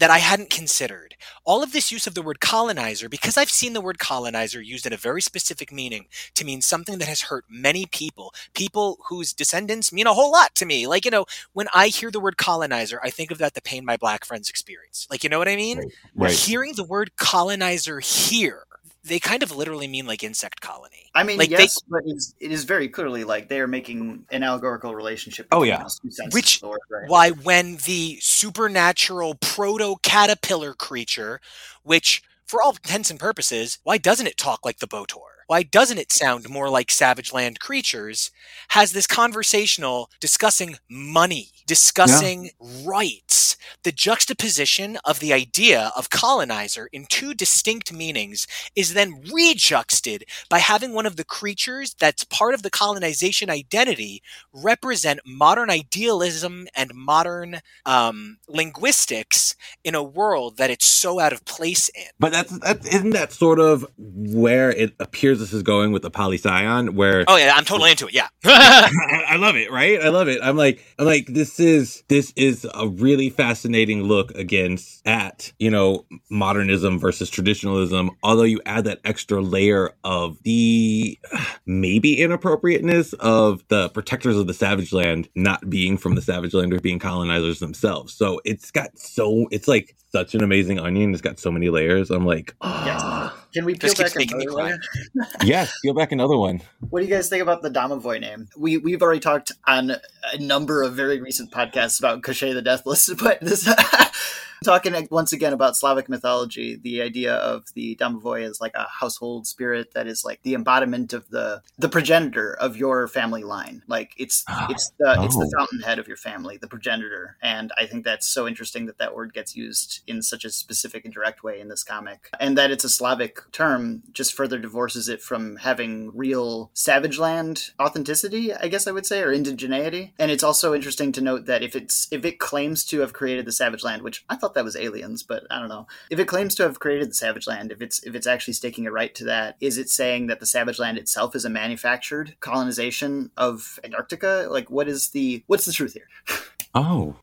that 0.00 0.10
I 0.10 0.18
hadn't 0.18 0.48
considered. 0.50 1.14
All 1.44 1.62
of 1.62 1.72
this 1.72 1.92
use 1.92 2.06
of 2.06 2.14
the 2.14 2.22
word 2.22 2.40
colonizer, 2.40 3.08
because 3.08 3.36
I've 3.36 3.50
seen 3.50 3.74
the 3.74 3.82
word 3.82 3.98
colonizer 3.98 4.60
used 4.60 4.86
in 4.86 4.94
a 4.94 4.96
very 4.96 5.20
specific 5.20 5.70
meaning 5.70 6.06
to 6.34 6.44
mean 6.44 6.62
something 6.62 6.98
that 6.98 7.08
has 7.08 7.22
hurt 7.22 7.44
many 7.50 7.84
people, 7.84 8.32
people 8.54 8.98
whose 9.08 9.34
descendants 9.34 9.92
mean 9.92 10.06
a 10.06 10.14
whole 10.14 10.32
lot 10.32 10.54
to 10.56 10.64
me. 10.64 10.86
Like, 10.86 11.04
you 11.04 11.10
know, 11.10 11.26
when 11.52 11.68
I 11.74 11.88
hear 11.88 12.10
the 12.10 12.18
word 12.18 12.38
colonizer, 12.38 12.98
I 13.02 13.10
think 13.10 13.30
of 13.30 13.36
that 13.38 13.52
the 13.52 13.60
pain 13.60 13.84
my 13.84 13.98
black 13.98 14.24
friends 14.24 14.48
experience. 14.48 15.06
Like, 15.10 15.22
you 15.22 15.28
know 15.28 15.38
what 15.38 15.48
I 15.48 15.56
mean? 15.56 15.90
right 16.14 16.32
Hearing 16.32 16.72
the 16.76 16.84
word 16.84 17.16
colonizer 17.16 18.00
here, 18.00 18.64
they 19.02 19.18
kind 19.18 19.42
of 19.42 19.54
literally 19.56 19.88
mean 19.88 20.06
like 20.06 20.22
insect 20.22 20.60
colony. 20.60 21.10
I 21.14 21.22
mean, 21.22 21.38
Like, 21.38 21.48
they- 21.50 21.58
yes, 21.62 21.80
but 21.88 22.02
it's, 22.04 22.34
it 22.38 22.52
is 22.52 22.64
very 22.64 22.88
clearly 22.88 23.24
like 23.24 23.48
they 23.48 23.60
are 23.60 23.66
making 23.66 24.26
an 24.30 24.42
allegorical 24.42 24.94
relationship. 24.94 25.46
Oh, 25.52 25.62
yeah. 25.62 25.82
those 25.82 25.98
two 25.98 26.10
senses 26.10 26.34
Which- 26.34 26.62
word, 26.62 26.78
right? 26.90 27.08
why 27.08 27.30
when 27.30 27.76
the 27.86 28.18
supernatural 28.20 29.34
proto 29.36 29.96
caterpillar 30.02 30.74
creature 30.74 31.40
which 31.82 32.22
for 32.46 32.60
all 32.62 32.72
intents 32.72 33.10
and 33.10 33.18
purposes 33.18 33.78
why 33.84 33.96
doesn't 33.96 34.26
it 34.26 34.36
talk 34.36 34.64
like 34.64 34.78
the 34.80 34.86
botor 34.86 35.16
why 35.46 35.62
doesn't 35.62 35.98
it 35.98 36.12
sound 36.12 36.48
more 36.48 36.68
like 36.68 36.90
savage 36.90 37.32
land 37.32 37.58
creatures 37.58 38.30
has 38.68 38.92
this 38.92 39.06
conversational 39.06 40.10
discussing 40.20 40.76
money 40.90 41.48
discussing 41.70 42.50
rights 42.84 43.56
the 43.82 43.92
juxtaposition 43.92 44.98
of 45.04 45.20
the 45.20 45.32
idea 45.32 45.92
of 45.96 46.10
colonizer 46.10 46.88
in 46.92 47.06
two 47.06 47.34
distinct 47.34 47.92
meanings 47.92 48.46
is 48.76 48.94
then 48.94 49.22
rejuxted 49.32 50.24
by 50.48 50.58
having 50.58 50.92
one 50.92 51.06
of 51.06 51.16
the 51.16 51.24
creatures 51.24 51.94
that's 51.98 52.24
part 52.24 52.54
of 52.54 52.62
the 52.62 52.70
colonization 52.70 53.50
identity 53.50 54.22
represent 54.52 55.20
modern 55.24 55.70
idealism 55.70 56.66
and 56.74 56.92
modern 56.94 57.60
um, 57.86 58.38
linguistics 58.48 59.56
in 59.84 59.94
a 59.94 60.02
world 60.02 60.56
that 60.56 60.70
it's 60.70 60.86
so 60.86 61.20
out 61.20 61.32
of 61.32 61.44
place 61.44 61.88
in. 61.90 62.04
But 62.18 62.32
that's 62.32 62.58
that 62.60 62.86
isn't 62.86 63.10
that 63.10 63.32
sort 63.32 63.60
of 63.60 63.86
where 63.96 64.70
it 64.70 64.94
appears 65.00 65.38
this 65.38 65.52
is 65.52 65.62
going 65.62 65.92
with 65.92 66.02
the 66.02 66.10
polyscion, 66.10 66.90
where 66.90 67.24
Oh 67.28 67.36
yeah, 67.36 67.54
I'm 67.54 67.64
totally 67.64 67.90
into 67.90 68.08
it. 68.08 68.14
Yeah. 68.14 68.28
I, 68.44 69.24
I 69.28 69.36
love 69.36 69.56
it, 69.56 69.70
right? 69.70 70.00
I 70.00 70.08
love 70.08 70.28
it. 70.28 70.40
I'm 70.42 70.56
like, 70.56 70.84
I'm 70.98 71.06
like, 71.06 71.26
this 71.26 71.59
is 71.60 72.04
this 72.08 72.32
is 72.36 72.66
a 72.74 72.88
really 72.88 73.30
fascinating 73.30 74.04
look 74.04 74.32
against 74.32 75.06
at 75.06 75.52
you 75.58 75.70
know 75.70 76.06
modernism 76.30 76.98
versus 77.00 77.30
traditionalism. 77.30 78.10
Although 78.22 78.44
you 78.44 78.60
add 78.66 78.84
that 78.84 79.00
extra 79.04 79.40
layer 79.42 79.92
of 80.04 80.42
the 80.44 81.18
maybe 81.66 82.20
inappropriateness 82.20 83.14
of 83.14 83.64
the 83.68 83.90
protectors 83.90 84.36
of 84.36 84.46
the 84.48 84.54
savage 84.54 84.92
land 84.92 85.28
not 85.36 85.70
being 85.70 85.98
from 85.98 86.16
the 86.16 86.22
savage 86.22 86.54
land 86.54 86.72
or 86.74 86.80
being 86.80 86.98
colonizers 87.00 87.60
themselves. 87.60 88.14
So 88.14 88.40
it's 88.44 88.70
got 88.70 88.98
so 88.98 89.48
it's 89.52 89.68
like 89.68 89.96
such 90.10 90.34
an 90.34 90.42
amazing 90.42 90.80
onion. 90.80 91.12
It's 91.12 91.22
got 91.22 91.38
so 91.40 91.50
many 91.52 91.70
layers. 91.70 92.10
I'm 92.10 92.26
like, 92.26 92.54
Yes. 92.80 93.04
ah. 93.04 93.36
Can 93.54 93.64
we 93.66 93.74
peel 93.76 93.94
back 93.96 94.16
another 94.16 94.52
layer? 94.52 94.78
yes, 95.42 95.78
peel 95.82 95.94
back 95.94 96.12
another 96.12 96.36
one. 96.38 96.62
What 96.90 97.00
do 97.00 97.06
you 97.06 97.14
guys 97.14 97.28
think 97.28 97.42
about 97.42 97.62
the 97.62 97.70
Domovoy 97.70 98.20
name? 98.20 98.48
We 98.56 98.78
we've 98.78 99.02
already 99.02 99.20
talked 99.20 99.52
on 99.66 99.92
a 99.92 100.38
number 100.38 100.82
of 100.82 100.94
very 100.94 101.20
recent 101.20 101.49
podcasts 101.50 101.98
about 101.98 102.22
Koschei 102.22 102.54
the 102.54 102.62
Deathless, 102.62 103.10
but 103.22 103.40
this 103.40 103.66
talking 104.64 105.08
once 105.10 105.32
again 105.32 105.52
about 105.52 105.76
Slavic 105.76 106.08
mythology, 106.08 106.76
the 106.76 107.00
idea 107.02 107.34
of 107.34 107.64
the 107.74 107.96
Domovoy 107.96 108.42
as 108.48 108.60
like 108.60 108.74
a 108.74 108.86
household 108.88 109.46
spirit 109.46 109.94
that 109.94 110.06
is 110.06 110.24
like 110.24 110.42
the 110.42 110.54
embodiment 110.54 111.12
of 111.12 111.28
the 111.30 111.62
the 111.78 111.88
progenitor 111.88 112.54
of 112.54 112.76
your 112.76 113.08
family 113.08 113.42
line. 113.44 113.82
Like 113.86 114.12
it's 114.18 114.44
ah, 114.48 114.66
it's 114.70 114.92
the 114.98 115.16
it's 115.22 115.36
the 115.36 115.50
Oh. 115.52 115.58
fountainhead 115.58 115.98
of 115.98 116.06
your 116.08 116.16
family, 116.16 116.58
the 116.58 116.68
progenitor. 116.68 117.36
And 117.42 117.72
I 117.78 117.86
think 117.86 118.04
that's 118.04 118.26
so 118.26 118.46
interesting 118.46 118.86
that 118.86 118.98
that 118.98 119.14
word 119.14 119.32
gets 119.32 119.56
used 119.56 120.00
in 120.06 120.22
such 120.22 120.44
a 120.44 120.50
specific 120.50 121.04
and 121.04 121.12
direct 121.14 121.42
way 121.42 121.60
in 121.60 121.68
this 121.68 121.82
comic, 121.82 122.28
and 122.38 122.56
that 122.58 122.70
it's 122.70 122.84
a 122.84 122.88
Slavic 122.88 123.40
term 123.52 124.02
just 124.12 124.34
further 124.34 124.58
divorces 124.58 125.08
it 125.08 125.22
from 125.22 125.56
having 125.56 126.10
real 126.16 126.70
savage 126.74 127.18
land 127.18 127.70
authenticity, 127.80 128.52
I 128.54 128.68
guess 128.68 128.86
I 128.86 128.92
would 128.92 129.06
say, 129.06 129.22
or 129.22 129.34
indigeneity. 129.34 130.12
And 130.18 130.30
it's 130.30 130.42
also 130.44 130.74
interesting 130.74 131.12
to 131.12 131.20
note 131.20 131.46
that 131.46 131.62
if 131.62 131.74
it's 131.74 132.06
if 132.12 132.24
it 132.24 132.38
claims 132.38 132.84
to 132.86 133.00
have 133.00 133.12
created 133.12 133.46
the 133.46 133.52
savage 133.52 133.82
land, 133.82 134.02
which 134.10 134.24
I 134.28 134.34
thought 134.34 134.54
that 134.54 134.64
was 134.64 134.74
aliens, 134.74 135.22
but 135.22 135.46
I 135.52 135.60
don't 135.60 135.68
know. 135.68 135.86
If 136.10 136.18
it 136.18 136.26
claims 136.26 136.56
to 136.56 136.64
have 136.64 136.80
created 136.80 137.10
the 137.10 137.14
savage 137.14 137.46
land, 137.46 137.70
if 137.70 137.80
it's 137.80 138.02
if 138.02 138.16
it's 138.16 138.26
actually 138.26 138.54
staking 138.54 138.88
a 138.88 138.90
right 138.90 139.14
to 139.14 139.24
that, 139.26 139.54
is 139.60 139.78
it 139.78 139.88
saying 139.88 140.26
that 140.26 140.40
the 140.40 140.46
savage 140.46 140.80
land 140.80 140.98
itself 140.98 141.36
is 141.36 141.44
a 141.44 141.50
manufactured 141.50 142.34
colonization 142.40 143.30
of 143.36 143.78
Antarctica? 143.84 144.48
Like 144.50 144.68
what 144.68 144.88
is 144.88 145.10
the 145.10 145.44
what's 145.46 145.64
the 145.64 145.72
truth 145.72 145.94
here? 145.94 146.08
Oh, 146.72 147.16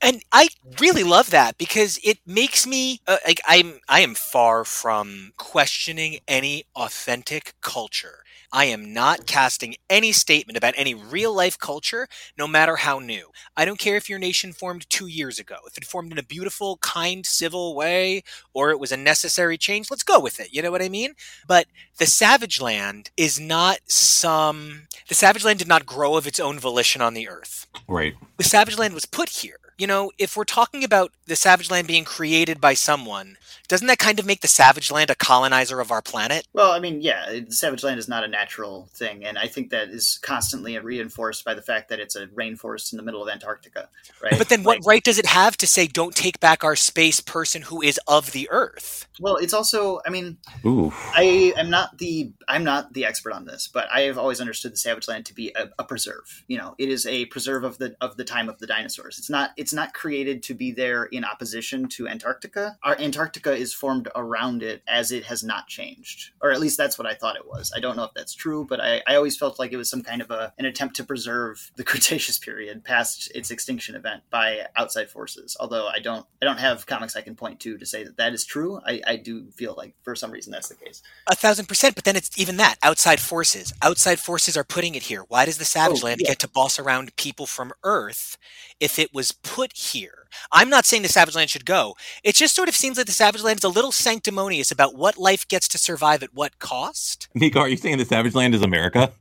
and 0.00 0.22
I 0.30 0.46
really 0.78 1.02
love 1.02 1.30
that 1.30 1.58
because 1.58 1.98
it 2.04 2.18
makes 2.24 2.68
me 2.68 3.00
uh, 3.08 3.16
like 3.26 3.40
I'm 3.48 3.80
I 3.88 3.98
am 3.98 4.14
far 4.14 4.64
from 4.64 5.32
questioning 5.36 6.20
any 6.28 6.66
authentic 6.76 7.54
culture. 7.62 8.21
I 8.52 8.66
am 8.66 8.92
not 8.92 9.26
casting 9.26 9.76
any 9.88 10.12
statement 10.12 10.56
about 10.56 10.74
any 10.76 10.94
real 10.94 11.34
life 11.34 11.58
culture, 11.58 12.08
no 12.36 12.46
matter 12.46 12.76
how 12.76 12.98
new. 12.98 13.28
I 13.56 13.64
don't 13.64 13.78
care 13.78 13.96
if 13.96 14.08
your 14.08 14.18
nation 14.18 14.52
formed 14.52 14.88
two 14.90 15.06
years 15.06 15.38
ago, 15.38 15.56
if 15.66 15.76
it 15.76 15.84
formed 15.84 16.12
in 16.12 16.18
a 16.18 16.22
beautiful, 16.22 16.76
kind, 16.78 17.24
civil 17.24 17.74
way, 17.74 18.22
or 18.52 18.70
it 18.70 18.80
was 18.80 18.92
a 18.92 18.96
necessary 18.96 19.56
change. 19.56 19.90
Let's 19.90 20.02
go 20.02 20.20
with 20.20 20.38
it. 20.40 20.52
You 20.52 20.62
know 20.62 20.70
what 20.70 20.82
I 20.82 20.88
mean? 20.88 21.14
But 21.46 21.66
the 21.98 22.06
Savage 22.06 22.60
Land 22.60 23.10
is 23.16 23.40
not 23.40 23.78
some. 23.86 24.88
The 25.08 25.14
Savage 25.14 25.44
Land 25.44 25.58
did 25.58 25.68
not 25.68 25.86
grow 25.86 26.16
of 26.16 26.26
its 26.26 26.40
own 26.40 26.58
volition 26.58 27.00
on 27.00 27.14
the 27.14 27.28
earth. 27.28 27.66
Right. 27.88 28.14
The 28.36 28.44
Savage 28.44 28.78
Land 28.78 28.94
was 28.94 29.06
put 29.06 29.28
here. 29.28 29.56
You 29.78 29.86
know, 29.86 30.12
if 30.18 30.36
we're 30.36 30.44
talking 30.44 30.84
about 30.84 31.12
the 31.26 31.36
Savage 31.36 31.70
Land 31.70 31.86
being 31.86 32.04
created 32.04 32.60
by 32.60 32.74
someone, 32.74 33.36
doesn't 33.68 33.86
that 33.86 33.98
kind 33.98 34.18
of 34.18 34.26
make 34.26 34.40
the 34.42 34.48
Savage 34.48 34.90
Land 34.90 35.08
a 35.10 35.14
colonizer 35.14 35.80
of 35.80 35.90
our 35.90 36.02
planet? 36.02 36.46
Well, 36.52 36.72
I 36.72 36.78
mean, 36.78 37.00
yeah, 37.00 37.40
the 37.40 37.52
Savage 37.52 37.82
Land 37.82 37.98
is 37.98 38.08
not 38.08 38.22
a 38.22 38.28
natural 38.28 38.88
thing, 38.92 39.24
and 39.24 39.38
I 39.38 39.46
think 39.46 39.70
that 39.70 39.88
is 39.88 40.18
constantly 40.22 40.78
reinforced 40.78 41.44
by 41.44 41.54
the 41.54 41.62
fact 41.62 41.88
that 41.88 41.98
it's 41.98 42.14
a 42.14 42.26
rainforest 42.28 42.92
in 42.92 42.98
the 42.98 43.02
middle 43.02 43.22
of 43.22 43.28
Antarctica, 43.28 43.88
right? 44.22 44.36
But 44.36 44.50
then 44.50 44.62
what 44.62 44.78
Like- 44.78 44.86
right 44.86 45.02
does 45.04 45.18
it 45.18 45.26
have 45.26 45.56
to 45.58 45.66
say, 45.66 45.86
don't 45.86 46.14
take 46.14 46.38
back 46.38 46.62
our 46.62 46.76
space 46.76 47.20
person 47.20 47.62
who 47.62 47.80
is 47.80 47.98
of 48.06 48.32
the 48.32 48.48
Earth? 48.50 49.06
Well, 49.20 49.36
it's 49.36 49.54
also, 49.54 50.00
I 50.06 50.10
mean, 50.10 50.36
Ooh. 50.66 50.92
I 51.14 51.54
am 51.56 51.70
not 51.70 51.98
the 51.98 52.32
I'm 52.48 52.64
not 52.64 52.92
the 52.92 53.04
expert 53.06 53.32
on 53.32 53.46
this, 53.46 53.68
but 53.72 53.88
I 53.92 54.02
have 54.02 54.18
always 54.18 54.40
understood 54.40 54.72
the 54.72 54.76
Savage 54.76 55.08
Land 55.08 55.26
to 55.26 55.34
be 55.34 55.52
a, 55.56 55.70
a 55.78 55.84
preserve. 55.84 56.44
You 56.46 56.58
know, 56.58 56.74
it 56.78 56.88
is 56.88 57.06
a 57.06 57.26
preserve 57.26 57.64
of 57.64 57.78
the 57.78 57.96
of 58.00 58.16
the 58.16 58.24
time 58.24 58.48
of 58.48 58.58
the 58.58 58.66
dinosaurs. 58.66 59.18
It's 59.18 59.30
not 59.30 59.50
it's 59.62 59.72
not 59.72 59.94
created 59.94 60.42
to 60.42 60.54
be 60.54 60.72
there 60.72 61.04
in 61.04 61.24
opposition 61.24 61.88
to 61.90 62.08
Antarctica. 62.08 62.76
Our 62.82 62.98
Antarctica 62.98 63.54
is 63.54 63.72
formed 63.72 64.08
around 64.16 64.64
it 64.64 64.82
as 64.88 65.12
it 65.12 65.22
has 65.26 65.44
not 65.44 65.68
changed, 65.68 66.32
or 66.42 66.50
at 66.50 66.58
least 66.58 66.76
that's 66.76 66.98
what 66.98 67.06
I 67.06 67.14
thought 67.14 67.36
it 67.36 67.46
was. 67.46 67.72
I 67.76 67.78
don't 67.78 67.96
know 67.96 68.02
if 68.02 68.10
that's 68.16 68.34
true, 68.34 68.66
but 68.68 68.80
I, 68.80 69.02
I 69.06 69.14
always 69.14 69.36
felt 69.36 69.60
like 69.60 69.70
it 69.70 69.76
was 69.76 69.88
some 69.88 70.02
kind 70.02 70.20
of 70.20 70.32
a 70.32 70.52
an 70.58 70.64
attempt 70.64 70.96
to 70.96 71.04
preserve 71.04 71.70
the 71.76 71.84
Cretaceous 71.92 72.40
period 72.40 72.82
past 72.82 73.30
its 73.36 73.52
extinction 73.52 73.94
event 73.94 74.24
by 74.30 74.66
outside 74.74 75.08
forces. 75.08 75.56
Although 75.60 75.86
I 75.86 76.00
don't 76.00 76.26
I 76.42 76.46
don't 76.46 76.58
have 76.58 76.86
comics 76.86 77.14
I 77.14 77.20
can 77.20 77.36
point 77.36 77.60
to 77.60 77.78
to 77.78 77.86
say 77.86 78.02
that 78.02 78.16
that 78.16 78.32
is 78.34 78.44
true. 78.44 78.80
I, 78.84 79.00
I 79.06 79.14
do 79.16 79.48
feel 79.52 79.74
like 79.78 79.94
for 80.02 80.16
some 80.16 80.32
reason 80.32 80.50
that's 80.50 80.70
the 80.70 80.74
case. 80.74 81.02
A 81.30 81.36
thousand 81.36 81.66
percent, 81.68 81.94
but 81.94 82.02
then 82.02 82.16
it's 82.16 82.36
even 82.36 82.56
that 82.56 82.78
outside 82.82 83.20
forces. 83.20 83.72
Outside 83.80 84.18
forces 84.18 84.56
are 84.56 84.64
putting 84.64 84.96
it 84.96 85.04
here. 85.04 85.24
Why 85.28 85.44
does 85.44 85.58
the 85.58 85.64
Savage 85.64 86.02
Oh, 86.02 86.06
Land 86.06 86.20
yeah. 86.20 86.30
get 86.30 86.40
to 86.40 86.48
boss 86.48 86.80
around 86.80 87.14
people 87.16 87.46
from 87.46 87.72
Earth 87.84 88.36
if 88.80 88.98
it 88.98 89.12
was 89.14 89.30
put 89.52 89.76
here? 89.76 90.26
I'm 90.50 90.70
not 90.70 90.86
saying 90.86 91.02
the 91.02 91.10
Savage 91.10 91.34
Land 91.34 91.50
should 91.50 91.66
go. 91.66 91.94
It 92.24 92.34
just 92.34 92.56
sort 92.56 92.70
of 92.70 92.74
seems 92.74 92.96
like 92.96 93.04
the 93.04 93.12
Savage 93.12 93.42
Land 93.42 93.58
is 93.58 93.64
a 93.64 93.68
little 93.68 93.92
sanctimonious 93.92 94.70
about 94.70 94.94
what 94.94 95.18
life 95.18 95.46
gets 95.46 95.68
to 95.68 95.78
survive 95.78 96.22
at 96.22 96.32
what 96.32 96.58
cost. 96.58 97.28
Nico, 97.34 97.60
are 97.60 97.68
you 97.68 97.76
saying 97.76 97.98
the 97.98 98.06
Savage 98.06 98.34
Land 98.34 98.54
is 98.54 98.62
America? 98.62 99.12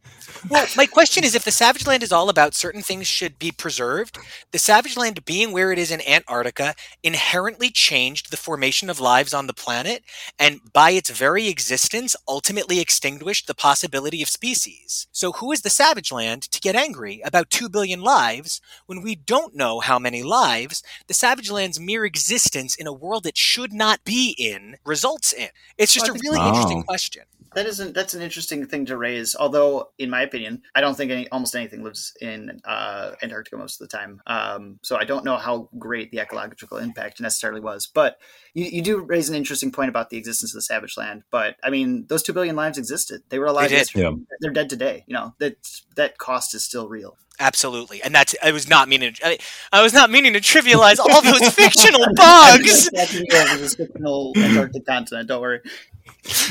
Well, 0.50 0.68
my 0.76 0.86
question 0.86 1.24
is 1.24 1.36
if 1.36 1.46
the 1.46 1.52
Savage 1.52 1.88
Land 1.88 2.04
is 2.04 2.12
all 2.12 2.30
about 2.30 2.54
certain 2.54 2.82
things 2.82 3.08
should 3.08 3.40
be 3.40 3.52
preserved, 3.52 4.18
the 4.52 4.60
Savage 4.60 4.98
Land 4.98 5.24
being 5.26 5.52
where 5.52 5.72
it 5.72 5.80
is 5.80 5.92
in 5.92 6.02
Antarctica 6.08 6.76
inherently 7.04 7.70
changed 7.70 8.32
the 8.32 8.38
formation 8.38 8.90
of 8.90 9.00
lives 9.00 9.34
on 9.34 9.48
the 9.48 9.54
planet 9.54 10.04
and 10.40 10.60
by 10.74 10.92
its 10.92 11.10
very 11.10 11.48
existence 11.48 12.16
ultimately 12.28 12.80
extinguished 12.80 13.48
the 13.48 13.56
possibility 13.56 14.22
of 14.22 14.30
species. 14.30 15.08
So 15.12 15.34
who 15.34 15.52
is 15.52 15.62
the 15.62 15.70
Savage 15.70 16.12
Land 16.12 16.44
to 16.52 16.60
get 16.60 16.76
angry 16.76 17.22
about 17.24 17.50
2 17.50 17.70
billion 17.70 18.02
lives 18.02 18.62
when 18.88 19.02
we 19.02 19.16
don't 19.16 19.56
know 19.56 19.80
how 19.80 20.00
many 20.00 20.24
lives 20.24 20.84
the 21.08 21.14
Savage 21.14 21.52
Land's 21.52 21.80
mere 21.80 22.06
existence 22.06 22.76
in 22.76 22.88
a 22.88 22.94
world 22.94 23.26
it 23.26 23.38
should 23.38 23.74
not 23.74 24.04
be 24.04 24.36
in 24.38 24.78
results 24.86 25.34
in? 25.34 25.50
It's 25.78 25.94
just 25.94 26.08
a 26.08 26.14
really 26.14 26.46
interesting 26.46 26.84
question. 26.84 27.24
That 27.54 27.66
isn't. 27.66 27.94
That's 27.94 28.14
an 28.14 28.22
interesting 28.22 28.66
thing 28.66 28.86
to 28.86 28.98
raise. 28.98 29.36
Although, 29.36 29.90
in 29.98 30.10
my 30.10 30.22
opinion, 30.22 30.62
I 30.74 30.82
don't 30.82 30.96
think 30.96 31.12
any, 31.12 31.30
almost 31.30 31.56
anything 31.56 31.84
lives 31.84 32.14
in 32.22 32.62
uh, 32.64 33.12
Antarctica 33.22 33.58
most 33.58 33.82
of 33.82 33.90
the 33.90 33.98
time. 33.98 34.22
Um, 34.26 34.80
so 34.84 34.96
I 34.96 35.04
don't 35.04 35.26
know 35.26 35.36
how 35.36 35.70
great 35.78 36.12
the 36.12 36.20
ecological 36.20 36.78
impact 36.78 37.20
necessarily 37.20 37.60
was. 37.60 37.88
But 37.94 38.18
you, 38.54 38.66
you 38.66 38.82
do 38.82 39.00
raise 39.00 39.28
an 39.28 39.36
interesting 39.36 39.72
point 39.72 39.90
about 39.90 40.10
the 40.10 40.18
existence 40.18 40.54
of 40.54 40.58
the 40.58 40.62
savage 40.62 40.96
land. 40.96 41.24
But 41.30 41.58
I 41.64 41.70
mean, 41.70 42.06
those 42.08 42.24
two 42.24 42.34
billion 42.34 42.56
lives 42.56 42.78
existed. 42.78 43.24
They 43.30 43.40
were 43.40 43.48
alive. 43.48 43.70
did. 43.70 43.94
Yeah. 43.94 44.14
They're 44.40 44.52
dead 44.52 44.70
today. 44.70 45.04
You 45.08 45.16
know 45.16 45.36
that 45.40 45.82
that 45.96 46.18
cost 46.18 46.56
is 46.56 46.64
still 46.64 46.88
real. 46.88 47.18
Absolutely, 47.42 48.04
and 48.04 48.14
that's 48.14 48.36
I 48.44 48.52
was 48.52 48.70
not 48.70 48.88
meaning. 48.88 49.16
I, 49.24 49.40
I 49.72 49.82
was 49.82 49.94
not 49.94 50.12
meaning 50.12 50.34
to 50.34 50.40
trivialize 50.40 51.00
all 51.00 51.24
those 51.24 51.50
fictional 51.54 52.06
bugs. 52.14 52.88
That's 52.94 53.16
a 53.16 53.78
fictional 53.78 54.34
Antarctic 54.38 54.86
continent. 54.86 55.28
Don't 55.28 55.42
worry. 55.42 55.62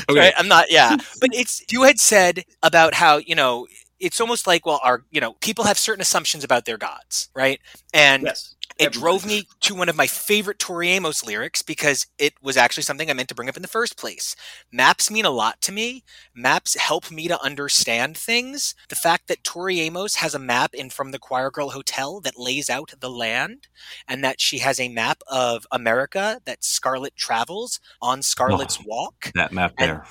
Right? 0.09 0.33
I'm 0.37 0.47
not. 0.47 0.71
Yeah, 0.71 0.97
but 1.19 1.29
it's 1.33 1.63
you 1.71 1.83
had 1.83 1.99
said 1.99 2.43
about 2.63 2.93
how 2.93 3.17
you 3.17 3.35
know 3.35 3.67
it's 3.99 4.19
almost 4.19 4.47
like 4.47 4.65
well, 4.65 4.79
our 4.83 5.03
you 5.11 5.21
know 5.21 5.33
people 5.41 5.65
have 5.65 5.77
certain 5.77 6.01
assumptions 6.01 6.43
about 6.43 6.65
their 6.65 6.77
gods, 6.77 7.29
right? 7.35 7.59
And 7.93 8.23
Yes. 8.23 8.55
It 8.77 8.87
everybody. 8.87 8.99
drove 8.99 9.25
me 9.25 9.43
to 9.61 9.75
one 9.75 9.89
of 9.89 9.95
my 9.95 10.07
favorite 10.07 10.59
Tori 10.59 10.89
Amos 10.89 11.25
lyrics 11.25 11.61
because 11.61 12.07
it 12.17 12.33
was 12.41 12.57
actually 12.57 12.83
something 12.83 13.09
I 13.09 13.13
meant 13.13 13.29
to 13.29 13.35
bring 13.35 13.49
up 13.49 13.55
in 13.55 13.61
the 13.61 13.67
first 13.67 13.97
place. 13.97 14.35
Maps 14.71 15.09
mean 15.11 15.25
a 15.25 15.29
lot 15.29 15.61
to 15.61 15.71
me. 15.71 16.03
Maps 16.35 16.75
help 16.75 17.11
me 17.11 17.27
to 17.27 17.41
understand 17.43 18.17
things. 18.17 18.75
The 18.89 18.95
fact 18.95 19.27
that 19.27 19.43
Tori 19.43 19.79
Amos 19.81 20.15
has 20.15 20.33
a 20.35 20.39
map 20.39 20.73
in 20.73 20.89
From 20.89 21.11
the 21.11 21.19
Choir 21.19 21.51
Girl 21.51 21.69
Hotel 21.71 22.19
that 22.21 22.37
lays 22.39 22.69
out 22.69 22.93
the 22.99 23.09
land, 23.09 23.67
and 24.07 24.23
that 24.23 24.39
she 24.41 24.59
has 24.59 24.79
a 24.79 24.89
map 24.89 25.21
of 25.27 25.65
America 25.71 26.41
that 26.45 26.63
Scarlet 26.63 27.15
travels 27.15 27.79
on 28.01 28.21
Scarlet's 28.21 28.79
Walk 28.85 29.31
That 29.35 29.51
map 29.51 29.73
And- 29.77 29.89
there. 29.89 30.05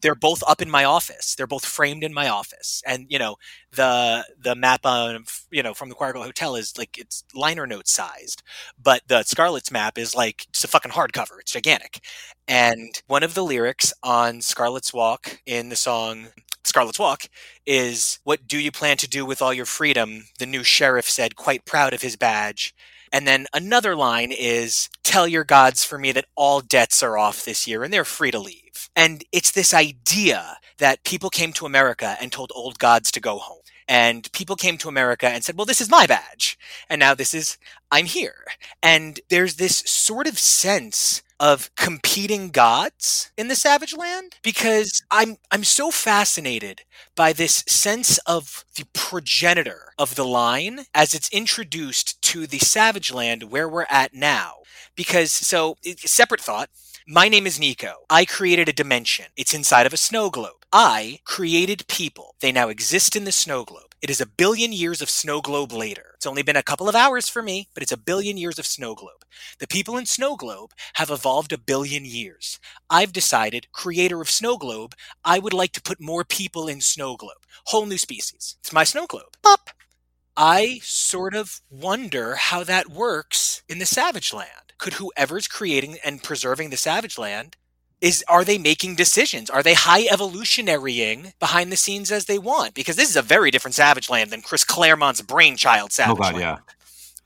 They're 0.00 0.14
both 0.14 0.42
up 0.46 0.62
in 0.62 0.70
my 0.70 0.84
office. 0.84 1.34
They're 1.34 1.46
both 1.46 1.64
framed 1.64 2.04
in 2.04 2.14
my 2.14 2.28
office. 2.28 2.82
And 2.86 3.06
you 3.08 3.18
know, 3.18 3.36
the 3.72 4.24
the 4.38 4.54
map 4.54 4.86
on 4.86 5.24
you 5.50 5.62
know 5.62 5.74
from 5.74 5.88
the 5.88 5.94
Girl 5.94 6.22
Hotel 6.22 6.56
is 6.56 6.76
like 6.78 6.98
it's 6.98 7.24
liner 7.34 7.66
note 7.66 7.88
sized, 7.88 8.42
but 8.82 9.02
the 9.06 9.22
Scarlet's 9.24 9.70
map 9.70 9.98
is 9.98 10.14
like 10.14 10.46
it's 10.48 10.64
a 10.64 10.68
fucking 10.68 10.92
hardcover. 10.92 11.40
It's 11.40 11.52
gigantic. 11.52 12.00
And 12.48 13.02
one 13.06 13.22
of 13.22 13.34
the 13.34 13.44
lyrics 13.44 13.92
on 14.02 14.40
Scarlet's 14.40 14.92
Walk 14.92 15.40
in 15.46 15.68
the 15.68 15.76
song 15.76 16.28
Scarlet's 16.64 16.98
Walk 16.98 17.28
is 17.64 18.18
what 18.24 18.46
do 18.46 18.58
you 18.58 18.70
plan 18.72 18.96
to 18.98 19.08
do 19.08 19.24
with 19.24 19.40
all 19.42 19.54
your 19.54 19.66
freedom? 19.66 20.26
The 20.38 20.46
new 20.46 20.64
sheriff 20.64 21.08
said, 21.08 21.36
quite 21.36 21.64
proud 21.64 21.92
of 21.92 22.02
his 22.02 22.16
badge. 22.16 22.74
And 23.12 23.26
then 23.26 23.46
another 23.54 23.94
line 23.96 24.32
is 24.32 24.88
tell 25.04 25.28
your 25.28 25.44
gods 25.44 25.84
for 25.84 25.98
me 25.98 26.12
that 26.12 26.26
all 26.34 26.60
debts 26.60 27.02
are 27.02 27.16
off 27.16 27.44
this 27.44 27.66
year 27.66 27.84
and 27.84 27.92
they're 27.92 28.04
free 28.04 28.30
to 28.32 28.38
leave. 28.38 28.65
And 28.96 29.24
it's 29.32 29.52
this 29.52 29.74
idea 29.74 30.58
that 30.78 31.04
people 31.04 31.30
came 31.30 31.52
to 31.54 31.66
America 31.66 32.16
and 32.20 32.32
told 32.32 32.50
old 32.54 32.78
gods 32.78 33.10
to 33.12 33.20
go 33.20 33.38
home. 33.38 33.60
And 33.88 34.30
people 34.32 34.56
came 34.56 34.78
to 34.78 34.88
America 34.88 35.28
and 35.28 35.44
said, 35.44 35.56
well, 35.56 35.64
this 35.66 35.80
is 35.80 35.90
my 35.90 36.06
badge. 36.06 36.58
And 36.90 36.98
now 36.98 37.14
this 37.14 37.32
is, 37.32 37.56
I'm 37.92 38.06
here. 38.06 38.44
And 38.82 39.20
there's 39.28 39.56
this 39.56 39.78
sort 39.86 40.26
of 40.26 40.38
sense 40.38 41.22
of 41.38 41.70
competing 41.76 42.50
gods 42.50 43.30
in 43.36 43.48
the 43.48 43.54
savage 43.54 43.94
land 43.94 44.36
because 44.42 45.02
I'm 45.10 45.36
I'm 45.50 45.64
so 45.64 45.90
fascinated 45.90 46.80
by 47.14 47.32
this 47.34 47.62
sense 47.68 48.18
of 48.26 48.64
the 48.76 48.86
progenitor 48.94 49.92
of 49.98 50.14
the 50.14 50.24
line 50.24 50.86
as 50.94 51.14
it's 51.14 51.28
introduced 51.28 52.20
to 52.22 52.46
the 52.46 52.58
savage 52.58 53.12
land 53.12 53.44
where 53.44 53.68
we're 53.68 53.86
at 53.90 54.14
now 54.14 54.54
because 54.94 55.30
so 55.30 55.76
separate 55.98 56.40
thought 56.40 56.70
my 57.08 57.28
name 57.28 57.46
is 57.46 57.60
Nico. 57.60 57.98
I 58.10 58.24
created 58.24 58.68
a 58.68 58.72
dimension. 58.72 59.26
It's 59.36 59.54
inside 59.54 59.86
of 59.86 59.92
a 59.92 59.96
snow 59.96 60.28
globe. 60.28 60.64
I 60.72 61.20
created 61.24 61.86
people. 61.86 62.34
They 62.40 62.50
now 62.50 62.68
exist 62.68 63.14
in 63.14 63.24
the 63.24 63.30
snow 63.30 63.64
globe. 63.64 63.94
It 64.02 64.10
is 64.10 64.20
a 64.20 64.26
billion 64.26 64.72
years 64.72 65.00
of 65.00 65.08
snow 65.08 65.40
globe 65.40 65.72
later. 65.72 66.12
It's 66.16 66.26
only 66.26 66.42
been 66.42 66.56
a 66.56 66.64
couple 66.64 66.88
of 66.88 66.96
hours 66.96 67.28
for 67.28 67.42
me, 67.42 67.68
but 67.74 67.84
it's 67.84 67.92
a 67.92 67.96
billion 67.96 68.36
years 68.36 68.58
of 68.58 68.66
snow 68.66 68.96
globe. 68.96 69.24
The 69.60 69.68
people 69.68 69.96
in 69.96 70.06
Snow 70.06 70.34
Globe 70.34 70.72
have 70.94 71.10
evolved 71.10 71.52
a 71.52 71.58
billion 71.58 72.04
years. 72.04 72.58
I've 72.90 73.12
decided, 73.12 73.70
creator 73.70 74.20
of 74.20 74.30
Snow 74.30 74.56
Globe, 74.56 74.94
I 75.24 75.38
would 75.38 75.52
like 75.52 75.72
to 75.72 75.82
put 75.82 76.00
more 76.00 76.24
people 76.24 76.66
in 76.66 76.80
Snow 76.80 77.16
Globe. 77.16 77.46
Whole 77.66 77.86
new 77.86 77.98
species. 77.98 78.56
It's 78.60 78.72
my 78.72 78.84
Snow 78.84 79.06
Globe. 79.06 79.36
Pop. 79.42 79.70
I 80.36 80.80
sort 80.82 81.34
of 81.34 81.60
wonder 81.70 82.34
how 82.34 82.64
that 82.64 82.88
works 82.88 83.62
in 83.68 83.78
the 83.78 83.86
Savage 83.86 84.32
Land. 84.32 84.65
Could 84.78 84.94
whoever's 84.94 85.48
creating 85.48 85.98
and 86.04 86.22
preserving 86.22 86.70
the 86.70 86.76
Savage 86.76 87.18
Land 87.18 87.56
is 88.00 88.24
are 88.28 88.44
they 88.44 88.58
making 88.58 88.96
decisions? 88.96 89.48
Are 89.50 89.62
they 89.62 89.74
high 89.74 90.04
evolutionarying 90.04 91.32
behind 91.38 91.72
the 91.72 91.76
scenes 91.76 92.12
as 92.12 92.26
they 92.26 92.38
want? 92.38 92.74
Because 92.74 92.96
this 92.96 93.08
is 93.10 93.16
a 93.16 93.22
very 93.22 93.50
different 93.50 93.74
Savage 93.74 94.10
Land 94.10 94.30
than 94.30 94.42
Chris 94.42 94.64
Claremont's 94.64 95.22
brainchild 95.22 95.92
Savage 95.92 96.16
Oh 96.16 96.16
Savage 96.16 96.16
god, 96.16 96.34
Land 96.34 96.40
yeah. 96.40 96.58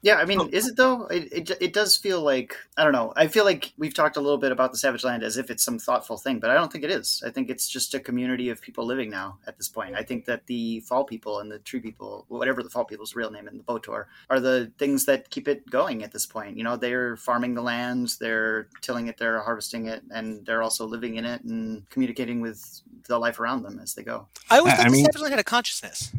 Yeah, 0.02 0.14
I 0.16 0.24
mean, 0.24 0.40
oh. 0.40 0.48
is 0.50 0.66
it 0.66 0.76
though? 0.76 1.06
It, 1.06 1.32
it 1.32 1.50
it 1.60 1.72
does 1.74 1.96
feel 1.96 2.22
like 2.22 2.56
I 2.76 2.84
don't 2.84 2.92
know. 2.92 3.12
I 3.16 3.26
feel 3.26 3.44
like 3.44 3.72
we've 3.76 3.92
talked 3.92 4.16
a 4.16 4.20
little 4.20 4.38
bit 4.38 4.50
about 4.50 4.72
the 4.72 4.78
Savage 4.78 5.04
Land 5.04 5.22
as 5.22 5.36
if 5.36 5.50
it's 5.50 5.62
some 5.62 5.78
thoughtful 5.78 6.16
thing, 6.16 6.38
but 6.38 6.50
I 6.50 6.54
don't 6.54 6.72
think 6.72 6.84
it 6.84 6.90
is. 6.90 7.22
I 7.26 7.30
think 7.30 7.50
it's 7.50 7.68
just 7.68 7.92
a 7.92 8.00
community 8.00 8.48
of 8.48 8.62
people 8.62 8.86
living 8.86 9.10
now 9.10 9.38
at 9.46 9.58
this 9.58 9.68
point. 9.68 9.94
I 9.94 10.02
think 10.02 10.24
that 10.24 10.46
the 10.46 10.80
Fall 10.80 11.04
People 11.04 11.40
and 11.40 11.50
the 11.52 11.58
Tree 11.58 11.80
People, 11.80 12.24
whatever 12.28 12.62
the 12.62 12.70
Fall 12.70 12.86
People's 12.86 13.14
real 13.14 13.30
name 13.30 13.46
in 13.46 13.58
the 13.58 13.62
Botor, 13.62 14.06
are 14.30 14.40
the 14.40 14.72
things 14.78 15.04
that 15.04 15.28
keep 15.28 15.48
it 15.48 15.68
going 15.70 16.02
at 16.02 16.12
this 16.12 16.24
point. 16.24 16.56
You 16.56 16.64
know, 16.64 16.76
they're 16.76 17.16
farming 17.18 17.54
the 17.54 17.62
land, 17.62 18.14
they're 18.20 18.68
tilling 18.80 19.08
it, 19.08 19.18
they're 19.18 19.40
harvesting 19.42 19.86
it, 19.86 20.02
and 20.10 20.46
they're 20.46 20.62
also 20.62 20.86
living 20.86 21.16
in 21.16 21.26
it 21.26 21.42
and 21.44 21.88
communicating 21.90 22.40
with 22.40 22.80
the 23.06 23.18
life 23.18 23.38
around 23.38 23.64
them 23.64 23.78
as 23.78 23.92
they 23.94 24.02
go. 24.02 24.28
I 24.50 24.58
always 24.58 24.72
thought 24.72 24.86
I 24.86 24.88
the 24.88 24.92
mean- 24.92 25.04
Savage 25.04 25.20
Land 25.20 25.32
had 25.32 25.40
a 25.40 25.44
consciousness. 25.44 26.10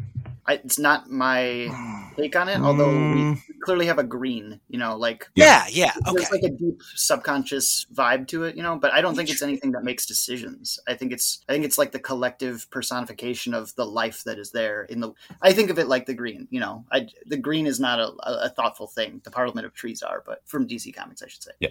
I, 0.46 0.54
it's 0.54 0.78
not 0.78 1.08
my 1.10 1.68
take 2.16 2.34
on 2.36 2.48
it, 2.48 2.60
although 2.60 2.88
Mm. 2.88 3.34
we 3.48 3.54
clearly 3.64 3.86
have 3.86 3.98
a 3.98 4.02
green. 4.04 4.60
You 4.68 4.78
know, 4.78 4.96
like 4.96 5.28
Yeah, 5.34 5.64
yeah, 5.70 5.92
okay. 6.08 6.16
there's 6.16 6.30
like 6.32 6.42
a 6.42 6.50
deep 6.50 6.80
subconscious 6.94 7.86
vibe 7.94 8.26
to 8.28 8.44
it, 8.44 8.56
you 8.56 8.62
know. 8.62 8.76
But 8.76 8.92
I 8.92 9.00
don't 9.00 9.14
think 9.14 9.30
it's 9.30 9.42
anything 9.42 9.72
that 9.72 9.84
makes 9.84 10.06
decisions. 10.06 10.78
I 10.88 10.94
think 10.94 11.12
it's 11.12 11.44
I 11.48 11.52
think 11.52 11.64
it's 11.64 11.78
like 11.78 11.92
the 11.92 11.98
collective 12.00 12.68
personification 12.70 13.54
of 13.54 13.74
the 13.76 13.84
life 13.86 14.24
that 14.24 14.38
is 14.38 14.50
there 14.52 14.84
in 14.84 15.00
the. 15.00 15.12
I 15.40 15.52
think 15.52 15.70
of 15.70 15.78
it 15.78 15.86
like 15.88 16.06
the 16.06 16.14
green. 16.14 16.48
You 16.50 16.60
know, 16.60 16.84
I 16.90 17.06
the 17.26 17.36
green 17.36 17.66
is 17.66 17.78
not 17.78 18.00
a, 18.00 18.08
a, 18.28 18.46
a 18.46 18.48
thoughtful 18.48 18.88
thing. 18.88 19.20
The 19.24 19.30
Parliament 19.30 19.66
of 19.66 19.74
Trees 19.74 20.02
are, 20.02 20.22
but 20.26 20.42
from 20.46 20.66
DC 20.66 20.92
Comics, 20.94 21.22
I 21.22 21.28
should 21.28 21.42
say. 21.42 21.52
Yeah. 21.60 21.68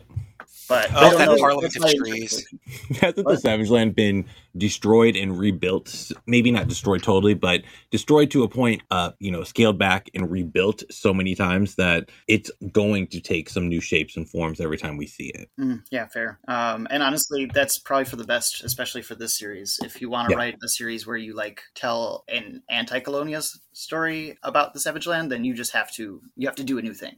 But 0.69 0.89
Oh, 0.93 0.97
I 0.97 1.09
don't 1.09 1.17
that 1.19 1.25
know. 1.25 1.37
Parliament 1.37 1.75
of 1.75 1.93
Trees. 1.95 2.47
Hasn't 3.01 3.15
the 3.17 3.23
What? 3.23 3.41
Savage 3.41 3.69
Land 3.69 3.95
been 3.95 4.25
destroyed 4.57 5.15
and 5.17 5.37
rebuilt? 5.37 6.11
Maybe 6.25 6.51
not 6.51 6.67
destroyed 6.69 7.03
totally, 7.03 7.33
but 7.33 7.63
destroyed 7.89 8.31
to 8.31 8.43
a 8.43 8.47
point, 8.47 8.70
uh, 8.89 9.11
you 9.19 9.31
know, 9.31 9.43
scaled 9.43 9.77
back 9.77 10.09
and 10.13 10.29
rebuilt 10.29 10.83
so 10.89 11.13
many 11.13 11.35
times 11.35 11.75
that 11.75 12.09
it's 12.27 12.51
going 12.71 13.07
to 13.07 13.19
take 13.19 13.49
some 13.49 13.67
new 13.67 13.81
shapes 13.81 14.17
and 14.17 14.29
forms 14.29 14.59
every 14.59 14.77
time 14.77 14.97
we 14.97 15.07
see 15.07 15.27
it. 15.27 15.49
Mm, 15.59 15.83
yeah, 15.91 16.07
fair. 16.07 16.39
Um, 16.47 16.87
and 16.89 17.03
honestly, 17.03 17.49
that's 17.53 17.77
probably 17.77 18.05
for 18.05 18.15
the 18.15 18.23
best, 18.23 18.63
especially 18.63 19.01
for 19.01 19.15
this 19.15 19.37
series. 19.37 19.79
If 19.83 20.01
you 20.01 20.09
want 20.09 20.29
to 20.29 20.33
Yeah. 20.33 20.37
write 20.37 20.55
a 20.63 20.67
series 20.67 21.05
where 21.07 21.17
you 21.17 21.33
like 21.33 21.61
tell 21.75 22.23
an 22.27 22.63
anti-colonial 22.69 23.41
story 23.73 24.37
about 24.43 24.73
the 24.73 24.79
Savage 24.79 25.07
Land, 25.07 25.31
then 25.31 25.43
you 25.43 25.53
just 25.53 25.71
have 25.73 25.91
to 25.93 26.21
you 26.35 26.47
have 26.47 26.55
to 26.55 26.63
do 26.63 26.77
a 26.77 26.81
new 26.81 26.93
thing. 26.93 27.17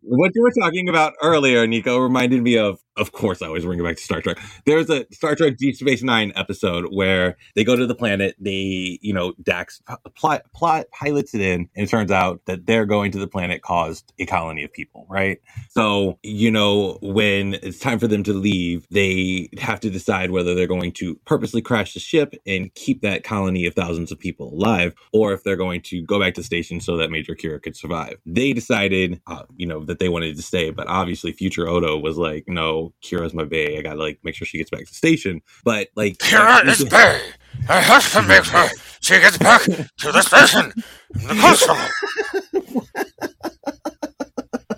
What 0.00 0.32
you 0.34 0.42
were 0.42 0.52
talking 0.52 0.88
about 0.88 1.14
earlier, 1.20 1.66
Nico, 1.66 1.98
reminded 1.98 2.42
me 2.42 2.56
of, 2.56 2.78
of 2.96 3.12
course, 3.12 3.42
I 3.42 3.46
always 3.46 3.64
bring 3.64 3.80
it 3.80 3.82
back 3.82 3.96
to 3.96 4.02
Star 4.02 4.20
Trek. 4.20 4.38
There's 4.64 4.88
a 4.90 5.06
Star 5.12 5.34
Trek 5.34 5.56
Deep 5.56 5.74
Space 5.74 6.02
Nine 6.02 6.32
episode 6.36 6.86
where 6.90 7.36
they 7.54 7.64
go 7.64 7.76
to 7.76 7.86
the 7.86 7.94
planet, 7.94 8.36
they, 8.40 8.98
you 9.02 9.12
know, 9.12 9.34
Dax 9.42 9.82
plot, 10.16 10.42
plot 10.54 10.86
pilots 10.92 11.34
it 11.34 11.40
in, 11.40 11.68
and 11.76 11.86
it 11.86 11.88
turns 11.88 12.10
out 12.12 12.40
that 12.46 12.66
they're 12.66 12.86
going 12.86 13.10
to 13.12 13.18
the 13.18 13.26
planet 13.26 13.62
caused 13.62 14.12
a 14.18 14.26
colony 14.26 14.62
of 14.62 14.72
people, 14.72 15.06
right? 15.08 15.38
So, 15.70 16.18
you 16.22 16.50
know, 16.50 16.98
when 17.02 17.54
it's 17.54 17.78
time 17.78 17.98
for 17.98 18.08
them 18.08 18.22
to 18.24 18.32
leave, 18.32 18.86
they 18.90 19.48
have 19.58 19.80
to 19.80 19.90
decide 19.90 20.30
whether 20.30 20.54
they're 20.54 20.66
going 20.68 20.92
to 20.92 21.16
purposely 21.24 21.60
crash 21.60 21.94
the 21.94 22.00
ship 22.00 22.34
and 22.46 22.72
keep 22.74 23.02
that 23.02 23.24
colony 23.24 23.66
of 23.66 23.74
thousands 23.74 24.12
of 24.12 24.18
people 24.18 24.54
alive, 24.54 24.94
or 25.12 25.32
if 25.32 25.42
they're 25.44 25.56
going 25.56 25.82
to 25.82 26.02
go 26.02 26.20
back 26.20 26.34
to 26.34 26.40
the 26.40 26.44
station 26.44 26.80
so 26.80 26.96
that 26.96 27.10
Major 27.10 27.34
Kira 27.34 27.60
could 27.60 27.76
survive. 27.76 28.14
They 28.26 28.52
decided, 28.52 29.20
uh, 29.26 29.42
you 29.56 29.66
know, 29.66 29.84
that 29.88 29.98
they 29.98 30.08
wanted 30.08 30.36
to 30.36 30.42
stay, 30.42 30.70
but 30.70 30.86
obviously 30.86 31.32
Future 31.32 31.68
Odo 31.68 31.98
was 31.98 32.16
like, 32.16 32.44
no, 32.46 32.94
Kira's 33.02 33.34
my 33.34 33.44
bae. 33.44 33.76
I 33.76 33.82
gotta 33.82 34.00
like 34.00 34.20
make 34.22 34.34
sure 34.34 34.46
she 34.46 34.58
gets 34.58 34.70
back 34.70 34.80
to 34.80 34.86
the 34.86 34.94
station. 34.94 35.42
But 35.64 35.88
like, 35.96 36.18
Kira 36.18 36.66
is 36.66 36.84
Bay. 36.84 37.20
I 37.68 37.80
have 37.80 38.12
to 38.12 38.22
make 38.22 38.44
sure 38.44 38.68
she 39.00 39.18
gets 39.18 39.38
back 39.38 39.62
to 39.62 40.12
the 40.12 40.22
station 40.22 40.72
the 41.10 41.34
console. 41.40 41.76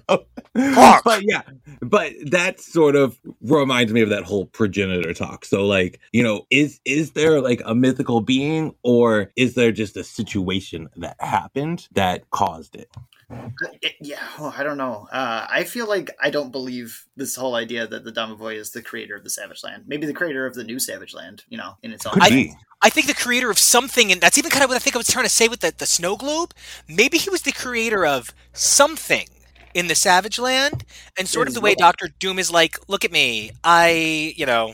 Oh. 0.09 0.25
Fuck. 0.75 1.05
but 1.05 1.23
yeah, 1.23 1.43
but 1.81 2.13
that 2.27 2.59
sort 2.61 2.97
of 2.97 3.17
reminds 3.41 3.93
me 3.93 4.01
of 4.01 4.09
that 4.09 4.25
whole 4.25 4.47
progenitor 4.47 5.15
talk. 5.15 5.45
So 5.45 5.65
like, 5.65 6.01
you 6.11 6.25
know, 6.25 6.45
is 6.51 6.81
is 6.85 7.13
there 7.13 7.41
like 7.41 7.63
a 7.65 7.73
mythical 7.73 8.21
being 8.21 8.75
or 8.83 9.31
is 9.37 9.55
there 9.55 9.71
just 9.71 9.97
a 9.97 10.03
situation 10.03 10.89
that 10.97 11.15
happened 11.21 11.87
that 11.93 12.29
caused 12.31 12.75
it? 12.75 12.91
It- 13.83 13.97
yeah, 14.01 14.19
oh, 14.39 14.55
I 14.57 14.63
don't 14.63 14.79
know. 14.79 15.07
Uh, 15.13 15.47
I 15.49 15.65
feel 15.65 15.87
like 15.87 16.11
I 16.21 16.31
don't 16.31 16.51
believe 16.51 17.05
this 17.17 17.37
whole 17.37 17.55
idea 17.55 17.87
that 17.87 18.05
the 18.05 18.13
Domovoy 18.13 18.57
is 18.57 18.71
the 18.73 18.83
creator 18.83 19.17
of 19.17 19.25
the 19.25 19.31
Savage 19.31 19.63
Land. 19.63 19.85
Maybe 19.87 20.07
the 20.07 20.15
creator 20.15 20.47
of 20.47 20.55
the 20.55 20.65
new 20.65 20.79
Savage 20.79 21.15
Land. 21.15 21.45
You 21.49 21.59
know, 21.59 21.77
in 21.83 21.93
its 21.93 22.07
own. 22.07 22.15
Could 22.15 22.23
I- 22.25 22.29
I 22.83 22.89
think 22.89 23.07
the 23.07 23.15
creator 23.15 23.51
of 23.51 23.59
something, 23.59 24.11
and 24.11 24.21
that's 24.23 24.39
even 24.39 24.51
kind 24.51 24.65
of 24.65 24.71
what 24.71 24.77
I 24.77 24.79
think 24.79 24.97
I 24.97 24.99
was 24.99 25.07
trying 25.09 25.27
to 25.27 25.31
say 25.31 25.49
with 25.49 25.61
the, 25.61 25.75
the 25.77 25.85
snow 25.85 26.17
globe. 26.17 26.55
Maybe 26.89 27.19
he 27.19 27.29
was 27.29 27.43
the 27.43 27.53
creator 27.53 28.07
of 28.07 28.33
something 28.55 29.27
in 29.75 29.87
the 29.87 29.95
Savage 29.95 30.39
Land, 30.39 30.85
and 31.19 31.29
sort 31.29 31.47
of 31.47 31.55
the 31.55 31.61
way. 31.61 31.75
Doctor 31.79 32.09
Doom 32.19 32.39
is 32.39 32.51
like, 32.51 32.79
look 32.89 33.05
at 33.05 33.13
me, 33.13 33.53
I, 33.63 34.33
you 34.37 34.47
know, 34.47 34.73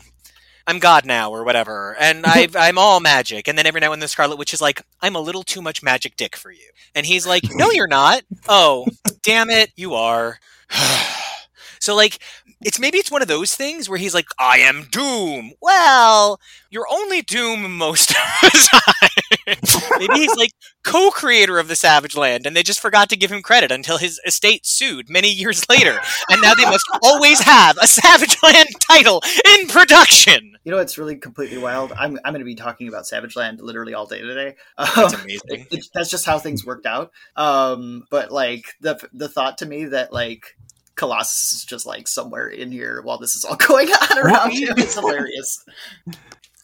I'm 0.67 0.79
God 0.79 1.05
now 1.05 1.31
or 1.31 1.43
whatever, 1.43 1.95
and 1.99 2.25
I, 2.27 2.47
I'm 2.55 2.77
all 2.77 2.99
magic. 2.99 3.47
And 3.47 3.57
then 3.57 3.65
every 3.65 3.81
now 3.81 3.93
and 3.93 4.01
then 4.01 4.05
the 4.05 4.09
Scarlet 4.09 4.37
Witch 4.37 4.53
is 4.53 4.61
like, 4.61 4.81
I'm 5.01 5.15
a 5.15 5.21
little 5.21 5.43
too 5.43 5.61
much 5.61 5.81
magic 5.81 6.15
dick 6.17 6.35
for 6.35 6.51
you, 6.51 6.69
and 6.93 7.05
he's 7.05 7.25
like, 7.25 7.43
No, 7.51 7.71
you're 7.71 7.87
not. 7.87 8.23
Oh, 8.47 8.85
damn 9.23 9.49
it, 9.49 9.71
you 9.75 9.93
are. 9.93 10.39
so 11.79 11.95
like, 11.95 12.19
it's 12.61 12.79
maybe 12.79 12.97
it's 12.97 13.11
one 13.11 13.21
of 13.21 13.27
those 13.27 13.55
things 13.55 13.87
where 13.89 13.99
he's 13.99 14.13
like, 14.13 14.25
I 14.39 14.59
am 14.59 14.87
Doom. 14.91 15.51
Well, 15.61 16.39
you're 16.69 16.87
only 16.91 17.21
Doom 17.21 17.77
most 17.77 18.09
of 18.11 18.15
the 18.41 18.69
time. 18.71 19.57
Maybe 19.99 20.15
he's 20.15 20.35
like 20.35 20.51
co-creator 20.83 21.59
of 21.59 21.67
the 21.67 21.75
Savage 21.75 22.15
Land, 22.17 22.45
and 22.45 22.55
they 22.55 22.63
just 22.63 22.79
forgot 22.79 23.09
to 23.09 23.15
give 23.15 23.31
him 23.31 23.41
credit 23.41 23.71
until 23.71 23.97
his 23.97 24.19
estate 24.25 24.65
sued 24.65 25.09
many 25.09 25.29
years 25.29 25.67
later, 25.69 25.99
and 26.29 26.41
now 26.41 26.53
they 26.53 26.65
must 26.65 26.85
always 27.03 27.39
have 27.41 27.77
a 27.81 27.87
Savage 27.87 28.37
Land 28.43 28.67
title 28.81 29.21
in 29.45 29.67
production. 29.67 30.57
You 30.63 30.71
know, 30.71 30.79
it's 30.79 30.97
really 30.97 31.15
completely 31.15 31.57
wild. 31.57 31.93
I'm 31.93 32.19
I'm 32.25 32.33
going 32.33 32.39
to 32.39 32.45
be 32.45 32.55
talking 32.55 32.87
about 32.87 33.07
Savage 33.07 33.35
Land 33.35 33.61
literally 33.61 33.93
all 33.93 34.05
day 34.05 34.21
today. 34.21 34.55
That's 34.77 35.13
Um, 35.13 35.21
amazing. 35.23 35.41
it- 35.49 35.67
it- 35.71 35.87
that's 35.93 36.09
just 36.09 36.25
how 36.25 36.39
things 36.39 36.65
worked 36.65 36.85
out. 36.85 37.11
Um, 37.35 38.03
but 38.09 38.31
like 38.31 38.65
the 38.81 38.99
the 39.13 39.29
thought 39.29 39.59
to 39.59 39.65
me 39.65 39.85
that 39.85 40.11
like 40.11 40.56
Colossus 40.97 41.53
is 41.53 41.63
just 41.63 41.85
like 41.85 42.07
somewhere 42.07 42.49
in 42.49 42.71
here 42.71 43.01
while 43.01 43.17
this 43.17 43.35
is 43.35 43.45
all 43.45 43.55
going 43.67 43.87
on 43.89 44.17
around 44.19 44.53
you 44.53 44.73
is 44.75 44.95
hilarious. 44.95 45.63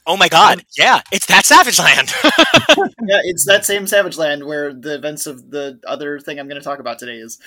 Oh 0.06 0.18
my 0.18 0.28
God! 0.28 0.66
Yeah, 0.78 1.02
it's 1.14 1.28
that 1.28 1.46
Savage 1.46 1.80
Land. 1.80 2.12
Yeah, 3.06 3.22
it's 3.24 3.46
that 3.46 3.64
same 3.64 3.88
Savage 3.88 4.18
Land 4.18 4.46
where 4.46 4.74
the 4.74 4.96
events 4.96 5.28
of 5.28 5.50
the 5.50 5.80
other 5.88 6.20
thing 6.20 6.40
I'm 6.40 6.50
going 6.50 6.60
to 6.60 6.64
talk 6.64 6.80
about 6.80 7.00
today 7.00 7.16
is. 7.18 7.40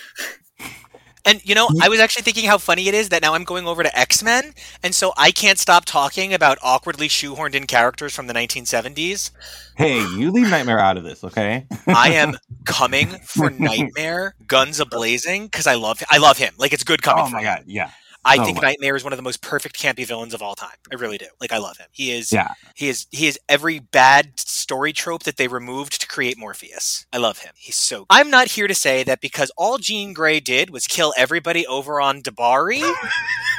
And 1.27 1.41
you 1.45 1.55
know, 1.55 1.69
I 1.83 1.89
was 1.89 2.01
actually 2.01 2.23
thinking 2.23 2.47
how 2.47 2.59
funny 2.59 2.89
it 2.89 2.95
is 2.95 3.09
that 3.11 3.21
now 3.23 3.35
I'm 3.35 3.45
going 3.45 3.67
over 3.67 3.83
to 3.83 3.99
X 3.99 4.23
Men, 4.23 4.53
and 4.83 4.95
so 4.95 5.13
I 5.17 5.33
can't 5.33 5.59
stop 5.59 5.85
talking 5.85 6.33
about 6.33 6.59
awkwardly 6.63 7.09
shoehorned 7.09 7.55
in 7.55 7.67
characters 7.67 8.15
from 8.15 8.29
the 8.29 8.35
1970s. 8.35 9.31
Hey, 9.77 9.99
you 10.17 10.31
leave 10.31 10.49
Nightmare 10.49 10.79
out 10.79 10.97
of 10.97 11.05
this, 11.05 11.25
okay? 11.25 11.67
I 11.89 12.13
am 12.13 12.37
coming 12.65 13.09
for 13.25 13.51
Nightmare, 13.51 14.35
guns 14.47 14.81
a 14.81 14.87
blazing, 14.87 15.47
because 15.47 15.67
I 15.67 15.75
love 15.75 16.03
I 16.11 16.19
love 16.19 16.39
him. 16.39 16.55
Like 16.59 16.73
it's 16.73 16.85
good 16.85 17.03
coming. 17.03 17.25
Oh 17.25 17.27
for 17.27 17.33
my 17.33 17.41
him. 17.41 17.45
god, 17.45 17.65
yeah. 17.67 17.91
I 18.27 18.37
so 18.37 18.45
think. 18.45 18.61
Nightmare 18.61 18.97
is 18.97 19.05
one 19.05 19.13
of 19.13 19.17
the 19.17 19.23
most 19.23 19.41
perfect 19.41 19.79
campy 19.79 20.05
villains 20.05 20.35
of 20.35 20.43
all 20.43 20.55
time. 20.55 20.77
I 20.91 20.97
really 20.97 21.17
do. 21.17 21.27
Like 21.41 21.53
I 21.53 21.59
love 21.59 21.79
him. 21.79 21.87
He 21.93 22.11
is. 22.11 22.33
Yeah. 22.33 22.49
He 22.75 22.89
is. 22.89 23.07
He 23.11 23.27
is 23.29 23.39
every 23.49 23.79
bad 23.79 24.39
story 24.41 24.93
trope 24.93 25.23
that 25.23 25.37
they 25.37 25.49
removed 25.49 26.01
to 26.01 26.07
create 26.09 26.37
Morpheus. 26.37 27.07
I 27.13 27.19
love 27.19 27.39
him. 27.39 27.53
He's 27.57 27.77
so. 27.77 28.07
I'm 28.11 28.31
not 28.31 28.49
here 28.49 28.67
to 28.67 28.75
say 28.75 29.05
that 29.05 29.21
because 29.21 29.51
all 29.57 29.79
Jean 29.79 30.13
Grey 30.13 30.41
did 30.41 30.71
was 30.71 30.87
kill 30.87 31.15
everybody 31.17 31.67
over 31.67 32.01
on 32.01 32.21
D'Bari. 32.21 32.83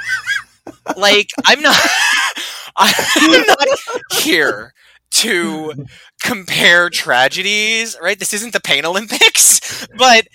like 0.97 1.29
I'm 1.45 1.61
not. 1.61 1.77
I'm 2.79 3.45
not 3.47 3.67
here 4.19 4.73
to 5.09 5.73
compare 6.21 6.89
tragedies, 6.89 7.97
right? 8.01 8.19
This 8.19 8.33
isn't 8.33 8.53
the 8.53 8.59
Pain 8.59 8.85
Olympics, 8.85 9.87
but 9.97 10.27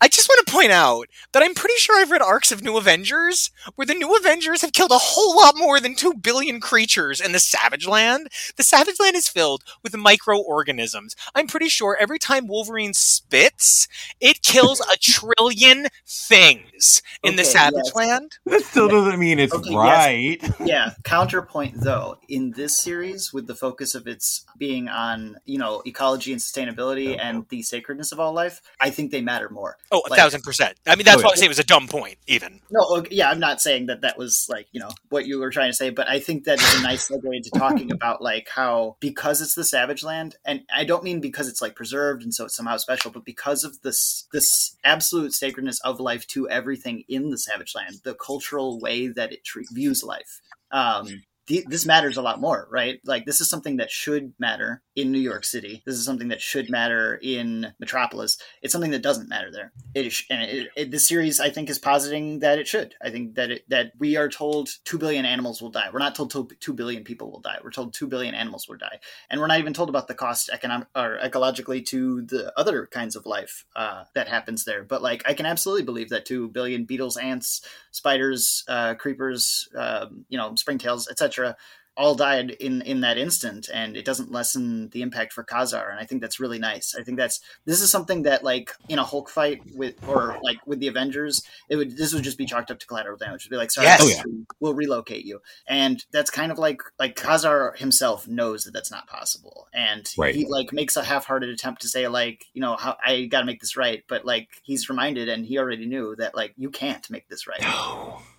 I 0.00 0.08
just 0.08 0.28
want 0.28 0.46
to 0.46 0.52
point 0.52 0.72
out 0.72 1.08
that 1.32 1.42
I'm 1.42 1.54
pretty 1.54 1.76
sure 1.76 1.98
I've 1.98 2.10
read 2.10 2.22
arcs 2.22 2.52
of 2.52 2.62
New 2.62 2.76
Avengers 2.76 3.50
where 3.74 3.86
the 3.86 3.94
New 3.94 4.14
Avengers 4.16 4.62
have 4.62 4.72
killed 4.72 4.90
a 4.90 4.98
whole 4.98 5.36
lot 5.36 5.56
more 5.56 5.80
than 5.80 5.94
2 5.94 6.14
billion 6.14 6.60
creatures 6.60 7.20
in 7.20 7.32
the 7.32 7.40
Savage 7.40 7.86
Land. 7.86 8.28
The 8.56 8.62
Savage 8.62 9.00
Land 9.00 9.16
is 9.16 9.28
filled 9.28 9.64
with 9.82 9.96
microorganisms. 9.96 11.16
I'm 11.34 11.46
pretty 11.46 11.68
sure 11.68 11.96
every 12.00 12.18
time 12.18 12.46
Wolverine 12.46 12.94
spits, 12.94 13.88
it 14.20 14.42
kills 14.42 14.80
a 14.80 14.96
trillion 15.00 15.86
things 16.06 17.02
in 17.22 17.36
the 17.36 17.44
Savage 17.44 17.82
yes. 17.84 17.94
Land. 17.94 18.38
That 18.46 18.62
still 18.62 18.88
doesn't 18.88 19.18
mean 19.18 19.38
it's 19.38 19.52
Okay, 19.52 19.70
yes. 19.70 19.76
right. 19.76 20.54
yeah 20.66 20.92
counterpoint 21.04 21.74
though 21.80 22.18
in 22.28 22.50
this 22.52 22.76
series 22.76 23.32
with 23.32 23.46
the 23.46 23.54
focus 23.54 23.94
of 23.94 24.06
its 24.06 24.44
being 24.56 24.88
on 24.88 25.36
you 25.44 25.58
know 25.58 25.82
ecology 25.86 26.32
and 26.32 26.40
sustainability 26.40 27.14
oh. 27.14 27.20
and 27.20 27.48
the 27.48 27.62
sacredness 27.62 28.12
of 28.12 28.20
all 28.20 28.32
life 28.32 28.60
i 28.80 28.90
think 28.90 29.10
they 29.10 29.20
matter 29.20 29.48
more 29.48 29.76
Oh, 29.90 30.02
a 30.06 30.10
Like- 30.10 30.18
thousand 30.18 30.42
percent. 30.42 30.76
I 30.86 30.96
mean, 30.96 31.04
that's 31.04 31.18
Oh, 31.22 31.24
why 31.24 31.28
yeah. 31.30 31.32
I 31.32 31.36
say 31.36 31.44
it 31.46 31.48
was 31.48 31.58
a 31.58 31.64
dumb 31.64 31.88
point. 31.88 32.18
Even 32.26 32.60
No, 32.70 33.04
yeah, 33.10 33.30
I'm 33.30 33.40
not 33.40 33.60
saying 33.60 33.86
that 33.86 34.02
that 34.02 34.18
was 34.18 34.46
like 34.48 34.66
you 34.72 34.80
know 34.80 34.90
what 35.08 35.26
you 35.26 35.38
were 35.38 35.50
trying 35.50 35.70
to 35.70 35.74
say, 35.76 35.90
but 35.90 36.08
I 36.08 36.20
think 36.20 36.44
that 36.44 36.60
is 36.60 36.74
a 36.80 36.82
nice 36.82 37.08
segue 37.08 37.24
into 37.24 37.50
talking 37.50 37.90
about 37.98 38.20
like 38.22 38.48
how 38.54 38.96
because 39.00 39.40
it's 39.40 39.54
the 39.54 39.64
Savage 39.64 40.02
Land, 40.02 40.36
and 40.44 40.62
I 40.74 40.84
don't 40.84 41.04
mean 41.04 41.20
because 41.20 41.48
it's 41.48 41.62
like 41.62 41.74
preserved 41.74 42.22
and 42.22 42.34
so 42.34 42.44
it's 42.44 42.56
somehow 42.56 42.76
special, 42.76 43.10
but 43.10 43.24
because 43.24 43.64
of 43.64 43.80
this 43.82 44.26
this 44.32 44.76
absolute 44.84 45.32
sacredness 45.34 45.80
of 45.80 46.00
life 46.00 46.26
to 46.28 46.48
everything 46.48 47.04
in 47.08 47.30
the 47.30 47.38
Savage 47.38 47.74
Land, 47.74 47.96
the 48.04 48.14
cultural 48.14 48.78
way 48.80 49.08
that 49.08 49.32
it 49.32 49.44
tre- 49.44 49.64
views 49.72 50.02
life. 50.04 50.40
Um, 50.70 51.22
th- 51.48 51.64
this 51.66 51.86
matters 51.86 52.16
a 52.16 52.22
lot 52.22 52.40
more, 52.40 52.68
right? 52.70 53.00
Like 53.04 53.24
this 53.24 53.40
is 53.40 53.50
something 53.50 53.78
that 53.78 53.90
should 53.90 54.34
matter 54.38 54.82
in 54.94 55.10
New 55.10 55.18
York 55.18 55.44
City. 55.44 55.82
This 55.86 55.96
is 55.96 56.04
something 56.04 56.28
that 56.28 56.40
should 56.40 56.70
matter 56.70 57.18
in 57.22 57.72
Metropolis. 57.80 58.38
It's 58.62 58.72
something 58.72 58.90
that 58.90 59.02
doesn't 59.02 59.28
matter 59.28 59.50
there. 59.50 59.72
It 59.94 60.06
is, 60.06 60.22
and 60.30 60.42
it, 60.42 60.68
it, 60.76 60.90
the 60.90 60.98
series 60.98 61.40
I 61.40 61.50
think 61.50 61.70
is 61.70 61.78
positing 61.78 62.40
that 62.40 62.58
it 62.58 62.68
should. 62.68 62.94
I 63.02 63.10
think 63.10 63.34
that 63.34 63.50
it, 63.50 63.68
that 63.68 63.92
we 63.98 64.16
are 64.16 64.28
told 64.28 64.68
two 64.84 64.98
billion 64.98 65.24
animals 65.24 65.62
will 65.62 65.70
die. 65.70 65.88
We're 65.92 65.98
not 65.98 66.14
told 66.14 66.30
two, 66.30 66.72
billion 66.74 67.02
people 67.02 67.30
will 67.30 67.40
die. 67.40 67.58
We're 67.64 67.70
told 67.70 67.94
two 67.94 68.06
billion 68.06 68.34
animals 68.34 68.68
will 68.68 68.76
die, 68.76 69.00
and 69.30 69.40
we're 69.40 69.46
not 69.46 69.58
even 69.58 69.72
told 69.72 69.88
about 69.88 70.06
the 70.06 70.14
cost 70.14 70.50
economic 70.50 70.88
or 70.94 71.18
ecologically 71.22 71.84
to 71.86 72.22
the 72.22 72.52
other 72.58 72.86
kinds 72.86 73.16
of 73.16 73.24
life 73.24 73.64
uh, 73.74 74.04
that 74.14 74.28
happens 74.28 74.64
there. 74.64 74.84
But 74.84 75.02
like, 75.02 75.22
I 75.26 75.32
can 75.32 75.46
absolutely 75.46 75.84
believe 75.84 76.10
that 76.10 76.26
two 76.26 76.48
billion 76.48 76.84
beetles, 76.84 77.16
ants, 77.16 77.62
spiders, 77.90 78.64
uh, 78.68 78.94
creepers, 78.94 79.68
um, 79.74 80.26
you 80.28 80.36
know, 80.36 80.50
springtails, 80.50 81.10
etc 81.10 81.37
etc 81.38 81.56
all 81.98 82.14
died 82.14 82.52
in 82.52 82.80
in 82.82 83.00
that 83.00 83.18
instant 83.18 83.68
and 83.74 83.96
it 83.96 84.04
doesn't 84.04 84.30
lessen 84.32 84.88
the 84.90 85.02
impact 85.02 85.32
for 85.32 85.42
Kazar 85.44 85.90
and 85.90 85.98
I 85.98 86.04
think 86.04 86.20
that's 86.22 86.38
really 86.40 86.58
nice. 86.60 86.94
I 86.98 87.02
think 87.02 87.18
that's 87.18 87.40
this 87.66 87.82
is 87.82 87.90
something 87.90 88.22
that 88.22 88.44
like 88.44 88.70
in 88.88 88.98
a 89.00 89.04
Hulk 89.04 89.28
fight 89.28 89.60
with 89.74 89.96
or 90.08 90.38
like 90.42 90.58
with 90.64 90.78
the 90.78 90.86
Avengers, 90.86 91.42
it 91.68 91.74
would 91.76 91.96
this 91.96 92.14
would 92.14 92.22
just 92.22 92.38
be 92.38 92.46
chalked 92.46 92.70
up 92.70 92.78
to 92.78 92.86
collateral 92.86 93.16
damage. 93.18 93.42
It'd 93.42 93.50
be 93.50 93.56
like 93.56 93.72
sorry, 93.72 93.86
Yes. 93.88 94.00
Oh, 94.02 94.08
yeah. 94.08 94.22
we'll 94.60 94.74
relocate 94.74 95.24
you. 95.24 95.40
And 95.66 96.04
that's 96.12 96.30
kind 96.30 96.52
of 96.52 96.58
like 96.58 96.80
like 97.00 97.16
Kazar 97.16 97.76
himself 97.76 98.28
knows 98.28 98.64
that 98.64 98.72
that's 98.72 98.90
not 98.92 99.08
possible 99.08 99.66
and 99.74 100.08
Right. 100.16 100.34
he 100.34 100.46
like 100.46 100.72
makes 100.72 100.96
a 100.96 101.02
half-hearted 101.02 101.48
attempt 101.50 101.82
to 101.82 101.88
say 101.88 102.06
like, 102.06 102.46
you 102.54 102.60
know, 102.62 102.76
how 102.76 102.96
I 103.04 103.24
got 103.24 103.40
to 103.40 103.46
make 103.46 103.60
this 103.60 103.76
right, 103.76 104.04
but 104.08 104.24
like 104.24 104.48
he's 104.62 104.88
reminded 104.88 105.28
and 105.28 105.44
he 105.44 105.58
already 105.58 105.86
knew 105.86 106.14
that 106.16 106.36
like 106.36 106.54
you 106.56 106.70
can't 106.70 107.08
make 107.10 107.28
this 107.28 107.46
right. 107.48 107.62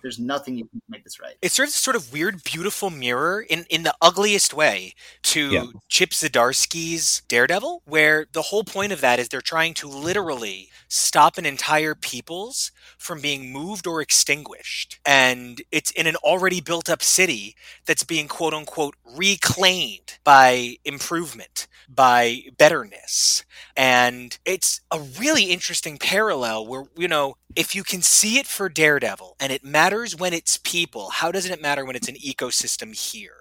There's 0.02 0.18
nothing 0.18 0.56
you 0.56 0.64
can 0.66 0.80
make 0.88 1.04
this 1.04 1.20
right. 1.20 1.34
it 1.42 1.52
serves 1.52 1.72
a 1.76 1.80
sort 1.80 1.94
of 1.96 2.10
weird, 2.12 2.42
beautiful 2.42 2.88
mirror 2.88 3.44
in 3.50 3.66
in 3.70 3.82
the 3.82 3.94
ugliest 4.00 4.54
way 4.54 4.94
to 5.24 5.40
Yeah. 5.48 5.64
Chip 5.88 6.10
Zdarsky's 6.10 7.22
Daredevil, 7.28 7.82
where 7.86 8.26
the 8.32 8.42
whole 8.42 8.64
point 8.64 8.92
of 8.92 9.00
that 9.02 9.18
is 9.18 9.28
they're 9.28 9.40
trying 9.42 9.74
to 9.74 9.88
literally 9.88 10.70
stop 10.88 11.38
an 11.38 11.46
entire 11.46 11.94
peoples 11.94 12.72
from 12.98 13.20
being 13.20 13.52
moved 13.52 13.86
or 13.86 14.00
extinguished. 14.00 15.00
And 15.04 15.62
it's 15.72 15.90
in 15.92 16.06
an 16.06 16.16
already 16.16 16.60
built 16.60 16.88
up 16.88 17.02
city 17.02 17.56
that's 17.86 18.04
being 18.04 18.28
quote 18.28 18.54
unquote 18.54 18.96
reclaimed 19.04 20.18
by 20.24 20.76
improvement, 20.84 21.66
by 21.88 22.42
betterness. 22.58 23.44
And 23.76 24.38
it's 24.44 24.80
a 24.90 25.00
really 25.00 25.44
interesting 25.44 25.98
parallel 25.98 26.66
where, 26.66 26.84
you 26.96 27.08
know, 27.08 27.36
if 27.56 27.74
you 27.74 27.82
can 27.82 28.02
see 28.02 28.38
it 28.38 28.46
for 28.46 28.68
Daredevil 28.68 29.36
and 29.40 29.52
it 29.52 29.64
matters 29.64 30.16
when 30.16 30.32
it's 30.32 30.58
people, 30.58 31.10
how 31.10 31.32
doesn't 31.32 31.52
it 31.52 31.62
matter 31.62 31.84
when 31.84 31.96
it's 31.96 32.08
an 32.08 32.16
ecosystem 32.16 32.94
here? 32.96 33.39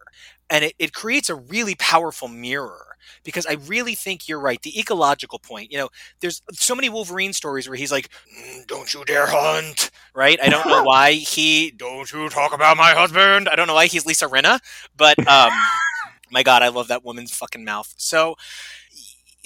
And 0.49 0.65
it, 0.65 0.73
it 0.79 0.93
creates 0.93 1.29
a 1.29 1.35
really 1.35 1.75
powerful 1.75 2.27
mirror 2.27 2.85
because 3.23 3.45
I 3.45 3.53
really 3.53 3.95
think 3.95 4.27
you're 4.27 4.39
right. 4.39 4.61
The 4.61 4.79
ecological 4.79 5.39
point, 5.39 5.71
you 5.71 5.77
know, 5.77 5.89
there's 6.19 6.41
so 6.53 6.75
many 6.75 6.89
Wolverine 6.89 7.33
stories 7.33 7.67
where 7.67 7.77
he's 7.77 7.91
like, 7.91 8.09
"Mm, 8.37 8.67
don't 8.67 8.93
you 8.93 9.03
dare 9.05 9.27
hunt, 9.27 9.91
right? 10.13 10.39
I 10.41 10.49
don't 10.49 10.67
know 10.67 10.83
why 10.85 11.13
he, 11.13 11.71
don't 11.71 12.11
you 12.11 12.29
talk 12.29 12.53
about 12.53 12.77
my 12.77 12.91
husband. 12.93 13.47
I 13.49 13.55
don't 13.55 13.67
know 13.67 13.73
why 13.75 13.87
he's 13.87 14.05
Lisa 14.05 14.27
Rinna, 14.27 14.59
but 14.97 15.17
um, 15.27 15.51
my 16.31 16.43
God, 16.43 16.61
I 16.63 16.69
love 16.69 16.87
that 16.89 17.03
woman's 17.05 17.31
fucking 17.31 17.63
mouth. 17.63 17.93
So, 17.97 18.35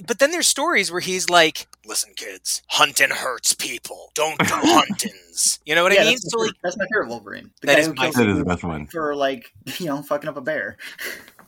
but 0.07 0.19
then 0.19 0.31
there's 0.31 0.47
stories 0.47 0.91
where 0.91 1.01
he's 1.01 1.29
like, 1.29 1.67
listen, 1.85 2.13
kids, 2.15 2.63
hunting 2.67 3.11
hurts 3.11 3.53
people. 3.53 4.11
Don't 4.15 4.37
do 4.39 4.45
huntings. 4.47 5.59
You 5.65 5.75
know 5.75 5.83
what 5.83 5.91
I 5.91 6.03
mean? 6.03 6.13
that's, 6.13 6.31
So, 6.31 6.37
my, 6.37 6.45
like, 6.45 6.53
that's 6.63 6.77
my 6.77 6.85
favorite 6.91 7.09
Wolverine. 7.09 7.51
The 7.61 7.67
That 7.67 7.73
guy 7.73 7.79
is 7.79 7.87
who 7.87 7.93
my 7.93 8.03
kills 8.03 8.15
That 8.15 8.29
is 8.29 8.37
the 8.37 8.45
best 8.45 8.63
one. 8.63 8.87
for 8.87 9.15
like 9.15 9.51
you 9.79 9.87
know 9.87 10.01
fucking 10.01 10.29
up 10.29 10.37
a 10.37 10.41
bear. 10.41 10.77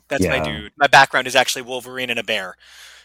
That's 0.07 0.25
my 0.25 0.39
dude. 0.39 0.71
My 0.77 0.87
background 0.87 1.25
is 1.27 1.35
actually 1.35 1.63
Wolverine 1.63 2.11
and 2.11 2.19
a 2.19 2.23
bear. 2.23 2.55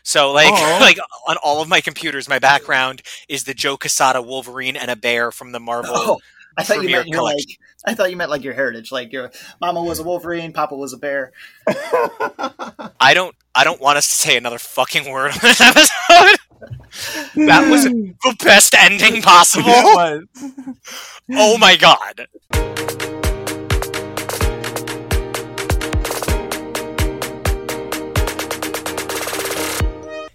So 0.03 0.33
like 0.33 0.51
oh. 0.51 0.55
Aw. 0.55 0.79
like 0.81 0.99
on 1.29 1.37
all 1.43 1.63
of 1.63 1.69
my 1.69 1.81
computers, 1.81 2.29
my 2.29 2.39
background 2.39 3.03
is 3.29 3.45
the 3.45 3.55
Joe 3.55 3.77
Quesada 3.77 4.21
Wolverine 4.21 4.77
and 4.77 4.91
a 4.91 4.97
bear 4.97 5.31
from 5.33 5.53
the 5.53 5.61
Marvel. 5.61 5.93
Oh, 5.95 6.19
I 6.59 6.65
thought 6.65 6.83
you 6.83 6.91
meant 6.91 7.09
your 7.09 7.23
like. 7.23 7.47
I 7.87 7.95
thought 7.95 8.11
you 8.11 8.17
meant 8.17 8.31
like 8.31 8.45
your 8.45 8.53
heritage. 8.53 8.93
Like 8.93 9.13
your 9.13 9.31
mama 9.61 9.83
was 9.83 9.99
a 10.01 10.05
Wolverine, 10.05 10.53
Papa 10.53 10.77
was 10.77 10.93
a 10.93 10.99
bear. 10.99 11.33
I 11.67 13.13
don't 13.15 13.35
I 13.55 13.65
don't 13.65 13.81
want 13.81 13.99
us 13.99 14.07
to 14.07 14.15
say 14.15 14.37
another 14.37 14.59
fucking 14.59 15.11
word 15.11 15.33
on 15.33 15.39
this 15.43 15.61
episode. 15.61 16.39
that 17.47 17.69
was 17.71 17.85
the 17.85 18.37
best 18.45 18.75
ending 18.75 19.23
possible. 19.23 19.69
It 19.69 20.29
was. 20.37 20.53
Oh 21.33 21.59
my 21.59 21.77
god. 21.77 22.27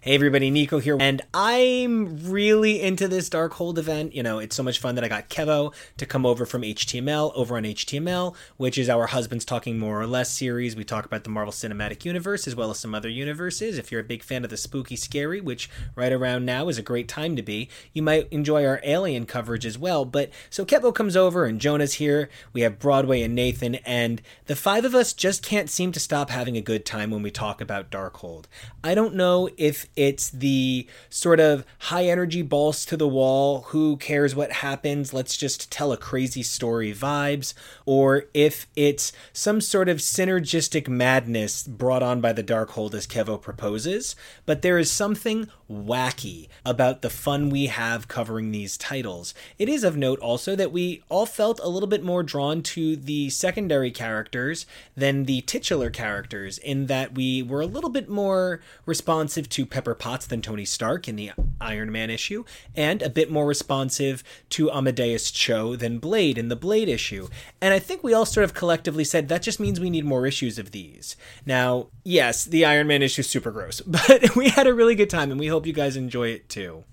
Hey 0.05 0.13
everybody, 0.13 0.51
Nico 0.51 0.77
here, 0.77 0.97
and 0.99 1.23
I'm 1.33 2.29
really 2.29 2.79
into 2.79 3.07
this 3.07 3.27
Darkhold 3.27 3.79
event. 3.79 4.13
You 4.13 4.21
know, 4.21 4.37
it's 4.37 4.55
so 4.55 4.61
much 4.61 4.77
fun 4.77 4.93
that 4.93 5.03
I 5.03 5.07
got 5.07 5.31
Kevo 5.31 5.73
to 5.97 6.05
come 6.05 6.27
over 6.27 6.45
from 6.45 6.61
HTML 6.61 7.31
over 7.33 7.57
on 7.57 7.63
HTML, 7.63 8.35
which 8.57 8.77
is 8.77 8.87
our 8.87 9.07
Husbands 9.07 9.45
Talking 9.45 9.79
More 9.79 9.99
or 9.99 10.05
Less 10.05 10.29
series. 10.29 10.75
We 10.75 10.83
talk 10.83 11.05
about 11.05 11.23
the 11.23 11.31
Marvel 11.31 11.51
Cinematic 11.51 12.05
Universe 12.05 12.47
as 12.47 12.55
well 12.55 12.69
as 12.69 12.77
some 12.77 12.93
other 12.93 13.09
universes. 13.09 13.79
If 13.79 13.91
you're 13.91 14.01
a 14.01 14.03
big 14.03 14.21
fan 14.21 14.43
of 14.43 14.51
the 14.51 14.57
spooky 14.57 14.95
scary, 14.95 15.41
which 15.41 15.71
right 15.95 16.13
around 16.13 16.45
now 16.45 16.67
is 16.67 16.77
a 16.77 16.83
great 16.83 17.07
time 17.07 17.35
to 17.35 17.41
be, 17.41 17.67
you 17.91 18.03
might 18.03 18.31
enjoy 18.31 18.63
our 18.63 18.81
Alien 18.83 19.25
coverage 19.25 19.65
as 19.65 19.79
well. 19.79 20.05
But 20.05 20.29
so 20.51 20.65
Kevo 20.65 20.93
comes 20.93 21.17
over 21.17 21.45
and 21.45 21.59
Jonah's 21.59 21.95
here. 21.95 22.29
We 22.53 22.61
have 22.61 22.77
Broadway 22.77 23.23
and 23.23 23.33
Nathan, 23.33 23.73
and 23.83 24.21
the 24.45 24.55
five 24.55 24.85
of 24.85 24.93
us 24.93 25.13
just 25.13 25.41
can't 25.41 25.67
seem 25.67 25.91
to 25.93 25.99
stop 25.99 26.29
having 26.29 26.57
a 26.57 26.61
good 26.61 26.85
time 26.85 27.09
when 27.09 27.23
we 27.23 27.31
talk 27.31 27.59
about 27.59 27.89
Darkhold. 27.89 28.45
I 28.83 28.93
don't 28.93 29.15
know 29.15 29.49
if 29.57 29.87
it's 29.95 30.29
the 30.29 30.87
sort 31.09 31.39
of 31.39 31.65
high 31.79 32.05
energy 32.05 32.41
balls 32.41 32.85
to 32.85 32.97
the 32.97 33.07
wall, 33.07 33.61
who 33.69 33.97
cares 33.97 34.35
what 34.35 34.51
happens, 34.51 35.13
let's 35.13 35.37
just 35.37 35.71
tell 35.71 35.91
a 35.91 35.97
crazy 35.97 36.43
story 36.43 36.93
vibes, 36.93 37.53
or 37.85 38.25
if 38.33 38.67
it's 38.75 39.11
some 39.33 39.61
sort 39.61 39.89
of 39.89 39.97
synergistic 39.97 40.87
madness 40.87 41.63
brought 41.63 42.03
on 42.03 42.21
by 42.21 42.33
the 42.33 42.43
Darkhold 42.43 42.93
as 42.93 43.07
Kevo 43.07 43.41
proposes, 43.41 44.15
but 44.45 44.61
there 44.61 44.77
is 44.77 44.91
something 44.91 45.49
wacky 45.71 46.47
about 46.65 47.01
the 47.01 47.09
fun 47.09 47.49
we 47.49 47.67
have 47.67 48.07
covering 48.07 48.51
these 48.51 48.77
titles. 48.77 49.33
It 49.57 49.69
is 49.69 49.83
of 49.83 49.97
note 49.97 50.19
also 50.19 50.55
that 50.55 50.71
we 50.71 51.03
all 51.09 51.25
felt 51.25 51.59
a 51.63 51.69
little 51.69 51.87
bit 51.87 52.03
more 52.03 52.23
drawn 52.23 52.61
to 52.63 52.95
the 52.95 53.29
secondary 53.29 53.91
characters 53.91 54.65
than 54.95 55.25
the 55.25 55.41
titular 55.41 55.89
characters, 55.89 56.57
in 56.57 56.87
that 56.87 57.15
we 57.15 57.41
were 57.41 57.61
a 57.61 57.65
little 57.65 57.89
bit 57.89 58.09
more 58.09 58.61
responsive 58.85 59.49
to 59.49 59.65
Pepper 59.65 59.95
Potts 59.95 60.27
than 60.27 60.41
Tony 60.41 60.65
Stark 60.65 61.07
in 61.07 61.15
the 61.15 61.31
Iron 61.59 61.91
Man 61.91 62.09
issue, 62.09 62.43
and 62.75 63.01
a 63.01 63.09
bit 63.09 63.31
more 63.31 63.45
responsive 63.45 64.23
to 64.49 64.71
Amadeus 64.71 65.31
Cho 65.31 65.75
than 65.75 65.99
Blade 65.99 66.37
in 66.37 66.49
the 66.49 66.55
Blade 66.55 66.89
issue. 66.89 67.27
And 67.61 67.73
I 67.73 67.79
think 67.79 68.03
we 68.03 68.13
all 68.13 68.25
sort 68.25 68.43
of 68.43 68.53
collectively 68.53 69.03
said 69.03 69.27
that 69.27 69.41
just 69.41 69.59
means 69.59 69.79
we 69.79 69.89
need 69.89 70.05
more 70.05 70.27
issues 70.27 70.59
of 70.59 70.71
these. 70.71 71.15
Now, 71.45 71.87
yes, 72.03 72.45
the 72.45 72.65
Iron 72.65 72.87
Man 72.87 73.01
issue 73.01 73.21
is 73.21 73.29
super 73.29 73.51
gross, 73.51 73.81
but 73.85 74.35
we 74.35 74.49
had 74.49 74.67
a 74.67 74.73
really 74.73 74.95
good 74.95 75.09
time, 75.09 75.31
and 75.31 75.39
we 75.39 75.47
hope 75.55 75.65
you 75.65 75.71
guys 75.71 75.95
enjoy 75.95 76.27
it 76.27 76.49
too. 76.49 76.83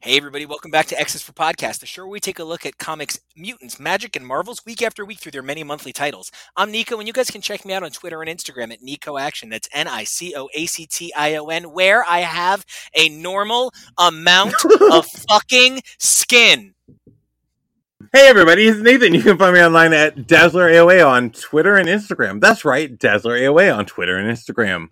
Hey, 0.00 0.18
everybody, 0.18 0.44
welcome 0.44 0.70
back 0.70 0.84
to 0.88 1.00
X's 1.00 1.22
for 1.22 1.32
Podcast, 1.32 1.80
the 1.80 1.86
show 1.86 2.02
where 2.02 2.10
we 2.10 2.20
take 2.20 2.38
a 2.38 2.44
look 2.44 2.66
at 2.66 2.76
comics, 2.76 3.18
mutants, 3.34 3.80
magic, 3.80 4.14
and 4.14 4.26
marvels 4.26 4.60
week 4.66 4.82
after 4.82 5.06
week 5.06 5.20
through 5.20 5.32
their 5.32 5.42
many 5.42 5.64
monthly 5.64 5.94
titles. 5.94 6.30
I'm 6.54 6.70
Nico, 6.70 6.98
and 6.98 7.06
you 7.06 7.14
guys 7.14 7.30
can 7.30 7.40
check 7.40 7.64
me 7.64 7.72
out 7.72 7.82
on 7.82 7.92
Twitter 7.92 8.20
and 8.20 8.28
Instagram 8.28 8.74
at 8.74 8.82
Nico 8.82 9.16
Action. 9.16 9.48
That's 9.48 9.70
N 9.72 9.88
I 9.88 10.04
C 10.04 10.34
O 10.36 10.50
A 10.54 10.66
C 10.66 10.84
T 10.84 11.14
I 11.16 11.36
O 11.36 11.46
N, 11.46 11.72
where 11.72 12.04
I 12.06 12.18
have 12.20 12.66
a 12.94 13.08
normal 13.08 13.72
amount 13.96 14.52
of 14.92 15.06
fucking 15.06 15.80
skin. 15.98 16.74
Hey 18.12 18.28
everybody, 18.28 18.66
it's 18.66 18.80
Nathan. 18.80 19.14
You 19.14 19.22
can 19.22 19.38
find 19.38 19.54
me 19.54 19.64
online 19.64 19.94
at 19.94 20.26
Dazzler 20.26 20.68
AOA 20.68 21.08
on 21.08 21.30
Twitter 21.30 21.76
and 21.76 21.88
Instagram. 21.88 22.42
That's 22.42 22.66
right, 22.66 22.98
Dazzler 22.98 23.38
AOA 23.38 23.74
on 23.74 23.86
Twitter 23.86 24.18
and 24.18 24.30
Instagram. 24.30 24.90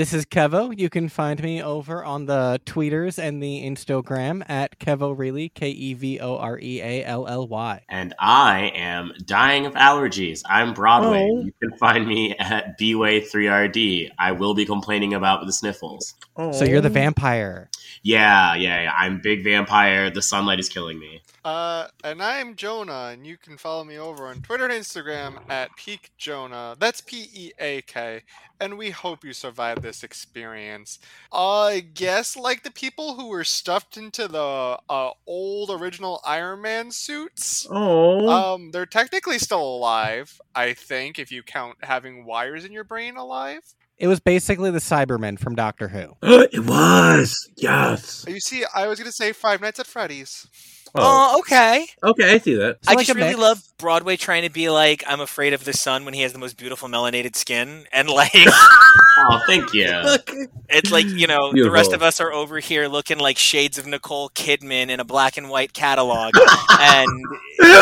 This 0.00 0.14
is 0.14 0.24
Kevo. 0.24 0.72
You 0.74 0.88
can 0.88 1.10
find 1.10 1.42
me 1.42 1.62
over 1.62 2.02
on 2.02 2.24
the 2.24 2.58
tweeters 2.64 3.22
and 3.22 3.42
the 3.42 3.62
Instagram 3.66 4.42
at 4.48 4.78
Kevo 4.78 5.14
Reilly, 5.14 5.50
K 5.50 5.68
E 5.68 5.92
V 5.92 6.18
O 6.20 6.38
R 6.38 6.58
E 6.58 6.80
A 6.80 7.04
L 7.04 7.26
L 7.28 7.46
Y. 7.46 7.82
And 7.86 8.14
I 8.18 8.72
am 8.74 9.12
dying 9.26 9.66
of 9.66 9.74
allergies. 9.74 10.40
I'm 10.48 10.72
Broadway. 10.72 11.28
Oh. 11.30 11.42
You 11.42 11.52
can 11.60 11.76
find 11.76 12.06
me 12.06 12.34
at 12.38 12.78
Bway3RD. 12.78 14.08
I 14.18 14.32
will 14.32 14.54
be 14.54 14.64
complaining 14.64 15.12
about 15.12 15.44
the 15.44 15.52
sniffles. 15.52 16.14
Oh. 16.34 16.50
So 16.52 16.64
you're 16.64 16.80
the 16.80 16.88
vampire. 16.88 17.68
Yeah, 18.02 18.54
yeah, 18.54 18.84
yeah. 18.84 18.94
I'm 18.96 19.20
big 19.20 19.44
vampire. 19.44 20.08
The 20.08 20.22
sunlight 20.22 20.60
is 20.60 20.70
killing 20.70 20.98
me. 20.98 21.20
Uh, 21.42 21.86
and 22.04 22.22
I'm 22.22 22.54
Jonah, 22.54 23.10
and 23.12 23.26
you 23.26 23.38
can 23.38 23.56
follow 23.56 23.82
me 23.82 23.98
over 23.98 24.26
on 24.26 24.42
Twitter 24.42 24.64
and 24.66 24.72
Instagram 24.72 25.38
at 25.48 25.74
Peak 25.74 26.10
Jonah. 26.18 26.76
That's 26.78 27.00
P 27.00 27.28
E 27.32 27.52
A 27.58 27.80
K. 27.82 28.22
And 28.60 28.76
we 28.76 28.90
hope 28.90 29.24
you 29.24 29.32
survive 29.32 29.80
this 29.80 30.02
experience. 30.02 30.98
I 31.32 31.86
guess 31.94 32.36
like 32.36 32.62
the 32.62 32.70
people 32.70 33.14
who 33.14 33.28
were 33.28 33.44
stuffed 33.44 33.96
into 33.96 34.28
the 34.28 34.78
uh, 34.90 35.10
old 35.26 35.70
original 35.70 36.20
Iron 36.26 36.60
Man 36.60 36.90
suits. 36.90 37.66
Oh. 37.70 38.28
Um, 38.28 38.70
they're 38.70 38.84
technically 38.84 39.38
still 39.38 39.62
alive. 39.62 40.38
I 40.54 40.74
think 40.74 41.18
if 41.18 41.32
you 41.32 41.42
count 41.42 41.78
having 41.82 42.26
wires 42.26 42.66
in 42.66 42.72
your 42.72 42.84
brain 42.84 43.16
alive. 43.16 43.62
It 43.96 44.08
was 44.08 44.20
basically 44.20 44.70
the 44.70 44.78
Cybermen 44.78 45.38
from 45.38 45.54
Doctor 45.54 45.88
Who. 45.88 46.16
it 46.22 46.66
was. 46.66 47.50
Yes. 47.56 48.26
You 48.28 48.40
see, 48.40 48.64
I 48.74 48.88
was 48.88 48.98
gonna 48.98 49.10
say 49.10 49.32
Five 49.32 49.62
Nights 49.62 49.80
at 49.80 49.86
Freddy's. 49.86 50.46
Oh. 50.94 51.34
oh, 51.34 51.38
okay. 51.40 51.86
Okay, 52.02 52.34
I 52.34 52.38
see 52.38 52.54
that. 52.54 52.78
I 52.86 52.94
like 52.94 53.06
just 53.06 53.16
really 53.16 53.30
mix. 53.30 53.40
love 53.40 53.62
Broadway 53.78 54.16
trying 54.16 54.42
to 54.42 54.50
be 54.50 54.70
like, 54.70 55.04
I'm 55.06 55.20
afraid 55.20 55.52
of 55.52 55.64
the 55.64 55.72
sun 55.72 56.04
when 56.04 56.14
he 56.14 56.22
has 56.22 56.32
the 56.32 56.38
most 56.38 56.56
beautiful 56.56 56.88
melanated 56.88 57.36
skin. 57.36 57.86
And 57.92 58.08
like, 58.08 58.32
Oh, 58.34 59.40
thank 59.46 59.72
you. 59.74 59.86
it's 60.68 60.90
like, 60.90 61.06
you 61.06 61.26
know, 61.26 61.52
the 61.52 61.70
rest 61.70 61.92
of 61.92 62.02
us 62.02 62.20
are 62.20 62.32
over 62.32 62.58
here 62.58 62.88
looking 62.88 63.18
like 63.18 63.38
shades 63.38 63.78
of 63.78 63.86
Nicole 63.86 64.30
Kidman 64.30 64.88
in 64.88 65.00
a 65.00 65.04
black 65.04 65.36
and 65.36 65.50
white 65.50 65.72
catalog. 65.72 66.32
and, 66.78 67.08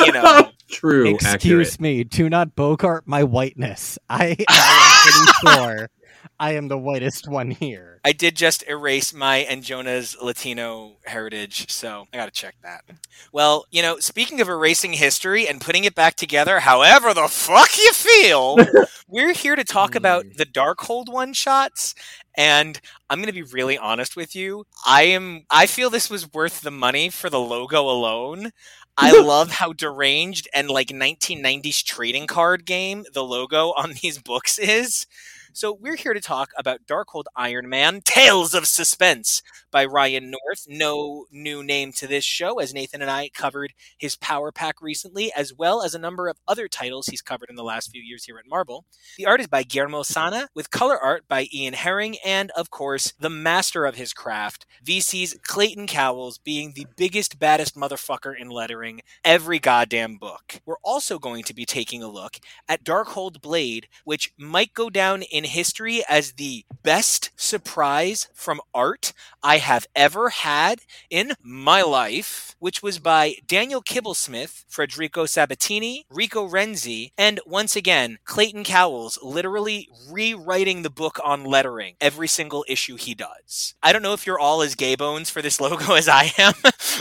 you 0.07 0.13
know, 0.13 0.51
True. 0.69 1.15
Excuse 1.15 1.35
accurate. 1.75 1.81
me, 1.81 2.05
do 2.05 2.29
not 2.29 2.55
bogart 2.55 3.05
my 3.07 3.25
whiteness. 3.25 3.99
I, 4.11 4.37
I 4.49 5.09
am 5.09 5.35
pretty 5.47 5.57
sure 5.57 5.91
I 6.39 6.53
am 6.53 6.69
the 6.69 6.77
whitest 6.77 7.27
one 7.27 7.51
here. 7.51 7.98
I 8.09 8.13
did 8.13 8.37
just 8.37 8.67
erase 8.67 9.13
my 9.13 9.37
and 9.37 9.63
Jonah's 9.63 10.17
Latino 10.19 10.97
heritage, 11.05 11.71
so 11.71 12.07
I 12.11 12.17
gotta 12.17 12.31
check 12.31 12.55
that. 12.63 12.85
Well, 13.33 13.67
you 13.71 13.83
know, 13.83 13.99
speaking 13.99 14.41
of 14.41 14.49
erasing 14.49 14.95
history 14.95 15.47
and 15.47 15.61
putting 15.61 15.85
it 15.85 15.95
back 15.95 16.15
together, 16.15 16.61
however 16.61 17.13
the 17.13 17.29
fuck 17.29 17.77
you 17.77 17.93
feel, 17.93 18.57
we're 19.09 19.35
here 19.35 19.57
to 19.57 19.63
talk 19.63 19.95
about 19.95 20.25
hmm. 20.25 20.31
the 20.39 20.47
Darkhold 20.47 21.13
one 21.13 21.35
shots. 21.35 21.95
And 22.35 22.81
I'm 23.11 23.21
gonna 23.21 23.31
be 23.31 23.43
really 23.43 23.77
honest 23.77 24.17
with 24.17 24.35
you. 24.35 24.65
I 24.87 25.03
am 25.03 25.45
I 25.51 25.67
feel 25.67 25.91
this 25.91 26.09
was 26.09 26.33
worth 26.33 26.63
the 26.63 26.71
money 26.71 27.11
for 27.11 27.29
the 27.29 27.39
logo 27.41 27.83
alone. 27.83 28.53
I 28.97 29.21
love 29.21 29.51
how 29.51 29.75
deranged 29.75 30.49
and 30.55 30.71
like 30.71 30.89
1990s 30.89 31.85
trading 31.85 32.27
card 32.27 32.65
game 32.65 33.05
the 33.13 33.23
logo 33.23 33.75
on 33.77 33.97
these 34.01 34.17
books 34.17 34.59
is. 34.59 35.07
So 35.53 35.73
we're 35.73 35.97
here 35.97 36.13
to 36.13 36.21
talk 36.21 36.51
about 36.59 36.87
Darkhold 36.87 37.25
Iron 37.35 37.69
Man: 37.69 38.01
Tales 38.05 38.55
of 38.55 38.67
Suspense 38.67 39.43
by 39.71 39.85
Ryan 39.85 40.31
North. 40.31 40.67
No 40.69 41.27
new 41.31 41.63
name 41.63 41.93
to 41.95 42.07
this 42.07 42.25
show, 42.25 42.59
as 42.59 42.75
Nathan 42.75 43.01
and 43.03 43.11
I 43.11 43.31
covered 43.31 43.73
his 43.97 44.15
Power 44.15 44.53
Pack 44.53 44.83
recently, 44.83 45.33
as 45.35 45.55
well 45.55 45.83
as 45.83 45.95
a 45.95 45.99
number 45.99 46.29
of 46.29 46.37
other 46.47 46.69
titles 46.69 47.07
he's 47.07 47.23
covered 47.23 47.49
in 47.49 47.57
the 47.57 47.65
last 47.65 47.91
few 47.91 48.03
years 48.03 48.25
here 48.25 48.39
at 48.39 48.49
Marvel. 48.49 48.85
The 49.17 49.27
art 49.27 49.41
is 49.41 49.47
by 49.47 49.63
Guillermo 49.63 50.03
Sanna, 50.03 50.49
with 50.55 50.71
color 50.71 50.99
art 50.99 51.25
by 51.29 51.49
Ian 51.53 51.75
Herring, 51.75 52.17
and 52.25 52.51
of 52.53 52.71
course, 52.71 53.15
the 53.19 53.31
master 53.31 53.87
of 53.87 53.95
his 53.95 54.13
craft, 54.13 54.67
VC's 54.85 55.37
Clayton 55.43 55.87
Cowles, 55.87 56.39
being 56.39 56.73
the 56.75 56.87
biggest, 56.97 57.39
baddest 57.39 57.75
motherfucker 57.75 58.35
in 58.39 58.51
lettering 58.51 59.01
every 59.25 59.59
goddamn 59.59 60.17
book. 60.17 60.61
We're 60.67 60.77
also 60.83 61.19
going 61.19 61.45
to 61.45 61.55
be 61.55 61.65
taking 61.65 62.03
a 62.03 62.09
look 62.09 62.39
at 62.69 62.85
Darkhold 62.85 63.41
Blade, 63.41 63.89
which 64.05 64.33
might 64.39 64.75
go 64.75 64.91
down 64.91 65.23
in 65.23 65.38
history 65.45 66.03
as 66.09 66.33
the 66.33 66.65
best 66.83 67.31
surprise 67.37 68.29
from 68.33 68.61
art 68.75 69.13
I 69.43 69.59
have 69.59 69.87
ever 69.95 70.31
had 70.31 70.81
in 71.11 71.33
my 71.43 71.83
life, 71.83 72.57
which 72.59 72.83
was 72.83 72.99
by 72.99 73.37
Daniel 73.47 73.83
Kibblesmith, 73.83 74.65
Federico 74.69 75.27
Sabatini, 75.27 76.07
Rico 76.11 76.49
Renzi, 76.49 77.13
and 77.17 77.41
once 77.47 77.77
again, 77.77 78.19
Clayton 78.25 78.65
Cowles 78.65 79.19
literally 79.23 79.89
rewriting 80.11 80.83
the 80.83 80.91
book 80.91 81.19
on 81.25 81.45
lettering 81.45 81.95
every 82.01 82.29
single 82.29 82.65
issue 82.69 82.97
he 82.97 83.15
does. 83.15 83.75
I 83.83 83.93
don't 83.93 84.03
know 84.03 84.13
if 84.13 84.27
you're 84.27 84.39
all 84.39 84.63
as 84.63 84.75
gay 84.75 84.97
bones 84.97 85.31
for 85.31 85.43
this 85.43 85.61
logo 85.61 85.95
as 85.95 86.09
I 86.09 86.33
am, 86.39 86.55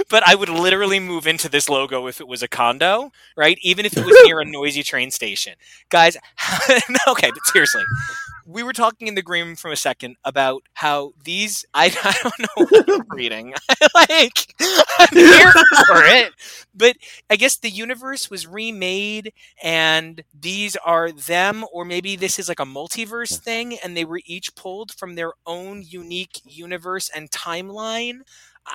but 0.10 0.28
I 0.28 0.36
would 0.36 0.50
literally 0.50 1.00
move 1.00 1.28
into 1.28 1.50
this 1.50 1.70
logo 1.70 2.08
if 2.08 2.20
it 2.22 2.28
was 2.28 2.44
a 2.44 2.48
condo, 2.48 3.12
right? 3.36 3.58
Even 3.62 3.86
if 3.86 3.98
it 3.98 4.06
was 4.06 4.18
near 4.26 4.40
a 4.40 4.46
noisy 4.46 4.84
train 4.84 5.12
station. 5.12 5.54
Guys, 5.90 6.18
okay, 7.08 7.32
but 7.32 7.46
seriously 7.46 7.84
we 8.48 8.64
were 8.64 8.74
talking 8.74 9.07
in 9.07 9.15
the 9.15 9.22
green 9.22 9.45
room 9.48 9.56
for 9.57 9.72
a 9.72 9.78
second 9.78 10.15
about 10.24 10.64
how 10.76 11.11
these 11.24 11.65
I, 11.74 11.86
I 12.03 12.15
don't 12.24 12.40
know 12.40 12.65
what 12.69 12.90
I'm 12.90 13.07
reading. 13.18 13.53
like 13.95 14.53
I'm 14.99 15.07
here 15.14 15.52
for 15.88 16.03
it. 16.06 16.34
But 16.74 16.98
I 17.30 17.36
guess 17.36 17.57
the 17.57 17.69
universe 17.69 18.30
was 18.30 18.48
remade 18.48 19.34
and 19.61 20.24
these 20.40 20.76
are 20.78 21.11
them, 21.11 21.65
or 21.74 21.86
maybe 21.86 22.15
this 22.15 22.40
is 22.40 22.49
like 22.49 22.60
a 22.60 22.65
multiverse 22.65 23.38
thing, 23.38 23.78
and 23.84 23.95
they 23.98 24.06
were 24.06 24.22
each 24.26 24.56
pulled 24.56 24.91
from 24.94 25.15
their 25.15 25.34
own 25.45 25.84
unique 25.86 26.41
universe 26.45 27.10
and 27.15 27.32
timeline. 27.32 28.19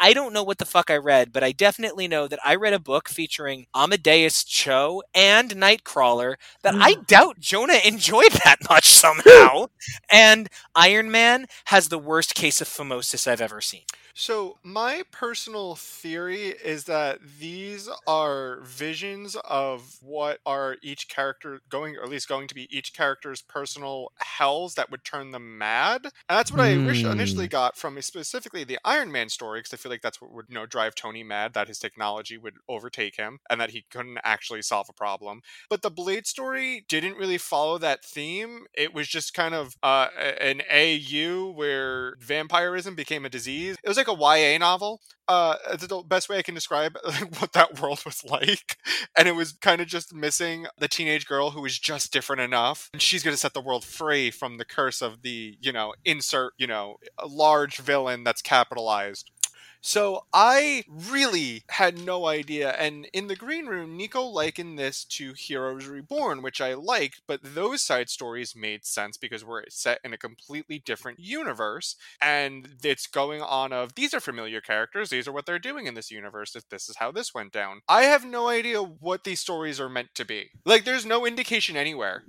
I 0.00 0.12
don't 0.12 0.32
know 0.32 0.42
what 0.42 0.58
the 0.58 0.64
fuck 0.64 0.90
I 0.90 0.96
read, 0.96 1.32
but 1.32 1.44
I 1.44 1.52
definitely 1.52 2.08
know 2.08 2.26
that 2.28 2.38
I 2.44 2.54
read 2.54 2.72
a 2.72 2.78
book 2.78 3.08
featuring 3.08 3.66
Amadeus 3.74 4.44
Cho 4.44 5.02
and 5.14 5.50
Nightcrawler 5.50 6.34
that 6.62 6.74
I 6.74 6.94
mm. 6.94 7.06
doubt 7.06 7.40
Jonah 7.40 7.78
enjoyed 7.84 8.32
that 8.44 8.58
much 8.68 8.88
somehow. 8.88 9.66
and 10.10 10.48
Iron 10.74 11.10
Man 11.10 11.46
has 11.66 11.88
the 11.88 11.98
worst 11.98 12.34
case 12.34 12.60
of 12.60 12.68
phimosis 12.68 13.26
I've 13.26 13.40
ever 13.40 13.60
seen. 13.60 13.82
So, 14.14 14.58
my 14.62 15.04
personal 15.10 15.74
theory 15.74 16.48
is 16.48 16.84
that 16.84 17.18
these 17.38 17.88
are 18.06 18.60
visions 18.62 19.36
of 19.44 19.96
what 20.02 20.40
are 20.44 20.76
each 20.82 21.08
character 21.08 21.60
going, 21.70 21.96
or 21.96 22.02
at 22.02 22.10
least 22.10 22.28
going 22.28 22.46
to 22.48 22.54
be 22.54 22.74
each 22.76 22.92
character's 22.92 23.40
personal 23.40 24.12
hells 24.18 24.74
that 24.74 24.90
would 24.90 25.04
turn 25.04 25.30
them 25.30 25.56
mad. 25.56 26.04
And 26.04 26.12
that's 26.38 26.52
what 26.52 26.60
I 26.60 26.76
orig- 26.76 27.04
initially 27.10 27.48
got 27.48 27.76
from 27.76 28.00
specifically 28.02 28.64
the 28.64 28.78
Iron 28.84 29.10
Man 29.10 29.30
story, 29.30 29.60
because 29.60 29.72
I 29.72 29.76
feel 29.78 29.90
like 29.90 30.02
that's 30.02 30.20
what 30.20 30.32
would 30.32 30.46
you 30.48 30.54
know 30.54 30.66
drive 30.66 30.94
Tony 30.94 31.22
mad 31.22 31.54
that 31.54 31.68
his 31.68 31.78
technology 31.78 32.36
would 32.36 32.56
overtake 32.68 33.16
him 33.16 33.38
and 33.48 33.60
that 33.60 33.70
he 33.70 33.86
couldn't 33.90 34.18
actually 34.24 34.62
solve 34.62 34.88
a 34.90 34.92
problem. 34.92 35.40
But 35.70 35.82
the 35.82 35.90
Blade 35.90 36.26
story 36.26 36.84
didn't 36.88 37.16
really 37.16 37.38
follow 37.38 37.78
that 37.78 38.04
theme. 38.04 38.66
It 38.74 38.92
was 38.92 39.08
just 39.08 39.32
kind 39.34 39.54
of 39.54 39.76
uh, 39.82 40.08
an 40.18 40.62
AU 40.70 41.50
where 41.50 42.16
vampirism 42.20 42.94
became 42.94 43.24
a 43.24 43.30
disease. 43.30 43.76
It 43.82 43.88
was 43.88 43.96
like 43.96 44.01
a 44.08 44.14
YA 44.14 44.58
novel. 44.58 45.00
Uh, 45.28 45.56
the 45.76 46.02
best 46.06 46.28
way 46.28 46.36
I 46.36 46.42
can 46.42 46.54
describe 46.54 46.98
what 47.38 47.52
that 47.52 47.80
world 47.80 48.02
was 48.04 48.24
like. 48.24 48.76
And 49.16 49.28
it 49.28 49.34
was 49.34 49.52
kind 49.52 49.80
of 49.80 49.86
just 49.86 50.12
missing 50.12 50.66
the 50.78 50.88
teenage 50.88 51.26
girl 51.26 51.50
who 51.50 51.62
was 51.62 51.78
just 51.78 52.12
different 52.12 52.42
enough. 52.42 52.90
And 52.92 53.00
she's 53.00 53.22
to 53.22 53.36
set 53.36 53.54
the 53.54 53.60
world 53.60 53.84
free 53.84 54.30
from 54.30 54.58
the 54.58 54.64
curse 54.64 55.00
of 55.00 55.22
the, 55.22 55.56
you 55.60 55.72
know, 55.72 55.94
insert, 56.04 56.54
you 56.58 56.66
know, 56.66 56.96
large 57.26 57.78
villain 57.78 58.24
that's 58.24 58.42
capitalized. 58.42 59.30
So 59.82 60.26
I 60.32 60.84
really 60.88 61.64
had 61.68 61.98
no 61.98 62.26
idea. 62.26 62.70
And 62.70 63.08
in 63.12 63.26
the 63.26 63.34
green 63.34 63.66
room, 63.66 63.96
Nico 63.96 64.22
likened 64.22 64.78
this 64.78 65.04
to 65.06 65.32
Heroes 65.32 65.86
Reborn, 65.86 66.40
which 66.40 66.60
I 66.60 66.74
liked, 66.74 67.22
but 67.26 67.40
those 67.42 67.82
side 67.82 68.08
stories 68.08 68.54
made 68.54 68.86
sense 68.86 69.16
because 69.16 69.44
we're 69.44 69.64
set 69.68 69.98
in 70.04 70.12
a 70.12 70.18
completely 70.18 70.78
different 70.78 71.18
universe. 71.18 71.96
And 72.20 72.76
it's 72.84 73.08
going 73.08 73.42
on 73.42 73.72
of 73.72 73.96
these 73.96 74.14
are 74.14 74.20
familiar 74.20 74.60
characters, 74.60 75.10
these 75.10 75.26
are 75.26 75.32
what 75.32 75.46
they're 75.46 75.58
doing 75.58 75.86
in 75.86 75.94
this 75.94 76.12
universe, 76.12 76.54
if 76.54 76.68
this 76.68 76.88
is 76.88 76.96
how 76.96 77.10
this 77.10 77.34
went 77.34 77.52
down. 77.52 77.82
I 77.88 78.04
have 78.04 78.24
no 78.24 78.48
idea 78.48 78.80
what 78.80 79.24
these 79.24 79.40
stories 79.40 79.80
are 79.80 79.88
meant 79.88 80.14
to 80.14 80.24
be. 80.24 80.50
Like 80.64 80.84
there's 80.84 81.04
no 81.04 81.26
indication 81.26 81.76
anywhere. 81.76 82.22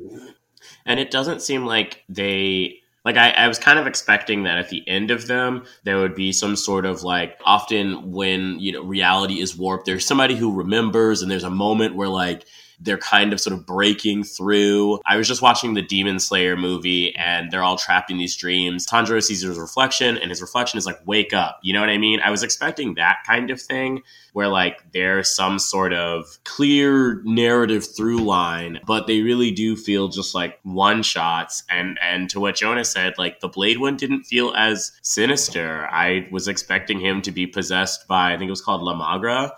And 0.86 1.00
it 1.00 1.12
doesn't 1.12 1.42
seem 1.42 1.66
like 1.66 2.04
they 2.10 2.83
like 3.06 3.18
I, 3.18 3.32
I 3.32 3.48
was 3.48 3.60
kind 3.60 3.80
of 3.80 3.88
expecting 3.88 4.44
that 4.44 4.58
at 4.58 4.70
the 4.70 4.88
end 4.88 5.12
of 5.12 5.28
them 5.28 5.66
there 5.84 5.98
would 5.98 6.16
be 6.16 6.32
some 6.32 6.56
sort 6.56 6.86
of 6.86 7.04
like 7.04 7.40
often 7.46 8.12
when 8.12 8.60
you 8.60 8.72
know 8.72 8.84
reality 8.84 9.42
is 9.42 9.58
warped 9.58 9.86
there's 9.86 10.06
somebody 10.06 10.36
who 10.36 10.54
remembers 10.54 11.22
and 11.22 11.30
there's 11.30 11.44
a 11.44 11.50
moment 11.50 11.96
where 11.96 12.10
like 12.10 12.46
they're 12.84 12.98
kind 12.98 13.34
of 13.34 13.40
sort 13.40 13.54
of 13.54 13.66
breaking 13.66 14.24
through. 14.24 15.00
I 15.06 15.18
was 15.18 15.28
just 15.28 15.42
watching 15.42 15.74
the 15.74 15.82
Demon 15.82 16.20
Slayer 16.20 16.56
movie 16.56 17.16
and 17.16 17.52
they're 17.52 17.64
all 17.64 17.78
trapped 17.78 18.12
in 18.12 18.18
these 18.18 18.36
dreams. 18.36 18.86
Tanjiro 18.86 19.24
sees 19.24 19.42
his 19.42 19.58
reflection 19.58 20.18
and 20.18 20.30
his 20.30 20.42
reflection 20.42 20.78
is 20.78 20.86
like, 20.86 21.00
wake 21.06 21.34
up. 21.34 21.60
You 21.64 21.74
know 21.74 21.80
what 21.80 21.90
I 21.90 21.98
mean? 21.98 22.20
I 22.20 22.32
was 22.32 22.44
expecting 22.44 22.96
that 22.96 23.20
kind 23.26 23.50
of 23.50 23.62
thing 23.62 24.04
where 24.34 24.48
like 24.48 24.92
there's 24.92 25.34
some 25.34 25.60
sort 25.60 25.94
of 25.94 26.26
clear 26.44 27.22
narrative 27.24 27.86
through 27.96 28.18
line, 28.18 28.80
but 28.86 29.08
they 29.08 29.22
really 29.22 29.52
do 29.52 29.76
feel 29.76 30.10
just 30.10 30.36
like 30.36 30.60
one 30.64 31.04
shots. 31.04 31.64
And 31.70 31.98
and 32.02 32.30
to 32.32 32.40
what 32.40 32.56
Jonah 32.56 32.86
said, 32.86 33.14
like 33.18 33.40
the 33.40 33.48
Blade 33.48 33.80
one 33.80 33.96
didn't 33.96 34.24
feel 34.24 34.54
as 34.56 34.92
sinister. 35.02 35.88
I 35.90 36.28
was 36.32 36.48
expecting 36.48 37.00
him 37.00 37.22
to 37.22 37.32
be 37.32 37.48
possessed 37.48 38.08
by 38.08 38.34
I 38.34 38.38
think 38.38 38.50
it 38.50 38.52
was 38.52 38.62
called 38.62 38.82
La 38.82 38.96
Magra. 38.96 39.54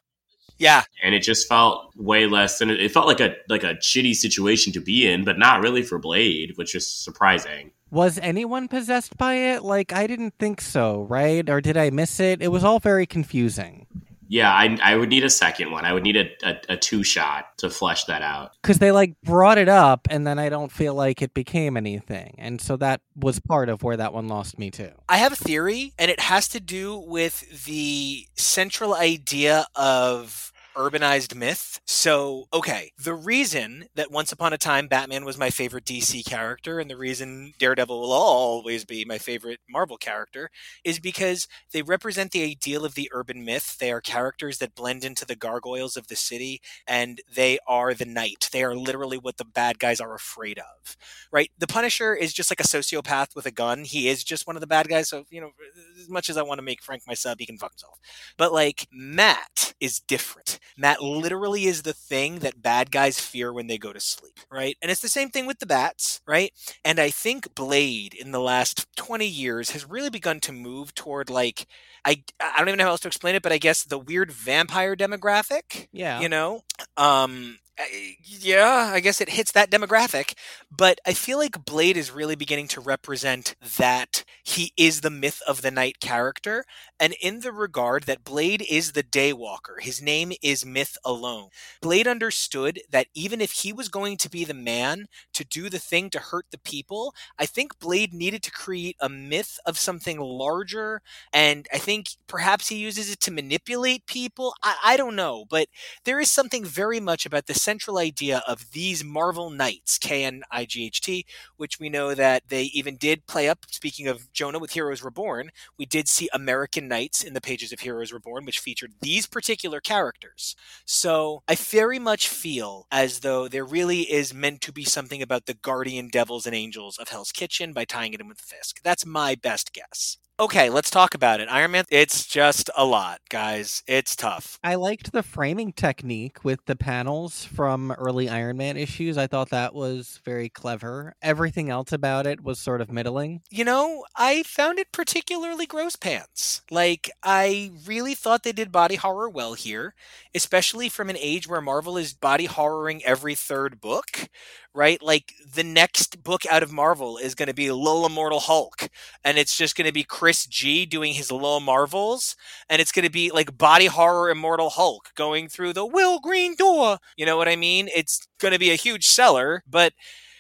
Yeah, 0.57 0.83
and 1.03 1.13
it 1.13 1.19
just 1.19 1.47
felt 1.47 1.91
way 1.95 2.27
less 2.27 2.59
than 2.59 2.69
it 2.69 2.91
felt 2.91 3.07
like 3.07 3.19
a 3.19 3.35
like 3.49 3.63
a 3.63 3.75
shitty 3.75 4.15
situation 4.15 4.71
to 4.73 4.79
be 4.79 5.07
in, 5.07 5.23
but 5.23 5.37
not 5.37 5.61
really 5.61 5.83
for 5.83 5.99
Blade, 5.99 6.53
which 6.55 6.75
is 6.75 6.87
surprising. 6.87 7.71
Was 7.91 8.17
anyone 8.21 8.67
possessed 8.67 9.17
by 9.17 9.35
it? 9.35 9.63
Like 9.63 9.93
I 9.93 10.07
didn't 10.07 10.33
think 10.39 10.61
so, 10.61 11.03
right? 11.03 11.47
Or 11.49 11.61
did 11.61 11.77
I 11.77 11.89
miss 11.89 12.19
it? 12.19 12.41
It 12.41 12.49
was 12.49 12.63
all 12.63 12.79
very 12.79 13.05
confusing. 13.05 13.85
Yeah, 14.27 14.51
I, 14.51 14.77
I 14.81 14.95
would 14.95 15.09
need 15.09 15.23
a 15.23 15.29
second 15.29 15.71
one. 15.71 15.85
I 15.85 15.93
would 15.93 16.03
need 16.03 16.17
a, 16.17 16.29
a, 16.43 16.73
a 16.73 16.77
two 16.77 17.03
shot 17.03 17.57
to 17.59 17.69
flesh 17.69 18.05
that 18.05 18.21
out. 18.21 18.51
Because 18.61 18.79
they 18.79 18.91
like 18.91 19.13
brought 19.23 19.57
it 19.57 19.69
up, 19.69 20.07
and 20.09 20.25
then 20.25 20.39
I 20.39 20.49
don't 20.49 20.71
feel 20.71 20.93
like 20.93 21.21
it 21.21 21.33
became 21.33 21.77
anything, 21.77 22.35
and 22.37 22.59
so 22.59 22.77
that 22.77 23.01
was 23.15 23.39
part 23.39 23.69
of 23.69 23.83
where 23.83 23.97
that 23.97 24.13
one 24.13 24.27
lost 24.27 24.57
me 24.57 24.71
too. 24.71 24.91
I 25.07 25.17
have 25.17 25.33
a 25.33 25.35
theory, 25.37 25.93
and 25.99 26.09
it 26.09 26.19
has 26.19 26.47
to 26.49 26.59
do 26.59 26.97
with 26.97 27.65
the 27.65 28.27
central 28.35 28.95
idea 28.95 29.67
of 29.75 30.51
urbanized 30.75 31.35
myth. 31.35 31.79
So, 31.85 32.45
okay, 32.53 32.91
the 33.01 33.13
reason 33.13 33.85
that 33.95 34.11
once 34.11 34.31
upon 34.31 34.53
a 34.53 34.57
time 34.57 34.87
Batman 34.87 35.25
was 35.25 35.37
my 35.37 35.49
favorite 35.49 35.85
DC 35.85 36.23
character 36.23 36.79
and 36.79 36.89
the 36.89 36.97
reason 36.97 37.53
Daredevil 37.59 37.99
will 37.99 38.11
always 38.11 38.85
be 38.85 39.05
my 39.05 39.17
favorite 39.17 39.59
Marvel 39.69 39.97
character 39.97 40.49
is 40.83 40.99
because 40.99 41.47
they 41.71 41.81
represent 41.81 42.31
the 42.31 42.43
ideal 42.43 42.85
of 42.85 42.95
the 42.95 43.09
urban 43.13 43.45
myth. 43.45 43.77
They 43.79 43.91
are 43.91 44.01
characters 44.01 44.57
that 44.59 44.75
blend 44.75 45.03
into 45.03 45.25
the 45.25 45.35
gargoyles 45.35 45.95
of 45.97 46.07
the 46.07 46.15
city 46.15 46.61
and 46.87 47.21
they 47.33 47.59
are 47.67 47.93
the 47.93 48.05
night. 48.05 48.49
They 48.51 48.63
are 48.63 48.75
literally 48.75 49.17
what 49.17 49.37
the 49.37 49.45
bad 49.45 49.79
guys 49.79 49.99
are 49.99 50.13
afraid 50.13 50.59
of. 50.59 50.97
Right? 51.31 51.51
The 51.57 51.67
Punisher 51.67 52.15
is 52.15 52.33
just 52.33 52.51
like 52.51 52.59
a 52.59 52.63
sociopath 52.63 53.35
with 53.35 53.45
a 53.45 53.51
gun. 53.51 53.83
He 53.85 54.07
is 54.09 54.23
just 54.23 54.47
one 54.47 54.55
of 54.55 54.61
the 54.61 54.67
bad 54.67 54.87
guys, 54.87 55.09
so, 55.09 55.25
you 55.29 55.41
know, 55.41 55.51
as 55.99 56.09
much 56.09 56.29
as 56.29 56.37
I 56.37 56.43
want 56.43 56.57
to 56.59 56.63
make 56.63 56.81
Frank 56.81 57.03
my 57.07 57.13
sub, 57.13 57.39
he 57.39 57.45
can 57.45 57.57
fuck 57.57 57.71
himself. 57.73 57.99
But 58.37 58.53
like 58.53 58.87
Matt 58.91 59.73
is 59.79 59.99
different. 59.99 60.59
Matt 60.77 61.01
literally 61.01 61.65
is 61.65 61.81
the 61.83 61.93
thing 61.93 62.39
that 62.39 62.61
bad 62.61 62.91
guys 62.91 63.19
fear 63.19 63.51
when 63.53 63.67
they 63.67 63.77
go 63.77 63.93
to 63.93 63.99
sleep, 63.99 64.39
right? 64.51 64.77
And 64.81 64.91
it's 64.91 65.01
the 65.01 65.09
same 65.09 65.29
thing 65.29 65.45
with 65.45 65.59
the 65.59 65.65
bats, 65.65 66.21
right? 66.27 66.51
And 66.83 66.99
I 66.99 67.09
think 67.09 67.53
Blade 67.55 68.13
in 68.13 68.31
the 68.31 68.39
last 68.39 68.85
20 68.95 69.25
years 69.25 69.71
has 69.71 69.89
really 69.89 70.09
begun 70.09 70.39
to 70.41 70.51
move 70.51 70.93
toward 70.93 71.29
like 71.29 71.67
I 72.03 72.23
I 72.39 72.57
don't 72.57 72.69
even 72.69 72.77
know 72.77 72.85
how 72.85 72.91
else 72.91 73.01
to 73.01 73.07
explain 73.07 73.35
it, 73.35 73.43
but 73.43 73.51
I 73.51 73.57
guess 73.57 73.83
the 73.83 73.99
weird 73.99 74.31
vampire 74.31 74.95
demographic. 74.95 75.87
Yeah. 75.91 76.19
You 76.21 76.29
know? 76.29 76.63
Um 76.97 77.57
Uh, 77.77 77.83
yeah, 78.23 78.91
I 78.93 79.01
guess 79.01 79.19
it 79.19 79.27
hits 79.31 79.51
that 79.51 79.69
demographic, 79.69 80.33
but 80.71 81.01
I 81.05 81.13
feel 81.13 81.37
like 81.37 81.65
Blade 81.65 81.97
is 81.97 82.09
really 82.09 82.35
beginning 82.37 82.69
to 82.69 82.79
represent 82.79 83.53
that 83.77 84.23
he 84.45 84.71
is 84.77 85.01
the 85.01 85.09
myth 85.09 85.41
of 85.45 85.61
the 85.61 85.71
night 85.71 85.99
character, 85.99 86.63
and 87.01 87.15
in 87.21 87.41
the 87.41 87.51
regard 87.51 88.03
that 88.03 88.23
Blade 88.23 88.65
is 88.69 88.93
the 88.93 89.03
daywalker. 89.03 89.81
His 89.81 90.01
name 90.01 90.31
is 90.41 90.65
Myth 90.65 90.97
alone. 91.03 91.49
Blade 91.81 92.07
understood 92.07 92.79
that 92.91 93.07
even 93.13 93.41
if 93.41 93.51
he 93.51 93.73
was 93.73 93.89
going 93.89 94.15
to 94.17 94.29
be 94.29 94.45
the 94.45 94.53
man 94.53 95.07
to 95.33 95.43
do 95.43 95.69
the 95.69 95.79
thing 95.79 96.09
to 96.11 96.19
hurt 96.19 96.45
the 96.51 96.57
people, 96.59 97.13
I 97.37 97.45
think 97.45 97.77
Blade 97.79 98.13
needed 98.13 98.41
to 98.43 98.51
create 98.51 98.95
a 99.01 99.09
myth 99.09 99.59
of 99.65 99.77
something 99.77 100.17
larger, 100.21 101.01
and 101.33 101.67
I 101.73 101.77
think 101.79 102.07
perhaps 102.27 102.69
he 102.69 102.77
uses 102.77 103.11
it 103.11 103.19
to 103.21 103.31
manipulate 103.31 104.05
people. 104.05 104.53
I, 104.63 104.77
I 104.85 104.97
don't 104.97 105.17
know, 105.17 105.43
but 105.49 105.67
there 106.05 106.19
is 106.19 106.31
something 106.31 106.63
very 106.65 106.99
much 106.99 107.25
about 107.25 107.47
the 107.47 107.53
central 107.65 107.97
idea 107.97 108.43
of 108.47 108.71
these 108.71 109.03
Marvel 109.03 109.49
Knights, 109.49 109.97
K 109.97 110.23
N 110.23 110.43
I 110.51 110.65
G 110.65 110.85
H 110.85 111.01
T, 111.01 111.25
which 111.57 111.79
we 111.79 111.89
know 111.89 112.13
that 112.13 112.43
they 112.47 112.63
even 112.65 112.95
did 112.95 113.25
play 113.25 113.49
up. 113.49 113.65
Speaking 113.71 114.07
of 114.07 114.31
Jonah 114.31 114.59
with 114.59 114.73
Heroes 114.73 115.03
Reborn, 115.03 115.49
we 115.77 115.85
did 115.85 116.07
see 116.07 116.29
American 116.31 116.87
Knights 116.87 117.23
in 117.23 117.33
the 117.33 117.41
pages 117.41 117.71
of 117.73 117.79
Heroes 117.79 118.13
Reborn, 118.13 118.45
which 118.45 118.59
featured 118.59 118.93
these 119.01 119.25
particular 119.25 119.81
characters. 119.81 120.55
So 120.85 121.41
I 121.47 121.55
very 121.55 121.99
much 121.99 122.27
feel 122.27 122.85
as 122.91 123.21
though 123.21 123.47
there 123.47 123.65
really 123.65 124.01
is 124.01 124.33
meant 124.33 124.61
to 124.61 124.71
be 124.71 124.83
something 124.83 125.21
about 125.21 125.47
the 125.47 125.55
guardian 125.55 126.09
devils 126.09 126.45
and 126.45 126.55
angels 126.55 126.97
of 126.99 127.09
Hell's 127.09 127.31
Kitchen 127.31 127.73
by 127.73 127.85
tying 127.85 128.13
it 128.13 128.21
in 128.21 128.27
with 128.27 128.39
Fisk. 128.39 128.81
That's 128.83 129.05
my 129.05 129.35
best 129.35 129.73
guess. 129.73 130.17
Okay, 130.37 130.69
let's 130.69 130.89
talk 130.89 131.15
about 131.15 131.39
it. 131.39 131.47
Iron 131.49 131.71
Man, 131.71 131.85
it's 131.89 132.25
just 132.25 132.69
a 132.75 132.83
lot, 132.83 133.21
guys. 133.29 133.81
It's 133.87 134.17
tough. 134.17 134.59
I 134.65 134.75
liked 134.75 135.13
the 135.13 135.23
framing 135.23 135.71
technique 135.71 136.43
with 136.43 136.59
the 136.65 136.75
panels 136.75 137.45
from 137.45 137.91
early 137.93 138.27
Iron 138.27 138.57
Man 138.57 138.75
issues. 138.75 139.17
I 139.17 139.27
thought 139.27 139.49
that 139.51 139.73
was 139.73 140.19
very 140.25 140.49
clever. 140.49 141.13
Everything 141.21 141.69
else 141.69 141.93
about 141.93 142.27
it 142.27 142.43
was 142.43 142.59
sort 142.59 142.81
of 142.81 142.91
middling. 142.91 143.43
You 143.49 143.63
know, 143.63 144.03
I 144.17 144.43
found 144.43 144.77
it 144.77 144.91
particularly 144.91 145.65
gross 145.65 145.95
pants. 145.95 146.63
Like, 146.69 147.09
I 147.23 147.71
really 147.87 148.13
thought 148.13 148.43
they 148.43 148.51
did 148.51 148.73
body 148.73 148.95
horror 148.95 149.29
well 149.29 149.53
here, 149.53 149.93
especially 150.35 150.89
from 150.89 151.09
an 151.09 151.17
age 151.17 151.47
where 151.47 151.61
Marvel 151.61 151.95
is 151.97 152.13
body 152.13 152.45
horroring 152.45 153.01
every 153.05 153.35
third 153.35 153.79
book, 153.79 154.27
right? 154.75 155.01
Like 155.01 155.33
the 155.53 155.63
next 155.63 156.23
book 156.23 156.45
out 156.51 156.63
of 156.63 156.71
Marvel 156.71 157.17
is 157.17 157.35
going 157.35 157.47
to 157.47 157.53
be 157.53 157.71
Lola 157.71 158.07
Immortal 158.07 158.41
Hulk, 158.41 158.89
and 159.23 159.37
it's 159.37 159.57
just 159.57 159.75
going 159.75 159.87
to 159.87 159.93
be 159.93 160.03
Chris 160.03 160.45
G 160.45 160.85
doing 160.85 161.13
his 161.13 161.31
Lola 161.31 161.61
Marvels, 161.61 162.35
and 162.69 162.81
it's 162.81 162.91
going 162.91 163.05
to 163.05 163.11
be 163.11 163.31
like 163.31 163.57
body 163.57 163.85
horror 163.87 164.29
Immortal 164.29 164.69
Hulk 164.69 165.11
going 165.15 165.47
through 165.47 165.73
the 165.73 165.85
Will 165.85 166.19
Green 166.19 166.55
door. 166.55 166.97
You 167.17 167.25
know 167.25 167.37
what 167.37 167.47
I 167.47 167.55
mean? 167.55 167.89
It's 167.95 168.27
going 168.39 168.53
to 168.53 168.59
be 168.59 168.71
a 168.71 168.75
huge 168.75 169.07
seller, 169.07 169.63
but 169.67 169.93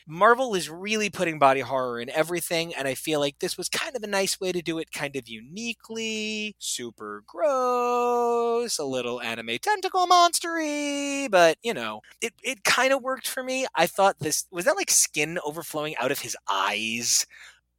Marvel 0.07 0.53
is 0.55 0.69
really 0.69 1.09
putting 1.09 1.39
body 1.39 1.61
horror 1.61 1.99
in 1.99 2.09
everything, 2.11 2.73
and 2.75 2.87
I 2.87 2.93
feel 2.93 3.19
like 3.19 3.39
this 3.39 3.57
was 3.57 3.69
kind 3.69 3.95
of 3.95 4.03
a 4.03 4.07
nice 4.07 4.39
way 4.39 4.51
to 4.51 4.61
do 4.61 4.77
it, 4.77 4.91
kind 4.91 5.15
of 5.15 5.27
uniquely, 5.27 6.55
super 6.59 7.23
gross, 7.25 8.77
a 8.77 8.83
little 8.85 9.19
anime 9.21 9.57
tentacle 9.61 10.05
monstery, 10.07 11.29
but 11.31 11.57
you 11.63 11.73
know, 11.73 12.01
it, 12.21 12.33
it 12.43 12.63
kind 12.63 12.93
of 12.93 13.01
worked 13.01 13.27
for 13.27 13.43
me. 13.43 13.65
I 13.75 13.87
thought 13.87 14.19
this 14.19 14.45
was 14.51 14.65
that 14.65 14.75
like 14.75 14.91
skin 14.91 15.39
overflowing 15.45 15.95
out 15.97 16.11
of 16.11 16.19
his 16.19 16.37
eyes. 16.49 17.25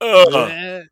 Ugh. 0.01 0.83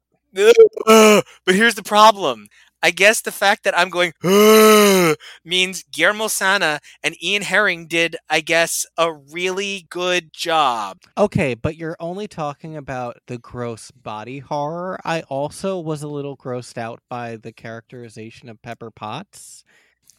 Ugh. 0.86 1.24
But 1.46 1.54
here's 1.54 1.74
the 1.74 1.82
problem. 1.82 2.46
I 2.84 2.90
guess 2.90 3.22
the 3.22 3.32
fact 3.32 3.64
that 3.64 3.72
I'm 3.78 3.88
going 3.88 4.12
means 5.42 5.84
Guillermo 5.90 6.28
Sanna 6.28 6.80
and 7.02 7.16
Ian 7.24 7.40
Herring 7.40 7.86
did, 7.86 8.14
I 8.28 8.42
guess, 8.42 8.84
a 8.98 9.10
really 9.10 9.86
good 9.88 10.34
job. 10.34 10.98
Okay, 11.16 11.54
but 11.54 11.76
you're 11.76 11.96
only 11.98 12.28
talking 12.28 12.76
about 12.76 13.16
the 13.26 13.38
gross 13.38 13.90
body 13.90 14.40
horror. 14.40 15.00
I 15.02 15.22
also 15.22 15.80
was 15.80 16.02
a 16.02 16.08
little 16.08 16.36
grossed 16.36 16.76
out 16.76 17.00
by 17.08 17.36
the 17.36 17.52
characterization 17.52 18.50
of 18.50 18.60
Pepper 18.60 18.90
Potts. 18.90 19.64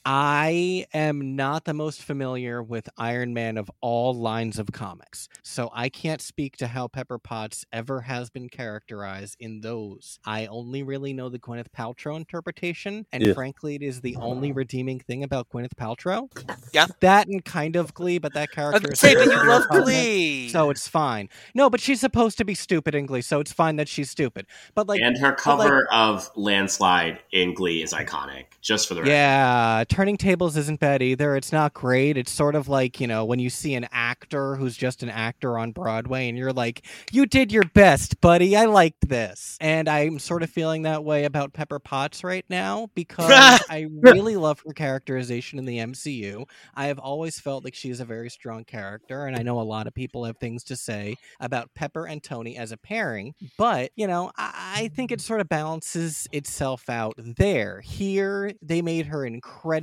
I 0.07 0.85
am 0.93 1.35
not 1.35 1.65
the 1.65 1.73
most 1.73 2.03
familiar 2.03 2.61
with 2.61 2.87
Iron 2.95 3.33
Man 3.33 3.57
of 3.57 3.71
all 3.81 4.13
lines 4.13 4.59
of 4.59 4.67
comics, 4.71 5.27
so 5.41 5.71
I 5.73 5.89
can't 5.89 6.21
speak 6.21 6.57
to 6.57 6.67
how 6.67 6.87
Pepper 6.87 7.17
Potts 7.17 7.65
ever 7.73 8.01
has 8.01 8.29
been 8.29 8.47
characterized 8.47 9.35
in 9.39 9.61
those. 9.61 10.19
I 10.23 10.45
only 10.45 10.83
really 10.83 11.11
know 11.13 11.29
the 11.29 11.39
Gwyneth 11.39 11.69
Paltrow 11.75 12.15
interpretation, 12.17 13.07
and 13.11 13.25
Yeah. 13.25 13.33
frankly, 13.33 13.73
it 13.73 13.81
is 13.81 14.01
the 14.01 14.15
only 14.17 14.51
redeeming 14.51 14.99
thing 14.99 15.23
about 15.23 15.49
Gwyneth 15.49 15.73
Paltrow. 15.75 16.29
Yeah. 16.71 16.85
That 16.99 17.27
and 17.27 17.43
kind 17.43 17.75
of 17.75 17.95
Glee, 17.95 18.19
but 18.19 18.33
that 18.35 18.49
I 18.51 18.53
character 18.53 18.87
was 18.87 19.01
is 19.01 19.01
gonna 19.01 19.15
say, 19.19 19.25
but 19.25 19.33
you 19.35 19.49
love 19.49 19.67
Glee. 19.69 20.49
so 20.49 20.69
it's 20.69 20.87
fine. 20.87 21.29
No, 21.55 21.67
but 21.67 21.79
she's 21.81 21.99
supposed 21.99 22.37
to 22.37 22.45
be 22.45 22.53
stupid 22.53 22.93
in 22.93 23.07
Glee, 23.07 23.21
so 23.23 23.39
it's 23.39 23.51
fine 23.51 23.77
that 23.77 23.87
she's 23.87 24.11
stupid. 24.11 24.45
But 24.75 24.87
like, 24.87 25.01
and 25.01 25.17
her 25.17 25.31
but, 25.31 25.57
like- 25.57 25.67
cover 25.67 25.87
of 25.91 26.29
Landslide 26.35 27.19
in 27.31 27.55
Glee 27.55 27.81
is 27.81 27.91
iconic, 27.91 28.45
just 28.61 28.87
for 28.87 28.93
the 28.93 29.01
record. 29.01 29.11
Yeah, 29.11 29.83
Turning 29.95 30.17
Tables 30.17 30.57
isn't 30.57 30.81
bad 30.81 31.01
either. 31.01 31.37
It's 31.37 31.53
not 31.53 31.73
great. 31.73 32.17
It's 32.17 32.29
sort 32.29 32.55
of 32.55 32.67
like, 32.67 32.99
you 32.99 33.07
know, 33.07 33.23
when 33.23 33.39
you 33.39 33.49
see 33.49 33.75
an 33.75 33.87
actor 33.93 34.57
who's 34.57 34.75
just 34.75 35.03
an 35.03 35.09
actor 35.09 35.57
on 35.57 35.71
Broadway 35.71 36.27
and 36.27 36.37
you're 36.37 36.51
like, 36.51 36.85
you 37.13 37.25
did 37.25 37.49
your 37.49 37.63
best, 37.63 38.19
buddy. 38.19 38.57
I 38.57 38.65
liked 38.65 39.07
this. 39.07 39.55
And 39.61 39.87
I'm 39.87 40.19
sort 40.19 40.43
of 40.43 40.49
feeling 40.49 40.81
that 40.81 41.05
way 41.05 41.23
about 41.23 41.53
Pepper 41.53 41.79
Potts 41.79 42.25
right 42.25 42.43
now 42.49 42.89
because 42.93 43.29
I 43.69 43.87
really 44.01 44.35
love 44.35 44.61
her 44.67 44.73
characterization 44.73 45.59
in 45.59 45.63
the 45.63 45.77
MCU. 45.77 46.43
I 46.75 46.87
have 46.87 46.99
always 46.99 47.39
felt 47.39 47.63
like 47.63 47.73
she's 47.73 48.01
a 48.01 48.05
very 48.05 48.29
strong 48.29 48.65
character, 48.65 49.27
and 49.27 49.37
I 49.37 49.43
know 49.43 49.61
a 49.61 49.63
lot 49.63 49.87
of 49.87 49.93
people 49.93 50.25
have 50.25 50.35
things 50.39 50.65
to 50.65 50.75
say 50.75 51.15
about 51.39 51.73
Pepper 51.73 52.05
and 52.05 52.21
Tony 52.21 52.57
as 52.57 52.73
a 52.73 52.77
pairing, 52.77 53.33
but, 53.57 53.91
you 53.95 54.07
know, 54.07 54.29
I, 54.35 54.73
I 54.77 54.87
think 54.89 55.13
it 55.13 55.21
sort 55.21 55.39
of 55.39 55.47
balances 55.47 56.27
itself 56.33 56.89
out 56.89 57.13
there. 57.17 57.79
Here, 57.79 58.51
they 58.61 58.81
made 58.81 59.05
her 59.05 59.25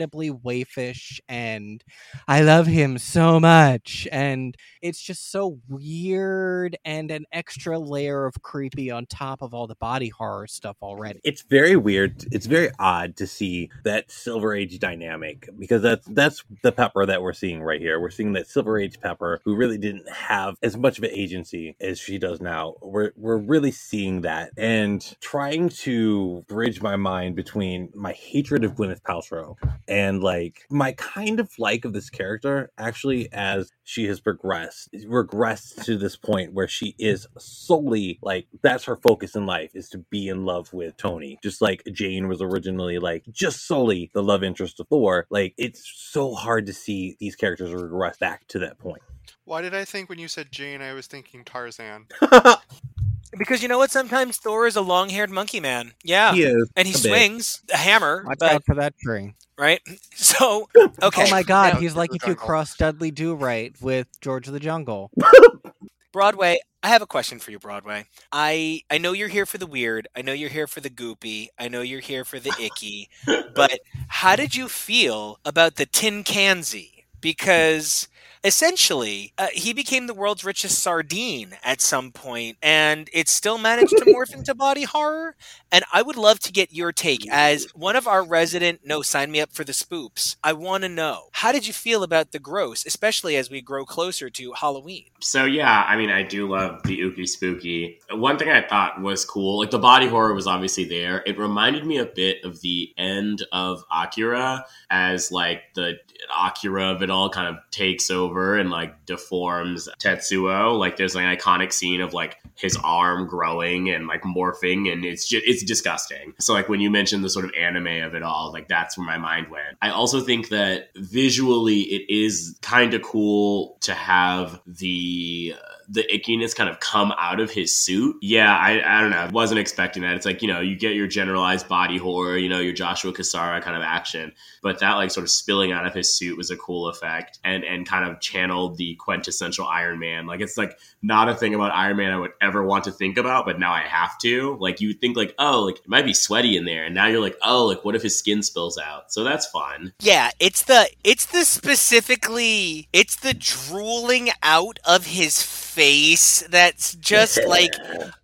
incredibly 0.03 0.31
waifish, 0.31 1.20
and 1.29 1.83
I 2.27 2.43
love 2.43 2.66
him 2.66 2.99
so 2.99 3.39
much. 3.39 4.09
And 4.11 4.57
it's 4.81 5.01
just 5.01 5.31
so 5.31 5.59
weird 5.69 6.77
and 6.85 7.11
an 7.11 7.24
extra 7.33 7.79
layer 7.79 8.27
of 8.27 8.35
creepy 8.43 8.91
on 8.91 9.07
top 9.07 9.43
of 9.43 9.55
all 9.55 9.66
the 9.66 9.77
body 9.77 10.09
horror 10.09 10.47
stuff 10.47 10.77
already. 10.83 11.20
It's 11.24 11.43
very 11.43 11.77
weird. 11.77 12.24
It's 12.33 12.47
very 12.47 12.70
odd 12.79 13.16
to 13.16 13.27
see 13.27 13.70
that 13.85 14.11
Silver 14.11 14.55
Age 14.55 14.79
dynamic 14.79 15.49
because 15.59 15.83
that's 15.83 16.07
that's 16.09 16.43
the 16.62 16.73
Pepper 16.73 17.07
that 17.07 17.23
we're 17.23 17.33
seeing 17.33 17.62
right 17.62 17.81
here. 17.81 18.01
We're 18.01 18.11
seeing 18.11 18.33
that 18.33 18.49
Silver 18.49 18.79
Age 18.79 19.01
Pepper 19.01 19.41
who 19.45 19.55
really 19.55 19.79
didn't 19.79 20.09
have 20.09 20.57
as 20.62 20.77
much 20.77 20.99
of 20.99 21.05
an 21.05 21.11
agency 21.11 21.77
as 21.81 21.99
she 21.99 22.19
does 22.19 22.41
now. 22.41 22.74
We're 22.83 23.12
we're 23.16 23.39
really 23.39 23.70
seeing 23.70 24.23
that 24.23 24.51
and 24.57 25.03
trying 25.20 25.69
to 25.69 26.45
bridge 26.49 26.83
my 26.83 26.97
mind 26.97 27.37
between 27.37 27.91
my 27.95 28.12
hatred 28.12 28.65
of 28.65 28.74
Gwyneth 28.74 29.03
Paltrow 29.03 29.57
and 29.93 30.24
like 30.24 30.66
my 30.70 30.93
kind 30.94 31.40
of 31.40 31.51
like 31.59 31.85
of 31.85 31.93
this 31.93 32.10
character 32.10 32.73
actually 32.78 33.31
as 33.32 33.70
she 33.85 34.06
has 34.06 34.20
progressed 34.20 34.90
regressed 35.06 35.85
to 35.85 35.98
this 35.98 36.16
point 36.16 36.55
where 36.55 36.69
she 36.69 36.97
is 36.98 37.28
solely 37.39 38.19
like 38.23 38.48
that's 38.62 38.85
her 38.86 38.97
focus 38.97 39.36
in 39.36 39.47
life 39.47 39.73
is 39.74 39.90
to 39.90 39.98
be 40.10 40.28
in 40.28 40.47
love 40.47 40.73
with 40.73 40.97
Tony 40.97 41.39
just 41.44 41.62
like 41.62 41.85
Jane 41.93 42.28
was 42.28 42.43
originally 42.43 42.98
like 43.01 43.27
just 43.32 43.69
solely 43.69 44.10
the 44.14 44.24
love 44.24 44.43
interest 44.44 44.81
of 44.81 44.89
Thor 44.89 45.27
like 45.31 45.55
it's 45.59 45.85
so 45.94 46.35
hard 46.35 46.66
to 46.66 46.74
see 46.74 47.16
these 47.20 47.36
characters 47.36 47.73
regress 47.74 48.19
back 48.19 48.48
to 48.48 48.60
that 48.60 48.78
point 48.81 49.02
Why 49.44 49.62
did 49.62 49.74
I 49.74 49.85
think 49.86 50.09
when 50.09 50.20
you 50.20 50.28
said 50.28 50.52
Jane, 50.52 50.82
I 50.82 50.94
was 50.94 51.09
thinking 51.09 51.44
Tarzan? 51.44 52.06
Because 53.39 53.63
you 53.63 53.69
know 53.69 53.79
what? 53.79 53.91
Sometimes 53.91 54.37
Thor 54.37 54.67
is 54.67 54.77
a 54.77 54.83
long-haired 54.83 55.31
monkey 55.31 55.61
man. 55.61 55.93
Yeah, 56.05 56.33
he 56.35 56.43
is 56.45 56.71
and 56.77 56.87
he 56.87 56.93
a 56.93 56.97
bit. 56.97 57.03
swings 57.03 57.63
a 57.73 57.77
hammer, 57.77 58.25
Watch 58.27 58.39
but 58.41 58.53
out 58.53 58.65
for 58.65 58.75
that 58.77 58.95
tree. 58.99 59.35
right. 59.59 59.81
So 60.15 60.69
okay. 61.03 61.25
Oh 61.27 61.31
my 61.31 61.43
god, 61.43 61.75
Yeah, 61.75 61.81
he's 61.81 61.97
like 61.97 62.15
if 62.15 62.27
you 62.27 62.35
cross 62.35 62.77
Dudley 62.77 63.11
Do 63.11 63.35
Right 63.35 63.75
with 63.81 64.07
George 64.21 64.47
of 64.47 64.53
the 64.55 64.61
Jungle. 64.61 65.11
Broadway, 66.13 66.59
I 66.83 66.89
have 66.89 67.01
a 67.01 67.07
question 67.07 67.39
for 67.39 67.51
you, 67.53 67.59
Broadway. 67.59 68.05
I 68.31 68.83
I 68.91 68.99
know 68.99 69.13
you're 69.13 69.29
here 69.29 69.47
for 69.47 69.57
the 69.59 69.67
weird. 69.67 70.09
I 70.15 70.21
know 70.23 70.33
you're 70.35 70.51
here 70.51 70.67
for 70.67 70.81
the 70.81 70.91
goopy. 70.91 71.49
I 71.59 71.69
know 71.69 71.81
you're 71.81 72.01
here 72.01 72.25
for 72.25 72.39
the 72.39 72.53
icky. 72.61 73.09
but 73.55 73.81
how 74.09 74.37
did 74.37 74.55
you 74.55 74.69
feel 74.69 75.39
about 75.45 75.77
the 75.77 75.87
Tin 75.87 76.23
Kanzi? 76.23 77.05
Because 77.21 78.09
essentially, 78.44 79.32
uh, 79.39 79.48
he 79.52 79.73
became 79.73 80.06
the 80.06 80.14
world's 80.14 80.44
richest 80.44 80.78
sardine 80.78 81.56
at 81.62 81.81
some 81.81 82.10
point, 82.10 82.56
and 82.62 83.09
it 83.12 83.28
still 83.28 83.59
managed 83.59 83.97
to 83.97 84.05
morph 84.05 84.35
into 84.35 84.55
body 84.55 84.85
horror. 84.85 85.36
And 85.70 85.85
I 85.93 86.02
would 86.02 86.16
love 86.16 86.39
to 86.40 86.52
get 86.52 86.73
your 86.73 86.93
take 86.93 87.27
as 87.31 87.66
one 87.74 87.97
of 87.97 88.06
our 88.06 88.24
resident. 88.24 88.81
No, 88.85 89.01
sign 89.02 89.31
me 89.31 89.40
up 89.40 89.52
for 89.52 89.64
the 89.64 89.73
spoops. 89.73 90.36
I 90.44 90.52
want 90.52 90.82
to 90.82 90.89
know 90.89 91.28
how 91.32 91.52
did 91.52 91.66
you 91.66 91.73
feel 91.73 92.02
about 92.02 92.32
the 92.32 92.39
gross, 92.39 92.85
especially 92.85 93.36
as 93.36 93.51
we 93.51 93.60
grow 93.62 93.85
closer 93.85 94.28
to 94.31 94.52
Halloween. 94.52 95.06
So 95.20 95.44
yeah, 95.44 95.85
I 95.89 95.97
mean, 95.97 96.10
I 96.10 96.23
do 96.23 96.48
love 96.48 96.82
the 96.82 97.01
ooky 97.01 97.28
spooky. 97.28 98.01
One 98.10 98.39
thing 98.39 98.51
I 98.51 98.66
thought 98.66 99.01
was 99.01 99.24
cool, 99.24 99.60
like 99.60 99.70
the 99.70 99.78
body 99.78 100.09
horror 100.09 100.35
was 100.35 100.47
obviously 100.47 100.85
there. 100.85 101.23
It 101.27 101.39
reminded 101.39 101.86
me 101.86 101.98
a 101.98 102.06
bit 102.06 102.44
of 102.44 102.60
the 102.60 102.93
end 102.98 103.44
of 103.52 103.85
Akira, 103.90 104.66
as 104.90 105.32
like 105.32 105.62
the 105.74 105.98
Akira 106.39 106.93
of 106.93 107.02
it 107.02 107.10
all 107.10 107.31
kind 107.31 107.48
of 107.48 107.62
takes 107.70 108.10
over 108.10 108.32
and 108.33 108.71
like 108.71 109.05
deforms 109.07 109.89
Tetsuo. 109.99 110.79
Like 110.79 110.97
there's 110.97 111.15
like 111.15 111.25
an 111.25 111.37
iconic 111.37 111.73
scene 111.73 112.01
of 112.01 112.13
like 112.15 112.39
his 112.55 112.79
arm 112.83 113.27
growing 113.27 113.91
and 113.91 114.07
like 114.07 114.23
morphing, 114.23 114.93
and 114.93 115.05
it's 115.05 115.29
just 115.29 115.45
it's 115.47 115.63
disgusting. 115.63 116.35
So 116.39 116.53
like 116.53 116.69
when 116.69 116.81
you 116.81 116.91
mentioned 116.91 117.25
the 117.25 117.31
sort 117.31 117.45
of 117.45 117.53
anime 117.59 118.03
of 118.05 118.15
it 118.15 118.23
all, 118.23 118.53
like 118.53 118.69
that's 118.69 118.97
where 118.97 119.07
my 119.07 119.19
mind 119.19 119.49
went. 119.49 119.77
I 119.81 119.91
also 119.91 120.21
think 120.21 120.49
that 120.49 120.89
visually 120.97 121.81
it 121.81 122.09
is 122.09 122.59
kind 122.63 122.95
of 122.95 123.03
cool 123.03 123.77
to 123.83 123.95
have 123.95 124.61
the 124.67 125.55
uh, 125.57 125.67
the 125.93 126.05
ickiness 126.05 126.56
kind 126.56 126.70
of 126.70 126.81
come 126.81 127.12
out 127.19 127.39
of 127.39 127.51
his 127.51 127.77
suit. 127.77 128.16
Yeah, 128.23 128.56
I, 128.56 128.98
I 128.98 129.02
don't 129.02 129.10
know. 129.10 129.19
I 129.19 129.28
Wasn't 129.28 129.60
expecting 129.60 130.02
that. 130.05 130.14
It's 130.16 130.24
like, 130.24 130.40
you 130.40 130.48
know, 130.48 130.60
you 130.60 130.74
get 130.74 130.94
your 130.94 131.06
generalized 131.06 131.69
body 131.69 131.98
horror, 131.98 132.39
you 132.39 132.48
know, 132.48 132.60
your 132.60 132.73
Joshua 132.73 133.12
Kasara 133.12 133.60
kind 133.60 133.77
of 133.77 133.82
action, 133.82 134.32
but 134.62 134.81
that 134.81 134.94
like 134.94 135.10
sort 135.10 135.24
of 135.24 135.31
spilling 135.31 135.70
out 135.70 135.86
of 135.86 135.93
his 135.93 136.14
suit 136.14 136.39
was 136.39 136.51
a 136.51 136.56
cool 136.56 136.89
effect 136.89 137.39
and 137.44 137.62
and 137.62 137.86
kind 137.86 138.10
of 138.10 138.20
channeled 138.20 138.78
the 138.78 138.94
quintessential 138.94 139.66
Iron 139.66 139.98
Man. 139.98 140.27
Like 140.27 140.40
it's 140.40 140.56
like 140.56 140.78
not 141.02 141.28
a 141.28 141.35
thing 141.35 141.55
about 141.55 141.74
Iron 141.74 141.98
Man 141.98 142.10
I 142.10 142.19
would 142.19 142.32
ever 142.40 142.64
want 142.64 142.85
to 142.85 142.93
think 142.93 143.19
about, 143.19 143.44
but 143.44 143.59
now 143.59 143.73
I 143.73 143.82
have 143.82 144.16
to. 144.20 144.56
Like 144.59 144.81
you 144.81 144.94
think 144.94 145.14
like, 145.14 145.35
oh, 145.39 145.64
like 145.64 145.77
it 145.77 145.89
might 145.89 146.06
be 146.06 146.14
sweaty 146.14 146.56
in 146.56 146.64
there, 146.64 146.85
and 146.85 146.94
now 146.94 147.06
you're 147.06 147.20
like, 147.20 147.36
oh, 147.43 147.66
like 147.66 147.85
what 147.85 147.94
if 147.94 148.02
his 148.02 148.19
skin 148.19 148.43
spills 148.43 148.78
out? 148.78 149.12
So 149.12 149.24
that's 149.24 149.47
fun. 149.47 149.93
Yeah, 150.01 150.31
it's 150.40 150.62
the 150.62 150.89
it's 151.05 151.27
the 151.27 151.44
specifically 151.44 152.89
it's 152.94 153.16
the 153.16 153.35
drooling 153.35 154.31
out 154.43 154.78
of 154.86 155.05
his 155.05 155.43
face 155.83 156.45
that's 156.49 156.95
just 156.95 157.45
like 157.47 157.75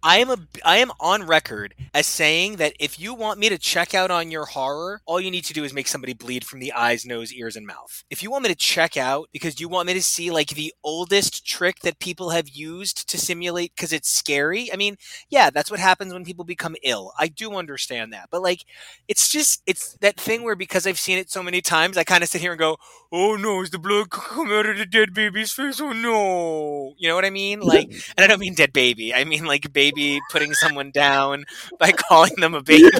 I 0.03 0.19
am 0.19 0.31
a 0.31 0.39
I 0.65 0.77
am 0.79 0.93
on 1.01 1.25
record 1.27 1.75
as 1.93 2.07
saying 2.07 2.57
that 2.57 2.75
if 2.79 3.01
you 3.01 3.15
want 3.15 3.41
me 3.41 3.49
to 3.49 3.59
check 3.59 3.95
out 3.95 4.13
on 4.13 4.31
your 4.31 4.45
horror, 4.45 5.01
all 5.07 5.21
you 5.21 5.31
need 5.31 5.45
to 5.47 5.53
do 5.53 5.65
is 5.65 5.75
make 5.75 5.89
somebody 5.89 6.13
bleed 6.13 6.45
from 6.45 6.61
the 6.61 6.73
eyes, 6.73 7.05
nose, 7.05 7.33
ears, 7.33 7.57
and 7.57 7.67
mouth. 7.67 8.05
If 8.11 8.23
you 8.23 8.31
want 8.31 8.45
me 8.45 8.51
to 8.51 8.55
check 8.55 8.97
out 8.97 9.29
because 9.33 9.59
you 9.61 9.69
want 9.69 9.89
me 9.89 9.95
to 9.95 10.03
see 10.03 10.31
like 10.31 10.51
the 10.51 10.73
oldest 10.85 11.45
trick 11.45 11.81
that 11.81 11.99
people 11.99 12.31
have 12.31 12.49
used 12.49 13.09
to 13.09 13.19
simulate 13.19 13.73
because 13.75 13.93
it's 13.93 14.09
scary, 14.09 14.73
I 14.73 14.77
mean, 14.77 14.97
yeah, 15.29 15.51
that's 15.51 15.71
what 15.71 15.81
happens 15.81 16.13
when 16.13 16.25
people 16.25 16.45
become 16.45 16.77
ill. 16.85 17.13
I 17.19 17.27
do 17.27 17.55
understand 17.55 18.13
that. 18.13 18.29
But 18.31 18.43
like 18.43 18.65
it's 19.09 19.29
just 19.29 19.63
it's 19.67 19.95
that 19.95 20.17
thing 20.21 20.45
where 20.45 20.57
because 20.57 20.87
I've 20.87 20.99
seen 20.99 21.19
it 21.19 21.31
so 21.31 21.43
many 21.43 21.61
times, 21.61 21.97
I 21.97 22.05
kind 22.05 22.23
of 22.23 22.29
sit 22.29 22.41
here 22.41 22.53
and 22.53 22.59
go, 22.59 22.77
"Oh 23.11 23.35
no, 23.37 23.63
is 23.63 23.71
the 23.71 23.79
blood 23.79 24.11
come 24.11 24.53
out 24.53 24.67
of 24.67 24.79
the 24.79 24.87
dead 24.87 25.13
baby's 25.13 25.53
face? 25.53 25.81
Oh 25.81 25.93
no!" 25.93 26.95
You 26.99 27.09
know 27.09 27.15
what 27.17 27.25
I 27.25 27.31
mean? 27.31 27.48
Like, 27.57 27.91
and 28.17 28.25
I 28.25 28.27
don't 28.27 28.41
mean 28.41 28.55
dead 28.55 28.73
baby. 28.73 29.15
I 29.15 29.25
mean 29.25 29.45
like 29.45 29.73
baby 29.73 30.21
putting 30.31 30.55
someone 30.55 30.91
down 30.91 31.45
by 31.79 31.93
calling 31.97 32.35
them 32.39 32.55
a 32.55 32.63
baby. 32.63 32.89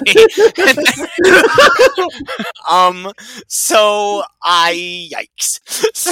um. 2.69 3.11
So 3.47 4.23
I 4.43 5.09
yikes. 5.11 5.59
So 5.95 6.11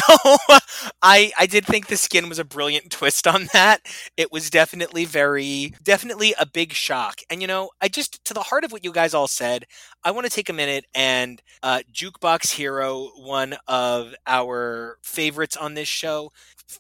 I 1.02 1.32
I 1.38 1.46
did 1.46 1.66
think 1.66 1.88
the 1.88 1.98
skin 1.98 2.30
was 2.30 2.40
a 2.40 2.46
brilliant 2.46 2.92
twist 2.92 3.28
on 3.28 3.48
that. 3.54 3.82
It 4.16 4.32
was 4.32 4.50
definitely 4.50 5.06
very 5.06 5.74
definitely 5.84 6.34
a 6.40 6.46
big 6.46 6.74
shock. 6.74 7.20
And 7.30 7.42
you 7.42 7.48
know, 7.48 7.70
I 7.82 7.88
just 7.88 8.24
to 8.26 8.34
the 8.34 8.44
heart 8.44 8.64
of 8.64 8.72
what 8.72 8.84
you 8.84 8.92
guys 8.92 9.14
all 9.14 9.28
said, 9.28 9.66
I 10.04 10.12
want 10.12 10.26
to 10.26 10.32
take 10.32 10.50
a 10.50 10.54
minute 10.54 10.86
and 10.96 11.42
uh, 11.64 11.82
Jukebox 11.94 12.54
Hero, 12.54 13.10
one 13.18 13.56
of 13.68 14.14
our 14.26 14.98
favorites 15.04 15.58
on 15.58 15.74
this 15.74 15.88
show. 15.88 16.32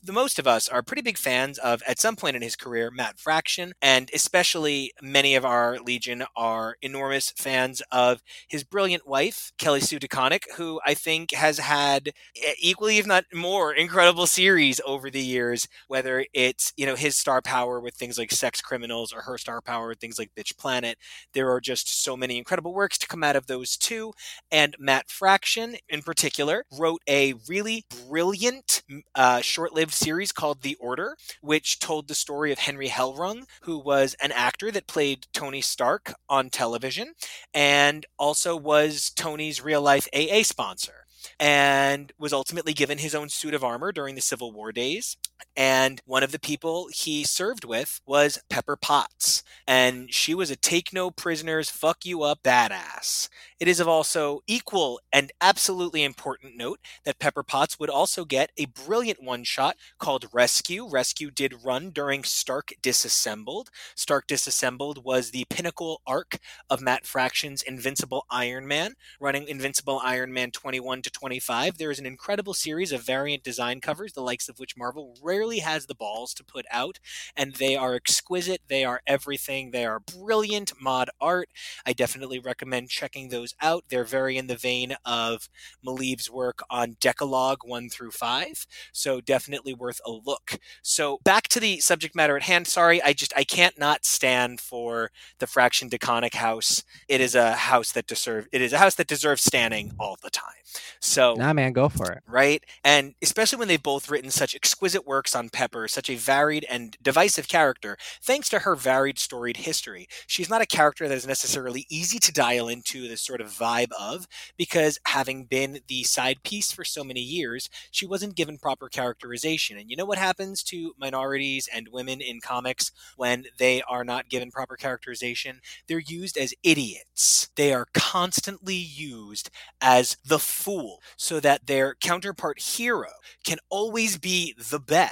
The 0.03 0.11
most 0.11 0.38
of 0.38 0.47
us 0.47 0.68
are 0.68 0.84
pretty 0.84 1.01
big 1.01 1.18
fans 1.18 1.57
of, 1.57 1.81
at 1.88 1.99
some 1.99 2.18
point 2.18 2.35
in 2.35 2.41
his 2.41 2.57
career, 2.57 2.91
Matt 2.91 3.19
Fraction, 3.19 3.73
and 3.81 4.09
especially 4.14 4.91
many 5.01 5.34
of 5.35 5.45
our 5.45 5.80
Legion 5.80 6.26
are 6.35 6.76
enormous 6.81 7.31
fans 7.38 7.81
of 7.91 8.22
his 8.49 8.65
brilliant 8.65 9.07
wife, 9.07 9.53
Kelly 9.57 9.80
Sue 9.80 9.97
DeConnick, 9.97 10.43
who 10.57 10.81
I 10.85 10.93
think 10.93 11.31
has 11.31 11.59
had 11.59 12.11
equally, 12.59 12.97
if 12.97 13.07
not 13.07 13.26
more, 13.34 13.73
incredible 13.73 14.27
series 14.27 14.81
over 14.85 15.09
the 15.09 15.22
years. 15.22 15.68
Whether 15.88 16.26
it's 16.34 16.73
you 16.76 16.85
know 16.85 16.95
his 16.95 17.15
star 17.15 17.41
power 17.41 17.80
with 17.80 17.95
things 17.95 18.18
like 18.18 18.31
Sex 18.31 18.61
Criminals 18.61 19.14
or 19.14 19.22
her 19.22 19.38
star 19.38 19.61
power 19.61 19.88
with 19.88 19.99
things 19.99 20.19
like 20.19 20.35
Bitch 20.38 20.57
Planet, 20.57 20.97
there 21.34 21.49
are 21.49 21.61
just 21.61 22.03
so 22.03 22.18
many 22.18 22.38
incredible 22.38 22.73
works 22.73 22.97
to 22.97 23.07
come 23.07 23.23
out 23.23 23.35
of 23.38 23.47
those 23.47 23.77
two. 23.77 24.11
And 24.51 24.76
Matt 24.80 25.09
Fraction, 25.09 25.77
in 25.88 26.01
particular, 26.01 26.65
wrote 26.77 27.01
a 27.07 27.35
really 27.47 27.85
brilliant 28.07 28.84
uh, 29.15 29.41
short-lived 29.77 29.93
series 29.93 30.31
called 30.31 30.63
The 30.63 30.75
Order, 30.79 31.15
which 31.39 31.77
told 31.77 32.07
the 32.07 32.15
story 32.15 32.51
of 32.51 32.57
Henry 32.57 32.87
Hellrung, 32.87 33.45
who 33.61 33.77
was 33.77 34.15
an 34.19 34.31
actor 34.31 34.71
that 34.71 34.87
played 34.87 35.27
Tony 35.33 35.61
Stark 35.61 36.15
on 36.27 36.49
television, 36.49 37.13
and 37.53 38.03
also 38.17 38.55
was 38.55 39.11
Tony's 39.11 39.61
real-life 39.61 40.07
AA 40.15 40.41
sponsor 40.41 41.05
and 41.39 42.11
was 42.17 42.33
ultimately 42.33 42.73
given 42.73 42.97
his 42.97 43.13
own 43.13 43.29
suit 43.29 43.53
of 43.53 43.63
armor 43.63 43.91
during 43.91 44.15
the 44.15 44.21
Civil 44.21 44.51
War 44.51 44.71
days. 44.71 45.15
And 45.55 46.01
one 46.05 46.23
of 46.23 46.31
the 46.31 46.39
people 46.39 46.89
he 46.93 47.23
served 47.23 47.64
with 47.64 47.99
was 48.05 48.39
Pepper 48.49 48.76
Potts. 48.76 49.43
And 49.68 50.14
she 50.14 50.35
was 50.35 50.51
a 50.51 50.55
take 50.55 50.93
no 50.93 51.09
prisoners, 51.11 51.69
fuck 51.69 52.05
you 52.05 52.23
up 52.23 52.43
badass. 52.43 53.30
It 53.59 53.68
is 53.68 53.80
of 53.80 53.88
also 53.88 54.41
equal 54.45 54.99
and 55.11 55.31
absolutely 55.41 56.03
important 56.03 56.55
note 56.55 56.80
that 57.05 57.18
Pepper 57.18 57.41
Potts 57.41 57.80
would 57.80 57.89
also 57.89 58.23
get 58.23 58.51
a 58.57 58.65
brilliant 58.65 59.23
one 59.23 59.43
shot 59.43 59.77
called 59.97 60.27
Rescue. 60.31 60.88
Rescue 60.88 61.31
did 61.31 61.64
run 61.65 61.89
during 61.89 62.23
Stark 62.23 62.73
Disassembled. 62.84 63.69
Stark 63.95 64.27
Disassembled 64.27 65.03
was 65.03 65.31
the 65.31 65.45
pinnacle 65.49 66.01
arc 66.05 66.38
of 66.69 66.81
Matt 66.81 67.07
Fraction's 67.07 67.64
Invincible 67.64 68.26
Iron 68.30 68.68
Man, 68.68 68.93
running 69.19 69.47
Invincible 69.47 70.01
Iron 70.03 70.31
Man 70.31 70.51
21 70.51 71.01
to 71.01 71.09
25. 71.09 71.77
There 71.77 71.91
is 71.91 71.99
an 71.99 72.05
incredible 72.05 72.53
series 72.53 72.91
of 72.91 73.01
variant 73.01 73.43
design 73.43 73.81
covers, 73.81 74.14
the 74.14 74.22
likes 74.22 74.49
of 74.49 74.59
which 74.59 74.77
Marvel 74.77 75.18
rarely 75.27 75.59
has 75.59 75.85
the 75.85 75.95
balls 75.95 76.33
to 76.35 76.43
put 76.43 76.65
out, 76.71 76.99
and 77.35 77.55
they 77.55 77.75
are 77.75 77.93
exquisite. 77.95 78.61
They 78.67 78.83
are 78.85 79.01
everything. 79.05 79.71
They 79.71 79.85
are 79.85 79.99
brilliant 79.99 80.73
mod 80.79 81.09
art. 81.19 81.49
I 81.85 81.93
definitely 81.93 82.39
recommend 82.39 82.89
checking 82.89 83.29
those 83.29 83.53
out. 83.61 83.85
They're 83.89 84.03
very 84.03 84.37
in 84.37 84.47
the 84.47 84.55
vein 84.55 84.95
of 85.05 85.49
Malieve's 85.85 86.29
work 86.31 86.59
on 86.69 86.97
Decalogue 86.99 87.59
1 87.65 87.89
through 87.89 88.11
5, 88.11 88.65
so 88.91 89.21
definitely 89.21 89.73
worth 89.73 89.99
a 90.05 90.11
look. 90.11 90.59
So 90.81 91.19
back 91.23 91.47
to 91.49 91.59
the 91.59 91.79
subject 91.79 92.15
matter 92.15 92.37
at 92.37 92.43
hand. 92.43 92.67
Sorry, 92.67 93.01
I 93.01 93.13
just 93.13 93.33
I 93.35 93.43
can't 93.43 93.77
not 93.77 94.05
stand 94.05 94.59
for 94.61 95.11
the 95.39 95.47
Fraction 95.47 95.89
DeConnick 95.89 96.35
house. 96.35 96.83
It 97.07 97.21
is 97.21 97.35
a 97.35 97.51
house 97.53 97.91
that 97.91 98.07
deserve 98.07 98.47
it 98.51 98.61
is 98.61 98.73
a 98.73 98.77
house 98.77 98.95
that 98.95 99.07
deserves 99.07 99.43
standing 99.43 99.91
all 99.99 100.17
the 100.23 100.29
time. 100.29 100.53
So 100.99 101.35
Nah, 101.35 101.53
man, 101.53 101.73
go 101.73 101.89
for 101.89 102.11
it. 102.11 102.23
right? 102.27 102.63
And 102.83 103.15
especially 103.21 103.59
when 103.59 103.67
they've 103.67 103.81
both 103.81 104.09
written 104.09 104.29
such 104.31 104.55
exquisite 104.55 105.07
works 105.18 105.35
on 105.35 105.49
Pepper, 105.49 105.88
such 105.88 106.11
a 106.11 106.15
varied 106.15 106.64
and 106.69 106.95
divisive 107.02 107.48
character, 107.48 107.98
thanks 108.22 108.49
to 108.49 108.60
her 108.60 108.76
varied 108.76 109.18
storied 109.18 109.57
history. 109.57 110.07
She's 110.27 110.48
not 110.48 110.61
a 110.61 110.68
character 110.68 111.07
that 111.07 111.15
is 111.15 111.26
necessarily 111.26 111.88
easy 111.89 112.19
to 112.19 112.31
dial 112.31 112.68
into 112.68 113.07
this 113.07 113.23
sort 113.23 113.41
of 113.41 113.48
vibe 113.48 113.91
of, 113.99 114.27
because 114.57 114.99
having 115.07 115.45
been 115.45 115.80
the 115.88 116.03
side 116.03 116.44
piece 116.44 116.72
for 116.72 116.85
so 116.85 117.03
many 117.03 117.19
years, 117.19 117.68
she 117.89 118.06
wasn't 118.06 118.35
given 118.35 118.60
proper 118.60 118.89
characterization. 118.89 119.76
And 119.80 119.89
you 119.89 119.98
know 119.98 120.06
what 120.06 120.19
happens 120.19 120.61
to 120.65 120.94
minorities 120.99 121.68
and 121.73 121.88
women 121.91 122.22
in 122.22 122.39
comics 122.39 122.91
when 123.15 123.45
they 123.57 123.81
are 123.89 124.03
not 124.03 124.30
given 124.30 124.52
proper 124.52 124.76
characterization? 124.76 125.61
They're 125.88 125.98
used 125.98 126.38
as 126.38 126.53
idiots. 126.61 127.49
They 127.56 127.73
are 127.73 127.88
constantly 127.95 128.76
used 128.76 129.49
as 129.81 130.18
the 130.23 130.38
fool 130.38 131.02
so 131.15 131.39
that 131.39 131.65
their 131.65 131.95
counterpart 131.95 132.61
hero 132.61 133.10
can 133.44 133.57
always 133.72 134.19
be 134.19 134.53
the 134.69 134.80
best. 134.80 135.06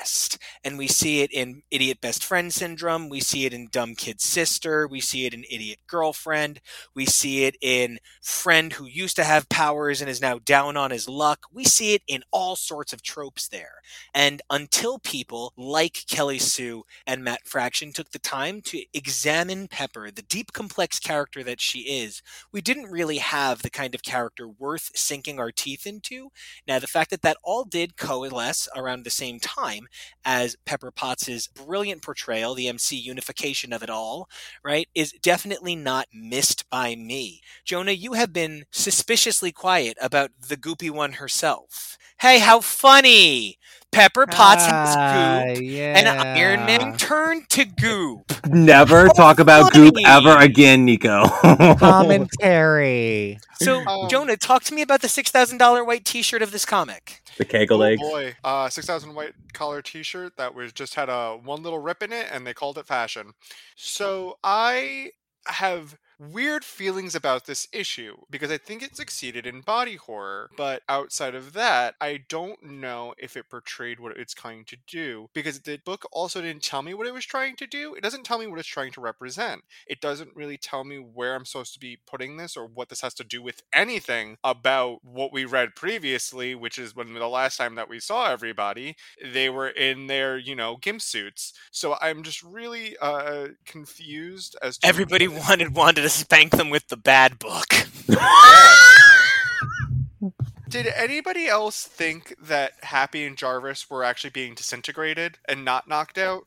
And 0.64 0.78
we 0.78 0.88
see 0.88 1.22
it 1.22 1.32
in 1.32 1.64
idiot 1.72 2.02
best 2.02 2.24
friend 2.24 2.54
syndrome. 2.54 3.10
We 3.10 3.20
see 3.20 3.46
it 3.46 3.54
in 3.54 3.68
dumb 3.72 3.96
kid 3.96 4.22
sister. 4.22 4.88
We 4.88 5.00
see 5.00 5.26
it 5.26 5.34
in 5.34 5.44
idiot 5.50 5.80
girlfriend. 5.88 6.62
We 6.94 7.06
see 7.06 7.46
it 7.46 7.56
in 7.62 8.00
friend 8.22 8.74
who 8.74 8.86
used 8.86 9.16
to 9.18 9.24
have 9.24 9.50
powers 9.50 10.02
and 10.02 10.10
is 10.10 10.22
now 10.22 10.40
down 10.40 10.78
on 10.78 10.92
his 10.92 11.08
luck. 11.08 11.46
We 11.52 11.64
see 11.64 11.94
it 11.94 12.02
in 12.08 12.24
all 12.32 12.56
sorts 12.56 12.94
of 12.94 13.02
tropes 13.02 13.48
there. 13.48 13.82
And 14.14 14.42
until 14.50 15.00
people 15.00 15.54
like 15.58 16.06
Kelly 16.10 16.40
Sue 16.40 16.84
and 17.06 17.24
Matt 17.24 17.48
Fraction 17.48 17.92
took 17.94 18.12
the 18.12 18.20
time 18.20 18.62
to 18.64 18.84
examine 18.94 19.68
Pepper, 19.68 20.12
the 20.12 20.22
deep, 20.22 20.54
complex 20.54 21.00
character 21.00 21.44
that 21.44 21.62
she 21.62 21.80
is, 21.80 22.22
we 22.52 22.62
didn't 22.62 22.92
really 22.92 23.18
have 23.18 23.62
the 23.62 23.70
kind 23.70 23.96
of 23.96 24.04
character 24.04 24.48
worth 24.48 24.92
sinking 24.96 25.40
our 25.40 25.52
teeth 25.52 25.86
into. 25.86 26.30
Now, 26.68 26.80
the 26.80 26.88
fact 26.88 27.12
that 27.12 27.22
that 27.22 27.38
all 27.44 27.64
did 27.64 27.98
coalesce 27.98 28.68
around 28.76 29.04
the 29.04 29.10
same 29.10 29.40
time 29.40 29.85
as 30.24 30.56
Pepper 30.66 30.92
Potts's 30.92 31.48
brilliant 31.48 32.02
portrayal, 32.02 32.54
the 32.56 32.68
MC 32.68 32.96
unification 32.98 33.72
of 33.74 33.84
it 33.84 33.90
all, 33.90 34.30
right, 34.64 34.88
is 34.96 35.12
definitely 35.12 35.76
not 35.76 36.08
missed 36.14 36.70
by 36.70 36.96
me. 36.96 37.42
Jonah, 37.64 37.92
you 37.92 38.14
have 38.14 38.34
been 38.34 38.66
suspiciously 38.72 39.52
quiet 39.52 39.98
about 40.02 40.32
the 40.48 40.58
goopy 40.58 40.90
one 40.90 41.14
herself. 41.14 41.98
Hey, 42.20 42.40
how 42.40 42.62
funny! 42.62 43.58
Pepper 43.92 44.26
Potts 44.28 44.68
has 44.68 44.96
Ah, 44.98 44.98
goop, 44.98 45.50
and 45.94 46.08
Iron. 46.08 46.66
Man 46.66 46.94
turned 46.98 47.50
to 47.52 47.66
goop. 47.66 48.32
Never 48.46 49.10
talk 49.10 49.40
about 49.40 49.72
goop 49.72 49.96
ever 50.06 50.38
again, 50.38 50.86
Nico. 50.86 51.26
Commentary. 51.80 53.40
So, 53.54 53.84
Um, 53.86 54.08
Jonah, 54.08 54.38
talk 54.38 54.64
to 54.66 54.74
me 54.74 54.82
about 54.82 55.02
the 55.02 55.10
six 55.10 55.32
thousand 55.32 55.58
dollar 55.58 55.84
white 55.84 56.06
T-shirt 56.06 56.42
of 56.42 56.52
this 56.52 56.66
comic. 56.66 57.22
The 57.38 57.46
kegel 57.46 57.82
Oh 57.82 57.96
boy, 57.98 58.36
uh, 58.44 58.70
six 58.70 58.88
thousand 58.88 59.14
white 59.14 59.34
collar 59.54 59.82
T-shirt 59.82 60.38
that 60.38 60.54
was 60.54 60.74
just 60.74 60.96
had 60.96 61.10
a 61.10 61.38
one 61.44 61.64
little 61.64 61.80
rip 61.80 62.04
in 62.04 62.14
it, 62.14 62.28
and 62.32 62.46
they 62.46 62.54
called 62.54 62.78
it 62.78 62.88
fashion. 62.88 63.34
So 63.76 64.38
I 64.44 65.12
have 65.48 65.98
weird 66.20 66.64
feelings 66.64 67.16
about 67.16 67.46
this 67.46 67.68
issue 67.74 68.16
because 68.30 68.52
I 68.52 68.58
think 68.58 68.84
it 68.84 68.96
succeeded 68.96 69.46
in 69.46 69.62
body 69.62 69.96
horror, 69.96 70.50
but 70.58 70.82
outside 70.88 71.36
of 71.36 71.54
that, 71.54 71.96
I 72.00 72.22
don't 72.30 72.62
know 72.64 73.14
if 73.18 73.36
it 73.36 73.50
portrayed 73.50 74.00
what 74.00 74.18
it's 74.18 74.34
trying 74.34 74.66
to 74.66 74.78
do 74.88 75.30
because 75.34 75.62
the 75.62 75.78
book 75.86 76.06
also 76.12 76.42
didn't 76.42 76.64
tell 76.64 76.82
me 76.82 76.94
what 76.94 77.08
it 77.08 77.14
was 77.14 77.26
trying 77.26 77.56
to 77.58 77.68
do. 77.68 77.96
It 77.96 78.04
doesn't 78.04 78.24
tell 78.24 78.40
me 78.40 78.48
what 78.48 78.60
it's 78.60 78.68
trying 78.68 78.92
to 78.94 79.02
represent. 79.02 79.62
It 79.88 80.02
doesn't 80.02 80.36
really 80.36 80.58
tell 80.58 80.84
me 80.84 80.98
where 80.98 81.36
I'm 81.36 81.46
supposed 81.46 81.74
to 81.74 81.80
be 81.80 81.98
putting 82.08 82.38
this 82.38 82.56
or 82.56 82.68
what 82.68 82.90
this 82.90 83.02
has 83.02 83.14
to 83.16 83.24
do 83.24 83.42
with 83.42 83.62
anything 83.74 84.38
about 84.44 85.00
what 85.04 85.34
we 85.34 85.46
read 85.46 85.76
previously, 85.76 86.56
which 86.56 86.78
is 86.78 86.96
when 86.96 87.14
the 87.14 87.28
last 87.28 87.58
time 87.58 87.76
that 87.76 87.90
we 87.90 88.00
saw 88.00 88.32
everybody, 88.32 88.96
they 89.24 89.50
were 89.50 89.70
in 89.70 90.08
their, 90.08 90.38
you 90.38 90.56
know, 90.56 90.78
gimp 90.78 91.02
suits. 91.02 91.54
So 91.72 91.98
I'm 92.02 92.24
just 92.24 92.44
really 92.44 92.96
uh 93.02 93.50
confused 93.66 94.56
as 94.62 94.78
to 94.80 94.88
Everybody 94.88 95.28
wanted 95.28 95.76
wanted 95.76 96.05
to 96.06 96.10
spank 96.10 96.52
them 96.52 96.70
with 96.70 96.88
the 96.90 96.98
bad 96.98 97.40
book. 97.40 97.66
Did 100.70 100.86
anybody 100.88 101.48
else 101.48 101.86
think 101.86 102.36
that 102.42 102.74
Happy 102.84 103.26
and 103.26 103.36
Jarvis 103.36 103.90
were 103.90 104.04
actually 104.04 104.30
being 104.30 104.54
disintegrated 104.54 105.40
and 105.48 105.66
not 105.66 105.88
knocked 105.88 106.20
out? 106.20 106.44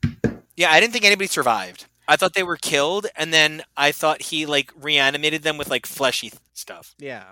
Yeah, 0.57 0.71
I 0.71 0.79
didn't 0.79 0.93
think 0.93 1.05
anybody 1.05 1.27
survived. 1.27 1.87
I 2.07 2.15
thought 2.15 2.35
they 2.35 2.45
were 2.45 2.57
killed, 2.57 3.09
and 3.17 3.35
then 3.35 3.63
I 3.77 3.91
thought 3.91 4.23
he 4.23 4.47
like 4.47 4.71
reanimated 4.77 5.43
them 5.43 5.59
with 5.59 5.69
like 5.69 5.87
fleshy 5.87 6.31
th- 6.31 6.41
stuff. 6.53 6.95
Yeah. 6.99 7.25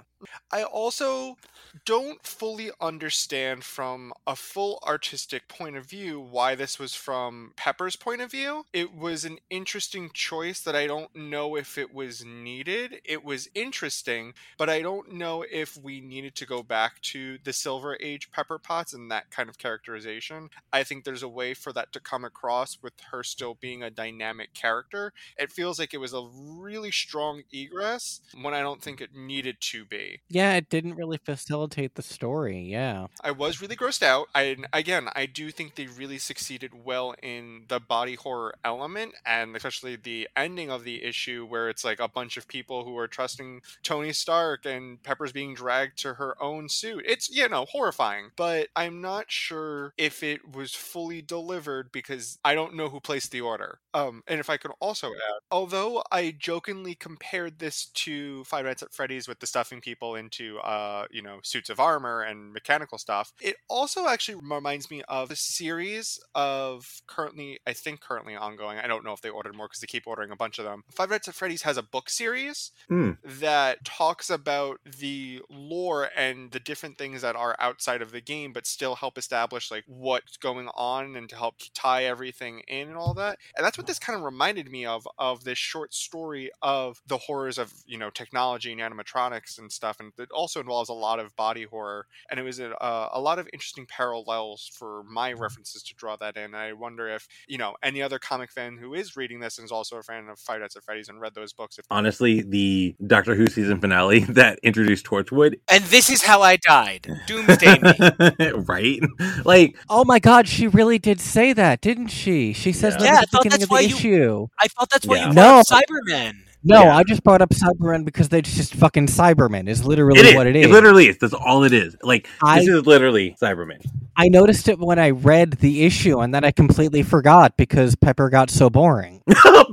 I 0.50 0.64
also 0.64 1.36
don't 1.84 2.24
fully 2.24 2.70
understand 2.80 3.64
from 3.64 4.12
a 4.26 4.36
full 4.36 4.82
artistic 4.86 5.48
point 5.48 5.76
of 5.76 5.86
view 5.86 6.20
why 6.20 6.54
this 6.54 6.78
was 6.78 6.94
from 6.94 7.52
Pepper's 7.56 7.96
point 7.96 8.20
of 8.20 8.30
view. 8.30 8.64
It 8.72 8.94
was 8.94 9.24
an 9.24 9.38
interesting 9.50 10.10
choice 10.12 10.60
that 10.60 10.76
I 10.76 10.86
don't 10.86 11.14
know 11.14 11.56
if 11.56 11.76
it 11.76 11.92
was 11.92 12.24
needed. 12.24 13.00
It 13.04 13.24
was 13.24 13.48
interesting, 13.54 14.34
but 14.56 14.70
I 14.70 14.80
don't 14.80 15.12
know 15.12 15.44
if 15.50 15.76
we 15.76 16.00
needed 16.00 16.34
to 16.36 16.46
go 16.46 16.62
back 16.62 17.00
to 17.02 17.38
the 17.44 17.52
Silver 17.52 17.98
Age 18.00 18.30
Pepper 18.30 18.58
Potts 18.58 18.94
and 18.94 19.10
that 19.10 19.30
kind 19.30 19.48
of 19.48 19.58
characterization. 19.58 20.48
I 20.72 20.82
think 20.84 21.04
there's 21.04 21.22
a 21.22 21.28
way 21.28 21.52
for 21.54 21.72
that 21.72 21.92
to 21.92 22.00
come 22.00 22.24
across 22.24 22.78
with 22.82 22.94
her 23.10 23.22
still 23.22 23.54
being 23.54 23.82
a 23.82 23.90
dynamic 23.90 24.54
character. 24.54 25.12
It 25.36 25.52
feels 25.52 25.78
like 25.78 25.92
it 25.92 25.98
was 25.98 26.14
a 26.14 26.28
really 26.34 26.90
strong 26.90 27.42
egress 27.52 28.20
when 28.40 28.54
I 28.54 28.60
don't 28.60 28.82
think 28.82 29.00
it 29.00 29.14
needed 29.14 29.56
to 29.60 29.84
be. 29.84 30.20
Yeah, 30.28 30.54
it 30.54 30.70
didn't 30.70 30.94
really 30.94 31.18
facilitate 31.18 31.65
the 31.94 32.02
story. 32.02 32.60
Yeah. 32.60 33.06
I 33.22 33.30
was 33.30 33.60
really 33.60 33.76
grossed 33.76 34.02
out. 34.02 34.28
I 34.34 34.56
again, 34.72 35.08
I 35.14 35.26
do 35.26 35.50
think 35.50 35.74
they 35.74 35.86
really 35.86 36.18
succeeded 36.18 36.84
well 36.84 37.14
in 37.22 37.64
the 37.68 37.80
body 37.80 38.14
horror 38.14 38.54
element, 38.64 39.14
and 39.24 39.54
especially 39.56 39.96
the 39.96 40.28
ending 40.36 40.70
of 40.70 40.84
the 40.84 41.02
issue 41.04 41.46
where 41.46 41.68
it's 41.68 41.84
like 41.84 42.00
a 42.00 42.08
bunch 42.08 42.36
of 42.36 42.48
people 42.48 42.84
who 42.84 42.96
are 42.98 43.08
trusting 43.08 43.62
Tony 43.82 44.12
Stark 44.12 44.66
and 44.66 45.02
Pepper's 45.02 45.32
being 45.32 45.54
dragged 45.54 45.98
to 45.98 46.14
her 46.14 46.40
own 46.42 46.68
suit. 46.68 47.04
It's 47.06 47.30
you 47.30 47.48
know 47.48 47.66
horrifying, 47.66 48.30
but 48.36 48.68
I'm 48.76 49.00
not 49.00 49.30
sure 49.30 49.92
if 49.96 50.22
it 50.22 50.54
was 50.54 50.74
fully 50.74 51.22
delivered 51.22 51.92
because 51.92 52.38
I 52.44 52.54
don't 52.54 52.74
know 52.74 52.88
who 52.88 53.00
placed 53.00 53.32
the 53.32 53.40
order. 53.40 53.80
Um, 53.94 54.22
and 54.26 54.40
if 54.40 54.50
I 54.50 54.56
could 54.56 54.72
also 54.80 55.08
add, 55.08 55.40
although 55.50 56.02
I 56.12 56.34
jokingly 56.38 56.94
compared 56.94 57.58
this 57.58 57.86
to 57.86 58.44
Five 58.44 58.64
Nights 58.64 58.82
at 58.82 58.92
Freddy's 58.92 59.28
with 59.28 59.40
the 59.40 59.46
stuffing 59.46 59.80
people 59.80 60.14
into 60.16 60.58
uh, 60.58 61.06
you 61.10 61.22
know 61.22 61.38
suits 61.56 61.70
of 61.70 61.80
armor 61.80 62.20
and 62.22 62.52
mechanical 62.52 62.98
stuff, 62.98 63.32
it 63.40 63.56
also 63.68 64.06
actually 64.06 64.34
reminds 64.34 64.90
me 64.90 65.02
of 65.08 65.30
a 65.30 65.36
series 65.36 66.20
of 66.34 67.00
currently, 67.06 67.58
I 67.66 67.72
think 67.72 68.00
currently 68.00 68.36
ongoing. 68.36 68.78
I 68.78 68.86
don't 68.86 69.04
know 69.04 69.12
if 69.12 69.22
they 69.22 69.30
ordered 69.30 69.56
more 69.56 69.68
because 69.68 69.80
they 69.80 69.86
keep 69.86 70.06
ordering 70.06 70.30
a 70.30 70.36
bunch 70.36 70.58
of 70.58 70.64
them. 70.66 70.84
Five 70.90 71.10
Nights 71.10 71.28
at 71.28 71.34
Freddy's 71.34 71.62
has 71.62 71.76
a 71.78 71.82
book 71.82 72.10
series 72.10 72.72
Hmm. 72.88 73.12
that 73.24 73.84
talks 73.84 74.28
about 74.28 74.80
the 74.84 75.40
lore 75.48 76.10
and 76.14 76.50
the 76.50 76.60
different 76.60 76.98
things 76.98 77.22
that 77.22 77.36
are 77.36 77.56
outside 77.58 78.02
of 78.02 78.10
the 78.12 78.20
game, 78.20 78.52
but 78.52 78.66
still 78.66 78.96
help 78.96 79.16
establish 79.16 79.70
like 79.70 79.84
what's 79.86 80.36
going 80.36 80.68
on 80.74 81.16
and 81.16 81.28
to 81.30 81.36
help 81.36 81.54
tie 81.74 82.04
everything 82.04 82.60
in 82.68 82.88
and 82.88 82.96
all 82.96 83.14
that. 83.14 83.38
And 83.56 83.64
that's 83.64 83.78
what 83.78 83.86
this 83.86 83.98
kind 83.98 84.16
of 84.16 84.22
reminded 84.24 84.70
me 84.70 84.84
of 84.84 85.08
of 85.18 85.44
this 85.44 85.58
short 85.58 85.94
story 85.94 86.50
of 86.60 87.00
the 87.06 87.16
horrors 87.16 87.56
of 87.58 87.72
you 87.86 87.96
know 87.96 88.10
technology 88.10 88.70
and 88.72 88.80
animatronics 88.80 89.58
and 89.58 89.72
stuff, 89.72 90.00
and 90.00 90.12
it 90.18 90.30
also 90.32 90.60
involves 90.60 90.88
a 90.90 90.92
lot 90.92 91.18
of 91.18 91.34
body 91.36 91.45
horror. 91.54 92.06
And 92.30 92.38
it 92.40 92.42
was 92.42 92.58
a, 92.60 92.74
uh, 92.82 93.08
a 93.12 93.20
lot 93.20 93.38
of 93.38 93.48
interesting 93.52 93.86
parallels 93.86 94.70
for 94.72 95.02
my 95.04 95.32
references 95.32 95.82
to 95.84 95.94
draw 95.94 96.16
that 96.16 96.36
in. 96.36 96.54
I 96.54 96.72
wonder 96.72 97.08
if 97.08 97.26
you 97.48 97.58
know 97.58 97.74
any 97.82 98.02
other 98.02 98.18
comic 98.18 98.50
fan 98.52 98.76
who 98.76 98.94
is 98.94 99.16
reading 99.16 99.40
this 99.40 99.58
and 99.58 99.64
is 99.64 99.72
also 99.72 99.96
a 99.96 100.02
fan 100.02 100.28
of 100.28 100.38
Five 100.38 100.60
Nights 100.60 100.76
at 100.76 100.84
Freddy's 100.84 101.08
and 101.08 101.20
read 101.20 101.34
those 101.34 101.52
books. 101.52 101.78
If 101.78 101.86
Honestly, 101.90 102.42
the 102.42 102.94
Doctor 103.06 103.34
Who 103.34 103.46
season 103.46 103.80
finale 103.80 104.20
that 104.28 104.58
introduced 104.62 105.06
Torchwood, 105.06 105.58
And 105.68 105.84
this 105.84 106.10
is 106.10 106.22
how 106.22 106.42
I 106.42 106.56
died. 106.56 107.06
Doomsday 107.26 107.78
me. 107.78 108.50
right? 108.54 109.00
Like, 109.44 109.76
Oh 109.88 110.04
my 110.04 110.18
god, 110.18 110.48
she 110.48 110.66
really 110.66 110.98
did 110.98 111.20
say 111.20 111.52
that, 111.52 111.80
didn't 111.80 112.08
she? 112.08 112.52
She 112.52 112.72
says 112.72 112.94
Yeah. 112.94 112.98
that 113.00 113.04
Yeah, 113.06 113.16
at 113.18 113.22
I 113.22 113.24
thought 113.26 113.44
that's 113.44 113.54
of 113.62 113.68
the 113.68 113.72
why 113.72 113.80
you- 113.80 114.48
I 114.60 114.68
thought 114.68 114.90
that's 114.90 115.06
why 115.06 115.16
Yeah. 115.16 115.28
you 115.28 115.34
brought 115.34 115.66
No. 115.70 115.78
Cybermen. 115.78 116.34
No, 116.68 116.82
Yeah. 116.84 116.96
I 116.96 117.04
just 117.04 117.22
brought 117.22 117.40
up 117.42 117.50
Cybermen 117.50 118.04
because 118.04 118.28
they 118.28 118.42
just 118.42 118.74
fucking 118.74 119.06
Cybermen 119.06 119.68
is 119.68 119.84
literally 119.84 120.18
it 120.20 120.26
is. 120.26 120.34
what 120.34 120.46
it 120.48 120.56
is. 120.56 120.66
It 120.66 120.70
literally 120.72 121.08
is. 121.08 121.16
That's 121.18 121.32
all 121.32 121.62
it 121.62 121.72
is. 121.72 121.96
Like, 122.02 122.28
I- 122.42 122.58
this 122.58 122.68
is 122.68 122.86
literally 122.86 123.36
Cyberman. 123.40 123.84
I 124.16 124.28
noticed 124.28 124.68
it 124.68 124.78
when 124.78 124.98
I 124.98 125.10
read 125.10 125.52
the 125.60 125.84
issue 125.84 126.20
and 126.20 126.34
then 126.34 126.42
I 126.42 126.50
completely 126.50 127.02
forgot 127.02 127.56
because 127.56 127.94
Pepper 127.94 128.30
got 128.30 128.50
so 128.50 128.68
boring. 128.70 129.22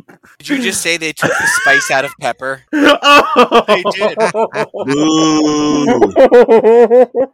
Did 0.43 0.57
you 0.57 0.63
just 0.63 0.81
say 0.81 0.97
they 0.97 1.13
took 1.13 1.31
the 1.31 1.47
spice 1.47 1.89
out 1.89 2.03
of 2.03 2.11
pepper? 2.19 2.63
They 3.65 3.83
did. 3.91 4.19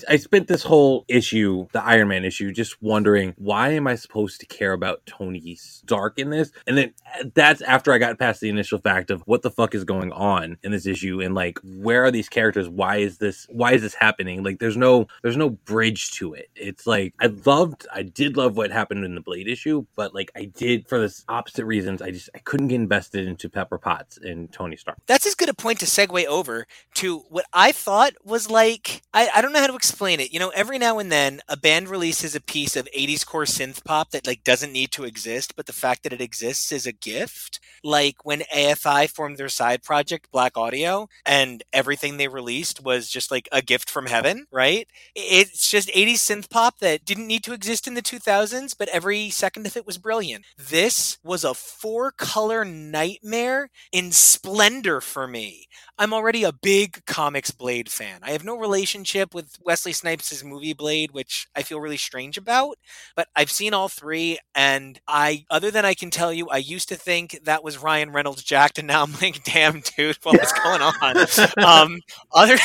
I 0.08 0.18
spent 0.18 0.48
this 0.48 0.62
whole 0.64 1.06
issue, 1.08 1.66
the 1.72 1.84
Iron 1.84 2.10
Man 2.10 2.24
issue, 2.24 2.52
just 2.52 2.80
wondering 2.84 3.34
why 3.38 3.72
am 3.72 3.88
I 3.88 3.96
supposed 3.96 4.40
to 4.42 4.46
care 4.46 4.74
about 4.74 5.04
Tony 5.08 5.56
Stark 5.56 6.20
in 6.20 6.30
this? 6.30 6.52
And 6.68 6.78
then 6.78 6.94
uh, 7.20 7.26
that's 7.34 7.64
after 7.64 7.94
I 7.94 7.98
got 7.98 8.20
past 8.20 8.42
the 8.42 8.50
initial 8.50 8.78
fact 8.78 9.10
of 9.10 9.24
what 9.26 9.42
the 9.42 9.50
fuck 9.50 9.74
is 9.74 9.86
going 9.86 10.12
on 10.12 10.58
in 10.64 10.72
this 10.72 10.86
issue 10.86 11.20
and 11.20 11.34
like 11.34 11.60
where 11.64 12.06
are 12.06 12.12
these 12.12 12.30
characters? 12.30 12.70
Why 12.70 12.98
is 12.98 13.18
this 13.18 13.48
why 13.50 13.74
is 13.74 13.82
this 13.82 13.96
happening? 13.96 14.44
Like 14.44 14.60
there's 14.60 14.78
no 14.78 15.08
there's 15.24 15.38
no 15.38 15.50
bridge 15.50 16.12
to 16.12 16.36
it. 16.36 16.50
It's 16.56 16.86
like 16.86 17.16
I 17.20 17.28
loved 17.46 17.88
I 17.92 18.04
did 18.04 18.38
love 18.38 18.56
what 18.56 18.72
happened 18.72 19.04
in 19.04 19.16
the 19.16 19.22
Blade 19.22 19.48
issue, 19.48 19.88
but 19.96 20.14
like 20.14 20.32
I 20.36 20.46
did 20.46 20.88
for 20.88 21.00
this 21.00 21.26
opposite 21.28 21.66
reasons, 21.66 22.04
I 22.04 22.12
just 22.12 22.30
I 22.36 22.40
couldn't 22.40 22.68
get 22.68 22.76
invested 22.76 22.99
into 23.16 23.50
Pepper 23.50 23.78
Potts 23.78 24.18
and 24.18 24.52
Tony 24.52 24.76
Stark. 24.76 24.98
That's 25.08 25.26
as 25.26 25.36
good 25.36 25.50
a 25.50 25.54
point 25.54 25.80
to 25.80 25.86
segue 25.86 26.26
over 26.26 26.68
to 26.96 27.20
what 27.30 27.46
I 27.54 27.72
thought 27.72 28.14
was 28.24 28.50
like 28.50 29.02
I, 29.14 29.30
I 29.36 29.42
don't 29.42 29.54
know 29.54 29.60
how 29.60 29.68
to 29.68 29.76
explain 29.76 30.20
it. 30.20 30.32
You 30.32 30.40
know, 30.40 30.50
every 30.50 30.78
now 30.78 31.00
and 31.00 31.12
then 31.12 31.42
a 31.48 31.58
band 31.58 31.90
releases 31.90 32.36
a 32.36 32.42
piece 32.42 32.76
of 32.76 32.88
80s 32.96 33.26
core 33.26 33.46
synth 33.46 33.84
pop 33.84 34.12
that 34.12 34.28
like 34.28 34.44
doesn't 34.44 34.72
need 34.72 34.92
to 34.92 35.04
exist, 35.04 35.56
but 35.56 35.66
the 35.66 35.74
fact 35.74 36.04
that 36.04 36.14
it 36.14 36.22
exists 36.22 36.72
is 36.72 36.86
a 36.86 36.92
gift. 36.92 37.60
Like 37.84 38.24
when 38.26 38.42
AFI 38.54 39.10
formed 39.10 39.38
their 39.38 39.50
side 39.50 39.84
project, 39.84 40.32
Blaqk 40.32 40.58
Audio, 40.58 41.10
and 41.26 41.64
everything 41.74 42.18
they 42.18 42.28
released 42.28 42.84
was 42.84 43.10
just 43.10 43.32
like 43.32 43.50
a 43.52 43.62
gift 43.62 43.90
from 43.90 44.06
heaven, 44.06 44.46
right? 44.52 44.88
It's 45.16 45.70
just 45.70 45.90
80s 45.90 46.16
synth 46.16 46.50
pop 46.50 46.80
that 46.80 47.06
didn't 47.06 47.28
need 47.28 47.44
to 47.46 47.54
exist 47.54 47.88
in 47.88 47.94
the 47.94 48.02
2000s, 48.02 48.76
but 48.78 48.90
every 48.90 49.30
second 49.30 49.66
of 49.66 49.76
it 49.76 49.86
was 49.86 49.98
brilliant. 49.98 50.46
This 50.58 51.18
was 51.24 51.44
a 51.44 51.54
four 51.54 52.12
color 52.12 52.64
nightmare 52.80 53.70
in 53.92 54.12
splendor 54.12 55.02
for 55.02 55.28
me. 55.28 55.68
I'm 55.98 56.14
already 56.14 56.44
a 56.44 56.54
big 56.54 57.06
comics 57.06 57.52
Blade 57.52 57.92
fan. 57.92 58.20
I 58.24 58.32
have 58.32 58.46
no 58.46 58.58
relationship 58.58 59.34
with 59.34 59.58
Wesley 59.62 59.92
Snipes' 59.94 60.44
movie 60.44 60.74
Blade, 60.74 61.12
which 61.12 61.48
I 61.56 61.64
feel 61.64 61.82
really 61.82 61.98
strange 61.98 62.38
about, 62.38 62.78
but 63.16 63.28
I've 63.36 63.52
seen 63.52 63.74
all 63.74 63.90
three, 63.90 64.40
and 64.56 65.00
I, 65.08 65.46
other 65.50 65.72
than 65.72 65.86
I 65.86 65.94
can 65.94 66.10
tell 66.10 66.32
you, 66.32 66.48
I 66.48 66.58
used 66.58 66.90
to 66.90 66.96
think 66.96 67.40
that 67.44 67.64
was 67.64 67.78
Ryan 67.78 68.12
Reynolds 68.12 68.44
jacked, 68.44 68.80
and 68.80 68.88
now 68.88 69.04
I'm 69.04 69.14
like, 69.22 69.44
damn, 69.46 69.82
dude, 69.98 70.18
what 70.24 70.40
was 70.40 70.54
going 70.54 70.82
on? 70.82 71.64
um, 71.66 72.00
other, 72.34 72.58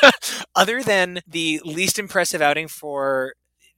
other 0.56 0.82
than 0.82 1.20
the 1.26 1.60
least 1.64 1.98
impressive 1.98 2.42
outing 2.42 2.68
for 2.68 3.34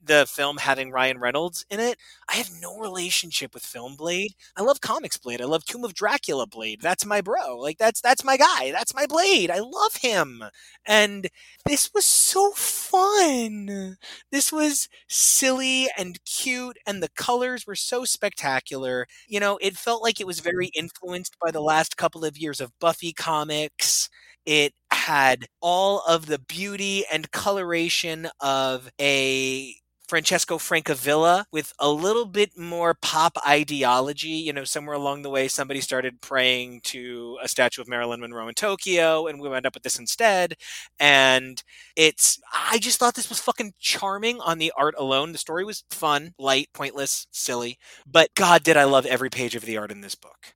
the 0.07 0.27
film 0.29 0.59
having 0.59 0.91
Ryan 0.91 1.19
Reynolds 1.19 1.65
in 1.71 1.81
it, 1.81 1.99
I 2.29 2.37
have 2.37 2.51
no 2.61 2.79
relationship 2.79 3.55
with 3.55 3.65
Film 3.65 3.97
Blade. 3.97 4.35
I 4.57 4.63
love 4.63 4.81
comics 4.81 5.17
Blade. 5.17 5.41
I 5.41 5.45
love 5.47 5.65
Tomb 5.65 5.85
of 5.85 5.95
Dracula 5.95 6.47
Blade. 6.47 6.81
That's 6.81 7.07
my 7.07 7.21
bro. 7.21 7.59
Like 7.59 7.79
that's 7.79 8.01
that's 8.01 8.25
my 8.25 8.37
guy. 8.37 8.71
That's 8.73 8.95
my 8.95 9.07
Blade. 9.07 9.51
I 9.51 9.61
love 9.61 9.97
him. 9.97 10.45
And 10.87 11.29
this 11.67 11.91
was 11.95 12.05
so 12.05 12.53
fun. 12.53 13.97
This 14.31 14.53
was 14.53 14.89
silly 15.09 15.89
and 15.97 16.19
cute 16.25 16.79
and 16.87 17.03
the 17.03 17.11
colors 17.17 17.67
were 17.67 17.77
so 17.77 18.05
spectacular. 18.05 19.07
You 19.29 19.41
know, 19.41 19.59
it 19.61 19.77
felt 19.77 20.03
like 20.03 20.21
it 20.21 20.27
was 20.27 20.41
very 20.41 20.67
mm-hmm. 20.69 20.85
influenced 20.85 21.37
by 21.43 21.51
the 21.51 21.61
last 21.63 21.97
couple 21.97 22.25
of 22.25 22.37
years 22.39 22.61
of 22.61 22.79
Buffy 22.79 23.13
comics. 23.13 24.09
It 24.47 24.75
had 24.91 25.47
all 25.61 26.03
of 26.07 26.27
the 26.27 26.39
beauty 26.39 27.05
and 27.13 27.31
coloration 27.31 28.29
of 28.41 28.91
a 29.01 29.75
Francesco 30.09 30.59
Francavilla 30.59 31.45
with 31.53 31.73
a 31.79 31.91
little 31.91 32.27
bit 32.27 32.57
more 32.59 32.95
pop 32.95 33.37
ideology. 33.47 34.29
You 34.29 34.53
know, 34.53 34.65
somewhere 34.65 34.97
along 34.97 35.23
the 35.23 35.31
way, 35.31 35.49
somebody 35.49 35.81
started 35.81 36.21
praying 36.21 36.83
to 36.85 37.39
a 37.43 37.49
statue 37.49 37.81
of 37.83 37.89
Marilyn 37.89 38.21
Monroe 38.21 38.49
in 38.49 38.55
Tokyo, 38.55 39.27
and 39.27 39.41
we 39.41 39.49
wound 39.49 39.67
up 39.67 39.75
with 39.75 39.83
this 39.83 39.99
instead. 39.99 40.55
And 41.01 41.63
it's, 41.97 42.41
I 42.53 42.79
just 42.79 42.99
thought 42.99 43.15
this 43.15 43.29
was 43.29 43.41
fucking 43.41 43.75
charming 43.79 44.41
on 44.41 44.59
the 44.59 44.73
art 44.77 44.95
alone. 44.99 45.33
The 45.33 45.39
story 45.39 45.65
was 45.65 45.85
fun, 45.91 46.35
light, 46.39 46.69
pointless, 46.75 47.27
silly, 47.31 47.79
but 48.07 48.35
God, 48.35 48.63
did 48.63 48.77
I 48.77 48.85
love 48.85 49.07
every 49.07 49.31
page 49.31 49.55
of 49.55 49.65
the 49.65 49.77
art 49.79 49.91
in 49.91 50.01
this 50.01 50.15
book. 50.15 50.55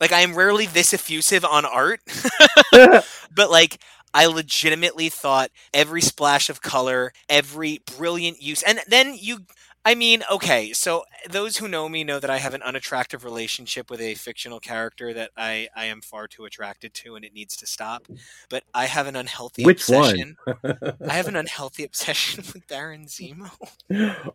Like, 0.00 0.12
I 0.12 0.20
am 0.20 0.34
rarely 0.34 0.66
this 0.66 0.92
effusive 0.92 1.44
on 1.44 1.64
art, 1.64 2.00
but 2.72 3.50
like, 3.50 3.78
I 4.14 4.26
legitimately 4.26 5.08
thought 5.08 5.50
every 5.72 6.00
splash 6.02 6.50
of 6.50 6.60
color, 6.60 7.12
every 7.28 7.80
brilliant 7.96 8.42
use, 8.42 8.62
and 8.62 8.80
then 8.88 9.14
you. 9.18 9.40
I 9.84 9.94
mean, 9.96 10.22
okay, 10.30 10.72
so 10.72 11.04
those 11.28 11.56
who 11.56 11.66
know 11.66 11.88
me 11.88 12.04
know 12.04 12.20
that 12.20 12.30
I 12.30 12.38
have 12.38 12.54
an 12.54 12.62
unattractive 12.62 13.24
relationship 13.24 13.90
with 13.90 14.00
a 14.00 14.14
fictional 14.14 14.60
character 14.60 15.12
that 15.12 15.30
I, 15.36 15.68
I 15.74 15.86
am 15.86 16.00
far 16.00 16.28
too 16.28 16.44
attracted 16.44 16.94
to 16.94 17.16
and 17.16 17.24
it 17.24 17.34
needs 17.34 17.56
to 17.56 17.66
stop. 17.66 18.06
But 18.48 18.62
I 18.72 18.86
have 18.86 19.08
an 19.08 19.16
unhealthy 19.16 19.64
Which 19.64 19.80
obsession. 19.80 20.36
one? 20.44 20.78
I 21.08 21.14
have 21.14 21.26
an 21.26 21.34
unhealthy 21.34 21.82
obsession 21.82 22.44
with 22.54 22.66
Baron 22.68 23.06
Zemo. 23.06 23.50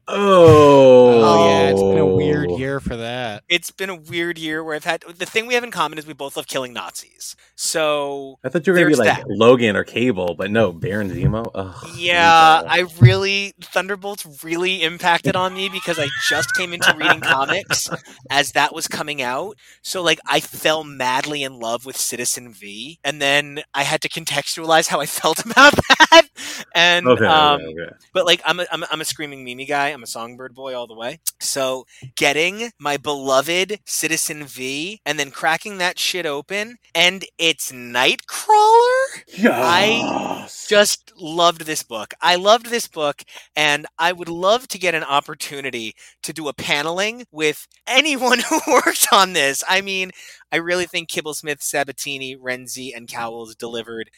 oh, 0.07 1.24
Oh, 1.24 1.48
yeah, 1.48 1.69
it's 1.69 1.82
been 1.82 1.98
a 1.98 2.06
weird 2.06 2.49
oh. 2.52 2.57
year 2.57 2.80
for 2.82 2.98
that. 2.98 3.44
It's 3.48 3.72
been 3.72 3.90
a 3.90 3.95
weird 3.95 4.38
year 4.38 4.64
where 4.64 4.76
I've 4.76 4.84
had 4.84 5.02
the 5.02 5.26
thing 5.26 5.48
we 5.48 5.53
have 5.53 5.64
in 5.64 5.72
common 5.72 5.98
is 5.98 6.06
we 6.06 6.14
both 6.14 6.36
love 6.36 6.48
killing 6.48 6.74
Nazis. 6.74 7.36
So 7.56 8.38
I 8.44 8.49
thought 8.49 8.68
you 8.68 8.74
were 8.74 8.80
gonna 8.80 8.90
be 8.90 8.95
like 8.95 9.18
that. 9.18 9.28
Logan 9.30 9.76
or 9.76 9.84
Cable, 9.84 10.36
but 10.36 10.52
no, 10.52 10.74
Baron 10.74 11.10
Zemo. 11.10 11.49
Ugh, 11.56 11.90
Yeah, 11.95 12.64
I 12.68 12.86
really 12.99 13.53
Thunderbolts 13.61 14.44
really 14.44 14.84
impacted 14.84 15.37
on 15.38 15.54
me 15.54 15.70
because 15.70 16.00
I 16.00 16.08
just 16.30 16.54
came 16.56 16.74
into 16.74 16.94
reading 16.98 17.22
comics 17.24 17.90
as 18.30 18.52
that 18.54 18.74
was 18.76 18.88
coming 18.88 19.22
out. 19.22 19.58
So 19.84 20.04
like 20.04 20.20
I 20.28 20.40
fell 20.42 20.84
madly 20.84 21.44
in 21.44 21.60
love 21.60 21.86
with 21.86 21.98
Citizen 21.98 22.54
V, 22.54 23.00
and 23.04 23.22
then 23.22 23.62
I 23.74 23.84
had 23.84 24.02
to 24.02 24.10
contextualize 24.10 24.88
how 24.88 25.00
I 25.00 25.06
felt 25.06 25.46
about 25.46 25.74
that. 25.76 26.27
And 26.76 27.08
okay, 27.08 27.26
um, 27.26 27.62
okay, 27.62 27.82
okay. 27.82 27.96
but 28.14 28.26
like 28.26 28.42
I'm 28.46 28.60
a, 28.60 28.66
I'm 28.72 28.84
a, 28.84 28.88
I'm 28.92 29.02
a 29.02 29.06
screaming 29.06 29.44
Mimi 29.44 29.66
guy. 29.66 29.90
I'm 29.90 30.04
a 30.04 30.08
songbird 30.08 30.54
boy 30.54 30.76
all 30.76 30.86
the 30.86 30.94
way. 30.94 31.20
So 31.40 31.86
getting 32.16 32.72
my 32.80 32.98
beloved 32.98 33.80
Citizen 33.86 34.44
V 34.44 35.02
and 35.06 35.20
then 35.20 35.32
cracking 35.32 35.78
that 35.80 35.98
shit 35.98 36.26
open 36.26 36.78
and 36.94 37.26
it's 37.38 37.72
Nightcrawler. 37.72 39.24
Yeah. 39.28 39.52
I 39.54 40.48
just 40.68 41.14
loved 41.18 41.62
this 41.66 41.84
book. 41.84 42.14
I 42.22 42.36
loved 42.36 42.68
this 42.68 42.88
book, 42.88 43.24
and 43.56 43.86
I 43.98 44.12
would 44.12 44.30
love 44.30 44.68
to 44.70 44.78
get 44.78 44.96
an 44.96 45.04
opportunity 45.04 45.96
to 46.24 46.34
do 46.34 46.48
a 46.48 46.54
paneling 46.54 47.26
with 47.32 47.68
anyone 47.88 48.40
who 48.50 48.60
worked 48.68 49.08
on 49.12 49.34
this. 49.34 49.64
I 49.68 49.82
mean, 49.82 50.12
I 50.52 50.57
really 50.57 50.86
think 50.86 51.10
Kibblesmith, 51.10 51.60
Sabbatini, 51.60 52.38
Renzi, 52.38 52.95
and 52.95 53.07
Cowles 53.07 53.56
delivered 53.56 54.10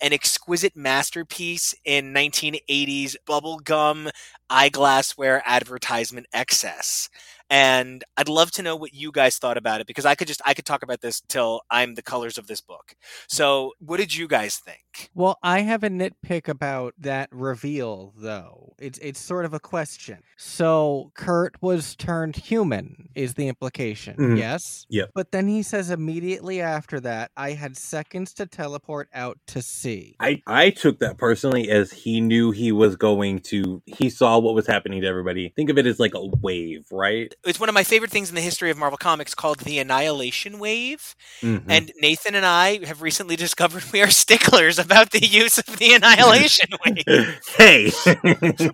an 0.00 0.12
exquisite 0.12 0.76
masterpiece 0.76 1.74
in 1.84 2.12
1980s 2.12 3.16
bubblegum 3.26 4.10
eyeglassware 4.50 5.42
advertisement 5.44 6.26
excess. 6.32 7.08
And 7.50 8.04
I'd 8.16 8.28
love 8.28 8.50
to 8.52 8.62
know 8.62 8.76
what 8.76 8.94
you 8.94 9.10
guys 9.12 9.38
thought 9.38 9.56
about 9.56 9.80
it 9.80 9.86
because 9.86 10.06
I 10.06 10.14
could 10.14 10.28
just 10.28 10.40
I 10.46 10.54
could 10.54 10.64
talk 10.64 10.82
about 10.82 11.00
this 11.00 11.20
till 11.28 11.62
I'm 11.70 11.94
the 11.94 12.02
colors 12.02 12.38
of 12.38 12.46
this 12.46 12.60
book. 12.60 12.94
So, 13.28 13.72
what 13.80 13.98
did 13.98 14.14
you 14.14 14.28
guys 14.28 14.56
think? 14.56 14.83
Nitpick. 14.94 15.08
Well, 15.14 15.38
I 15.42 15.60
have 15.60 15.84
a 15.84 15.88
nitpick 15.88 16.48
about 16.48 16.94
that 16.98 17.28
reveal, 17.32 18.12
though. 18.16 18.74
It's 18.78 18.98
it's 18.98 19.20
sort 19.20 19.44
of 19.44 19.54
a 19.54 19.60
question. 19.60 20.18
So 20.36 21.10
Kurt 21.14 21.54
was 21.62 21.94
turned 21.96 22.36
human, 22.36 23.08
is 23.14 23.34
the 23.34 23.48
implication? 23.48 24.16
Mhm. 24.16 24.38
Yes. 24.38 24.86
Yep. 24.88 25.10
But 25.14 25.30
then 25.32 25.48
he 25.48 25.62
says 25.62 25.90
immediately 25.90 26.60
after 26.60 27.00
that, 27.00 27.30
I 27.36 27.52
had 27.52 27.76
seconds 27.76 28.34
to 28.34 28.46
teleport 28.46 29.08
out 29.14 29.38
to 29.48 29.62
sea. 29.62 30.16
I, 30.20 30.42
I 30.46 30.70
took 30.70 30.98
that 31.00 31.18
personally 31.18 31.70
as 31.70 31.92
he 31.92 32.20
knew 32.20 32.50
he 32.50 32.72
was 32.72 32.96
going 32.96 33.40
to 33.40 33.82
he 33.86 34.10
saw 34.10 34.38
what 34.38 34.54
was 34.54 34.66
happening 34.66 35.00
to 35.02 35.06
everybody. 35.06 35.52
Think 35.56 35.70
of 35.70 35.78
it 35.78 35.86
as 35.86 36.00
like 36.00 36.14
a 36.14 36.26
wave, 36.40 36.86
right? 36.90 37.32
It's 37.44 37.60
one 37.60 37.68
of 37.68 37.74
my 37.74 37.84
favorite 37.84 38.10
things 38.10 38.28
in 38.28 38.34
the 38.34 38.40
history 38.40 38.70
of 38.70 38.78
Marvel 38.78 38.98
Comics 38.98 39.34
called 39.34 39.60
the 39.60 39.78
Annihilation 39.78 40.58
Wave. 40.58 41.14
Mhm. 41.42 41.64
And 41.68 41.92
Nathan 42.00 42.34
and 42.34 42.46
I 42.46 42.84
have 42.86 43.02
recently 43.02 43.36
discovered 43.44 43.84
we 43.92 44.02
are 44.02 44.10
sticklers 44.10 44.78
about 44.84 45.10
the 45.10 45.24
use 45.24 45.58
of 45.58 45.66
the 45.78 45.94
Annihilation 45.94 46.70
Wave. 46.86 47.40
hey. 47.56 47.90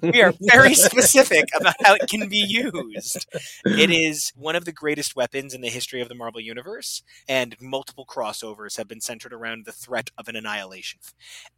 we 0.02 0.22
are 0.22 0.34
very 0.40 0.74
specific 0.74 1.48
about 1.58 1.74
how 1.84 1.94
it 1.94 2.08
can 2.08 2.28
be 2.28 2.38
used. 2.38 3.26
It 3.64 3.90
is 3.90 4.32
one 4.36 4.56
of 4.56 4.64
the 4.64 4.72
greatest 4.72 5.16
weapons 5.16 5.54
in 5.54 5.60
the 5.60 5.68
history 5.68 6.00
of 6.00 6.08
the 6.08 6.14
Marvel 6.14 6.40
Universe, 6.40 7.02
and 7.28 7.56
multiple 7.60 8.04
crossovers 8.06 8.76
have 8.76 8.88
been 8.88 9.00
centered 9.00 9.32
around 9.32 9.64
the 9.64 9.72
threat 9.72 10.10
of 10.18 10.28
an 10.28 10.36
annihilation. 10.36 11.00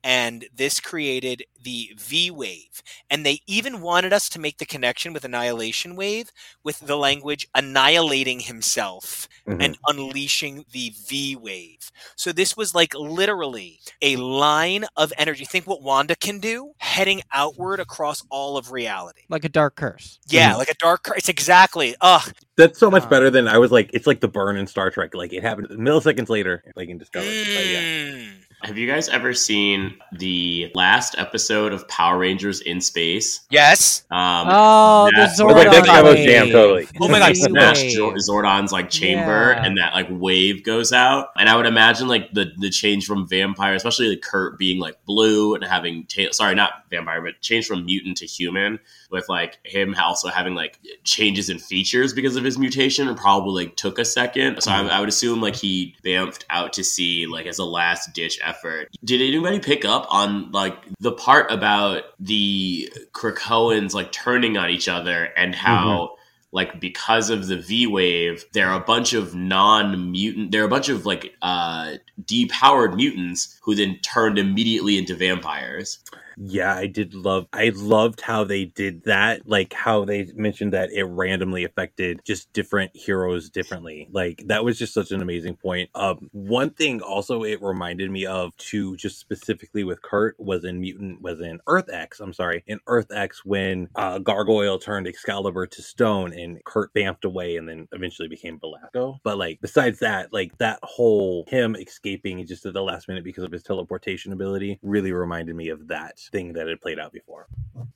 And 0.05 0.47
this 0.55 0.81
created 0.81 1.45
the 1.62 1.93
V 1.97 2.31
Wave. 2.31 2.83
And 3.11 3.24
they 3.24 3.41
even 3.47 3.81
wanted 3.81 4.12
us 4.12 4.29
to 4.31 4.41
make 4.41 4.59
the 4.59 4.66
connection 4.66 5.12
with 5.12 5.24
Annihilation 5.24 5.97
Wave 5.97 6.31
with 6.62 6.81
the 6.81 6.97
language 6.97 7.49
annihilating 7.55 8.41
himself 8.41 9.29
mm-hmm. 9.47 9.61
and 9.61 9.79
unleashing 9.87 10.65
the 10.73 10.93
V 11.07 11.37
Wave. 11.37 11.91
So 12.16 12.33
this 12.33 12.57
was 12.57 12.74
like 12.74 12.95
literally 12.95 13.81
a 14.01 14.16
line 14.43 14.85
of 14.97 15.12
energy. 15.19 15.44
Think 15.44 15.66
what 15.66 15.82
Wanda 15.82 16.16
can 16.16 16.39
do, 16.40 16.73
heading 16.78 17.23
outward 17.32 17.78
across 17.78 18.24
all 18.31 18.56
of 18.56 18.73
reality. 18.73 19.23
Like 19.28 19.44
a 19.44 19.48
dark 19.48 19.77
curse. 19.77 20.19
Yeah, 20.28 20.56
like 20.56 20.69
a 20.69 20.74
dark. 20.74 21.05
curse. 21.05 21.19
It's 21.19 21.28
exactly. 21.28 21.94
Ugh. 22.01 22.32
That's 22.56 22.78
so 22.78 22.90
much 22.90 23.05
Uh, 23.05 23.09
better 23.09 23.31
than 23.31 23.47
I 23.47 23.59
was 23.59 23.70
like. 23.70 23.90
It's 23.93 24.06
like 24.06 24.20
the 24.20 24.28
burn 24.28 24.56
in 24.56 24.66
Star 24.66 24.90
Trek. 24.90 25.14
Like 25.14 25.32
it 25.32 25.43
happened 25.43 25.69
milliseconds 25.69 26.28
later, 26.28 26.64
like 26.74 26.89
in 26.89 26.98
Discovery. 26.98 27.44
But 27.55 27.66
yeah. 27.66 28.27
Have 28.64 28.78
you 28.78 28.86
guys 28.86 29.09
ever 29.09 29.34
seen 29.34 29.97
the 30.12 30.70
last 30.76 31.16
episode 31.18 31.72
of 31.72 31.86
Power 31.89 32.16
Rangers 32.18 32.60
in 32.60 32.80
Space? 32.80 33.40
Yes. 33.51 34.05
Um, 34.09 34.47
Oh, 34.48 35.10
that- 35.16 35.40
Or 35.40 35.51
like 35.51 35.66
Zordon 35.66 35.72
next 35.72 35.89
time 35.89 35.97
I 36.06 36.12
wave. 36.12 36.28
jammed 36.28 36.52
totally. 36.52 36.86
Oh 37.01 37.09
my 37.09 37.18
God, 37.18 37.30
The 37.30 37.34
smash 37.34 37.82
Zordon's 38.28 38.70
like 38.70 38.89
chamber 38.89 39.55
Yeah. 39.56 39.64
and 39.64 39.78
that 39.78 39.94
like 39.94 40.06
wave 40.10 40.62
goes 40.62 40.93
out. 40.93 41.30
And 41.36 41.48
I 41.48 41.56
would 41.56 41.66
imagine 41.66 42.06
like 42.06 42.32
the 42.32 42.52
the 42.56 42.70
change 42.70 43.05
from 43.05 43.26
vampire, 43.26 43.74
especially 43.74 44.10
like 44.10 44.20
Kurt 44.22 44.59
being 44.59 44.78
like 44.78 44.97
blue 45.06 45.55
and 45.56 45.64
having 45.64 46.05
tail 46.05 46.32
sorry, 46.32 46.55
not 46.55 46.84
vampire, 46.89 47.20
but 47.20 47.40
change 47.40 47.66
from 47.66 47.84
mutant 47.84 48.18
to 48.18 48.26
human 48.26 48.78
with 49.12 49.28
like 49.28 49.59
him 49.64 49.94
also 50.02 50.28
having 50.28 50.55
like 50.55 50.78
changes 51.05 51.48
in 51.48 51.59
features 51.59 52.12
because 52.12 52.34
of 52.36 52.44
his 52.44 52.59
mutation 52.59 53.06
and 53.06 53.16
probably 53.16 53.64
like 53.64 53.76
took 53.76 53.98
a 53.98 54.05
second. 54.05 54.60
So 54.62 54.70
I, 54.70 54.86
I 54.86 55.01
would 55.01 55.09
assume 55.09 55.40
like 55.40 55.55
he 55.55 55.94
bamfed 56.05 56.44
out 56.51 56.72
to 56.74 56.84
sea 56.84 57.26
like 57.26 57.47
as 57.47 57.59
a 57.59 57.64
last 57.64 58.12
ditch 58.14 58.40
effort. 58.43 58.89
Did 59.05 59.20
anybody 59.20 59.60
pick 59.60 59.84
up 59.84 60.06
on 60.10 60.51
like 60.51 60.76
the 60.98 61.12
part 61.12 61.51
about 61.52 62.05
the 62.18 62.93
Krakoans 63.12 63.94
like 63.94 64.10
turning 64.10 64.56
on 64.56 64.70
each 64.70 64.89
other 64.89 65.24
and 65.36 65.55
how 65.55 66.16
like 66.52 66.80
because 66.80 67.30
of 67.30 67.47
the 67.47 67.56
V 67.56 67.86
wave, 67.86 68.44
there 68.52 68.68
are 68.68 68.80
a 68.80 68.84
bunch 68.84 69.14
of 69.14 69.34
non-mutant. 69.34 70.52
There 70.52 70.62
are 70.62 70.66
a 70.66 70.70
bunch 70.70 70.90
of 70.90 71.06
like 71.06 71.34
uh, 71.40 71.94
depowered 72.22 72.94
mutants 72.94 73.59
who 73.62 73.74
then 73.74 73.98
turned 74.02 74.39
immediately 74.39 74.98
into 74.98 75.16
vampires. 75.16 75.98
Yeah, 76.37 76.75
I 76.77 76.89
did 76.89 77.15
love. 77.15 77.47
I 77.55 77.73
loved 77.75 78.23
how 78.23 78.45
they 78.45 78.67
did 78.67 79.05
that. 79.05 79.49
Like 79.49 79.75
how 79.75 80.05
they 80.07 80.29
mentioned 80.37 80.75
that 80.75 80.93
it 80.93 81.05
randomly 81.05 81.65
affected 81.65 82.21
just 82.27 82.53
different 82.55 82.93
heroes 82.97 83.51
differently. 83.51 84.09
Like 84.13 84.45
that 84.49 84.65
was 84.65 84.79
just 84.79 84.95
such 84.95 85.13
an 85.13 85.23
amazing 85.23 85.57
point. 85.57 85.91
Um, 85.97 86.31
one 86.33 86.71
thing 86.73 87.03
also 87.03 87.45
it 87.45 87.63
reminded 87.63 88.11
me 88.11 88.27
of 88.27 88.57
too, 88.59 88.97
just 88.97 89.21
specifically 89.21 89.85
with 89.85 90.03
Kurt 90.03 90.37
was 90.41 90.65
in 90.65 90.81
Mutant 90.81 91.23
was 91.23 91.41
in 91.41 91.61
Earth 91.69 91.91
X. 91.93 92.21
I'm 92.21 92.35
sorry, 92.35 92.65
in 92.69 92.81
Earth 92.89 93.13
X 93.13 93.45
when 93.47 93.89
uh, 93.97 94.19
Gargoyle 94.21 94.79
turned 94.81 95.09
Excalibur 95.09 95.67
to 95.69 95.83
stone 95.83 96.35
and 96.35 96.65
Kurt 96.65 96.91
vamped 96.95 97.27
away 97.27 97.57
and 97.57 97.69
then 97.69 97.89
eventually 97.93 98.29
became 98.29 98.59
Belasco. 98.59 99.21
But 99.25 99.39
like 99.39 99.61
besides 99.63 100.01
that, 100.01 100.33
like 100.33 100.59
that 100.59 100.81
whole 100.83 101.47
him 101.49 101.77
escaping 101.77 102.45
just 102.47 102.67
at 102.67 102.75
the 102.75 102.83
last 102.83 103.09
minute 103.09 103.25
because 103.25 103.45
of 103.45 103.53
his 103.53 103.65
teleportation 103.65 104.33
ability 104.33 104.81
really 104.83 105.13
reminded 105.13 105.57
me 105.57 105.71
of 105.71 105.89
that 105.89 106.22
thing 106.31 106.53
that 106.55 106.66
had 106.69 106.81
played 106.81 106.99
out 106.99 107.12
before. 107.12 107.47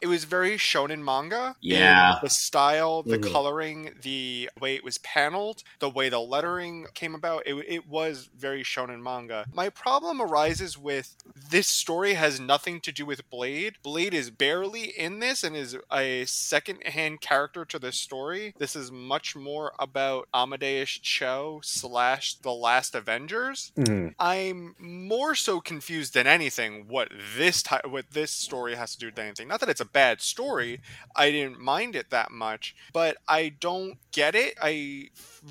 It 0.01 0.07
was 0.09 0.25
very 0.25 0.57
shonen 0.57 1.03
manga. 1.03 1.57
Yeah. 1.61 2.19
the 2.23 2.29
style, 2.31 3.03
the 3.03 3.19
Mhm. 3.19 3.33
coloring, 3.33 3.95
the 4.03 4.51
way 4.61 4.75
it 4.75 4.85
was 4.85 4.99
paneled, 4.99 5.63
the 5.79 5.89
way 5.91 6.09
the 6.09 6.21
lettering 6.21 6.87
came 6.95 7.15
about. 7.15 7.43
It, 7.47 7.55
it 7.69 7.89
was 7.89 8.29
very 8.37 8.63
shonen 8.63 9.01
manga. 9.03 9.47
My 9.53 9.69
problem 9.71 10.21
arises 10.21 10.77
with 10.79 11.17
this 11.51 11.67
story 11.69 12.15
has 12.15 12.39
nothing 12.41 12.81
to 12.83 12.93
do 12.93 13.05
with 13.07 13.29
Blade. 13.31 13.77
Blade 13.83 14.15
is 14.15 14.31
barely 14.31 14.85
in 14.99 15.21
this 15.21 15.43
and 15.45 15.55
is 15.57 15.77
a 15.93 16.25
second-hand 16.27 17.21
character 17.21 17.65
to 17.65 17.79
this 17.79 18.01
story. 18.01 18.55
This 18.59 18.77
is 18.77 18.91
much 18.91 19.37
more 19.37 19.73
about 19.79 20.29
Amadeus 20.35 20.91
Cho 20.91 21.61
slash 21.63 22.35
the 22.35 22.53
Last 22.53 22.95
Avengers. 22.95 23.73
I'm 24.19 24.75
more 24.79 25.35
so 25.35 25.61
confused 25.61 26.15
than 26.15 26.27
anything 26.27 26.87
what 26.89 27.11
this 27.37 27.63
ti- 27.63 27.77
what 27.89 28.11
this 28.17 28.31
story 28.31 28.75
has 28.77 28.95
to 28.95 28.99
do 28.99 29.07
with 29.09 29.19
anything. 29.19 29.47
Not 29.47 29.61
that 29.61 29.69
it's 29.69 29.83
a 29.83 29.85
bad 29.85 30.23
story. 30.23 30.81
I 31.15 31.31
didn't 31.31 31.61
mind 31.61 31.95
it 31.95 32.09
that 32.09 32.31
much, 32.31 32.75
but 32.95 33.19
I 33.29 33.51
don't 33.61 33.99
get 34.11 34.35
it. 34.35 34.55
I 34.61 35.11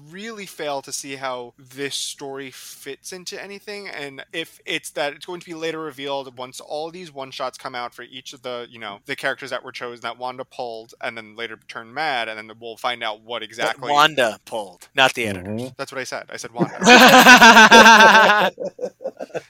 really 0.10 0.46
fail 0.46 0.82
to 0.82 0.92
see 0.92 1.16
how 1.16 1.54
this 1.58 1.96
story 1.96 2.52
fits 2.52 3.12
into 3.14 3.42
anything 3.42 3.88
and 3.88 4.24
if 4.34 4.60
it's 4.66 4.90
that 4.92 5.14
it's 5.14 5.26
going 5.26 5.40
to 5.40 5.46
be 5.46 5.54
later 5.54 5.80
revealed 5.80 6.38
once 6.38 6.60
all 6.60 6.92
these 6.92 7.12
one 7.14 7.32
shots 7.32 7.58
come 7.58 7.76
out 7.76 7.94
for 7.94 8.04
each 8.04 8.34
of 8.34 8.42
the, 8.42 8.68
you 8.70 8.80
know, 8.80 9.00
the 9.06 9.16
characters 9.16 9.50
that 9.52 9.64
were 9.64 9.72
chosen 9.72 10.02
that 10.02 10.18
Wanda 10.18 10.44
pulled 10.46 10.94
and 11.02 11.18
then 11.18 11.36
later 11.36 11.58
turned 11.68 11.94
mad 11.94 12.28
and 12.28 12.38
then 12.38 12.52
we'll 12.60 12.78
find 12.78 13.04
out 13.04 13.22
what 13.22 13.40
That 13.40 13.46
exactly 13.46 13.92
Wanda 13.92 14.40
pulled, 14.46 14.90
not 14.96 15.14
the 15.14 15.26
editor. 15.28 15.50
Mhm. 15.50 15.76
That's 15.78 15.92
what 15.92 16.00
I 16.00 16.04
said. 16.04 16.26
I 16.30 16.38
said 16.38 16.52
Wanda. 16.54 16.76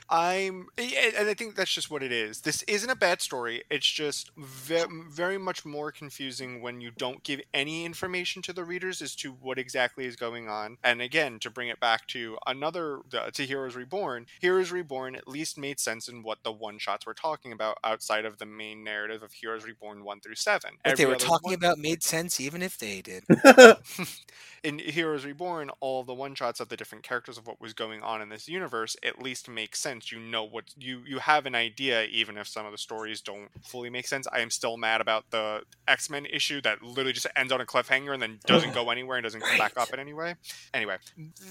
I'm, 0.10 0.68
and 0.78 1.30
I 1.30 1.34
think 1.34 1.56
that's 1.56 1.74
just 1.74 1.90
what 1.90 2.04
it 2.04 2.12
is. 2.12 2.42
This 2.42 2.64
isn't 2.64 2.90
a 2.90 2.96
bad 2.96 3.22
story. 3.22 3.64
It's 3.70 3.90
just 3.90 4.32
ve- 4.38 4.84
very 5.10 5.38
much 5.38 5.66
more 5.66 5.92
confusing 5.92 6.62
when 6.62 6.82
you 6.82 6.92
don't 6.92 7.24
give 7.24 7.42
any 7.54 7.86
information 7.86 8.42
to 8.44 8.54
the 8.54 8.64
readers 8.64 9.02
as 9.02 9.16
to 9.18 9.32
what 9.32 9.58
exactly 9.58 10.06
is 10.06 10.16
going 10.16 10.35
on. 10.44 10.78
And 10.84 11.02
again, 11.02 11.40
to 11.40 11.50
bring 11.50 11.70
it 11.70 11.80
back 11.80 12.08
to 12.08 12.38
another 12.46 13.00
uh, 13.14 13.32
to 13.32 13.46
Heroes 13.46 13.76
Reborn, 13.76 14.26
Heroes 14.40 14.72
Reborn 14.72 15.16
at 15.16 15.28
least 15.28 15.58
made 15.58 15.80
sense 15.80 16.08
in 16.08 16.24
what 16.24 16.40
the 16.44 16.52
one 16.52 16.78
shots 16.78 17.06
were 17.06 17.14
talking 17.14 17.52
about 17.52 17.78
outside 17.84 18.26
of 18.26 18.38
the 18.38 18.46
main 18.46 18.84
narrative 18.84 19.24
of 19.24 19.32
Heroes 19.32 19.66
Reborn 19.66 20.04
one 20.04 20.20
through 20.20 20.36
seven. 20.36 20.72
What 20.84 20.98
they 20.98 21.06
were 21.06 21.16
talking 21.16 21.52
one- 21.52 21.56
about 21.56 21.78
made 21.78 22.04
sense, 22.04 22.40
even 22.40 22.62
if 22.62 22.78
they 22.78 23.02
did. 23.02 23.24
in 24.64 24.80
Heroes 24.80 25.26
Reborn, 25.26 25.70
all 25.80 26.04
the 26.04 26.14
one 26.14 26.36
shots 26.36 26.60
of 26.60 26.70
the 26.70 26.78
different 26.78 27.04
characters 27.04 27.38
of 27.38 27.46
what 27.46 27.62
was 27.62 27.74
going 27.74 28.02
on 28.02 28.22
in 28.22 28.30
this 28.30 28.48
universe 28.48 28.96
at 29.04 29.22
least 29.22 29.48
make 29.48 29.76
sense. 29.76 30.12
You 30.12 30.20
know 30.20 30.44
what 30.44 30.66
you 30.78 31.02
you 31.06 31.20
have 31.20 31.46
an 31.46 31.56
idea, 31.56 32.06
even 32.06 32.36
if 32.38 32.48
some 32.48 32.66
of 32.66 32.72
the 32.72 32.78
stories 32.78 33.22
don't 33.22 33.50
fully 33.64 33.90
make 33.90 34.08
sense. 34.08 34.28
I 34.34 34.40
am 34.40 34.50
still 34.50 34.76
mad 34.76 35.02
about 35.02 35.30
the 35.30 35.62
X 35.88 36.10
Men 36.10 36.26
issue 36.26 36.62
that 36.62 36.82
literally 36.82 37.14
just 37.14 37.28
ends 37.36 37.52
on 37.52 37.62
a 37.62 37.66
cliffhanger 37.66 38.14
and 38.14 38.22
then 38.22 38.40
doesn't 38.46 38.74
go 38.74 38.90
anywhere 38.90 39.18
and 39.18 39.24
doesn't 39.24 39.42
come 39.42 39.58
back 39.58 39.74
up 39.78 39.94
in 39.94 40.00
any 40.00 40.14
way. 40.14 40.25
Anyway, 40.74 40.98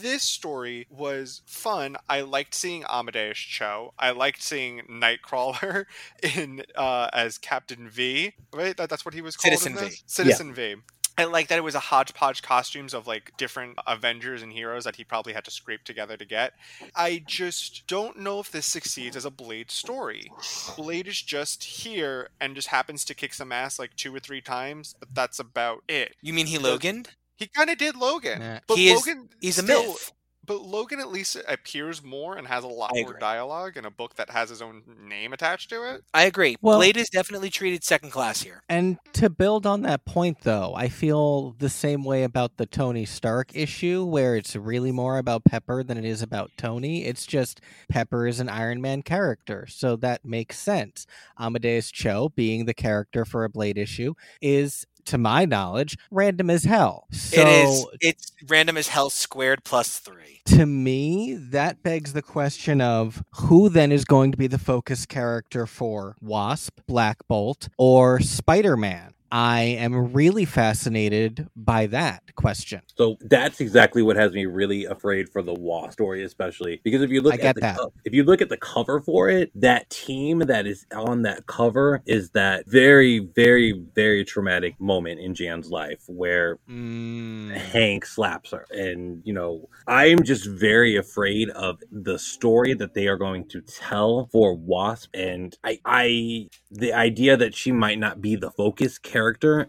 this 0.01 0.22
story 0.22 0.86
was 0.90 1.42
fun. 1.46 1.96
I 2.09 2.22
liked 2.22 2.55
seeing 2.55 2.84
Amadeus 2.88 3.38
Cho. 3.38 3.94
I 3.98 4.10
liked 4.10 4.42
seeing 4.42 4.82
Nightcrawler 4.90 5.84
in 6.36 6.62
uh, 6.76 7.09
as 7.12 7.38
Captain 7.38 7.88
V. 7.88 8.34
Right, 8.52 8.76
that, 8.76 8.90
that's 8.90 9.05
what 9.05 9.14
he 9.14 9.20
was 9.20 9.36
called. 9.36 9.59
Citizen 9.59 9.76
V. 9.76 9.96
Citizen 10.06 10.55
V. 10.55 10.76
I 11.16 11.24
like 11.24 11.48
that 11.48 11.59
it 11.59 11.64
was 11.64 11.76
a 11.76 11.80
hodgepodge 11.80 12.42
costumes 12.42 12.92
of 12.92 13.06
like 13.06 13.32
different 13.36 13.78
Avengers 13.86 14.42
and 14.42 14.52
heroes 14.52 14.84
that 14.84 14.96
he 14.96 15.05
probably 15.05 15.32
had 15.32 15.44
to 15.44 15.51
scrape 15.51 15.84
together 15.84 16.16
to 16.16 16.24
get. 16.24 16.55
I 16.96 17.22
just 17.26 17.86
don't 17.86 18.18
know 18.18 18.40
if 18.40 18.51
this 18.51 18.66
succeeds 18.66 19.14
as 19.14 19.24
a 19.24 19.30
Blade 19.30 19.70
story. 19.70 20.32
Blade 20.76 21.06
is 21.06 21.22
just 21.22 21.62
here 21.62 22.30
and 22.40 22.56
just 22.56 22.68
happens 22.68 23.05
to 23.05 23.14
kick 23.14 23.32
some 23.32 23.52
ass 23.52 23.78
like 23.78 23.94
two 23.94 24.14
or 24.14 24.18
three 24.18 24.40
times, 24.40 24.96
but 24.98 25.14
that's 25.14 25.38
about 25.38 25.84
it. 25.88 26.16
You 26.20 26.32
mean 26.32 26.46
he 26.46 26.59
Loganed? 26.59 27.10
He 27.36 27.47
kind 27.48 27.70
of 27.70 27.78
did 27.78 27.97
Logan, 27.97 28.40
Nah. 28.40 28.59
but 28.66 28.77
He 28.78 28.89
is- 28.89 29.06
Logan 29.06 29.28
He's 29.40 29.59
a 29.59 29.62
still- 29.62 29.82
myth. 29.89 30.12
But 30.47 30.61
Logan 30.61 31.01
at 31.01 31.09
least 31.11 31.39
appears 31.48 32.02
more 32.02 32.36
and 32.36 32.47
has 32.47 32.65
a 32.65 32.69
lot 32.69 32.90
I 32.94 33.01
more 33.01 33.12
agree. 33.12 33.20
dialogue 33.20 33.78
in 33.78 33.86
a 33.86 33.90
book 33.90 34.16
that 34.16 34.28
has 34.28 34.51
his 34.51 34.61
own 34.61 34.82
name 35.09 35.32
attached 35.32 35.70
to 35.70 35.85
it. 35.94 36.02
I 36.12 36.24
agree. 36.24 36.56
Well- 36.61 36.77
Blade 36.77 36.98
is 36.98 37.09
definitely 37.09 37.48
treated 37.48 37.82
second 37.82 38.11
class 38.11 38.43
here. 38.43 38.62
And 38.69 38.98
to 39.15 39.31
build 39.31 39.65
on 39.65 39.81
that 39.85 40.05
point, 40.05 40.43
though, 40.43 40.74
I 40.77 40.90
feel 40.90 41.52
the 41.52 41.70
same 41.70 42.05
way 42.05 42.24
about 42.24 42.59
the 42.59 42.66
Tony 42.66 43.06
Stark 43.06 43.56
issue, 43.56 44.05
where 44.05 44.36
it's 44.36 44.55
really 44.55 44.93
more 44.93 45.16
about 45.16 45.44
Pepper 45.47 45.82
than 45.82 45.97
it 45.97 46.05
is 46.05 46.20
about 46.20 46.51
Tony. 46.59 47.06
It's 47.06 47.24
just 47.24 47.62
Pepper 47.89 48.27
is 48.27 48.39
an 48.39 48.51
Iron 48.51 48.82
Man 48.82 49.01
character, 49.01 49.66
so 49.66 49.97
that 49.97 50.27
makes 50.27 50.59
sense. 50.59 51.06
Amadeus 51.40 51.90
Cho, 51.90 52.28
being 52.36 52.66
the 52.66 52.74
character 52.74 53.24
for 53.24 53.44
a 53.44 53.48
Blade 53.48 53.78
issue, 53.78 54.12
is, 54.43 54.85
to 55.06 55.18
my 55.18 55.44
knowledge, 55.44 55.97
random 56.10 56.51
as 56.51 56.64
hell. 56.64 57.06
So 57.10 57.40
it 57.40 57.48
is. 57.48 57.86
It's 58.01 58.32
random 58.47 58.76
as 58.76 58.89
hell 58.89 59.10
squared 59.10 59.64
plus 59.64 59.98
three. 59.98 60.43
to 60.47 60.66
me, 60.66 61.35
that 61.35 61.82
begs 61.82 62.12
the 62.12 62.22
question 62.22 62.81
of 62.81 63.22
who 63.35 63.68
then 63.68 63.90
is 63.93 64.05
going 64.05 64.31
to 64.32 64.39
be 64.39 64.47
the 64.47 64.59
focus 64.59 65.06
character 65.06 65.66
for 65.66 66.16
Wasp, 66.20 66.81
Black 66.86 67.26
Bolt, 67.28 67.68
or 67.78 68.20
Spider 68.20 68.76
Man. 68.76 69.13
I 69.35 69.62
am 69.62 70.12
really 70.12 70.44
fascinated 70.44 71.48
by 71.56 71.86
that 71.89 72.36
question. 72.36 72.82
So 72.97 73.16
that's 73.20 73.59
exactly 73.59 74.01
what 74.01 74.15
has 74.15 74.31
me 74.31 74.47
really 74.47 74.85
afraid 74.85 75.28
for 75.28 75.43
the 75.43 75.52
Wasp 75.52 75.94
story, 75.94 76.23
especially 76.23 76.81
because 76.85 77.02
if 77.02 77.11
you 77.11 77.20
look 77.20 77.43
I 77.43 77.48
at 77.48 77.56
the 77.56 77.61
that. 77.62 77.81
if 78.05 78.15
you 78.15 78.23
look 78.23 78.40
at 78.40 78.48
the 78.48 78.56
cover 78.56 79.01
for 79.01 79.28
it, 79.28 79.51
that 79.56 79.90
team 79.90 80.39
that 80.39 80.69
is 80.69 80.86
on 80.94 81.23
that 81.23 81.48
cover 81.48 82.01
is 82.06 82.31
that 82.31 82.69
very, 82.69 83.19
very, 83.35 83.73
very 83.97 84.24
traumatic 84.24 84.81
moment 84.81 85.19
in 85.19 85.35
Jan's 85.35 85.69
life 85.69 86.05
where 86.06 86.61
mm. 86.70 87.56
Hank 87.56 88.06
slaps 88.06 88.52
her. 88.52 88.66
And, 88.70 89.20
you 89.24 89.32
know, 89.32 89.69
I'm 89.89 90.23
just 90.23 90.48
very 90.48 90.94
afraid 90.94 91.51
of 91.51 91.81
the 91.90 92.20
story 92.20 92.74
that 92.74 92.94
they 92.94 93.09
are 93.09 93.19
going 93.19 93.48
to 93.48 93.62
tell 93.62 94.28
for 94.31 94.55
Wasp. 94.55 95.11
And 95.12 95.59
I, 95.65 95.81
I, 95.85 96.51
the 96.70 96.93
idea 96.93 97.36
that 97.36 97.56
she 97.56 97.73
might 97.73 97.98
not 97.98 98.20
be 98.20 98.36
the 98.36 98.52
focus 98.52 98.97
character 98.97 99.23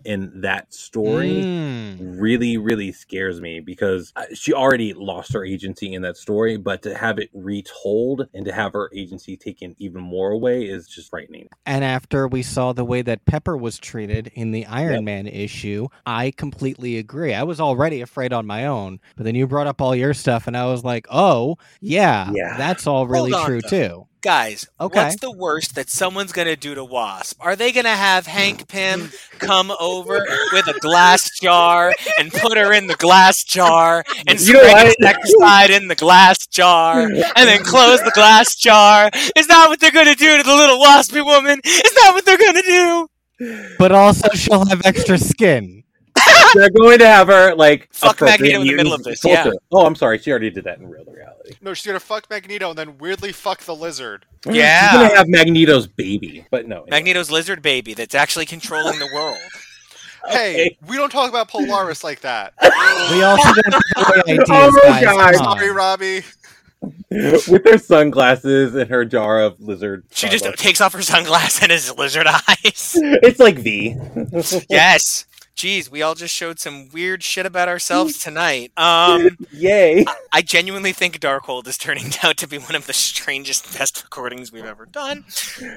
in 0.05 0.41
that 0.41 0.73
story 0.73 1.43
Mm. 1.45 2.19
really, 2.19 2.57
really 2.57 2.91
scares 2.91 3.39
me 3.39 3.59
because 3.59 4.11
uh, 4.15 4.23
she 4.33 4.53
already 4.53 4.93
lost 4.93 5.33
her 5.33 5.45
agency 5.45 5.93
in 5.93 6.01
that 6.01 6.17
story. 6.17 6.57
But 6.57 6.81
to 6.83 6.95
have 6.95 7.19
it 7.19 7.29
retold 7.33 8.27
and 8.33 8.45
to 8.45 8.51
have 8.53 8.73
her 8.73 8.89
agency 8.93 9.37
taken 9.37 9.75
even 9.77 10.01
more 10.01 10.31
away 10.31 10.63
is 10.65 10.87
just 10.87 11.09
frightening. 11.09 11.47
And 11.65 11.83
after 11.83 12.27
we 12.27 12.43
saw 12.43 12.73
the 12.73 12.83
way 12.85 13.01
that 13.03 13.25
Pepper 13.25 13.55
was 13.57 13.77
treated 13.77 14.31
in 14.35 14.51
the 14.51 14.65
Iron 14.65 15.05
Man 15.05 15.27
issue, 15.27 15.87
I 16.05 16.31
completely 16.31 16.97
agree. 16.97 17.33
I 17.33 17.43
was 17.43 17.59
already 17.59 18.01
afraid 18.01 18.33
on 18.33 18.45
my 18.45 18.65
own, 18.65 18.99
but 19.15 19.23
then 19.23 19.35
you 19.35 19.47
brought 19.47 19.67
up 19.67 19.81
all 19.81 19.95
your 19.95 20.13
stuff, 20.13 20.47
and 20.47 20.57
I 20.57 20.65
was 20.65 20.83
like, 20.83 21.07
oh, 21.11 21.57
yeah, 21.81 22.29
Yeah. 22.33 22.57
that's 22.57 22.87
all 22.87 23.07
really 23.07 23.31
Hold 23.31 23.45
true, 23.45 23.61
though. 23.61 23.69
too. 23.69 24.07
Guys, 24.25 24.67
Okay. 24.81 25.03
what's 25.03 25.21
the 25.21 25.29
worst 25.31 25.75
that 25.75 25.87
someone's 25.87 26.31
gonna 26.31 26.55
do 26.55 26.73
to 26.73 26.83
Wasp? 26.83 27.37
Are 27.39 27.55
they 27.55 27.71
gonna 27.71 27.95
have 27.95 28.25
Hank 28.25 28.67
Pym 28.67 29.11
come 29.37 29.71
over 29.79 30.25
with 30.51 30.67
a 30.67 30.73
glass 30.79 31.29
jar 31.39 31.93
and 32.17 32.31
put 32.33 32.57
her 32.57 32.73
in 32.73 32.87
the 32.87 32.95
glass 32.95 33.43
jar 33.43 34.03
and 34.25 34.41
You 34.41 34.53
know 34.53 34.59
spray 34.61 34.71
what? 34.73 34.95
insecticide 34.99 35.69
in 35.69 35.87
the 35.89 35.93
glass 35.95 36.47
jar 36.47 37.01
and 37.01 37.47
then 37.47 37.63
close 37.63 38.01
the 38.01 38.09
glass 38.15 38.55
jar? 38.55 39.11
Is 39.35 39.45
that 39.45 39.67
what 39.69 39.79
they're 39.79 39.91
gonna 39.91 40.15
do 40.15 40.37
to 40.37 40.43
the 40.43 40.55
little 40.55 40.79
waspy 40.79 41.23
woman? 41.23 41.61
Is 41.63 41.93
that 41.93 42.11
what 42.15 42.25
they're 42.25 42.35
gonna 42.39 42.63
do? 42.63 43.07
But 43.77 43.91
also, 43.91 44.27
she'll 44.33 44.65
have 44.65 44.81
extra 44.85 45.19
skin. 45.19 45.83
They're 46.55 46.69
going 46.69 46.99
to 46.99 47.07
have 47.07 47.27
her 47.27 47.53
like 47.55 47.89
Fuck 47.91 48.21
Magneto 48.21 48.61
in 48.61 48.67
the 48.67 48.73
middle 48.75 48.93
of 48.93 48.99
mutants 49.01 49.21
this, 49.21 49.31
yeah. 49.31 49.51
Oh, 49.71 49.85
I'm 49.85 49.95
sorry. 49.95 50.17
She 50.19 50.31
already 50.31 50.49
did 50.49 50.63
that 50.63 50.79
in 50.79 50.87
real 50.87 51.03
reality. 51.05 51.55
No, 51.61 51.73
she's 51.73 51.85
gonna 51.85 51.99
fuck 51.99 52.29
Magneto 52.29 52.69
and 52.69 52.77
then 52.77 52.97
weirdly 52.97 53.31
fuck 53.31 53.59
the 53.61 53.75
lizard. 53.75 54.25
Mm, 54.43 54.55
yeah. 54.55 54.91
She's 54.91 54.99
gonna 55.01 55.15
have 55.17 55.27
Magneto's 55.27 55.85
baby, 55.87 56.45
but 56.49 56.67
no. 56.67 56.85
Magneto's 56.89 57.29
lizard 57.29 57.61
baby 57.61 57.93
that's 57.93 58.15
actually 58.15 58.45
controlling 58.45 58.99
the 58.99 59.09
world. 59.13 59.37
Hey, 60.27 60.75
we 60.87 60.97
don't 60.97 61.11
talk 61.11 61.29
about 61.29 61.49
Polaris 61.49 62.03
like 62.03 62.21
that. 62.21 62.53
We 63.11 63.21
also 63.21 63.43
don't 63.61 63.83
give 63.95 64.07
away 64.07 64.33
ideas, 64.33 64.49
Oh, 64.49 64.79
guys. 64.81 65.03
God. 65.03 65.35
Sorry, 65.35 65.69
Robbie. 65.69 66.23
with 67.11 67.63
her 67.63 67.77
sunglasses 67.77 68.73
and 68.73 68.89
her 68.89 69.05
jar 69.05 69.39
of 69.41 69.59
lizard. 69.61 70.03
She 70.11 70.27
just 70.27 70.43
Starbucks. 70.45 70.55
takes 70.55 70.81
off 70.81 70.93
her 70.93 71.03
sunglasses 71.03 71.61
and 71.61 71.71
his 71.71 71.95
lizard 71.95 72.25
eyes. 72.47 72.95
It's 72.99 73.39
like 73.39 73.59
V. 73.59 73.95
yes. 74.67 75.25
Jeez, 75.55 75.89
we 75.89 76.01
all 76.01 76.15
just 76.15 76.33
showed 76.33 76.59
some 76.59 76.89
weird 76.89 77.23
shit 77.23 77.45
about 77.45 77.69
ourselves 77.69 78.19
tonight. 78.19 78.71
Um, 78.85 79.37
Yay. 79.51 80.05
I 80.33 80.41
genuinely 80.41 80.91
think 80.91 81.19
Darkhold 81.19 81.65
is 81.67 81.77
turning 81.77 82.11
out 82.23 82.37
to 82.37 82.47
be 82.47 82.57
one 82.57 82.75
of 82.75 82.87
the 82.87 82.93
strangest, 82.93 83.77
best 83.77 84.03
recordings 84.03 84.51
we've 84.51 84.65
ever 84.65 84.85
done. 84.85 85.23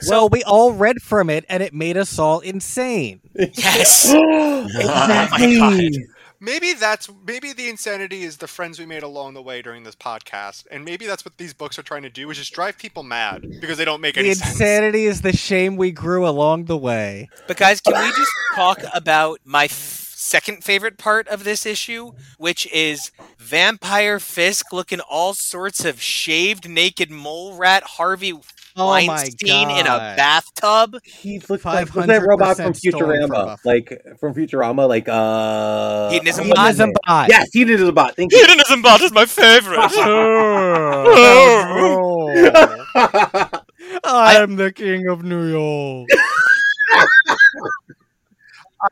well, 0.08 0.28
we 0.28 0.42
all 0.42 0.72
read 0.72 1.00
from 1.00 1.30
it, 1.30 1.44
and 1.48 1.62
it 1.62 1.72
made 1.72 1.96
us 1.96 2.18
all 2.18 2.40
insane. 2.40 3.20
Yes. 3.34 4.12
exactly. 4.12 4.18
Oh 5.60 5.70
my 5.70 5.90
God. 5.90 6.17
Maybe 6.40 6.72
that's 6.72 7.08
maybe 7.26 7.52
the 7.52 7.68
insanity 7.68 8.22
is 8.22 8.36
the 8.36 8.46
friends 8.46 8.78
we 8.78 8.86
made 8.86 9.02
along 9.02 9.34
the 9.34 9.42
way 9.42 9.60
during 9.60 9.82
this 9.82 9.96
podcast, 9.96 10.66
and 10.70 10.84
maybe 10.84 11.04
that's 11.06 11.24
what 11.24 11.36
these 11.36 11.52
books 11.52 11.78
are 11.78 11.82
trying 11.82 12.02
to 12.02 12.10
do, 12.10 12.30
is 12.30 12.36
just 12.38 12.52
drive 12.52 12.78
people 12.78 13.02
mad 13.02 13.44
because 13.60 13.76
they 13.76 13.84
don't 13.84 14.00
make 14.00 14.14
The 14.14 14.20
any 14.20 14.34
sense. 14.34 14.52
insanity 14.52 15.06
is 15.06 15.22
the 15.22 15.32
shame 15.36 15.76
we 15.76 15.90
grew 15.90 16.28
along 16.28 16.66
the 16.66 16.76
way. 16.76 17.28
But 17.48 17.56
guys, 17.56 17.80
can 17.80 17.94
we 18.00 18.08
just 18.16 18.30
talk 18.54 18.78
about 18.94 19.40
my 19.44 19.64
f- 19.64 19.72
second 20.14 20.62
favorite 20.62 20.96
part 20.98 21.26
of 21.28 21.42
this 21.44 21.66
issue, 21.66 22.12
which 22.38 22.66
is 22.72 23.10
Vampire 23.38 24.20
Fisk 24.20 24.72
looking 24.72 25.00
all 25.00 25.34
sorts 25.34 25.84
of 25.84 26.00
shaved, 26.00 26.68
naked 26.68 27.10
mole 27.10 27.56
rat 27.56 27.82
Harvey 27.82 28.32
Oh 28.78 28.86
my 28.86 29.06
Weinstein 29.06 29.70
in 29.70 29.86
a 29.86 30.14
bathtub? 30.16 30.98
He 31.04 31.40
looks 31.40 31.64
like 31.64 31.94
what's 31.94 32.06
that 32.06 32.22
500% 32.22 32.26
robot 32.26 32.56
from 32.56 32.74
stolen 32.74 33.26
from 33.26 33.30
Futurama? 33.30 33.58
Like 33.64 34.02
from 34.20 34.34
Futurama, 34.34 34.88
like 34.88 35.08
uh 35.08 36.10
Hedonism 36.10 36.46
oh, 36.46 36.54
Bot? 36.54 36.58
Hedonism 36.58 36.92
Bot. 37.04 37.28
Yes, 37.28 37.48
Hedonism 37.52 37.94
Bot. 37.94 38.16
Thank 38.16 38.32
you. 38.32 38.38
Hedonism 38.38 38.82
Bot 38.82 39.00
is 39.02 39.12
my 39.12 39.26
favorite. 39.26 39.78
I'm 44.04 44.56
the 44.56 44.72
king 44.72 45.08
of 45.08 45.24
New 45.24 45.48
York. 45.48 46.08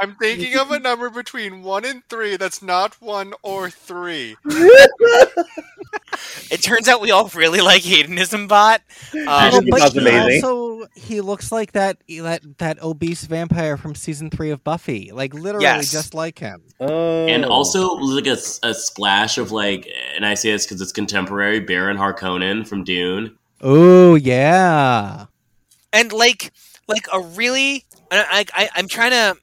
I'm 0.00 0.14
thinking 0.16 0.56
of 0.56 0.70
a 0.70 0.78
number 0.80 1.10
between 1.10 1.62
one 1.62 1.84
and 1.84 2.02
three 2.08 2.36
that's 2.36 2.62
not 2.62 3.00
one 3.00 3.34
or 3.42 3.70
three. 3.70 4.36
it 6.50 6.62
turns 6.62 6.88
out 6.88 7.00
we 7.00 7.10
all 7.10 7.28
really 7.34 7.60
like 7.60 7.82
Hedonism 7.82 8.46
Bot. 8.48 8.80
Um, 9.12 9.20
Hedonism 9.28 9.64
Oh, 9.64 9.70
but 9.70 9.92
he 9.92 9.98
amazing. 9.98 10.44
also 10.44 10.86
he 10.94 11.20
looks 11.20 11.52
like 11.52 11.72
that 11.72 11.98
that 12.08 12.58
that 12.58 12.82
obese 12.82 13.24
vampire 13.24 13.76
from 13.76 13.94
season 13.94 14.30
three 14.30 14.50
of 14.50 14.62
Buffy, 14.64 15.10
like 15.12 15.34
literally 15.34 15.64
Yes. 15.64 15.90
just 15.92 16.14
like 16.14 16.38
him. 16.38 16.62
Oh. 16.80 17.26
And 17.26 17.44
also 17.44 17.94
like 17.94 18.26
a, 18.26 18.36
a 18.62 18.74
splash 18.74 19.38
of 19.38 19.52
like, 19.52 19.88
and 20.14 20.24
I 20.26 20.34
say 20.34 20.52
this 20.52 20.66
because 20.66 20.80
it's 20.80 20.92
contemporary, 20.92 21.60
Baron 21.60 21.96
Harkonnen 21.96 22.66
from 22.66 22.84
Dune. 22.84 23.36
Oh 23.60 24.14
yeah. 24.16 25.26
and 25.92 26.12
like 26.12 26.52
like 26.88 27.06
a 27.12 27.20
really 27.20 27.84
I, 28.12 28.44
I 28.54 28.68
i'm 28.76 28.86
trying 28.86 29.10
to 29.10 29.34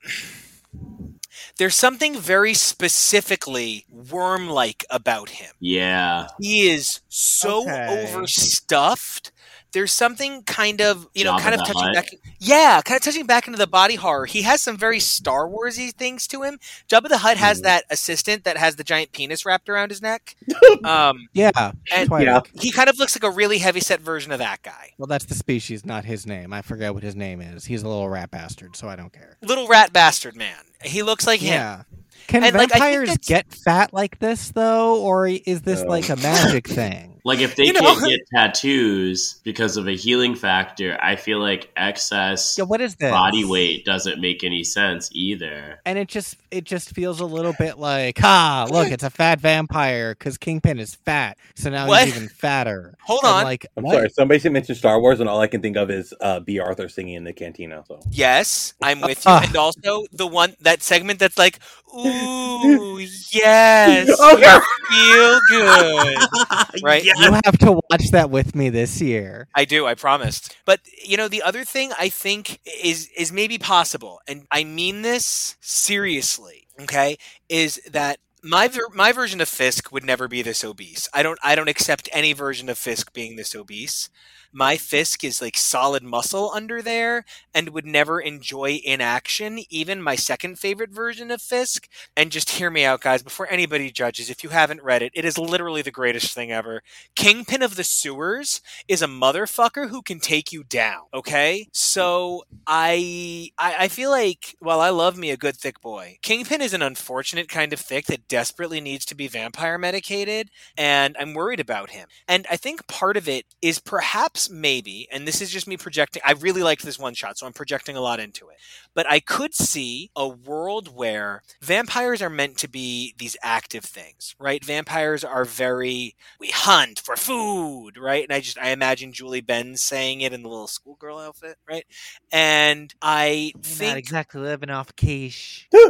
there's 1.58 1.76
something 1.76 2.18
very 2.18 2.54
specifically 2.54 3.86
worm 3.90 4.50
like 4.50 4.86
about 4.90 5.30
him 5.30 5.54
Yeah. 5.60 6.28
he 6.42 6.70
is 6.70 7.02
so 7.10 7.64
Okay. 7.64 8.14
overstuffed 8.14 9.32
there's 9.74 9.92
something 9.92 10.42
kind 10.44 10.82
of 10.82 11.08
you 11.14 11.24
know 11.24 11.34
Jabba 11.34 11.40
kind 11.42 11.56
of 11.56 11.60
touching 11.62 11.82
Hutt. 11.84 11.94
back 11.96 12.08
yeah 12.40 12.82
kind 12.86 12.96
of 12.98 13.04
touching 13.04 13.26
back 13.26 13.48
into 13.48 13.58
the 13.58 13.68
body 13.68 13.96
horror 13.96 14.26
he 14.26 14.42
has 14.44 14.62
some 14.62 14.78
very 14.78 15.00
star 15.00 15.48
warsy 15.48 15.92
things 15.94 16.26
to 16.28 16.44
him 16.44 16.60
Jabba 16.90 17.10
the 17.10 17.18
Hutt 17.20 17.38
has 17.38 17.60
Mm. 17.60 17.64
that 17.64 17.84
assistant 17.90 18.44
that 18.46 18.58
has 18.58 18.76
the 18.78 18.84
giant 18.84 19.12
penis 19.12 19.46
wrapped 19.46 19.68
around 19.70 19.90
his 19.90 20.02
neck 20.02 20.36
um 20.84 21.28
Yeah. 21.34 21.52
And- 21.94 22.10
Yeah. 22.20 22.42
he 22.60 22.72
kind 22.72 22.90
of 22.90 22.98
looks 23.00 23.16
like 23.16 23.24
a 23.24 23.36
really 23.36 23.58
heavy 23.58 23.80
set 23.80 24.00
version 24.00 24.32
of 24.32 24.40
that 24.40 24.62
guy 24.64 24.94
Well, 24.98 25.08
that's 25.08 25.26
the 25.26 25.36
species, 25.36 25.86
not 25.86 26.06
his 26.06 26.26
name. 26.26 26.54
I 26.54 26.62
forget 26.62 26.94
what 26.94 27.04
his 27.04 27.16
name 27.16 27.42
is. 27.42 27.66
He's 27.66 27.84
a 27.84 27.88
little 27.88 28.08
rat 28.10 28.32
bastard, 28.32 28.76
so 28.76 28.88
I 28.88 28.96
don't 28.96 29.12
care. 29.12 29.38
little 29.42 29.68
rat 29.68 29.92
bastard 29.94 30.36
man 30.36 30.58
he 30.84 31.02
looks 31.04 31.26
like 31.28 31.40
him 31.40 31.54
Yeah. 31.54 31.84
Can 32.28 32.44
And, 32.44 32.56
I 32.56 32.66
vampires 32.68 33.10
that's- 33.10 33.28
get 33.28 33.54
fat 33.54 33.94
like 33.94 34.20
this 34.20 34.52
though, 34.52 35.02
or 35.02 35.28
is 35.28 35.62
this 35.64 35.82
No. 35.82 35.90
like 35.90 36.08
a 36.10 36.16
magic 36.18 36.68
thing? 36.80 37.20
Like 37.26 37.40
if 37.40 37.56
they 37.56 37.66
You 37.68 37.74
know- 37.74 37.80
can't 37.82 38.04
get 38.06 38.20
tattoos 38.36 39.36
because 39.44 39.78
of 39.78 39.88
a 39.88 39.96
healing 39.96 40.36
factor, 40.36 40.98
I 41.02 41.16
feel 41.16 41.40
like 41.40 41.70
excess 41.78 42.58
Yeah, 42.58 42.66
what 42.66 42.82
is 42.82 42.96
this? 42.96 43.12
body 43.12 43.46
weight 43.46 43.86
doesn't 43.86 44.20
make 44.20 44.44
any 44.44 44.64
sense 44.66 45.10
either. 45.14 45.80
And 45.86 45.98
it 45.98 46.10
just 46.10 46.36
it 46.52 46.66
just 46.66 46.90
feels 46.90 47.20
a 47.22 47.26
little 47.26 47.54
bit 47.58 47.80
like, 47.80 48.20
ah, 48.22 48.68
look, 48.70 48.92
it's 48.92 49.04
a 49.04 49.10
fat 49.10 49.40
vampire 49.40 50.14
because 50.14 50.38
Kingpin 50.38 50.80
is 50.80 50.96
fat, 50.96 51.38
so 51.56 51.70
now 51.70 51.88
What? 51.88 52.06
he's 52.06 52.16
even 52.18 52.28
fatter. 52.30 52.96
Hold 53.04 53.22
And, 53.24 53.34
on. 53.34 53.44
like 53.46 53.66
I'm 53.78 53.84
what? 53.84 53.94
sorry. 53.96 54.10
Somebody 54.10 54.50
mentioned 54.50 54.78
Star 54.78 55.00
Wars, 55.00 55.20
and 55.22 55.30
all 55.30 55.40
I 55.40 55.48
can 55.48 55.62
think 55.62 55.78
of 55.78 55.90
is 55.90 56.14
uh, 56.22 56.42
Bea 56.42 56.60
Arthur 56.60 56.90
singing 56.90 57.16
in 57.16 57.24
the 57.24 57.34
cantina. 57.34 57.84
So 57.88 58.02
Yes, 58.12 58.74
I'm 58.82 59.00
with 59.02 59.26
you. 59.26 59.32
And 59.32 59.56
also 59.56 60.04
the 60.12 60.28
one 60.28 60.56
that 60.62 60.84
segment 60.84 61.20
that's 61.20 61.38
like, 61.38 61.60
ooh, 61.96 63.00
yes, 63.32 64.10
Oh, 64.20 64.38
yeah. 64.38 64.60
feel 64.90 65.40
good. 65.50 66.18
Right? 66.84 67.04
You 67.18 67.32
have 67.46 67.58
to 67.60 67.80
watch 67.90 68.12
that 68.12 68.30
with 68.30 68.56
me 68.56 68.70
this 68.70 69.02
year. 69.02 69.48
I 69.56 69.66
do, 69.66 69.86
I 69.86 69.96
promised. 69.96 70.56
But 70.66 70.82
you 71.04 71.18
know, 71.18 71.28
the 71.28 71.42
other 71.42 71.64
thing 71.64 71.92
I 71.98 72.10
think 72.10 72.60
is 72.66 73.10
is 73.16 73.32
maybe 73.32 73.58
possible, 73.58 74.20
and 74.28 74.48
I 74.52 74.64
mean 74.64 75.02
this 75.02 75.56
seriously, 75.62 76.68
okay, 76.82 77.18
is 77.50 77.82
that 77.92 78.20
my 78.44 78.68
ver- 78.68 78.90
my 78.94 79.12
version 79.12 79.42
of 79.42 79.48
Fisk 79.50 79.92
would 79.92 80.04
never 80.04 80.28
be 80.28 80.42
this 80.42 80.64
obese. 80.64 81.08
I 81.14 81.24
don't 81.24 81.40
I 81.44 81.56
don't 81.56 81.70
accept 81.70 82.10
any 82.12 82.34
version 82.34 82.70
of 82.70 82.78
Fisk 82.78 83.14
being 83.14 83.36
this 83.36 83.56
obese. 83.56 84.10
My 84.54 84.78
Fisk 84.78 85.24
is 85.24 85.42
like 85.42 85.58
solid 85.58 86.04
muscle 86.04 86.52
under 86.54 86.82
there 86.82 87.26
and 87.54 87.70
would 87.70 87.86
never 87.86 88.20
enjoy 88.20 88.80
inaction, 88.84 89.60
even 89.70 90.02
my 90.02 90.16
second 90.16 90.60
favorite 90.60 90.92
version 90.92 91.32
of 91.32 91.42
Fisk. 91.42 91.90
And 92.16 92.32
just 92.32 92.52
hear 92.52 92.70
me 92.70 92.86
out, 92.86 93.02
guys, 93.02 93.24
before 93.24 93.48
anybody 93.50 93.92
judges. 93.92 94.30
If 94.30 94.44
you 94.44 94.50
haven't 94.52 94.84
read 94.84 95.02
it, 95.02 95.12
it 95.16 95.26
is 95.26 95.38
literally 95.38 95.82
the 95.82 95.92
greatest 95.92 96.34
thing 96.34 96.52
ever. 96.52 96.84
Kingpin 97.16 97.62
of 97.64 97.76
the 97.76 97.84
Sewers 97.84 98.62
is 98.88 99.02
a 99.02 99.08
motherfucker 99.08 99.90
who 99.90 100.02
can 100.02 100.20
take 100.20 100.52
you 100.52 100.64
down. 100.64 101.02
Okay, 101.14 101.68
so 101.72 102.44
I, 102.68 103.50
I 103.58 103.76
I 103.84 103.88
feel 103.88 104.10
like 104.12 104.56
well, 104.62 104.80
I 104.80 104.90
love 104.90 105.18
me 105.18 105.32
a 105.32 105.38
good 105.38 105.58
thick 105.58 105.82
boy, 105.82 106.18
Kingpin 106.22 106.62
is 106.62 106.74
an 106.74 106.82
unfortunate 106.82 107.50
kind 107.50 107.74
of 107.74 107.80
thick 107.80 108.06
that 108.06 108.28
desperately 108.28 108.80
needs 108.82 109.06
to 109.06 109.16
be 109.16 109.28
vampire 109.28 109.78
medicated, 109.78 110.50
and 110.78 111.16
I'm 111.20 111.34
worried 111.34 111.60
about 111.60 111.92
him. 111.92 112.08
And 112.28 112.46
I 112.50 112.58
think 112.58 112.88
part 112.88 113.18
of 113.18 113.28
it 113.28 113.46
is 113.62 113.80
perhaps 113.80 114.43
maybe, 114.50 115.08
and 115.12 115.28
this 115.28 115.42
is 115.42 115.50
just 115.50 115.68
me 115.68 115.78
projecting. 115.78 116.22
I 116.26 116.34
really 116.34 116.64
liked 116.64 116.84
this 116.84 117.00
one 117.00 117.14
shot, 117.14 117.38
so 117.38 117.46
I'm 117.46 117.54
projecting 117.54 117.96
a 117.96 118.02
lot 118.02 118.20
into 118.20 118.50
it. 118.50 118.58
But 118.94 119.10
I 119.10 119.20
could 119.20 119.54
see 119.54 120.12
a 120.16 120.28
world 120.28 120.96
where 120.96 121.44
vampires 121.62 122.22
are 122.22 122.30
meant 122.30 122.58
to 122.60 122.68
be 122.68 123.14
these 123.18 123.36
active 123.42 123.84
things, 123.84 124.36
right? 124.40 124.64
Vampires 124.64 125.24
are 125.24 125.46
very 125.46 126.16
we 126.40 126.50
hunt 126.50 127.00
for 127.00 127.16
food, 127.16 127.98
right? 127.98 128.24
And 128.24 128.34
I 128.34 128.40
just 128.40 128.58
I 128.58 128.70
imagine 128.70 129.14
Julie 129.14 129.42
Benz 129.42 129.82
saying 129.82 130.22
it 130.22 130.34
in 130.34 130.44
the 130.44 130.50
little 130.50 130.68
schoolgirl 130.68 131.20
outfit, 131.20 131.58
right? 131.68 131.86
And 132.32 132.94
I 133.02 133.54
You're 133.78 133.90
not 133.90 133.98
exactly 133.98 134.42
living 134.42 134.70
off 134.70 134.96
quiche. 134.96 135.68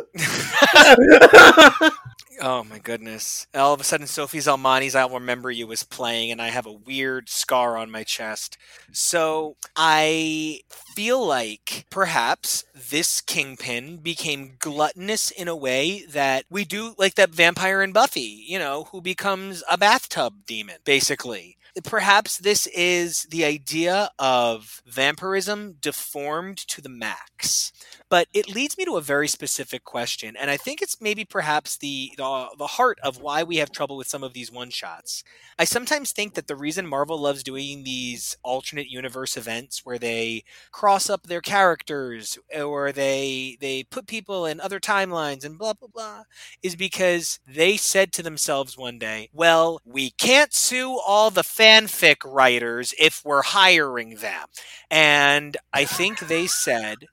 Oh 2.42 2.64
my 2.64 2.80
goodness. 2.80 3.48
All 3.54 3.74
of 3.74 3.82
a 3.82 3.84
sudden 3.84 4.08
Sophie 4.08 4.40
Zelmani's 4.40 4.96
I'll 4.96 5.10
Remember 5.10 5.52
You 5.52 5.68
was 5.68 5.84
playing 5.84 6.32
and 6.32 6.42
I 6.42 6.50
have 6.50 6.66
a 6.66 6.72
weird 6.72 7.30
scar 7.30 7.78
on 7.78 7.92
my 7.92 8.04
chest. 8.04 8.58
So 8.92 9.56
I 9.76 10.62
feel 10.70 11.26
like 11.26 11.86
perhaps 11.90 12.66
this 12.74 13.22
kingpin 13.22 13.98
became 13.98 14.56
gluttonous 14.60 15.32
in 15.32 15.48
a 15.48 15.56
way 15.56 16.06
that 16.10 16.46
we 16.50 16.66
do 16.66 16.96
like 16.98 17.16
that 17.16 17.30
vampire 17.30 17.82
in 17.82 17.92
Buffy, 17.92 18.44
you 18.48 18.60
know, 18.60 18.86
who 18.92 19.02
becomes 19.02 19.64
a 19.70 19.78
bathtub 19.78 20.46
demon, 20.46 20.78
basically. 20.84 21.58
Perhaps 21.84 22.38
this 22.38 22.68
is 22.68 23.24
the 23.32 23.44
idea 23.46 24.12
of 24.20 24.82
vampirism 24.86 25.78
deformed 25.82 26.58
to 26.58 26.82
the 26.82 26.90
max. 26.90 27.72
But 28.14 28.28
it 28.32 28.48
leads 28.54 28.78
me 28.78 28.86
to 28.86 28.98
a 28.98 29.02
very 29.02 29.28
specific 29.28 29.84
question, 29.86 30.36
and 30.38 30.52
I 30.52 30.56
think 30.56 30.84
it's 30.84 31.02
maybe 31.02 31.26
perhaps 31.26 31.78
the, 31.78 32.12
the 32.16 32.50
the 32.60 32.68
heart 32.68 33.00
of 33.02 33.20
why 33.20 33.42
we 33.42 33.58
have 33.58 33.72
trouble 33.72 33.98
with 33.98 34.08
some 34.08 34.24
of 34.24 34.34
these 34.34 34.52
one 34.52 34.70
shots. 34.70 35.24
I 35.58 35.64
sometimes 35.64 36.12
think 36.12 36.36
that 36.36 36.46
the 36.46 36.56
reason 36.56 36.86
Marvel 36.86 37.18
loves 37.18 37.42
doing 37.42 37.84
these 37.84 38.38
alternate 38.44 38.88
universe 38.88 39.36
events 39.36 39.84
where 39.84 39.98
they 39.98 40.44
cross 40.72 41.10
up 41.10 41.24
their 41.24 41.42
characters 41.42 42.38
or 42.56 42.92
they 42.92 43.58
they 43.60 43.84
put 43.84 44.06
people 44.06 44.46
in 44.46 44.60
other 44.62 44.80
timelines 44.80 45.44
and 45.44 45.58
blah 45.58 45.74
blah 45.74 45.88
blah 45.92 46.24
is 46.62 46.76
because 46.76 47.40
they 47.48 47.78
said 47.78 48.12
to 48.14 48.22
themselves 48.22 48.78
one 48.78 49.00
day, 49.00 49.30
"Well, 49.34 49.82
we 49.86 50.12
can't 50.12 50.54
sue 50.54 51.00
all 51.04 51.32
the 51.32 51.42
fanfic 51.42 52.18
writers 52.24 52.94
if 53.00 53.26
we're 53.26 53.42
hiring 53.42 54.18
them." 54.18 54.46
And 54.92 55.58
I 55.74 55.86
think 55.86 56.20
they 56.20 56.46
said, 56.46 57.08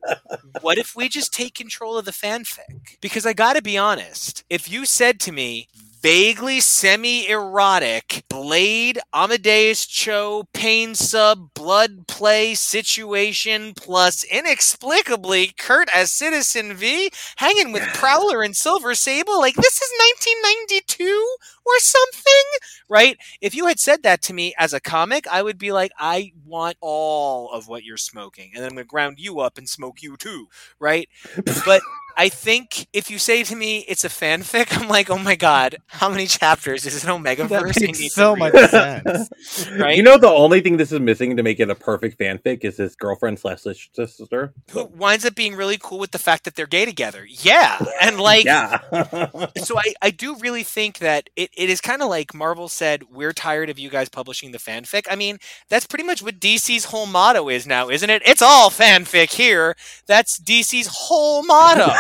what 0.61 0.79
if 0.79 0.90
we 0.95 1.09
just 1.09 1.33
take 1.33 1.55
control 1.55 1.97
of 1.99 2.05
the 2.05 2.11
fanfic? 2.11 2.99
Because 3.01 3.27
I 3.27 3.33
gotta 3.33 3.62
be 3.62 3.79
honest, 3.79 4.45
if 4.51 4.71
you 4.71 4.85
said 4.87 5.21
to 5.21 5.33
me, 5.33 5.69
vaguely 6.01 6.61
semi 6.61 7.29
erotic 7.29 8.25
Blade 8.29 8.99
Amadeus 9.13 9.85
Cho 9.87 10.45
pain 10.55 10.95
sub 10.95 11.53
blood 11.53 12.07
play 12.07 12.55
situation 12.55 13.75
plus 13.75 14.25
inexplicably 14.25 15.53
Kurt 15.59 15.89
as 15.95 16.11
Citizen 16.11 16.75
V 16.75 17.11
hanging 17.37 17.73
with 17.73 17.83
Prowler 17.95 18.43
and 18.43 18.57
Silver 18.57 18.95
Sable 18.95 19.39
like 19.39 19.57
this 19.57 19.81
is 19.81 19.91
1992 20.25 21.37
or 21.67 21.79
something? 21.79 22.45
Right? 22.89 23.19
If 23.41 23.55
you 23.55 23.67
had 23.67 23.79
said 23.79 24.03
that 24.03 24.23
to 24.23 24.33
me 24.33 24.55
as 24.59 24.73
a 24.73 24.81
comic 24.81 25.27
I 25.29 25.43
would 25.43 25.59
be 25.59 25.73
like 25.73 25.93
I 25.99 26.33
want 26.47 26.77
all 26.81 27.51
of 27.51 27.69
what 27.69 27.85
you're 27.85 27.99
smoking 27.99 28.53
and 28.55 28.63
then 28.63 28.71
I'm 28.71 28.77
going 28.77 28.87
to 28.87 28.89
ground 28.89 29.19
you 29.19 29.41
up 29.41 29.59
and 29.59 29.69
smoke 29.69 30.03
you 30.03 30.17
too 30.17 30.49
right? 30.79 31.09
But 31.67 31.83
I 32.21 32.29
think 32.29 32.87
if 32.93 33.11
you 33.11 33.19
say 33.19 33.45
to 33.45 33.57
me 33.57 33.79
it's 33.89 34.05
a 34.05 34.11
fanfic, 34.11 34.79
I'm 34.79 34.89
like, 34.89 35.09
oh 35.09 35.17
my 35.17 35.37
god, 35.37 35.77
how 35.87 36.11
many 36.11 36.27
chapters 36.27 36.85
is 36.85 37.03
it 37.03 37.09
Omega 37.09 37.49
That 37.49 37.63
verse? 37.63 37.81
makes 37.81 38.13
so 38.13 38.37
much 38.37 38.53
sense. 38.71 39.71
Right? 39.79 39.97
You 39.97 40.03
know, 40.03 40.19
the 40.19 40.29
only 40.29 40.61
thing 40.61 40.77
this 40.77 40.93
is 40.93 41.01
missing 41.01 41.39
to 41.39 41.43
make 41.43 41.61
it 41.61 41.71
a 41.71 41.75
perfect 41.75 42.19
fanfic 42.19 42.63
is 42.63 42.77
his 42.77 42.95
girlfriend 42.95 43.39
slash 43.39 43.63
sister. 43.95 44.53
Who 44.73 44.85
winds 44.85 45.25
up 45.25 45.35
being 45.35 45.57
really 45.57 45.79
cool 45.81 45.99
with 45.99 46.11
the 46.11 46.19
fact 46.19 46.45
that 46.45 46.57
they're 46.57 46.67
gay 46.67 46.85
together. 46.85 47.25
Yeah. 47.27 47.83
And 48.03 48.21
like 48.21 48.45
yeah. 48.45 48.81
so 49.63 49.79
I, 49.79 49.95
I 50.03 50.11
do 50.11 50.37
really 50.37 50.63
think 50.63 50.99
that 50.99 51.31
it, 51.37 51.49
it 51.57 51.71
is 51.71 51.81
kind 51.81 52.03
of 52.03 52.11
like 52.11 52.35
Marvel 52.35 52.69
said, 52.69 53.05
we're 53.11 53.33
tired 53.33 53.71
of 53.71 53.79
you 53.79 53.89
guys 53.89 54.11
publishing 54.11 54.53
the 54.53 54.59
fanfic. 54.59 55.07
I 55.11 55.17
mean, 55.17 55.39
that's 55.71 55.87
pretty 55.87 56.05
much 56.05 56.23
what 56.23 56.39
DC's 56.39 56.85
whole 56.85 57.07
motto 57.07 57.49
is 57.49 57.67
now, 57.67 57.89
isn't 57.89 58.11
it? 58.11 58.21
It's 58.27 58.43
all 58.43 58.69
fanfic 58.69 59.33
here. 59.33 59.75
That's 60.07 60.39
DC's 60.39 60.89
whole 60.89 61.43
motto. 61.43 61.95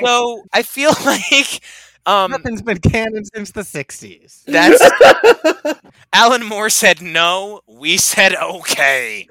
So 0.00 0.42
I 0.52 0.62
feel 0.62 0.92
like 1.04 1.60
um 2.06 2.30
Nothing's 2.30 2.62
been 2.62 2.78
canon 2.78 3.24
since 3.24 3.50
the 3.50 3.62
'60s. 3.62 4.44
that's 4.46 4.82
Alan 6.12 6.44
Moore 6.44 6.70
said 6.70 7.02
no, 7.02 7.60
we 7.66 7.96
said 7.96 8.34
okay. 8.34 9.28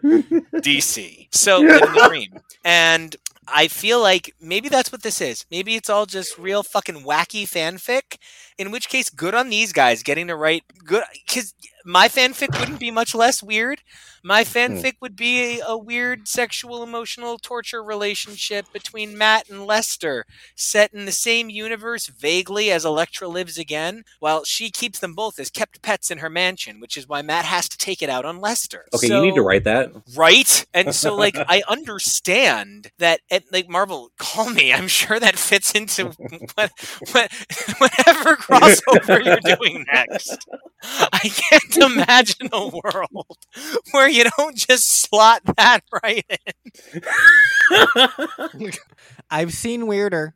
DC. 0.55 1.27
So 1.31 1.59
living 1.59 1.79
the 1.93 2.05
dream. 2.09 2.39
And 2.63 3.15
I 3.47 3.67
feel 3.67 4.01
like 4.01 4.33
maybe 4.41 4.69
that's 4.69 4.91
what 4.91 5.03
this 5.03 5.21
is. 5.21 5.45
Maybe 5.49 5.75
it's 5.75 5.89
all 5.89 6.05
just 6.05 6.37
real 6.37 6.63
fucking 6.63 7.03
wacky 7.03 7.43
fanfic. 7.43 8.17
In 8.57 8.71
which 8.71 8.89
case, 8.89 9.09
good 9.09 9.35
on 9.35 9.49
these 9.49 9.71
guys 9.71 10.03
getting 10.03 10.27
to 10.27 10.35
write 10.35 10.63
good. 10.83 11.03
Because 11.25 11.53
my 11.87 12.09
fanfic 12.09 12.59
wouldn't 12.59 12.79
be 12.79 12.91
much 12.91 13.15
less 13.15 13.41
weird. 13.41 13.81
My 14.23 14.43
hmm. 14.43 14.57
fanfic 14.57 14.95
would 14.99 15.15
be 15.15 15.59
a, 15.59 15.65
a 15.65 15.77
weird 15.77 16.27
sexual 16.27 16.83
emotional 16.83 17.37
torture 17.37 17.81
relationship 17.81 18.65
between 18.73 19.17
Matt 19.17 19.49
and 19.49 19.65
Lester, 19.65 20.25
set 20.53 20.93
in 20.93 21.05
the 21.05 21.13
same 21.13 21.49
universe 21.49 22.07
vaguely 22.07 22.69
as 22.69 22.83
Elektra 22.83 23.29
lives 23.29 23.57
again, 23.57 24.03
while 24.19 24.43
she 24.43 24.69
keeps 24.69 24.99
them 24.99 25.13
both 25.13 25.39
as 25.39 25.49
kept 25.49 25.81
pets 25.81 26.11
in 26.11 26.17
her 26.17 26.29
mansion, 26.29 26.81
which 26.81 26.97
is 26.97 27.07
why 27.07 27.21
Matt 27.21 27.45
has 27.45 27.69
to 27.69 27.77
take 27.77 28.01
it 28.01 28.09
out 28.09 28.25
on 28.25 28.41
Lester. 28.41 28.85
Okay, 28.93 29.07
you 29.07 29.21
need 29.21 29.35
to 29.35 29.41
write 29.41 29.63
that. 29.63 29.91
Right? 30.13 30.65
And 30.73 30.93
so, 30.93 31.15
like, 31.15 31.37
I 31.47 31.61
understand 31.69 32.91
that, 32.97 33.21
at, 33.31 33.43
like, 33.53 33.69
Marvel, 33.69 34.11
call 34.17 34.49
me. 34.49 34.73
I'm 34.73 34.89
sure 34.89 35.19
that 35.21 35.37
fits 35.37 35.71
into 35.71 36.05
what, 36.55 36.71
what, 37.13 37.31
whatever 37.77 38.35
crossover 38.47 39.23
you're 39.23 39.57
doing 39.57 39.85
next. 39.91 40.47
I 40.81 41.29
can't 41.29 41.77
imagine 41.77 42.49
a 42.51 42.67
world 42.67 43.37
where 43.91 44.09
you 44.09 44.25
don't 44.37 44.55
just 44.55 45.01
slot 45.01 45.41
that 45.57 45.81
right 46.03 46.25
in. 46.29 46.37
I've 49.29 49.53
seen 49.53 49.87
weirder. 49.87 50.35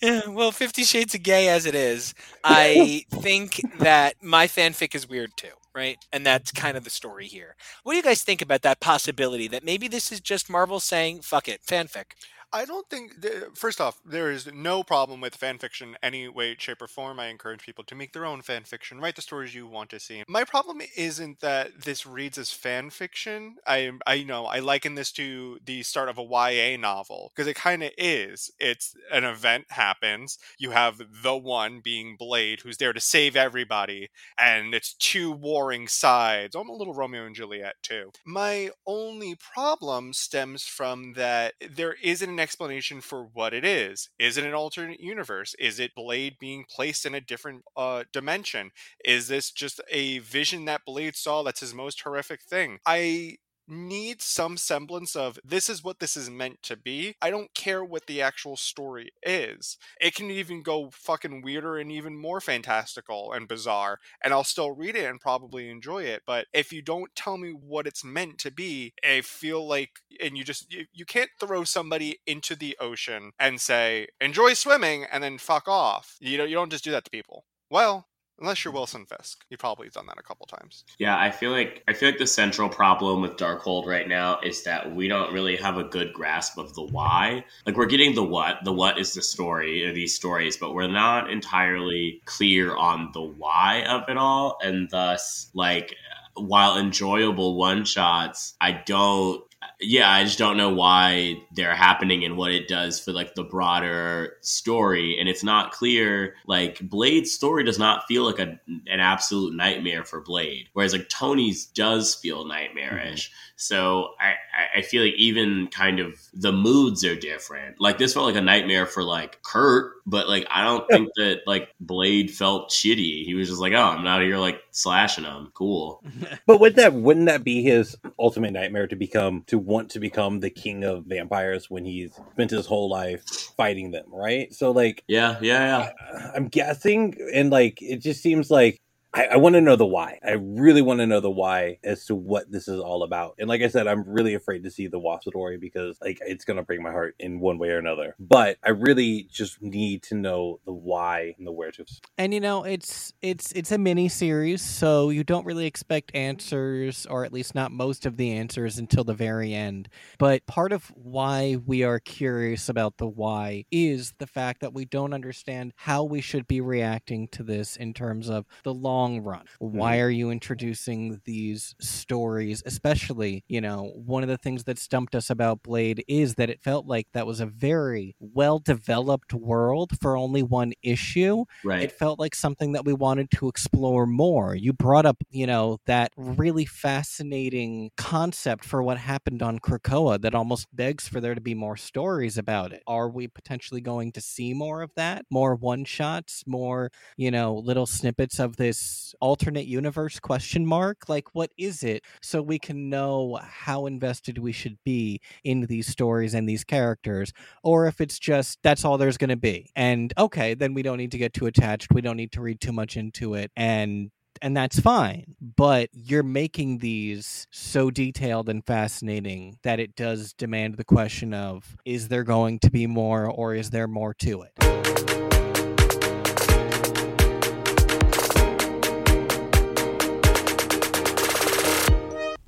Yeah, 0.00 0.28
well, 0.28 0.52
Fifty 0.52 0.84
Shades 0.84 1.14
of 1.14 1.22
Gay 1.22 1.48
as 1.48 1.66
it 1.66 1.74
is, 1.74 2.14
I 2.44 3.04
think 3.10 3.60
that 3.78 4.14
my 4.22 4.46
fanfic 4.46 4.94
is 4.94 5.08
weird 5.08 5.30
too, 5.36 5.48
right? 5.74 5.98
And 6.12 6.24
that's 6.24 6.52
kind 6.52 6.76
of 6.76 6.84
the 6.84 6.90
story 6.90 7.26
here. 7.26 7.56
What 7.82 7.92
do 7.92 7.96
you 7.96 8.02
guys 8.02 8.22
think 8.22 8.42
about 8.42 8.62
that 8.62 8.80
possibility 8.80 9.48
that 9.48 9.64
maybe 9.64 9.88
this 9.88 10.12
is 10.12 10.20
just 10.20 10.50
Marvel 10.50 10.80
saying, 10.80 11.22
fuck 11.22 11.48
it, 11.48 11.62
fanfic? 11.66 12.12
I 12.52 12.64
don't 12.64 12.88
think. 12.90 13.22
th- 13.22 13.44
First 13.54 13.80
off, 13.80 14.00
there 14.04 14.30
is 14.30 14.48
no 14.52 14.82
problem 14.82 15.20
with 15.20 15.36
fan 15.36 15.58
fiction 15.58 15.96
any 16.02 16.28
way, 16.28 16.56
shape, 16.58 16.82
or 16.82 16.88
form. 16.88 17.20
I 17.20 17.26
encourage 17.26 17.60
people 17.64 17.84
to 17.84 17.94
make 17.94 18.12
their 18.12 18.24
own 18.24 18.42
fan 18.42 18.64
fiction, 18.64 19.00
write 19.00 19.14
the 19.16 19.22
stories 19.22 19.54
you 19.54 19.66
want 19.66 19.90
to 19.90 20.00
see. 20.00 20.24
My 20.26 20.44
problem 20.44 20.80
isn't 20.96 21.40
that 21.40 21.82
this 21.84 22.06
reads 22.06 22.38
as 22.38 22.50
fan 22.50 22.90
fiction. 22.90 23.56
I, 23.66 23.92
I 24.06 24.24
know 24.24 24.46
I 24.46 24.58
liken 24.58 24.94
this 24.96 25.12
to 25.12 25.58
the 25.64 25.82
start 25.84 26.08
of 26.08 26.18
a 26.18 26.22
YA 26.22 26.76
novel 26.76 27.30
because 27.34 27.46
it 27.46 27.54
kind 27.54 27.82
of 27.82 27.90
is. 27.96 28.50
It's 28.58 28.94
an 29.12 29.24
event 29.24 29.66
happens. 29.70 30.38
You 30.58 30.70
have 30.70 31.00
the 31.22 31.36
one 31.36 31.80
being 31.82 32.16
Blade, 32.18 32.60
who's 32.62 32.78
there 32.78 32.92
to 32.92 33.00
save 33.00 33.36
everybody, 33.36 34.08
and 34.38 34.74
it's 34.74 34.94
two 34.94 35.30
warring 35.30 35.86
sides. 35.86 36.56
I'm 36.56 36.68
a 36.68 36.72
little 36.74 36.94
Romeo 36.94 37.26
and 37.26 37.34
Juliet 37.36 37.76
too. 37.82 38.10
My 38.26 38.70
only 38.86 39.36
problem 39.36 40.12
stems 40.12 40.64
from 40.64 41.12
that 41.14 41.54
there 41.70 41.94
isn't 42.02 42.39
an 42.40 42.42
explanation 42.42 43.02
for 43.02 43.24
what 43.34 43.52
it 43.52 43.64
is. 43.64 44.08
Is 44.18 44.38
it 44.38 44.44
an 44.44 44.54
alternate 44.54 45.00
universe? 45.00 45.54
Is 45.58 45.78
it 45.78 45.94
Blade 45.94 46.36
being 46.40 46.64
placed 46.68 47.04
in 47.04 47.14
a 47.14 47.20
different 47.20 47.62
uh, 47.76 48.04
dimension? 48.12 48.70
Is 49.04 49.28
this 49.28 49.50
just 49.50 49.80
a 49.90 50.18
vision 50.20 50.64
that 50.64 50.86
Blade 50.86 51.16
saw 51.16 51.42
that's 51.42 51.60
his 51.60 51.74
most 51.74 52.00
horrific 52.00 52.42
thing? 52.42 52.78
I 52.86 53.36
need 53.70 54.20
some 54.20 54.56
semblance 54.56 55.14
of 55.14 55.38
this 55.44 55.68
is 55.68 55.84
what 55.84 56.00
this 56.00 56.16
is 56.16 56.28
meant 56.28 56.62
to 56.64 56.76
be. 56.76 57.14
I 57.22 57.30
don't 57.30 57.54
care 57.54 57.84
what 57.84 58.06
the 58.06 58.20
actual 58.20 58.56
story 58.56 59.10
is. 59.22 59.78
It 60.00 60.14
can 60.14 60.30
even 60.30 60.62
go 60.62 60.90
fucking 60.92 61.42
weirder 61.42 61.78
and 61.78 61.90
even 61.90 62.20
more 62.20 62.40
fantastical 62.40 63.32
and 63.32 63.48
bizarre, 63.48 63.98
and 64.22 64.32
I'll 64.32 64.44
still 64.44 64.72
read 64.72 64.96
it 64.96 65.04
and 65.04 65.20
probably 65.20 65.68
enjoy 65.70 66.02
it. 66.02 66.22
But 66.26 66.46
if 66.52 66.72
you 66.72 66.82
don't 66.82 67.14
tell 67.14 67.38
me 67.38 67.50
what 67.50 67.86
it's 67.86 68.04
meant 68.04 68.38
to 68.38 68.50
be, 68.50 68.92
I 69.04 69.20
feel 69.22 69.66
like, 69.66 69.90
and 70.22 70.36
you 70.36 70.44
just, 70.44 70.72
you, 70.72 70.86
you 70.92 71.04
can't 71.04 71.30
throw 71.38 71.64
somebody 71.64 72.18
into 72.26 72.56
the 72.56 72.76
ocean 72.80 73.32
and 73.38 73.60
say, 73.60 74.08
enjoy 74.20 74.54
swimming, 74.54 75.04
and 75.10 75.22
then 75.22 75.38
fuck 75.38 75.68
off. 75.68 76.16
You 76.20 76.38
know, 76.38 76.44
you 76.44 76.54
don't 76.54 76.70
just 76.72 76.84
do 76.84 76.90
that 76.90 77.04
to 77.04 77.10
people. 77.10 77.44
Well, 77.70 78.08
unless 78.40 78.64
you're 78.64 78.72
Wilson 78.72 79.06
Fisk. 79.06 79.44
You've 79.48 79.60
probably 79.60 79.88
done 79.88 80.06
that 80.06 80.18
a 80.18 80.22
couple 80.22 80.46
times. 80.46 80.84
Yeah, 80.98 81.18
I 81.18 81.30
feel 81.30 81.50
like 81.50 81.82
I 81.86 81.92
feel 81.92 82.08
like 82.08 82.18
the 82.18 82.26
central 82.26 82.68
problem 82.68 83.20
with 83.20 83.36
Darkhold 83.36 83.86
right 83.86 84.08
now 84.08 84.40
is 84.40 84.64
that 84.64 84.94
we 84.94 85.08
don't 85.08 85.32
really 85.32 85.56
have 85.56 85.76
a 85.76 85.84
good 85.84 86.12
grasp 86.12 86.58
of 86.58 86.74
the 86.74 86.82
why. 86.82 87.44
Like 87.66 87.76
we're 87.76 87.86
getting 87.86 88.14
the 88.14 88.24
what, 88.24 88.64
the 88.64 88.72
what 88.72 88.98
is 88.98 89.14
the 89.14 89.22
story 89.22 89.88
of 89.88 89.94
these 89.94 90.14
stories, 90.14 90.56
but 90.56 90.74
we're 90.74 90.88
not 90.88 91.30
entirely 91.30 92.22
clear 92.24 92.76
on 92.76 93.10
the 93.12 93.22
why 93.22 93.84
of 93.86 94.08
it 94.08 94.16
all, 94.16 94.58
and 94.62 94.88
thus 94.90 95.50
like 95.54 95.94
while 96.34 96.78
enjoyable 96.78 97.56
one 97.56 97.84
shots, 97.84 98.54
I 98.60 98.72
don't 98.72 99.44
yeah, 99.80 100.10
I 100.10 100.24
just 100.24 100.38
don't 100.38 100.56
know 100.56 100.70
why 100.70 101.42
they're 101.54 101.74
happening 101.74 102.24
and 102.24 102.36
what 102.36 102.50
it 102.52 102.68
does 102.68 103.00
for 103.00 103.12
like 103.12 103.34
the 103.34 103.44
broader 103.44 104.34
story. 104.42 105.18
And 105.18 105.28
it's 105.28 105.42
not 105.44 105.72
clear. 105.72 106.34
Like 106.46 106.80
Blade's 106.80 107.32
story 107.32 107.64
does 107.64 107.78
not 107.78 108.06
feel 108.06 108.24
like 108.24 108.38
a, 108.38 108.58
an 108.86 109.00
absolute 109.00 109.54
nightmare 109.54 110.04
for 110.04 110.20
Blade, 110.20 110.68
whereas 110.74 110.92
like 110.92 111.08
Tony's 111.08 111.66
does 111.66 112.14
feel 112.14 112.44
nightmarish. 112.44 113.28
Mm-hmm. 113.28 113.34
So 113.56 114.10
I, 114.20 114.28
I- 114.28 114.34
I 114.76 114.82
feel 114.82 115.02
like 115.04 115.14
even 115.14 115.68
kind 115.68 115.98
of 116.00 116.14
the 116.32 116.52
moods 116.52 117.04
are 117.04 117.16
different. 117.16 117.80
Like 117.80 117.98
this 117.98 118.14
felt 118.14 118.26
like 118.26 118.36
a 118.36 118.40
nightmare 118.40 118.86
for 118.86 119.02
like 119.02 119.42
Kurt, 119.42 119.92
but 120.10 120.28
like 120.28 120.46
I 120.50 120.64
don't 120.64 120.86
think 120.88 121.08
that 121.16 121.42
like 121.46 121.68
Blade 121.78 122.30
felt 122.30 122.70
shitty. 122.70 123.24
He 123.24 123.34
was 123.34 123.48
just 123.48 123.60
like, 123.60 123.72
oh, 123.72 123.76
I'm 123.76 124.06
out 124.06 124.22
here 124.22 124.38
like 124.38 124.60
slashing 124.72 125.24
them. 125.24 125.50
Cool. 125.54 126.02
But 126.46 126.60
would 126.60 126.76
that 126.76 126.92
wouldn't 126.94 127.26
that 127.26 127.44
be 127.44 127.62
his 127.62 127.96
ultimate 128.18 128.52
nightmare 128.52 128.88
to 128.88 128.96
become 128.96 129.44
to 129.46 129.58
want 129.58 129.90
to 129.90 130.00
become 130.00 130.40
the 130.40 130.50
king 130.50 130.82
of 130.84 131.04
vampires 131.04 131.70
when 131.70 131.84
he's 131.84 132.12
spent 132.32 132.50
his 132.50 132.66
whole 132.66 132.90
life 132.90 133.24
fighting 133.56 133.92
them, 133.92 134.06
right? 134.08 134.52
So 134.52 134.72
like 134.72 135.04
Yeah, 135.06 135.38
yeah, 135.40 135.90
yeah. 136.12 136.30
I'm 136.34 136.48
guessing 136.48 137.16
and 137.32 137.50
like 137.50 137.80
it 137.80 137.98
just 137.98 138.20
seems 138.20 138.50
like 138.50 138.78
I, 139.12 139.26
I 139.26 139.36
want 139.36 139.54
to 139.54 139.60
know 139.60 139.76
the 139.76 139.86
why. 139.86 140.18
I 140.24 140.32
really 140.32 140.82
want 140.82 141.00
to 141.00 141.06
know 141.06 141.20
the 141.20 141.30
why 141.30 141.78
as 141.82 142.06
to 142.06 142.14
what 142.14 142.50
this 142.50 142.68
is 142.68 142.78
all 142.78 143.02
about. 143.02 143.34
And 143.38 143.48
like 143.48 143.62
I 143.62 143.68
said, 143.68 143.86
I'm 143.86 144.04
really 144.08 144.34
afraid 144.34 144.62
to 144.64 144.70
see 144.70 144.86
the 144.86 144.98
Wasp 144.98 145.28
story 145.28 145.56
because 145.56 145.98
like 146.00 146.18
it's 146.20 146.44
gonna 146.44 146.62
break 146.62 146.80
my 146.80 146.90
heart 146.90 147.16
in 147.18 147.40
one 147.40 147.58
way 147.58 147.70
or 147.70 147.78
another. 147.78 148.14
But 148.18 148.58
I 148.62 148.70
really 148.70 149.28
just 149.30 149.60
need 149.60 150.02
to 150.04 150.14
know 150.14 150.60
the 150.64 150.72
why 150.72 151.34
and 151.38 151.46
the 151.46 151.52
where 151.52 151.70
to. 151.72 151.84
And 152.18 152.32
you 152.32 152.40
know, 152.40 152.64
it's 152.64 153.12
it's 153.22 153.52
it's 153.52 153.72
a 153.72 153.78
mini 153.78 154.08
series, 154.08 154.62
so 154.62 155.10
you 155.10 155.24
don't 155.24 155.46
really 155.46 155.66
expect 155.66 156.14
answers, 156.14 157.06
or 157.06 157.24
at 157.24 157.32
least 157.32 157.54
not 157.54 157.72
most 157.72 158.06
of 158.06 158.16
the 158.16 158.32
answers, 158.32 158.78
until 158.78 159.04
the 159.04 159.14
very 159.14 159.54
end. 159.54 159.88
But 160.18 160.46
part 160.46 160.72
of 160.72 160.86
why 160.94 161.56
we 161.66 161.82
are 161.82 161.98
curious 161.98 162.68
about 162.68 162.98
the 162.98 163.08
why 163.08 163.64
is 163.70 164.12
the 164.18 164.26
fact 164.26 164.60
that 164.60 164.74
we 164.74 164.84
don't 164.84 165.14
understand 165.14 165.72
how 165.76 166.04
we 166.04 166.20
should 166.20 166.46
be 166.46 166.60
reacting 166.60 167.28
to 167.28 167.42
this 167.42 167.76
in 167.76 167.94
terms 167.94 168.28
of 168.28 168.46
the 168.62 168.74
long 168.74 168.99
run. 169.22 169.44
Why 169.58 169.96
mm-hmm. 169.96 170.04
are 170.04 170.10
you 170.10 170.30
introducing 170.30 171.20
these 171.24 171.74
stories? 171.80 172.62
Especially, 172.66 173.44
you 173.48 173.60
know, 173.60 173.92
one 173.94 174.22
of 174.22 174.28
the 174.28 174.38
things 174.38 174.64
that 174.64 174.78
stumped 174.78 175.14
us 175.14 175.30
about 175.30 175.62
Blade 175.62 176.04
is 176.08 176.34
that 176.36 176.50
it 176.50 176.62
felt 176.62 176.86
like 176.86 177.08
that 177.12 177.26
was 177.26 177.40
a 177.40 177.46
very 177.46 178.14
well 178.20 178.58
developed 178.58 179.34
world 179.34 179.92
for 180.00 180.16
only 180.16 180.42
one 180.42 180.72
issue 180.82 181.44
Right. 181.64 181.82
it 181.82 181.92
felt 181.92 182.18
like 182.18 182.34
something 182.34 182.72
that 182.72 182.84
we 182.84 182.92
wanted 182.92 183.30
to 183.32 183.48
explore 183.48 184.06
more. 184.06 184.54
You 184.54 184.72
brought 184.72 185.06
up, 185.06 185.22
you 185.30 185.46
know, 185.46 185.78
that 185.86 186.12
really 186.16 186.64
fascinating 186.64 187.90
concept 187.96 188.64
for 188.64 188.82
what 188.82 188.98
happened 188.98 189.42
on 189.42 189.58
Krakoa 189.58 190.20
that 190.20 190.34
almost 190.34 190.68
begs 190.74 191.08
for 191.08 191.20
there 191.20 191.34
to 191.34 191.40
be 191.40 191.54
more 191.54 191.76
stories 191.76 192.38
about 192.38 192.72
it. 192.72 192.82
Are 192.86 193.08
we 193.08 193.28
potentially 193.28 193.80
going 193.80 194.12
to 194.12 194.20
see 194.20 194.54
more 194.54 194.82
of 194.82 194.90
that? 194.96 195.24
More 195.30 195.54
one 195.54 195.84
shots, 195.84 196.44
more, 196.46 196.90
you 197.16 197.30
know, 197.30 197.54
little 197.54 197.86
snippets 197.86 198.38
of 198.38 198.56
this 198.56 198.80
alternate 199.20 199.66
universe 199.66 200.18
question 200.20 200.66
mark? 200.66 201.08
Like 201.08 201.34
what 201.34 201.50
is 201.56 201.82
it 201.82 202.04
so 202.22 202.42
we 202.42 202.58
can 202.58 202.88
know 202.88 203.38
how 203.42 203.86
invested 203.86 204.38
we 204.38 204.52
should 204.52 204.78
be 204.84 205.20
in 205.44 205.62
these 205.62 205.86
stories 205.86 206.34
and 206.34 206.48
these 206.48 206.64
characters 206.64 207.32
or 207.62 207.86
if 207.86 208.00
it's 208.00 208.18
just 208.18 208.58
that's 208.62 208.84
all 208.84 208.98
there's 208.98 209.18
going 209.18 209.30
to 209.30 209.36
be. 209.36 209.70
And 209.76 210.12
okay, 210.16 210.54
then 210.54 210.74
we 210.74 210.82
don't 210.82 210.98
need 210.98 211.12
to 211.12 211.18
get 211.18 211.32
too 211.32 211.46
attached. 211.46 211.92
We 211.92 212.00
don't 212.00 212.16
need 212.16 212.32
to 212.32 212.40
read 212.40 212.60
too 212.60 212.72
much 212.72 212.96
into 212.96 213.34
it 213.34 213.50
and 213.56 214.10
and 214.42 214.56
that's 214.56 214.80
fine. 214.80 215.34
But 215.40 215.90
you're 215.92 216.22
making 216.22 216.78
these 216.78 217.46
so 217.50 217.90
detailed 217.90 218.48
and 218.48 218.64
fascinating 218.64 219.58
that 219.62 219.80
it 219.80 219.94
does 219.96 220.32
demand 220.32 220.76
the 220.76 220.84
question 220.84 221.34
of 221.34 221.76
is 221.84 222.08
there 222.08 222.24
going 222.24 222.58
to 222.60 222.70
be 222.70 222.86
more 222.86 223.26
or 223.26 223.54
is 223.54 223.70
there 223.70 223.88
more 223.88 224.14
to 224.14 224.42
it? 224.42 225.29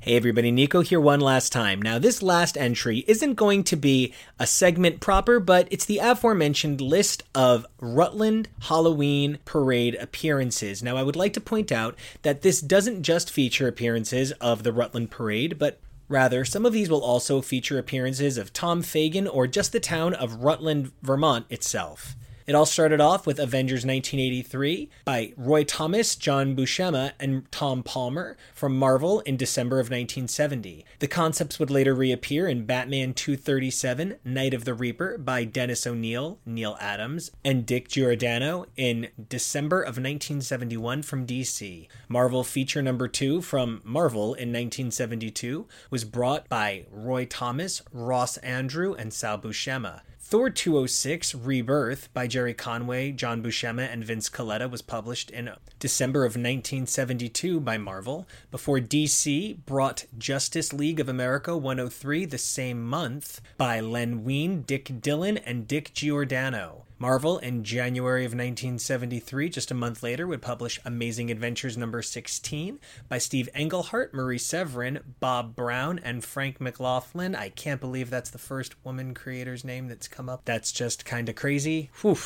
Hey 0.03 0.17
everybody, 0.17 0.51
Nico 0.51 0.81
here 0.81 0.99
one 0.99 1.21
last 1.21 1.53
time. 1.53 1.81
Now, 1.81 2.01
this 2.01 2.25
last 2.25 2.59
entry 2.59 3.05
isn't 3.07 3.35
going 3.35 3.63
to 3.63 3.77
be 3.77 4.13
a 4.37 4.49
segment 4.49 4.99
proper, 4.99 5.39
but 5.39 5.69
it's 5.71 5.85
the 5.85 5.99
aforementioned 5.99 6.81
list 6.81 7.23
of 7.37 7.65
Rutland 7.79 8.49
Halloween 8.63 9.39
Parade 9.45 9.95
appearances. 9.95 10.83
Now, 10.83 10.97
I 10.97 11.05
would 11.05 11.15
like 11.15 11.35
to 11.35 11.41
point 11.41 11.71
out 11.71 11.97
that 12.23 12.43
this 12.43 12.61
doesn't 12.61 13.05
just 13.05 13.31
feature 13.31 13.69
appearances 13.69 14.33
of 14.41 14.65
the 14.65 14.73
Rutland 14.73 15.13
Parade, 15.13 15.57
but 15.57 15.79
Rather, 16.09 16.45
some 16.45 16.67
of 16.67 16.75
these 16.75 16.91
will 16.91 17.01
also 17.01 17.41
feature 17.41 17.79
appearances 17.79 18.37
of 18.37 18.53
Tom 18.53 18.83
Fagan 18.83 19.27
or 19.27 19.47
just 19.47 19.73
the 19.73 19.81
town 19.81 20.13
of 20.13 20.43
Rutland, 20.45 20.93
Vermont 21.01 21.47
itself. 21.49 22.17
It 22.47 22.55
all 22.55 22.67
started 22.67 23.01
off 23.01 23.27
with 23.27 23.39
Avengers 23.39 23.87
1983 23.87 24.91
by 25.05 25.33
Roy 25.37 25.63
Thomas, 25.63 26.17
John 26.17 26.57
Buscema, 26.57 27.13
and 27.21 27.51
Tom 27.53 27.83
Palmer 27.85 28.37
from 28.53 28.77
Marvel 28.77 29.21
in 29.21 29.37
December 29.37 29.77
of 29.77 29.87
1970. 29.87 30.85
The 30.99 31.07
concepts 31.07 31.59
would 31.59 31.71
later 31.71 31.95
reappear 31.95 32.49
in 32.49 32.67
Batman 32.67 33.15
237, 33.15 34.17
Night 34.25 34.55
of 34.55 34.65
the 34.65 34.75
Reaper 34.75 35.19
by 35.19 35.45
Dennis 35.45 35.87
O'Neil, 35.87 36.39
Neal 36.45 36.77
Adams, 36.81 37.31
and 37.45 37.65
Dick 37.65 37.89
Giordano 37.89 38.67
in 38.77 39.09
December 39.29 39.81
of 39.81 39.97
1971 39.99 41.03
from 41.03 41.27
DC. 41.27 41.87
Marvel 42.09 42.43
feature 42.43 42.83
number 42.83 43.07
2 43.07 43.41
from 43.43 43.81
Marvel 43.85 44.35
in 44.35 44.49
1972 44.49 45.67
was 45.91 46.05
brought 46.05 46.49
by 46.49 46.87
Roy 46.91 47.25
Thomas, 47.25 47.83
Ross 47.93 48.37
Andru, 48.39 48.99
and 48.99 49.13
Sal 49.13 49.39
Buscema. 49.39 50.01
Thor 50.33 50.49
206 50.49 51.35
Rebirth 51.35 52.09
by 52.15 52.27
Gerry 52.27 52.55
Conway, 52.55 53.13
John 53.13 53.43
Buscema, 53.43 53.93
and 53.93 54.03
Vince 54.03 54.31
Colletta 54.31 54.71
was 54.71 54.81
published 54.81 55.31
in 55.31 55.51
December 55.79 56.21
of 56.21 56.37
1972 56.37 57.61
by 57.61 57.77
Marvel, 57.77 58.27
before 58.51 58.79
DC 58.79 59.59
brought 59.67 60.07
Justice 60.17 60.73
League 60.73 61.01
of 61.01 61.11
America 61.11 61.55
103 61.55 62.25
the 62.25 62.39
same 62.39 62.83
month 62.83 63.43
by 63.59 63.79
Len 63.81 64.25
Wein, 64.25 64.63
Dick 64.63 65.03
Dillon, 65.03 65.37
and 65.37 65.69
Dick 65.69 65.93
Giordano. 65.93 66.87
Marvel, 67.03 67.39
in 67.39 67.65
January 67.65 68.25
of 68.25 68.31
1973, 68.31 69.49
just 69.49 69.73
a 69.73 69.75
month 69.75 70.05
later, 70.05 70.25
would 70.25 70.41
publish 70.41 70.79
Amazing 70.85 71.33
Adventures 71.33 71.77
number 71.77 72.01
16 72.01 72.79
by 73.09 73.19
Steve 73.19 73.49
Englehart, 73.57 74.15
Marie 74.15 74.39
Severin, 74.39 75.01
Bob 75.19 75.57
Brown, 75.57 75.99
and 75.99 76.23
Frank 76.23 76.61
McLaughlin. 76.61 77.35
I 77.35 77.49
can't 77.49 77.81
believe 77.81 78.09
that's 78.09 78.31
the 78.31 78.39
first 78.39 78.77
woman 78.85 79.15
creator's 79.15 79.65
name 79.65 79.89
that's 79.89 80.07
come 80.07 80.29
up. 80.29 80.43
That's 80.45 80.71
just 80.71 81.05
kind 81.05 81.29
of 81.29 81.35
crazy. 81.35 81.91
Whew. 82.03 82.19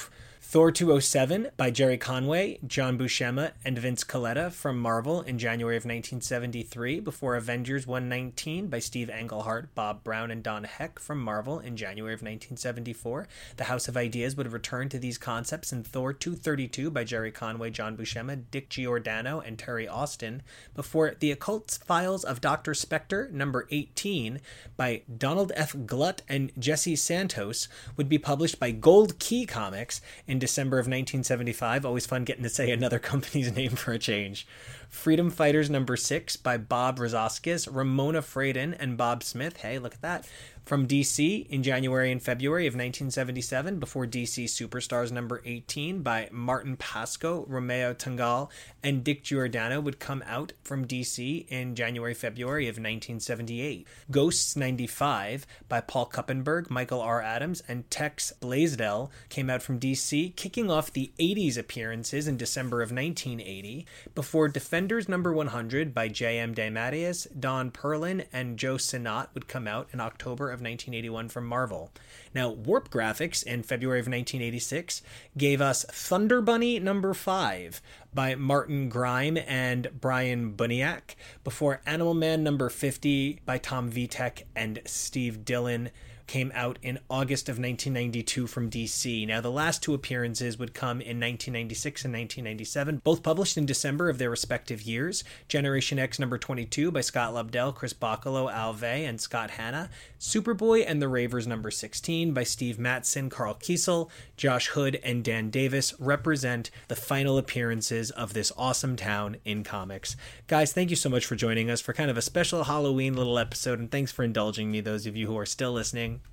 Thor 0.49 0.71
207 0.71 1.49
by 1.57 1.73
Gerry 1.73 1.99
Conway, 1.99 2.61
John 2.65 2.97
Buscema, 2.97 3.51
and 3.65 3.77
Vince 3.77 4.05
Colletta 4.05 4.53
from 4.53 4.79
Marvel 4.79 5.21
in 5.23 5.41
January 5.41 5.77
of 5.77 5.83
1973, 5.83 7.01
before 7.01 7.35
Avengers 7.35 7.85
119 7.85 8.69
by 8.69 8.79
Steve 8.79 9.11
Englehart, 9.11 9.75
Bob 9.75 10.05
Brown, 10.05 10.31
and 10.31 10.45
Don 10.45 10.63
Heck 10.63 11.01
from 11.01 11.21
Marvel 11.21 11.59
in 11.59 11.77
January 11.77 12.15
of 12.15 12.21
1974. 12.21 13.27
The 13.57 13.65
House 13.65 13.89
of 13.89 13.97
Ideas 13.97 14.37
would 14.37 14.53
return 14.53 14.89
to 14.91 15.01
these 15.01 15.19
concepts 15.19 15.73
in 15.73 15.83
Thor 15.83 16.13
232 16.13 16.93
by 16.93 17.03
Gerry 17.03 17.33
Conway, 17.33 17.71
John 17.71 17.97
Buscema, 17.97 18.41
Dick 18.53 18.69
Giordano, 18.69 19.41
and 19.41 19.59
Terry 19.59 19.89
Austin, 19.89 20.43
before 20.77 21.17
The 21.19 21.33
Occult 21.33 21.81
Files 21.85 22.23
of 22.23 22.41
Dr. 22.41 22.71
Spektor, 22.73 23.33
number 23.33 23.67
18 23.73 24.41
by 24.77 25.03
Donald 25.19 25.51
F. 25.57 25.75
Glut 25.87 26.23
and 26.29 26.53
Jesse 26.57 26.95
Santos, 26.95 27.67
would 27.97 28.09
be 28.09 28.17
published 28.17 28.61
by 28.61 28.71
Gold 28.71 29.19
Key 29.19 29.45
Comics 29.45 30.01
in 30.29 30.36
December 30.39 30.79
of 30.79 30.85
1975. 30.87 31.85
Always 31.85 32.07
fun 32.07 32.25
getting 32.25 32.43
to 32.43 32.49
say 32.49 32.71
another 32.71 32.99
company's 33.01 33.55
name 33.55 33.71
for 33.71 33.93
a 33.93 33.99
change. 33.99 34.47
Freedom 34.89 35.31
Fighters 35.31 35.69
number 35.69 35.97
six 35.97 36.37
by 36.37 36.57
Bob 36.57 36.99
Rozakis, 36.99 37.69
Ramona 37.71 38.23
Fradon, 38.23 38.77
and 38.79 38.97
Bob 38.97 39.23
Smith. 39.23 39.59
Hey, 39.59 39.79
look 39.79 39.95
at 39.95 40.03
that. 40.03 40.29
From 40.67 40.89
DC 40.89 41.47
in 41.49 41.63
January 41.63 42.11
and 42.11 42.21
February 42.21 42.67
of 42.67 42.73
1977, 42.73 43.79
before 43.79 44.05
DC 44.05 44.47
Superstars 44.47 45.13
number 45.13 45.41
18 45.45 46.03
by 46.03 46.29
Martin 46.33 46.77
Pasko, 46.77 47.45
Romeo 47.47 47.95
Tanghal, 47.95 48.51
and 48.83 49.05
Dick 49.05 49.23
Giordano 49.23 49.81
would 49.81 50.01
come 50.01 50.25
out 50.27 50.55
from 50.65 50.85
DC 50.85 51.47
in 51.49 51.77
January 51.77 52.15
February 52.15 52.65
of 52.65 52.79
1978. 52.79 53.87
Ghosts 54.11 54.57
95 54.57 55.47
by 55.69 55.81
Paul 55.81 56.11
Kupperberg, 56.13 56.69
Michael 56.69 57.01
R. 57.01 57.23
Adams, 57.23 57.63
and 57.69 57.89
Tex 57.89 58.33
Blaisdell 58.41 59.13
came 59.29 59.49
out 59.49 59.63
from 59.63 59.79
DC, 59.79 60.35
kicking 60.35 60.69
off 60.69 60.93
the 60.93 61.13
80s 61.21 61.57
appearances 61.57 62.27
in 62.27 62.37
December 62.37 62.83
of 62.83 62.91
1980, 62.91 63.87
before 64.17 64.49
Defenders 64.49 65.09
number 65.09 65.33
100 65.33 65.95
by 65.95 66.09
J.M. 66.09 66.57
DeMatteis, 66.57 67.29
Don 67.39 67.71
Perlin, 67.71 68.27
and 68.33 68.59
Joe 68.59 68.79
Sinnott 68.79 69.29
would 69.33 69.47
come 69.47 69.69
out 69.69 69.87
in 69.93 70.01
October 70.01 70.56
of 70.57 70.63
1981 70.63 71.29
from 71.29 71.47
Marvel. 71.47 71.93
Now, 72.35 72.49
Warp 72.49 72.91
Graphics 72.91 73.43
in 73.43 73.63
February 73.63 74.01
of 74.01 74.07
1986 74.07 75.03
gave 75.37 75.61
us 75.61 75.85
Thunder 75.85 76.41
Bunny 76.41 76.79
number 76.81 77.15
5 77.15 77.81
by 78.13 78.35
Martin 78.35 78.91
Greim 78.91 79.43
and 79.47 79.91
Brian 80.01 80.55
Buniak, 80.55 81.15
before 81.45 81.83
Animal 81.87 82.15
Man 82.15 82.43
number 82.43 82.69
50 82.69 83.41
by 83.45 83.59
Tom 83.59 83.93
Vitek 83.93 84.45
and 84.57 84.81
Steve 84.87 85.45
Dillon 85.45 85.91
came 86.27 86.51
out 86.55 86.79
in 86.83 86.99
August 87.09 87.49
of 87.49 87.55
1992 87.55 88.47
from 88.47 88.71
DC. 88.71 89.27
Now, 89.27 89.41
the 89.41 89.51
last 89.51 89.83
two 89.83 89.95
appearances 89.95 90.59
would 90.59 90.75
come 90.75 91.01
in 91.01 91.21
1996 91.21 92.05
and 92.05 92.15
1997, 92.15 93.01
both 93.05 93.23
published 93.23 93.57
in 93.57 93.67
December 93.67 94.09
of 94.09 94.19
their 94.19 94.31
respective 94.31 94.83
years. 94.83 95.25
Generation 95.49 95.99
X 95.99 96.19
number 96.19 96.39
22 96.39 96.91
by 96.91 97.01
Scott 97.01 97.35
Lobdell, 97.35 97.75
Chris 97.75 97.93
Bachalo, 97.93 98.53
Al 98.53 98.73
Vey, 98.73 99.05
and 99.05 99.21
Scott 99.21 99.51
Hanna. 99.51 99.91
Superboy 100.19 100.85
and 100.87 101.01
the 101.01 101.09
Ravers 101.09 101.47
number 101.47 101.71
16 101.71 102.33
by 102.33 102.43
Steve 102.43 102.77
Mattsson, 102.77 103.31
Karl 103.31 103.55
Kesel, 103.55 104.09
Josh 104.37 104.69
Hood, 104.69 104.99
and 105.03 105.23
Dan 105.23 105.51
Davis 105.51 105.95
represent 105.99 106.71
the 106.89 106.97
final 106.97 107.39
appearances 107.39 108.11
of 108.11 108.33
this 108.33 108.53
awesome 108.57 108.97
town 108.97 109.37
in 109.45 109.63
comics. 109.63 110.17
Guys, 110.47 110.73
thank 110.73 110.91
you 110.91 110.97
so 110.97 111.09
much 111.09 111.27
for 111.27 111.37
joining 111.37 111.71
us 111.71 111.81
for 111.81 111.93
kind 111.93 112.11
of 112.11 112.17
a 112.17 112.23
special 112.23 112.65
Halloween 112.65 113.15
little 113.15 113.39
episode, 113.39 113.79
and 113.79 113.91
thanks 113.91 114.11
for 114.11 114.25
indulging 114.25 114.71
me, 114.71 114.81
those 114.81 115.07
of 115.07 115.17
you 115.17 115.27
who 115.27 115.39
are 115.39 115.47
still 115.47 115.79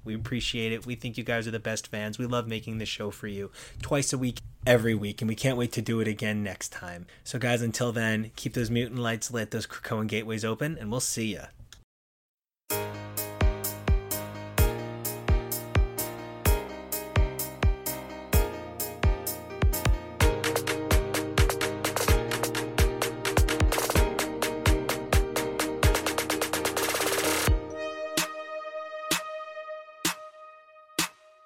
We 0.04 0.16
appreciate 0.16 0.72
it. 0.72 0.86
We 0.86 0.96
think 0.96 1.18
you 1.18 1.24
guys 1.24 1.48
are 1.48 1.52
the 1.52 1.60
best 1.60 1.88
fans. 1.88 2.18
We 2.18 2.26
love 2.26 2.48
making 2.48 2.78
this 2.78 2.90
show 2.90 3.12
for 3.12 3.28
you 3.28 3.52
twice 3.82 4.14
a 4.14 4.18
week, 4.18 4.42
every 4.66 4.96
week, 4.96 5.22
and 5.22 5.30
we 5.30 5.36
can't 5.36 5.58
wait 5.58 5.72
to 5.74 5.82
do 5.82 6.00
it 6.00 6.08
again 6.08 6.44
next 6.44 6.72
time. 6.72 7.06
So, 7.24 7.40
guys, 7.40 7.62
until 7.62 7.92
then, 7.92 8.32
keep 8.36 8.54
those 8.54 8.70
mutant 8.70 9.00
lights 9.00 9.32
lit, 9.32 9.52
those 9.52 9.68
Krakoan 9.68 10.08
gateways 10.08 10.46
open, 10.46 10.78
and 10.80 10.92
we'll 10.92 11.00
see 11.00 11.34
ya. 11.34 11.46